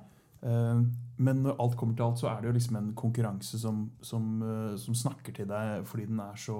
Men 1.18 1.40
når 1.42 1.56
alt 1.60 1.74
kommer 1.76 1.96
til 1.96 2.06
alt, 2.06 2.20
så 2.20 2.30
er 2.30 2.38
det 2.40 2.48
jo 2.48 2.54
liksom 2.54 2.78
en 2.78 2.92
konkurranse 2.96 3.58
som, 3.60 3.82
som, 4.04 4.38
som 4.80 4.96
snakker 4.96 5.34
til 5.36 5.48
deg 5.50 5.84
fordi 5.88 6.06
den 6.08 6.22
er 6.22 6.38
så 6.40 6.56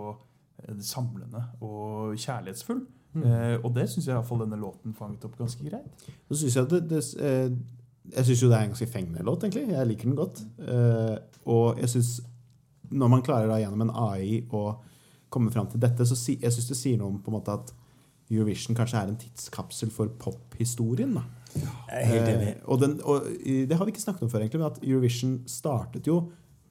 samlende 0.84 1.44
og 1.64 2.16
kjærlighetsfull. 2.18 2.82
Eh, 3.24 3.56
og 3.62 3.72
det 3.76 3.86
syns 3.90 4.06
jeg 4.06 4.12
i 4.12 4.18
hvert 4.18 4.28
fall 4.28 4.43
denne 4.44 4.59
låten 4.60 4.94
fanget 4.97 5.24
opp 5.28 5.38
ganske 5.38 5.64
greit. 5.64 6.06
Så 6.28 6.40
synes 6.43 6.56
jeg 6.56 6.70
det, 6.72 6.82
det 6.90 7.02
eh, 7.22 7.51
Jeg 8.16 8.28
syns 8.28 8.43
jo 8.43 8.51
det 8.51 8.59
er 8.59 8.66
en 8.66 8.74
ganske 8.74 8.90
fengende 8.93 9.24
låt, 9.26 9.44
egentlig. 9.44 9.68
Jeg 9.72 9.90
liker 9.90 10.10
den 10.10 10.18
godt. 10.18 10.43
Eh, 10.59 11.16
og 11.47 11.80
jeg 11.80 11.94
syns 11.94 12.20
Når 12.90 13.09
man 13.10 13.24
klarer 13.26 13.51
da 13.51 13.59
gjennom 13.59 13.82
en 13.86 13.90
AI 13.90 14.44
å 14.55 14.68
komme 15.28 15.51
fram 15.51 15.66
til 15.66 15.82
dette, 15.82 16.06
så 16.06 16.14
si, 16.16 16.36
jeg 16.43 16.55
syns 16.55 16.68
det 16.70 16.78
sier 16.78 17.01
noe 17.01 17.10
om 17.10 17.18
på 17.22 17.32
en 17.32 17.38
måte 17.40 17.56
at 17.56 17.72
Eurovision 18.30 18.76
kanskje 18.78 19.01
er 19.01 19.10
en 19.10 19.18
tidskapsel 19.18 19.90
for 19.94 20.10
pophistorien. 20.22 21.16
Ja, 21.56 21.72
helt 21.90 22.30
enig. 22.30 22.52
Eh, 22.52 22.62
og, 22.64 22.80
den, 22.82 22.98
og 23.02 23.26
det 23.43 23.76
har 23.76 23.86
vi 23.86 23.94
ikke 23.94 24.05
snakket 24.05 24.26
om 24.26 24.30
før, 24.30 24.44
egentlig, 24.44 24.62
men 24.62 24.70
at 24.70 24.82
Eurovision 24.82 25.40
startet 25.51 26.06
jo 26.10 26.20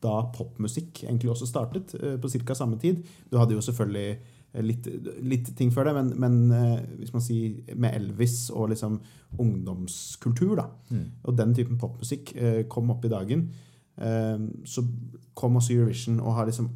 da 0.06 0.16
popmusikk 0.36 1.04
egentlig 1.06 1.32
også 1.34 1.48
startet, 1.50 1.96
eh, 2.02 2.18
på 2.22 2.30
ca. 2.30 2.56
samme 2.56 2.80
tid. 2.80 3.04
Du 3.32 3.38
hadde 3.38 3.56
jo 3.56 3.62
selvfølgelig 3.62 4.18
litt, 4.64 4.88
litt 5.26 5.52
ting 5.58 5.72
før 5.74 5.90
det, 5.90 5.94
men, 5.98 6.12
men 6.22 6.56
eh, 6.56 6.82
hvis 7.02 7.14
man 7.16 7.24
sier 7.24 7.76
med 7.76 7.96
Elvis 7.98 8.50
og 8.54 8.70
liksom 8.72 9.00
ungdomskultur, 9.42 10.56
da, 10.60 10.70
og 11.24 11.38
den 11.38 11.54
typen 11.58 11.80
popmusikk 11.82 12.36
eh, 12.36 12.62
kom 12.72 12.92
opp 12.94 13.06
i 13.06 13.12
dagen, 13.12 13.48
eh, 13.98 14.38
så 14.64 14.86
kom 15.36 15.60
også 15.60 15.76
Eurovision 15.76 16.22
og 16.22 16.38
har 16.40 16.50
liksom 16.50 16.70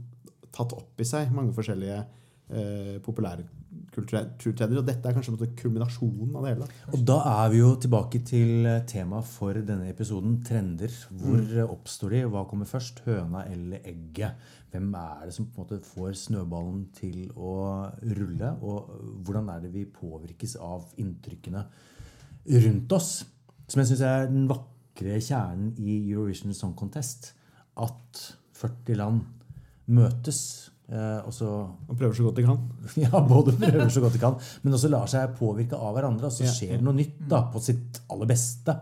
tatt 0.55 0.73
opp 0.75 0.99
i 0.99 1.07
seg 1.07 1.31
mange 1.35 1.53
forskjellige 1.55 1.99
eh, 2.49 2.95
populærkulturtrender, 3.99 4.79
og 4.81 4.87
dette 4.87 5.09
er 5.09 5.15
kanskje 5.15 5.33
måte 5.35 5.49
kulminasjonen 5.59 6.35
av 6.35 6.45
det 6.45 6.53
hele. 6.53 6.67
da. 6.67 6.91
Og 6.93 7.03
da 7.07 7.17
er 7.31 7.51
vi 7.53 7.59
jo 7.61 7.71
tilbake 7.83 8.21
til 8.27 8.67
eh, 8.69 8.81
temaet 8.89 9.27
for 9.29 9.53
denne 9.53 9.89
episoden, 9.91 10.39
trender. 10.45 10.93
Hvor 11.09 11.41
mm. 11.41 11.73
oppstår 11.75 12.15
de? 12.15 12.23
Hva 12.31 12.45
kommer 12.49 12.69
først? 12.69 13.03
Høna 13.07 13.45
eller 13.51 13.83
egget? 13.83 14.47
Hvem 14.71 14.93
er 14.93 15.25
det 15.25 15.33
som 15.33 15.47
på 15.49 15.61
en 15.61 15.65
måte 15.65 15.81
får 15.85 16.17
snøballen 16.23 16.85
til 16.95 17.29
å 17.35 17.53
rulle? 18.03 18.53
Og 18.61 18.91
hvordan 19.25 19.49
er 19.53 19.63
det 19.65 19.73
vi 19.73 19.87
påvirkes 19.89 20.57
av 20.61 20.91
inntrykkene 21.01 21.65
rundt 22.67 22.97
oss? 22.97 23.11
Som 23.69 23.81
jeg 23.81 23.91
syns 23.91 24.05
er 24.05 24.29
den 24.29 24.47
vakre 24.49 25.17
kjernen 25.21 25.73
i 25.77 26.01
Eurovision 26.11 26.53
Song 26.53 26.75
Contest. 26.77 27.33
At 27.79 28.25
40 28.59 28.99
land 28.99 29.23
møtes. 29.89 30.68
Eh, 30.89 31.19
og 31.21 31.33
så 31.35 31.45
Og 31.45 31.93
prøver 31.93 32.15
så 32.17 32.25
godt 32.25 32.39
de 32.39 32.45
kan. 32.47 32.61
ja, 33.03 33.21
både 33.21 33.53
prøver 33.59 33.91
så 33.93 34.01
godt 34.01 34.15
de 34.17 34.21
kan, 34.23 34.39
men 34.63 34.73
også 34.73 34.89
lar 34.89 35.05
seg 35.11 35.35
påvirke 35.37 35.77
av 35.77 35.93
hverandre. 35.97 36.31
Og 36.31 36.33
så 36.33 36.49
skjer 36.49 36.79
det 36.79 36.85
noe 36.85 36.97
nytt 36.97 37.19
da, 37.29 37.43
på 37.53 37.61
sitt 37.63 38.01
aller 38.09 38.29
beste. 38.29 38.75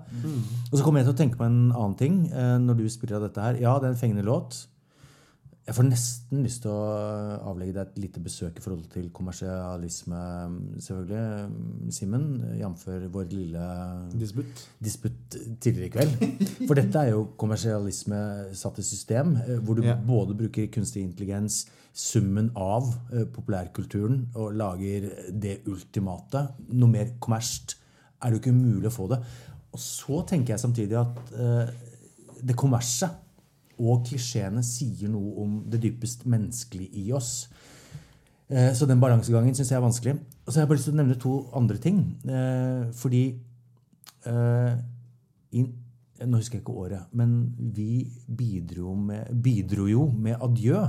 Og 0.72 0.78
så 0.78 0.84
kommer 0.86 1.04
jeg 1.04 1.10
til 1.10 1.18
å 1.18 1.22
tenke 1.24 1.40
på 1.42 1.48
en 1.48 1.60
annen 1.74 1.98
ting 2.00 2.24
eh, 2.32 2.56
når 2.64 2.82
du 2.82 2.88
spiller 2.94 3.20
av 3.20 3.28
dette 3.28 3.44
her. 3.44 3.62
Ja, 3.64 3.78
det 3.80 3.90
er 3.90 3.96
en 3.96 4.02
fengende 4.02 4.28
låt. 4.28 4.64
Jeg 5.68 5.76
får 5.76 5.84
nesten 5.90 6.46
lyst 6.46 6.62
til 6.64 6.72
å 6.72 6.84
avlegge 7.52 7.74
deg 7.76 7.90
et 7.90 7.98
lite 8.00 8.22
besøk 8.24 8.56
i 8.56 8.62
forhold 8.64 8.86
til 8.94 9.10
kommersialisme, 9.12 10.20
selvfølgelig, 10.80 11.92
Simen. 11.92 12.24
Jf. 12.56 12.86
vår 13.12 13.26
lille 13.34 13.66
Disputt. 14.16 14.62
disputt 14.80 15.36
tidligere 15.60 15.90
i 15.90 15.92
kveld. 15.92 16.46
For 16.70 16.80
dette 16.80 17.02
er 17.02 17.12
jo 17.12 17.26
kommersialisme 17.44 18.22
satt 18.56 18.80
i 18.80 18.88
system, 18.88 19.36
eh, 19.44 19.58
hvor 19.60 19.76
du 19.76 19.84
Ja. 19.84 19.96
både 20.08 20.38
bruker 20.40 20.68
kunstig 20.72 21.04
intelligens, 21.04 21.66
summen 21.94 22.50
av 22.56 22.88
eh, 23.12 23.26
populærkulturen, 23.26 24.30
og 24.36 24.54
lager 24.56 25.10
det 25.36 25.60
ultimate. 25.68 26.48
Noe 26.70 26.90
mer 26.96 27.12
kommersielt 27.20 27.76
er 28.24 28.30
det 28.32 28.40
jo 28.40 28.44
ikke 28.46 28.56
mulig 28.56 28.88
å 28.88 28.96
få 29.02 29.10
det. 29.10 29.20
Og 29.74 29.80
så 29.84 30.24
tenker 30.26 30.56
jeg 30.56 30.64
samtidig 30.64 30.96
at 30.96 31.34
eh, 31.36 31.74
det 32.42 32.56
kommersielle 32.56 33.26
og 33.80 34.06
klisjeene 34.08 34.64
sier 34.66 35.10
noe 35.14 35.34
om 35.44 35.58
det 35.70 35.82
dypest 35.84 36.26
menneskelige 36.26 36.90
i 37.06 37.12
oss. 37.14 37.48
Eh, 38.50 38.74
Så 38.74 38.88
den 38.88 39.00
balansegangen 39.00 39.54
syns 39.56 39.70
jeg 39.72 39.78
er 39.78 39.84
vanskelig. 39.86 40.16
Og 40.46 40.52
så 40.54 40.58
har 40.60 40.64
jeg 40.66 40.70
bare 40.70 40.78
lyst 40.78 40.88
til 40.90 40.96
å 40.96 41.02
nevne 41.02 41.20
to 41.20 41.34
andre 41.60 41.78
ting. 41.78 42.00
Eh, 42.26 42.92
Fordi 42.94 43.24
eh, 44.26 44.78
Nå 46.26 46.40
husker 46.40 46.58
jeg 46.58 46.64
ikke 46.64 46.74
året, 46.82 47.12
men 47.14 47.54
vi 47.76 48.08
bidro, 48.26 48.96
med, 48.98 49.28
bidro 49.44 49.86
jo 49.86 50.08
med 50.12 50.40
Adjø. 50.42 50.80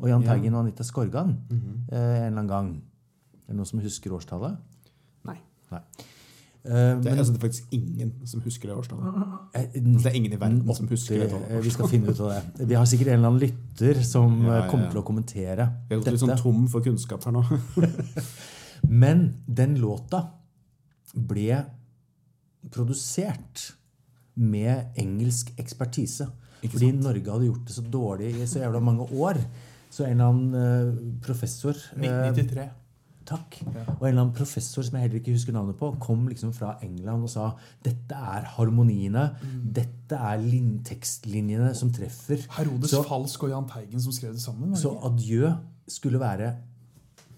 Og 0.00 0.06
Jahn 0.08 0.22
Teigen 0.22 0.54
og 0.54 0.60
Anita 0.62 0.84
Skorgan 0.86 1.32
eh, 1.50 1.96
en 1.96 2.28
eller 2.28 2.38
annen 2.38 2.48
gang. 2.48 2.68
Er 3.48 3.50
det 3.50 3.56
noen 3.58 3.66
som 3.66 3.80
husker 3.82 4.12
årstallet? 4.14 4.60
Nei. 5.26 5.38
Nei. 5.72 5.80
Eh, 6.64 6.72
det, 6.72 7.08
er, 7.08 7.16
altså, 7.16 7.32
det 7.32 7.38
er 7.38 7.44
faktisk 7.46 7.72
ingen 7.72 8.10
som 8.28 8.42
husker 8.44 8.68
det 8.68 8.76
årstallet. 8.76 9.20
Altså, 9.54 9.82
det 10.04 10.10
er 10.10 10.16
ingen 10.18 10.32
i 10.32 10.40
verden 10.40 10.60
80, 10.66 10.76
som 10.76 10.88
husker 10.90 11.22
det. 11.22 11.28
Tallet. 11.32 11.52
Eh, 11.56 11.62
vi 11.64 11.72
skal 11.72 11.88
finne 11.88 12.12
ut 12.12 12.20
av 12.20 12.32
det. 12.34 12.68
Vi 12.68 12.76
har 12.76 12.88
sikkert 12.90 13.08
en 13.08 13.14
eller 13.14 13.30
annen 13.30 13.40
lytter 13.40 14.02
som 14.04 14.34
ja, 14.44 14.50
ja, 14.50 14.58
ja. 14.58 14.66
kommer 14.72 14.90
til 14.92 15.00
å 15.00 15.04
kommentere 15.08 15.56
dette. 15.62 15.86
Vi 15.88 15.96
er 15.96 16.02
gått 16.02 16.12
litt 16.12 16.24
sånn 16.24 16.42
tom 16.42 16.66
for 16.72 16.84
kunnskap 16.84 17.24
her 17.24 17.36
nå. 17.38 17.44
Men 19.02 19.24
den 19.48 19.78
låta 19.80 20.20
ble 21.14 21.62
produsert 22.68 23.70
med 24.40 25.00
engelsk 25.00 25.54
ekspertise. 25.60 26.28
Fordi 26.60 26.92
Norge 26.92 27.32
hadde 27.32 27.48
gjort 27.48 27.64
det 27.70 27.78
så 27.78 27.86
dårlig 27.88 28.34
i 28.36 28.48
så 28.48 28.60
jævla 28.60 28.84
mange 28.84 29.08
år. 29.16 29.40
Så 29.90 30.04
en 30.04 30.20
eller 30.20 30.28
annen 30.28 31.16
professor 31.24 31.72
1993 31.96 32.68
tiltak. 33.30 33.60
Ja. 33.74 33.84
Og 33.98 34.04
en 34.04 34.08
eller 34.08 34.22
annen 34.24 34.34
professor 34.34 34.82
som 34.82 34.96
jeg 34.96 35.06
heller 35.06 35.20
ikke 35.20 35.34
husker 35.34 35.54
navnet 35.54 35.78
på, 35.78 35.90
kom 36.02 36.26
liksom 36.28 36.52
fra 36.52 36.76
England 36.82 37.26
og 37.26 37.30
sa 37.30 37.50
dette 37.84 38.14
er 38.14 38.48
harmoniene, 38.56 39.30
mm. 39.42 39.60
dette 39.76 40.16
er 40.16 40.42
tekstlinjene 40.84 41.74
som 41.74 41.92
treffer. 41.92 42.42
Herodes 42.56 42.90
så, 42.90 43.04
Falsk 43.06 43.44
og 43.44 43.54
Jahn 43.54 43.68
Teigen 43.70 44.00
som 44.00 44.12
skrev 44.12 44.34
det 44.34 44.42
sammen? 44.42 44.74
Så 44.76 44.92
adjø 45.06 45.52
skulle 45.90 46.20
være 46.20 46.54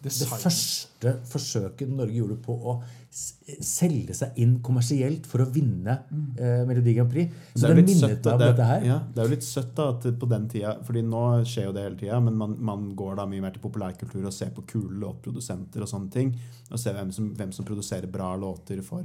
det 0.02 0.28
første 0.28 1.12
forsøket 1.30 1.90
Norge 1.94 2.16
gjorde 2.16 2.38
på 2.42 2.54
å 2.56 2.74
selge 3.12 4.14
seg 4.16 4.38
inn 4.40 4.54
kommersielt 4.64 5.26
for 5.28 5.44
å 5.44 5.48
vinne 5.52 5.98
eh, 6.40 6.62
Melodi 6.68 6.94
Grand 6.96 7.10
Prix. 7.12 7.34
Så 7.52 7.66
Det 7.66 7.68
det, 7.68 7.74
er, 7.74 7.80
minnet 7.82 8.00
søtt, 8.00 8.24
meg 8.24 8.32
om 8.32 8.40
det, 8.40 8.48
dette 8.48 8.68
her. 8.70 8.86
ja, 8.88 8.96
det 9.04 9.20
er 9.20 9.28
jo 9.28 9.34
litt 9.34 9.46
søtt 9.46 9.74
da, 9.76 9.88
at 9.92 10.06
på 10.22 10.28
den 10.30 10.48
tida 10.52 10.72
fordi 10.86 11.02
nå 11.06 11.24
skjer 11.48 11.68
jo 11.68 11.74
det 11.76 11.84
hele 11.86 12.00
tida, 12.00 12.20
men 12.24 12.38
man, 12.40 12.56
man 12.72 12.88
går 12.96 13.20
da 13.20 13.28
mye 13.28 13.44
mer 13.44 13.52
til 13.54 13.64
populærkultur 13.66 14.24
og 14.24 14.34
ser 14.34 14.54
på 14.56 14.64
kule 14.72 14.96
låtprodusenter 15.02 15.84
og 15.84 15.92
sånne 15.92 16.12
ting. 16.14 16.32
Og 16.72 16.80
ser 16.80 16.96
hvem 16.96 17.12
som, 17.12 17.28
hvem 17.36 17.52
som 17.52 17.68
produserer 17.68 18.08
bra 18.10 18.32
låter 18.40 18.80
for, 18.86 19.04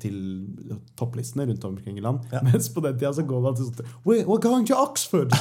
til 0.00 0.16
topplistene 0.98 1.46
rundt 1.48 1.64
omkring 1.64 1.96
i 1.96 2.02
land. 2.04 2.20
Mens 2.46 2.68
på 2.72 2.82
den 2.84 2.98
tida 2.98 3.12
så 3.16 3.24
går 3.24 3.40
man 3.46 3.56
til 3.56 3.70
sånn 3.70 3.94
We're 4.04 4.40
going 4.42 4.66
to 4.68 4.76
Oxford! 4.76 5.32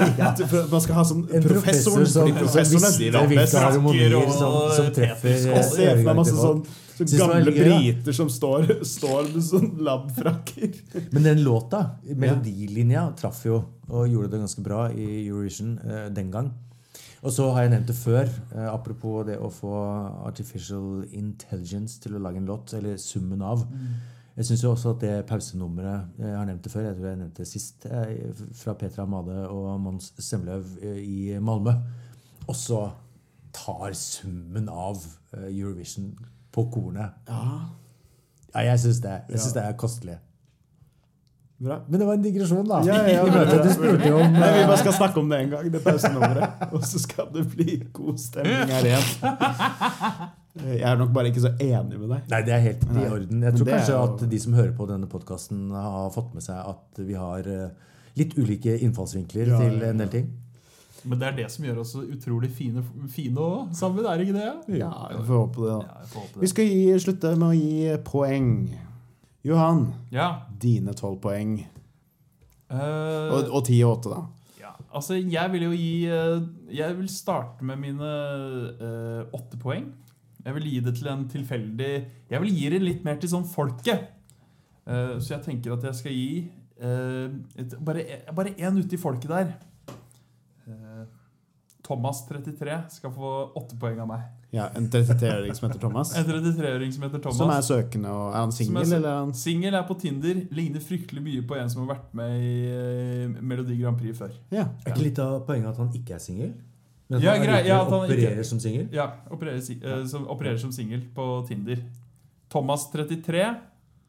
Man 0.72 0.84
skal 0.84 0.98
ha 1.00 1.04
sånn 1.08 1.24
En 1.26 1.42
professor 1.42 1.96
professoren, 1.96 2.06
som, 2.06 2.30
professorene 2.38 2.92
visste 2.92 3.02
de 3.02 3.10
vet 3.10 3.28
hvilke 3.32 3.42
best. 3.42 3.58
harmonier 3.58 4.16
som, 4.30 4.56
som 4.76 4.90
treffer 4.94 5.34
eh, 5.34 5.50
Jeg 5.50 5.68
ser 5.72 5.92
for 5.96 6.08
meg 6.08 6.20
masse 6.20 6.36
sånn, 6.38 6.64
sånn 7.00 7.12
gamle 7.18 7.42
gøy, 7.50 7.58
da. 7.58 7.78
briter 7.80 8.18
som 8.20 8.30
står, 8.30 8.74
står 8.86 9.30
med 9.32 9.46
sånn 9.48 9.70
labfrakker. 9.82 10.76
Men 11.14 11.30
den 11.30 11.42
låta, 11.42 11.84
melodilinja, 12.06 13.08
traff 13.18 13.42
jo 13.48 13.62
og 13.92 14.06
gjorde 14.08 14.30
det 14.32 14.44
ganske 14.44 14.62
bra 14.64 14.84
i 14.94 15.08
Eurovision 15.26 15.74
eh, 15.82 16.06
den 16.14 16.30
gang. 16.32 16.52
Og 17.22 17.30
så 17.30 17.50
har 17.54 17.62
jeg 17.64 17.70
nevnt 17.70 17.90
det 17.90 17.96
før, 17.96 18.26
eh, 18.26 18.66
apropos 18.66 19.26
det 19.26 19.38
å 19.38 19.50
få 19.50 19.74
artificial 20.26 21.04
intelligence 21.14 22.00
til 22.02 22.16
å 22.16 22.22
lage 22.22 22.42
en 22.42 22.48
låt, 22.50 22.74
eller 22.74 22.96
summen 22.98 23.42
av. 23.46 23.62
Jeg 24.36 24.48
syns 24.48 24.64
også 24.64 24.94
at 24.94 25.00
det 25.02 25.26
pausenummeret 25.28 26.18
Jeg 26.18 26.36
har 26.36 26.46
nevnt 26.48 26.64
det 26.64 26.72
før, 26.72 26.86
jeg 26.86 26.96
tror 26.96 27.08
jeg 27.10 27.18
nevnte 27.20 27.44
det 27.44 27.48
sist, 27.48 27.86
eh, 27.86 28.32
fra 28.56 28.72
Petra 28.74 29.04
Amade 29.04 29.48
og 29.48 29.80
Mons 29.80 30.12
Semløv 30.18 30.78
eh, 30.82 31.00
i 31.04 31.38
Malmö, 31.38 31.74
også 32.48 32.90
tar 33.52 33.92
summen 33.92 34.68
av 34.68 35.04
eh, 35.36 35.50
Eurovision 35.50 36.14
på 36.52 36.64
kornet. 36.72 37.12
Ja, 38.54 38.60
jeg 38.60 38.80
syns 38.80 39.00
det, 39.04 39.20
jeg 39.28 39.40
synes 39.40 39.52
det 39.52 39.64
er 39.64 39.76
kostelig. 39.76 40.18
Bra. 41.62 41.76
Men 41.88 42.00
det 42.00 42.06
var 42.08 42.16
en 42.18 42.22
digresjon, 42.24 42.66
da. 42.66 42.80
Ja, 42.86 42.96
ja, 43.06 43.22
ja, 43.22 43.42
du 43.66 43.70
spurte 43.70 44.08
jo 44.08 44.16
om 44.18 44.32
Nei, 44.34 44.48
Vi 44.56 44.62
eh, 44.64 44.66
bare 44.66 44.78
skal 44.80 44.96
snakke 44.96 45.20
om 45.22 45.28
det 45.30 45.38
en 45.44 45.52
gang, 45.52 45.68
det 45.70 45.82
pausenummeret. 45.84 46.64
Og 46.74 46.82
så 46.88 46.98
skal 47.02 47.28
det 47.34 47.44
bli 47.52 47.76
god 47.94 48.18
stemning 48.18 48.72
her 48.72 48.88
igjen. 48.88 49.06
Jeg 50.62 50.82
er 50.84 50.98
nok 51.00 51.14
bare 51.14 51.30
ikke 51.30 51.44
så 51.46 51.52
enig 51.62 51.96
med 52.00 52.10
deg. 52.12 52.26
Nei, 52.34 52.42
det 52.48 52.52
er 52.56 52.64
helt 52.66 52.82
i 52.90 53.06
orden. 53.06 53.46
Jeg 53.46 53.56
tror 53.56 53.70
kanskje 53.70 53.94
jo- 53.94 54.02
at 54.10 54.26
de 54.34 54.40
som 54.42 54.58
hører 54.58 54.74
på 54.76 54.88
denne 54.90 55.08
podkasten, 55.08 55.62
har 55.70 56.10
fått 56.12 56.34
med 56.34 56.44
seg 56.44 56.58
at 56.74 57.00
vi 57.06 57.14
har 57.16 57.46
eh, 57.48 57.68
litt 58.18 58.34
ulike 58.36 58.74
innfallsvinkler 58.82 59.54
Ja, 59.54 59.62
til 59.62 59.82
en 59.86 60.02
del 60.02 60.08
ting. 60.12 60.30
Men 61.04 61.18
det 61.18 61.28
er 61.28 61.36
det 61.40 61.48
som 61.50 61.64
gjør 61.64 61.80
oss 61.82 61.94
så 61.96 62.02
utrolig 62.04 62.50
fine, 62.54 62.82
fine 63.10 63.38
også, 63.42 63.74
sammen, 63.80 64.04
er 64.06 64.18
det 64.20 64.28
ikke 64.28 64.38
det? 64.38 64.78
Ja, 64.78 64.90
jeg 65.10 65.24
får 65.26 65.38
håpe 65.46 65.62
det. 65.64 65.70
da. 65.72 65.78
Ja, 65.86 66.06
får 66.12 66.26
håpe 66.26 66.40
Vi 66.44 66.50
skal 66.52 66.64
gi, 66.70 66.82
slutte 67.06 67.32
med 67.38 67.48
å 67.48 67.54
gi 67.56 67.96
poeng. 68.06 68.50
Johan, 69.44 69.94
Ja. 70.12 70.28
dine 70.62 70.92
tolv 70.94 71.20
poeng. 71.20 71.56
Uh, 72.70 72.78
Og, 73.34 73.48
og 73.52 73.64
ti 73.66 73.82
og 73.84 73.98
åtte, 73.98 74.10
da. 74.14 74.20
ja. 74.60 74.70
Altså, 74.94 75.14
jeg 75.18 75.52
vil 75.52 75.62
jo 75.66 75.70
gi 75.76 76.06
eh, 76.06 76.40
Jeg 76.72 76.96
vil 76.96 77.08
starte 77.08 77.64
med 77.64 77.76
mine 77.82 78.12
uh, 78.80 79.26
åtte 79.36 79.58
poeng. 79.60 79.90
Jeg 80.44 80.54
vil 80.54 80.64
gi 80.70 80.80
det 80.80 80.94
til 80.96 81.08
en 81.12 81.26
tilfeldig 81.28 81.90
Jeg 82.30 82.40
vil 82.40 82.54
gi 82.56 82.68
det 82.72 82.80
litt 82.82 83.04
mer 83.04 83.16
til 83.20 83.28
sånn 83.30 83.44
folket. 83.44 84.08
Uh, 84.86 85.18
så 85.20 85.34
jeg 85.36 85.42
tenker 85.44 85.72
at 85.76 85.84
jeg 85.84 85.94
skal 85.94 86.12
gi 86.12 86.50
bare 87.84 88.54
én 88.58 88.78
ute 88.78 88.96
i 88.96 88.98
folket 88.98 89.28
der. 89.30 89.52
Eh, 91.92 91.96
Thomas 91.96 92.26
33 92.28 92.78
skal 92.90 93.12
få 93.12 93.52
åtte 93.54 93.76
poeng 93.80 94.00
av 94.00 94.08
meg. 94.08 94.24
Ja, 94.52 94.68
En 94.76 94.88
33-åring 94.90 95.54
som 95.54 95.68
heter 95.68 95.80
Thomas. 95.80 96.16
En 96.16 96.24
33-åring 96.24 96.92
som 96.92 97.02
heter 97.02 97.18
Thomas. 97.18 97.38
Som 97.38 97.50
er 97.50 97.62
søkende. 97.62 98.08
og 98.08 98.34
Er 98.34 98.38
han 98.38 98.52
singel, 98.52 99.04
han 99.06 99.32
Singel 99.34 99.74
er 99.74 99.86
på 99.88 99.94
Tinder. 100.00 100.42
Ligner 100.50 100.80
fryktelig 100.80 101.22
mye 101.22 101.46
på 101.48 101.56
en 101.56 101.70
som 101.70 101.86
har 101.86 101.94
vært 101.96 102.12
med 102.14 102.36
i 102.40 102.52
eh, 102.68 103.40
Melodi 103.40 103.78
Grand 103.80 103.98
Prix 103.98 104.18
før. 104.18 104.32
Ja. 104.50 104.68
Er 104.84 104.92
ikke 104.92 105.06
litt 105.08 105.18
av 105.22 105.40
poenget 105.46 105.72
at 105.72 105.80
han 105.80 105.92
ikke 105.96 106.16
er 106.16 106.22
singel? 106.22 106.52
Men 107.08 107.18
at 107.18 107.24
Ja, 107.24 107.32
han 107.36 107.44
grei, 107.46 107.66
ja, 107.66 107.80
at 107.82 107.90
han 107.90 108.06
ikke- 108.08 108.18
opererer 108.18 108.44
som 108.44 108.60
singel? 108.60 108.88
Ja, 108.92 109.10
opererer, 109.30 109.60
eh, 109.60 110.06
som, 110.06 110.26
opererer 110.28 110.58
som 110.58 110.72
singel 110.72 111.02
på 111.14 111.46
Tinder. 111.48 111.84
Thomas 112.52 112.90
33 112.92 113.44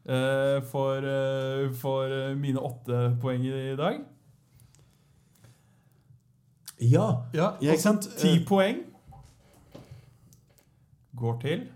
uh, 0.08 0.60
får, 0.60 1.04
uh, 1.04 1.72
får 1.72 2.12
eh, 2.12 2.34
mine 2.36 2.60
åtte 2.60 3.16
poeng 3.22 3.44
i 3.44 3.76
dag. 3.76 4.00
Ja. 6.80 7.06
Ja, 7.34 7.50
ikke 7.60 7.80
sant? 7.82 8.08
Ti 8.18 8.28
Eh. 8.38 8.46
poeng 8.48 8.76
går 11.16 11.38
til 11.40 11.68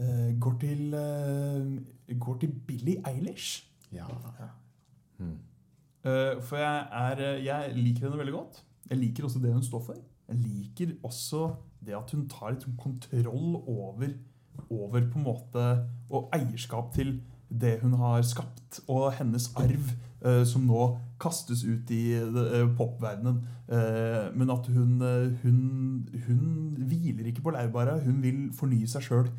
eh, 0.00 0.32
Går 0.40 0.56
til 0.60 0.94
eh, 0.94 2.18
Går 2.20 2.38
til 2.40 2.52
Billie 2.66 3.02
Eilish. 3.08 3.64
Ja. 3.92 4.06
Eh, 5.20 6.42
for 6.42 6.56
jeg, 6.56 6.86
er, 6.92 7.22
jeg 7.44 7.72
liker 7.76 8.00
henne 8.08 8.18
veldig 8.18 8.32
godt. 8.34 8.62
Jeg 8.90 8.98
liker 8.98 9.24
også 9.24 9.38
det 9.40 9.52
hun 9.54 9.62
står 9.64 9.80
for. 9.86 9.96
Jeg 10.28 10.36
liker 10.36 10.92
også 11.02 11.54
det 11.84 11.94
at 11.96 12.10
hun 12.12 12.26
tar 12.28 12.52
litt 12.52 12.64
sånn 12.66 12.76
kontroll 12.80 13.56
over, 13.68 14.10
over 14.70 15.06
på 15.12 15.18
en 15.20 15.24
måte 15.24 15.64
og 16.10 16.28
eierskap 16.36 16.92
til 16.96 17.18
det 17.48 17.78
hun 17.82 17.94
har 18.00 18.22
skapt, 18.24 18.80
og 18.88 19.12
hennes 19.18 19.50
arv, 19.60 19.90
som 20.48 20.64
nå 20.66 20.86
kastes 21.20 21.64
ut 21.64 21.90
i 21.90 22.02
eh, 22.18 22.76
popverdenen. 22.76 23.42
Eh, 23.68 24.30
men 24.34 24.50
at 24.50 24.66
hun, 24.66 25.02
eh, 25.02 25.32
hun, 25.42 26.08
hun 26.26 26.76
hviler 26.78 27.26
ikke 27.26 27.42
på 27.42 27.54
laurbæra. 27.54 27.98
Hun 28.04 28.22
vil 28.22 28.46
fornye 28.52 28.88
seg 28.90 29.02
sjøl. 29.02 29.32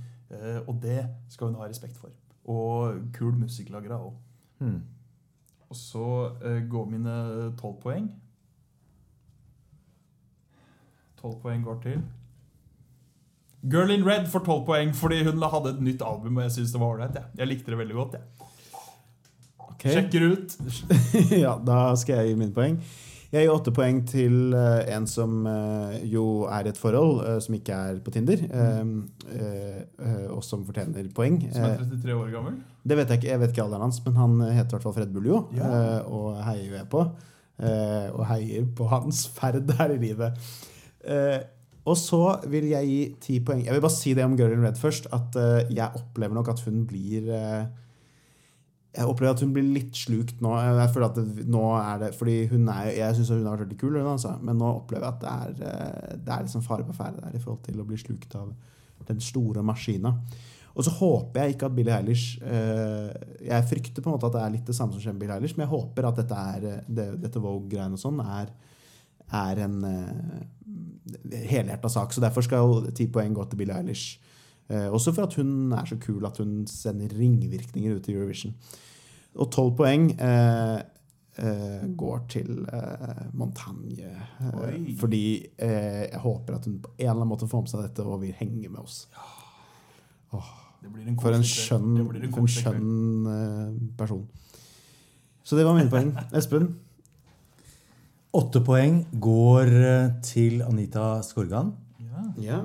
Og 0.68 0.80
det 0.82 1.06
skal 1.30 1.48
hun 1.48 1.60
ha 1.60 1.68
respekt 1.70 1.98
for. 2.02 2.10
Og 2.50 2.98
kul 3.14 3.36
musikklagere 3.38 4.00
òg. 4.02 4.16
Hmm. 4.60 4.82
Og 5.70 5.76
så 5.76 6.08
går 6.70 6.90
mine 6.90 7.16
tolv 7.60 7.78
poeng. 7.82 8.10
Tolv 11.22 11.40
poeng 11.42 11.64
går 11.64 11.80
til 11.86 12.02
Girl 13.66 13.90
in 13.90 14.04
Red 14.06 14.28
får 14.30 14.44
tolv 14.46 14.66
poeng 14.68 14.92
fordi 14.94 15.24
hun 15.26 15.42
hadde 15.42 15.72
et 15.74 15.82
nytt 15.82 16.04
album. 16.06 16.38
Og 16.38 16.44
jeg 16.44 16.52
synes 16.58 16.74
det 16.74 16.82
var. 16.82 17.00
Jeg. 17.02 17.24
jeg 17.38 17.48
likte 17.48 17.72
det 17.72 17.80
veldig 17.80 17.96
godt. 17.96 18.14
Jeg. 18.14 18.35
Ok. 19.76 19.90
Sjekker 19.92 20.30
ut. 20.32 20.56
ja, 21.46 21.58
da 21.62 21.92
skal 22.00 22.22
jeg 22.24 22.32
gi 22.34 22.40
mine 22.40 22.56
poeng. 22.56 22.80
Jeg 23.34 23.44
gir 23.50 23.52
åtte 23.52 23.72
poeng 23.76 23.98
til 24.08 24.54
uh, 24.56 24.86
en 24.96 25.04
som 25.10 25.42
uh, 25.50 25.96
jo 26.08 26.46
er 26.48 26.70
i 26.70 26.72
et 26.72 26.78
forhold, 26.80 27.18
uh, 27.26 27.40
som 27.44 27.58
ikke 27.58 27.76
er 27.90 27.98
på 28.06 28.14
Tinder, 28.16 28.40
eh, 28.48 28.78
eh, 29.36 29.82
eh, 30.00 30.22
og 30.32 30.40
som 30.46 30.62
fortjener 30.64 31.10
poeng. 31.18 31.42
Som 31.52 31.66
er 31.68 31.74
Eh, 31.74 31.90
33 31.90 32.16
år 32.16 32.30
gammel. 32.32 32.56
det 32.88 32.96
vet 33.02 33.12
jeg 33.12 33.20
ikke, 33.20 33.32
jeg 33.34 33.42
vet 33.42 33.52
ikke 33.52 33.66
alderen 33.66 33.84
hans, 33.90 34.00
men 34.06 34.16
han 34.22 34.38
heter 34.46 34.70
i 34.70 34.78
hvert 34.78 34.86
fall 34.88 34.96
Fred 35.02 35.12
Buljo, 35.18 35.42
Ja. 35.58 35.72
og 36.08 36.38
heier 36.48 36.64
jo 36.70 36.78
jeg 36.78 36.88
på. 36.94 37.04
Og 38.16 38.24
heier 38.30 38.66
på 38.78 38.88
hans 38.94 39.26
ferd 39.36 39.70
her 39.82 39.92
i 39.96 40.00
livet. 40.00 40.40
Og 41.86 41.98
så 42.00 42.22
vil 42.50 42.66
jeg 42.72 42.88
gi 42.88 43.02
ti 43.22 43.40
poeng. 43.46 43.66
Jeg 43.66 43.74
vil 43.76 43.82
bare 43.84 43.94
si 43.98 44.14
det 44.18 44.24
om 44.26 44.38
Girl 44.38 44.54
in 44.56 44.64
Red 44.64 44.80
først, 44.80 45.08
at 45.14 45.36
jeg 45.70 45.92
opplever 46.00 46.34
nok 46.40 46.50
at 46.56 46.64
hun 46.66 46.86
blir 46.90 47.28
jeg 48.96 49.10
opplever 49.12 49.36
at 49.36 49.44
hun 49.44 49.52
blir 49.56 49.68
litt 49.76 49.98
slukt 49.98 50.42
nå. 50.44 50.54
Jeg 50.62 50.92
føler 50.94 51.08
at 51.10 51.20
det, 51.20 51.46
nå 51.52 51.64
er 51.78 52.02
det, 52.04 52.12
fordi 52.16 52.36
hun 52.52 52.70
er, 52.72 52.90
Jeg 52.96 53.18
syns 53.18 53.32
hun 53.34 53.44
har 53.44 53.58
vært 53.58 53.66
veldig 53.66 53.80
kul, 53.82 53.98
altså. 54.00 54.36
men 54.42 54.60
nå 54.62 54.72
opplever 54.80 55.06
jeg 55.06 55.14
at 55.14 55.22
det 55.24 55.34
er, 55.34 55.70
eh, 55.70 56.18
det 56.26 56.34
er 56.34 56.46
liksom 56.48 56.66
fare 56.66 56.88
på 56.88 56.96
ferde 56.96 57.24
der 57.24 57.36
i 57.36 57.42
forhold 57.44 57.64
til 57.66 57.82
å 57.82 57.88
bli 57.88 58.00
slukt 58.00 58.36
av 58.40 58.54
den 59.10 59.22
store 59.22 59.64
maskina. 59.66 60.16
Og 60.76 60.84
så 60.84 60.92
håper 60.92 61.42
jeg 61.42 61.56
ikke 61.56 61.70
at 61.70 61.76
Billie 61.76 61.96
Eilish 61.96 62.42
eh, 62.44 63.12
Jeg 63.48 63.68
frykter 63.70 64.04
på 64.04 64.10
en 64.10 64.18
måte 64.18 64.28
at 64.28 64.36
det 64.36 64.44
er 64.44 64.56
litt 64.58 64.68
det 64.68 64.76
samme 64.76 64.96
som 64.96 65.04
skjer 65.04 65.16
med 65.16 65.24
Billie 65.24 65.38
Eilish, 65.38 65.56
men 65.58 65.68
jeg 65.68 65.74
håper 65.76 66.10
at 66.10 66.22
dette, 66.22 66.46
er, 66.56 66.68
eh, 66.72 66.88
det, 66.88 67.10
dette 67.24 67.44
Vogue-greiene 67.44 68.00
og 68.00 68.02
sånn 68.02 68.22
er, 68.24 68.52
er 69.36 69.64
en 69.66 69.78
uh, 69.84 71.36
helhjerta 71.50 71.90
sak. 71.92 72.14
Så 72.14 72.24
derfor 72.24 72.46
skal 72.46 72.92
ti 72.96 73.08
poeng 73.12 73.36
gå 73.36 73.48
til 73.50 73.60
Billie 73.60 73.76
Eilish. 73.76 74.22
Eh, 74.70 74.88
også 74.90 75.14
for 75.14 75.28
at 75.28 75.36
hun 75.38 75.74
er 75.78 75.86
så 75.86 75.98
kul 76.02 76.26
at 76.26 76.38
hun 76.42 76.64
sender 76.70 77.14
ringvirkninger 77.14 77.96
ut 77.96 78.08
i 78.10 78.16
Eurovision. 78.16 78.56
Og 79.36 79.50
tolv 79.52 79.74
poeng 79.76 80.06
eh, 80.16 80.78
eh, 81.42 81.82
går 82.00 82.22
til 82.32 82.62
eh, 82.72 83.26
Montagne. 83.36 84.12
Eh, 84.40 84.78
fordi 85.00 85.24
eh, 85.58 86.06
jeg 86.12 86.22
håper 86.24 86.56
at 86.60 86.70
hun 86.70 86.78
på 86.86 86.94
en 86.96 87.02
eller 87.04 87.18
annen 87.18 87.32
måte 87.34 87.50
får 87.52 87.66
med 87.66 87.74
seg 87.74 87.84
dette 87.90 88.06
og 88.08 88.22
vil 88.24 88.36
henge 88.40 88.70
med 88.70 88.80
oss. 88.84 89.02
Det 90.86 90.92
blir 90.94 91.08
en 91.10 91.20
For 91.20 91.34
en 91.36 91.44
skjønn, 91.48 91.94
Det 91.98 92.08
blir 92.12 92.26
en 92.28 92.34
en 92.40 92.50
skjønn 92.52 93.30
eh, 93.34 93.78
person. 93.98 94.26
Så 95.46 95.58
det 95.58 95.66
var 95.68 95.76
mine 95.78 95.92
poeng. 95.92 96.14
Espen? 96.38 96.72
Åtte 98.36 98.60
poeng 98.68 99.02
går 99.24 99.70
til 100.28 100.62
Anita 100.66 101.22
Skorgan 101.24 101.74
Ja. 102.44 102.62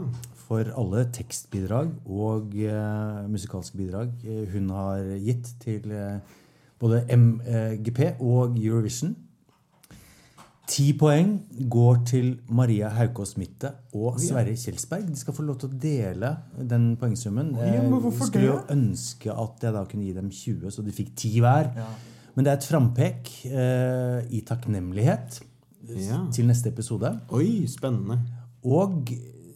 for 0.48 0.66
alle 0.74 1.04
tekstbidrag 1.14 1.92
og 2.10 2.54
uh, 2.58 3.20
musikalske 3.30 3.78
bidrag 3.78 4.10
hun 4.50 4.70
har 4.74 5.04
gitt 5.22 5.52
til 5.62 5.92
eh, 5.94 6.18
både 6.80 7.02
MGP 7.12 8.00
og 8.20 8.56
Eurovision. 8.58 9.14
Ti 10.70 10.92
poeng 10.94 11.32
går 11.70 11.96
til 12.06 12.28
Maria 12.54 12.88
Haukås 12.94 13.32
Mitte 13.40 13.72
og 13.98 14.20
Sverre 14.22 14.52
Kjelsberg. 14.54 15.08
De 15.08 15.16
skal 15.18 15.34
få 15.34 15.42
lov 15.42 15.56
til 15.58 15.66
å 15.72 15.78
dele 15.82 16.30
den 16.70 16.92
poengsummen. 17.00 17.56
Jeg 17.58 17.88
skulle 18.20 18.44
jo 18.46 18.58
ønske 18.70 19.34
at 19.34 19.66
jeg 19.66 19.74
da 19.74 19.82
kunne 19.90 20.06
gi 20.06 20.14
dem 20.14 20.28
20, 20.30 20.70
så 20.70 20.84
de 20.86 20.94
fikk 20.94 21.10
10 21.18 21.40
hver. 21.42 21.72
Ja. 21.74 21.88
Men 22.36 22.46
det 22.46 22.52
er 22.52 22.60
et 22.60 22.68
frampek 22.70 23.32
eh, 23.50 24.20
i 24.30 24.44
takknemlighet 24.46 25.40
Ja. 25.90 26.20
til 26.30 26.46
neste 26.46 26.70
episode. 26.70 27.10
Oi, 27.34 27.66
spennende. 27.66 28.20
Og 28.62 29.10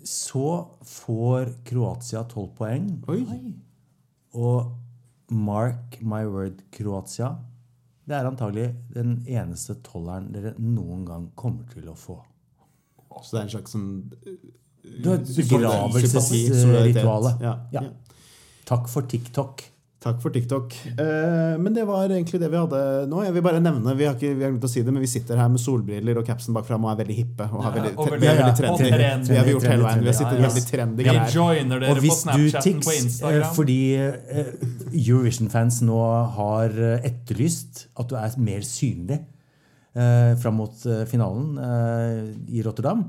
så 0.05 0.65
får 0.83 1.53
Kroatia 1.69 2.25
12 2.27 2.49
poeng. 2.59 2.89
Oi. 3.09 3.21
Og 4.35 4.73
mark 5.31 5.99
my 6.03 6.25
word, 6.29 6.63
Kroatia. 6.75 7.35
Det 8.05 8.17
er 8.17 8.29
antagelig 8.29 8.69
den 8.93 9.23
eneste 9.31 9.79
tolleren 9.85 10.29
dere 10.35 10.55
noen 10.61 11.05
gang 11.09 11.31
kommer 11.39 11.65
til 11.73 11.89
å 11.89 11.97
få. 11.97 12.19
Så 13.23 13.37
det 13.37 13.41
er 13.41 13.47
en 13.47 13.53
slags 13.53 13.73
sånn 13.73 13.91
Du 14.85 15.09
har 15.09 15.21
et 15.21 15.31
begravelsesritual. 15.39 17.31
Ja. 17.41 17.55
ja. 17.73 17.85
Takk 18.69 18.91
for 18.93 19.09
TikTok. 19.09 19.65
Takk 20.05 20.19
for 20.21 20.29
TikTok. 20.35 20.75
Eh, 21.01 21.55
men 21.57 21.73
det 21.73 21.87
var 21.89 22.11
egentlig 22.13 22.37
det 22.43 22.51
vi 22.53 22.59
hadde 22.61 22.81
nå. 23.09 23.23
Jeg 23.25 23.33
vil 23.33 23.45
bare 23.47 23.61
nevne, 23.65 23.95
Vi 23.97 24.05
har 24.05 24.13
ikke 24.19 24.35
vi 24.37 24.45
har 24.45 24.51
glemt 24.53 24.67
å 24.67 24.69
si 24.69 24.83
det, 24.85 24.93
men 24.93 25.01
vi 25.01 25.09
sitter 25.09 25.39
her 25.41 25.49
med 25.49 25.63
solbriller 25.63 26.19
og 26.21 26.27
capsen 26.29 26.53
bakfra 26.53 26.77
og 26.77 26.91
er 26.93 26.99
veldig 27.01 27.17
hippe. 27.23 27.47
Og 27.49 27.63
har 27.65 27.71
Ja, 27.73 27.83
veldig, 27.83 27.93
og 27.97 28.11
veldig- 28.11 28.21
vi 28.21 28.27
er 28.29 28.37
veldig 28.43 28.57
trendy. 28.59 28.85
Ja, 28.91 28.99
trendy, 28.99 29.29
Vi 29.33 29.39
har 29.41 29.49
gjort 29.55 29.63
hele 29.71 29.87
veien. 29.89 30.01
Vi 30.05 30.11
har 30.13 30.19
sittet 30.19 30.37
ja, 30.37 30.43
ja. 30.43 30.49
veldig 30.51 30.65
trendy 30.69 31.03
Vi 31.03 31.09
her. 31.09 31.31
joiner 31.33 31.81
dere 31.81 31.91
Og 31.91 31.97
på 31.97 32.03
du 32.05 32.11
Snapchatten 32.21 32.63
Tix, 32.63 32.87
på 32.87 32.93
eh, 32.93 33.03
Instagram. 33.07 33.55
fordi 33.57 33.79
eh, 33.97 34.53
Eurovision-fans 34.93 35.81
nå 35.89 35.99
har 36.37 36.69
eh, 36.77 37.01
etterlyst 37.09 37.87
at 37.97 38.09
du 38.13 38.17
er 38.21 38.37
mer 38.45 38.61
synlig 38.61 39.21
eh, 39.97 40.35
fram 40.37 40.57
mot 40.61 40.85
eh, 40.87 41.05
finalen 41.09 41.57
eh, 41.59 42.35
i 42.59 42.63
Rotterdam, 42.63 43.07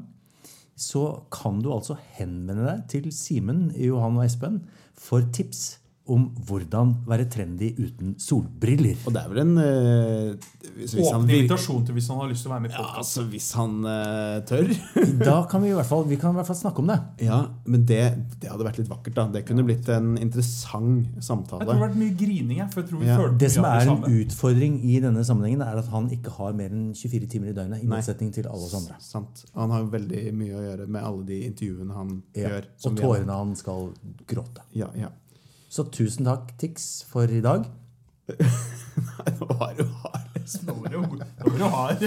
så 0.77 1.23
kan 1.31 1.59
du 1.63 1.69
altså 1.71 1.97
henvende 2.17 2.65
deg 2.67 2.87
til 2.91 3.11
Simen, 3.11 3.73
Johan 3.79 4.17
og 4.19 4.25
Espen 4.25 4.61
for 4.95 5.21
tips 5.35 5.77
om 6.07 6.27
hvordan 6.45 6.91
være 7.09 7.25
trendy 7.33 7.71
uten 7.79 8.11
solbriller. 8.21 8.97
Og 9.07 9.13
det 9.15 9.21
er 9.23 9.31
vel 9.31 9.39
en 9.41 9.53
eh, 9.57 10.49
hvis, 10.75 10.93
hvis 10.93 11.07
Åpne 11.09 11.33
invitasjon 11.33 11.85
til 11.87 11.95
hvis 11.97 12.09
han 12.11 12.19
har 12.21 12.29
lyst 12.29 12.45
til 12.45 12.51
å 12.51 12.53
være 12.53 12.63
med 12.65 12.73
i 12.73 12.75
ja, 12.75 12.85
altså, 12.99 13.23
Hvis 13.31 13.47
han 13.57 13.73
eh, 13.89 14.35
tør. 14.49 14.69
Da 15.25 15.37
kan 15.49 15.63
vi 15.65 15.71
i 15.71 15.75
hvert 15.77 15.89
fall, 15.89 16.05
vi 16.09 16.19
kan 16.21 16.35
i 16.35 16.39
hvert 16.39 16.49
fall 16.51 16.59
snakke 16.59 16.83
om 16.83 16.91
det. 16.91 16.99
Ja, 17.25 17.39
Men 17.65 17.87
det, 17.89 18.01
det 18.43 18.51
hadde 18.51 18.67
vært 18.67 18.77
litt 18.83 18.91
vakkert. 18.91 19.15
da 19.17 19.25
Det 19.33 19.43
kunne 19.49 19.65
blitt 19.65 19.89
en 19.95 20.13
interessant 20.21 21.09
Jeg 21.15 21.25
tror 21.25 21.43
det 21.65 21.65
hadde 21.71 21.79
vært 21.87 21.99
mye 22.03 22.15
grining. 22.21 22.61
Jeg, 22.61 22.69
for 22.73 22.83
jeg 22.83 22.91
tror 22.91 23.01
vi 23.01 23.09
Ja. 23.09 23.17
følte 23.23 23.41
Det 23.45 23.51
som 23.57 23.65
er 23.71 23.89
en 23.95 24.07
utfordring 24.21 24.77
i 24.85 24.99
denne 25.03 25.25
sammenhengen, 25.25 25.65
er 25.65 25.81
at 25.81 25.89
han 25.93 26.09
ikke 26.13 26.35
har 26.37 26.53
mer 26.57 26.69
enn 26.69 26.87
24 26.93 27.27
timer 27.33 27.49
i 27.49 27.57
døgnet. 27.57 27.81
I 27.83 27.89
motsetning 27.89 28.31
til 28.35 28.45
alle 28.51 28.69
oss 28.69 28.77
andre. 28.77 28.97
Sant. 29.01 29.45
Han 29.57 29.73
har 29.73 29.89
veldig 29.89 30.23
mye 30.37 30.53
å 30.53 30.63
gjøre 30.69 30.87
med 30.87 31.01
alle 31.03 31.25
de 31.33 31.41
intervjuene 31.49 31.93
han 31.97 32.15
Ja. 32.35 32.49
gjør. 32.49 32.69
Og 32.85 32.97
tårene 33.01 33.41
han 33.41 33.55
skal 33.55 33.93
gråte. 34.27 34.61
Ja, 34.77 34.89
ja. 34.95 35.09
Så 35.75 35.83
tusen 35.91 36.23
takk, 36.23 36.53
Tix, 36.55 37.03
for 37.11 37.27
i 37.27 37.41
dag. 37.43 37.65
Nå 39.39 39.47
var 39.59 39.73
du 39.75 39.83
hard. 39.83 40.45
Nå 40.63 40.73
var 40.73 40.93
jo 40.95 41.01
hard. 41.73 42.05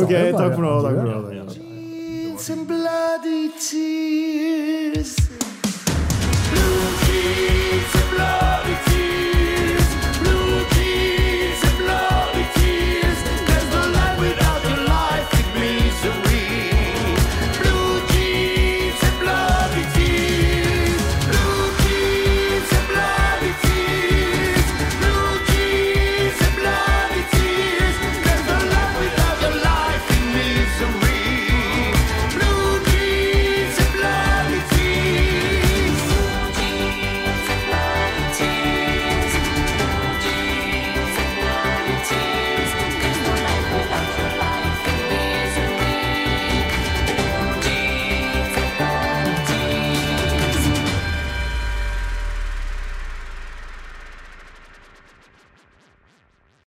Ok, 0.00 0.14
takk 0.34 0.56
for 0.56 0.64
nå. 0.64 0.72
Takk 0.82 0.96
for 0.98 1.06
nå. 1.06 1.44
Jeans 1.54 2.50
and 2.50 2.66
bloody 2.66 3.52
tears. 3.60 5.14
Blue 6.50 6.90
jeans 7.06 7.94
and 8.00 8.10
bloody 8.16 8.93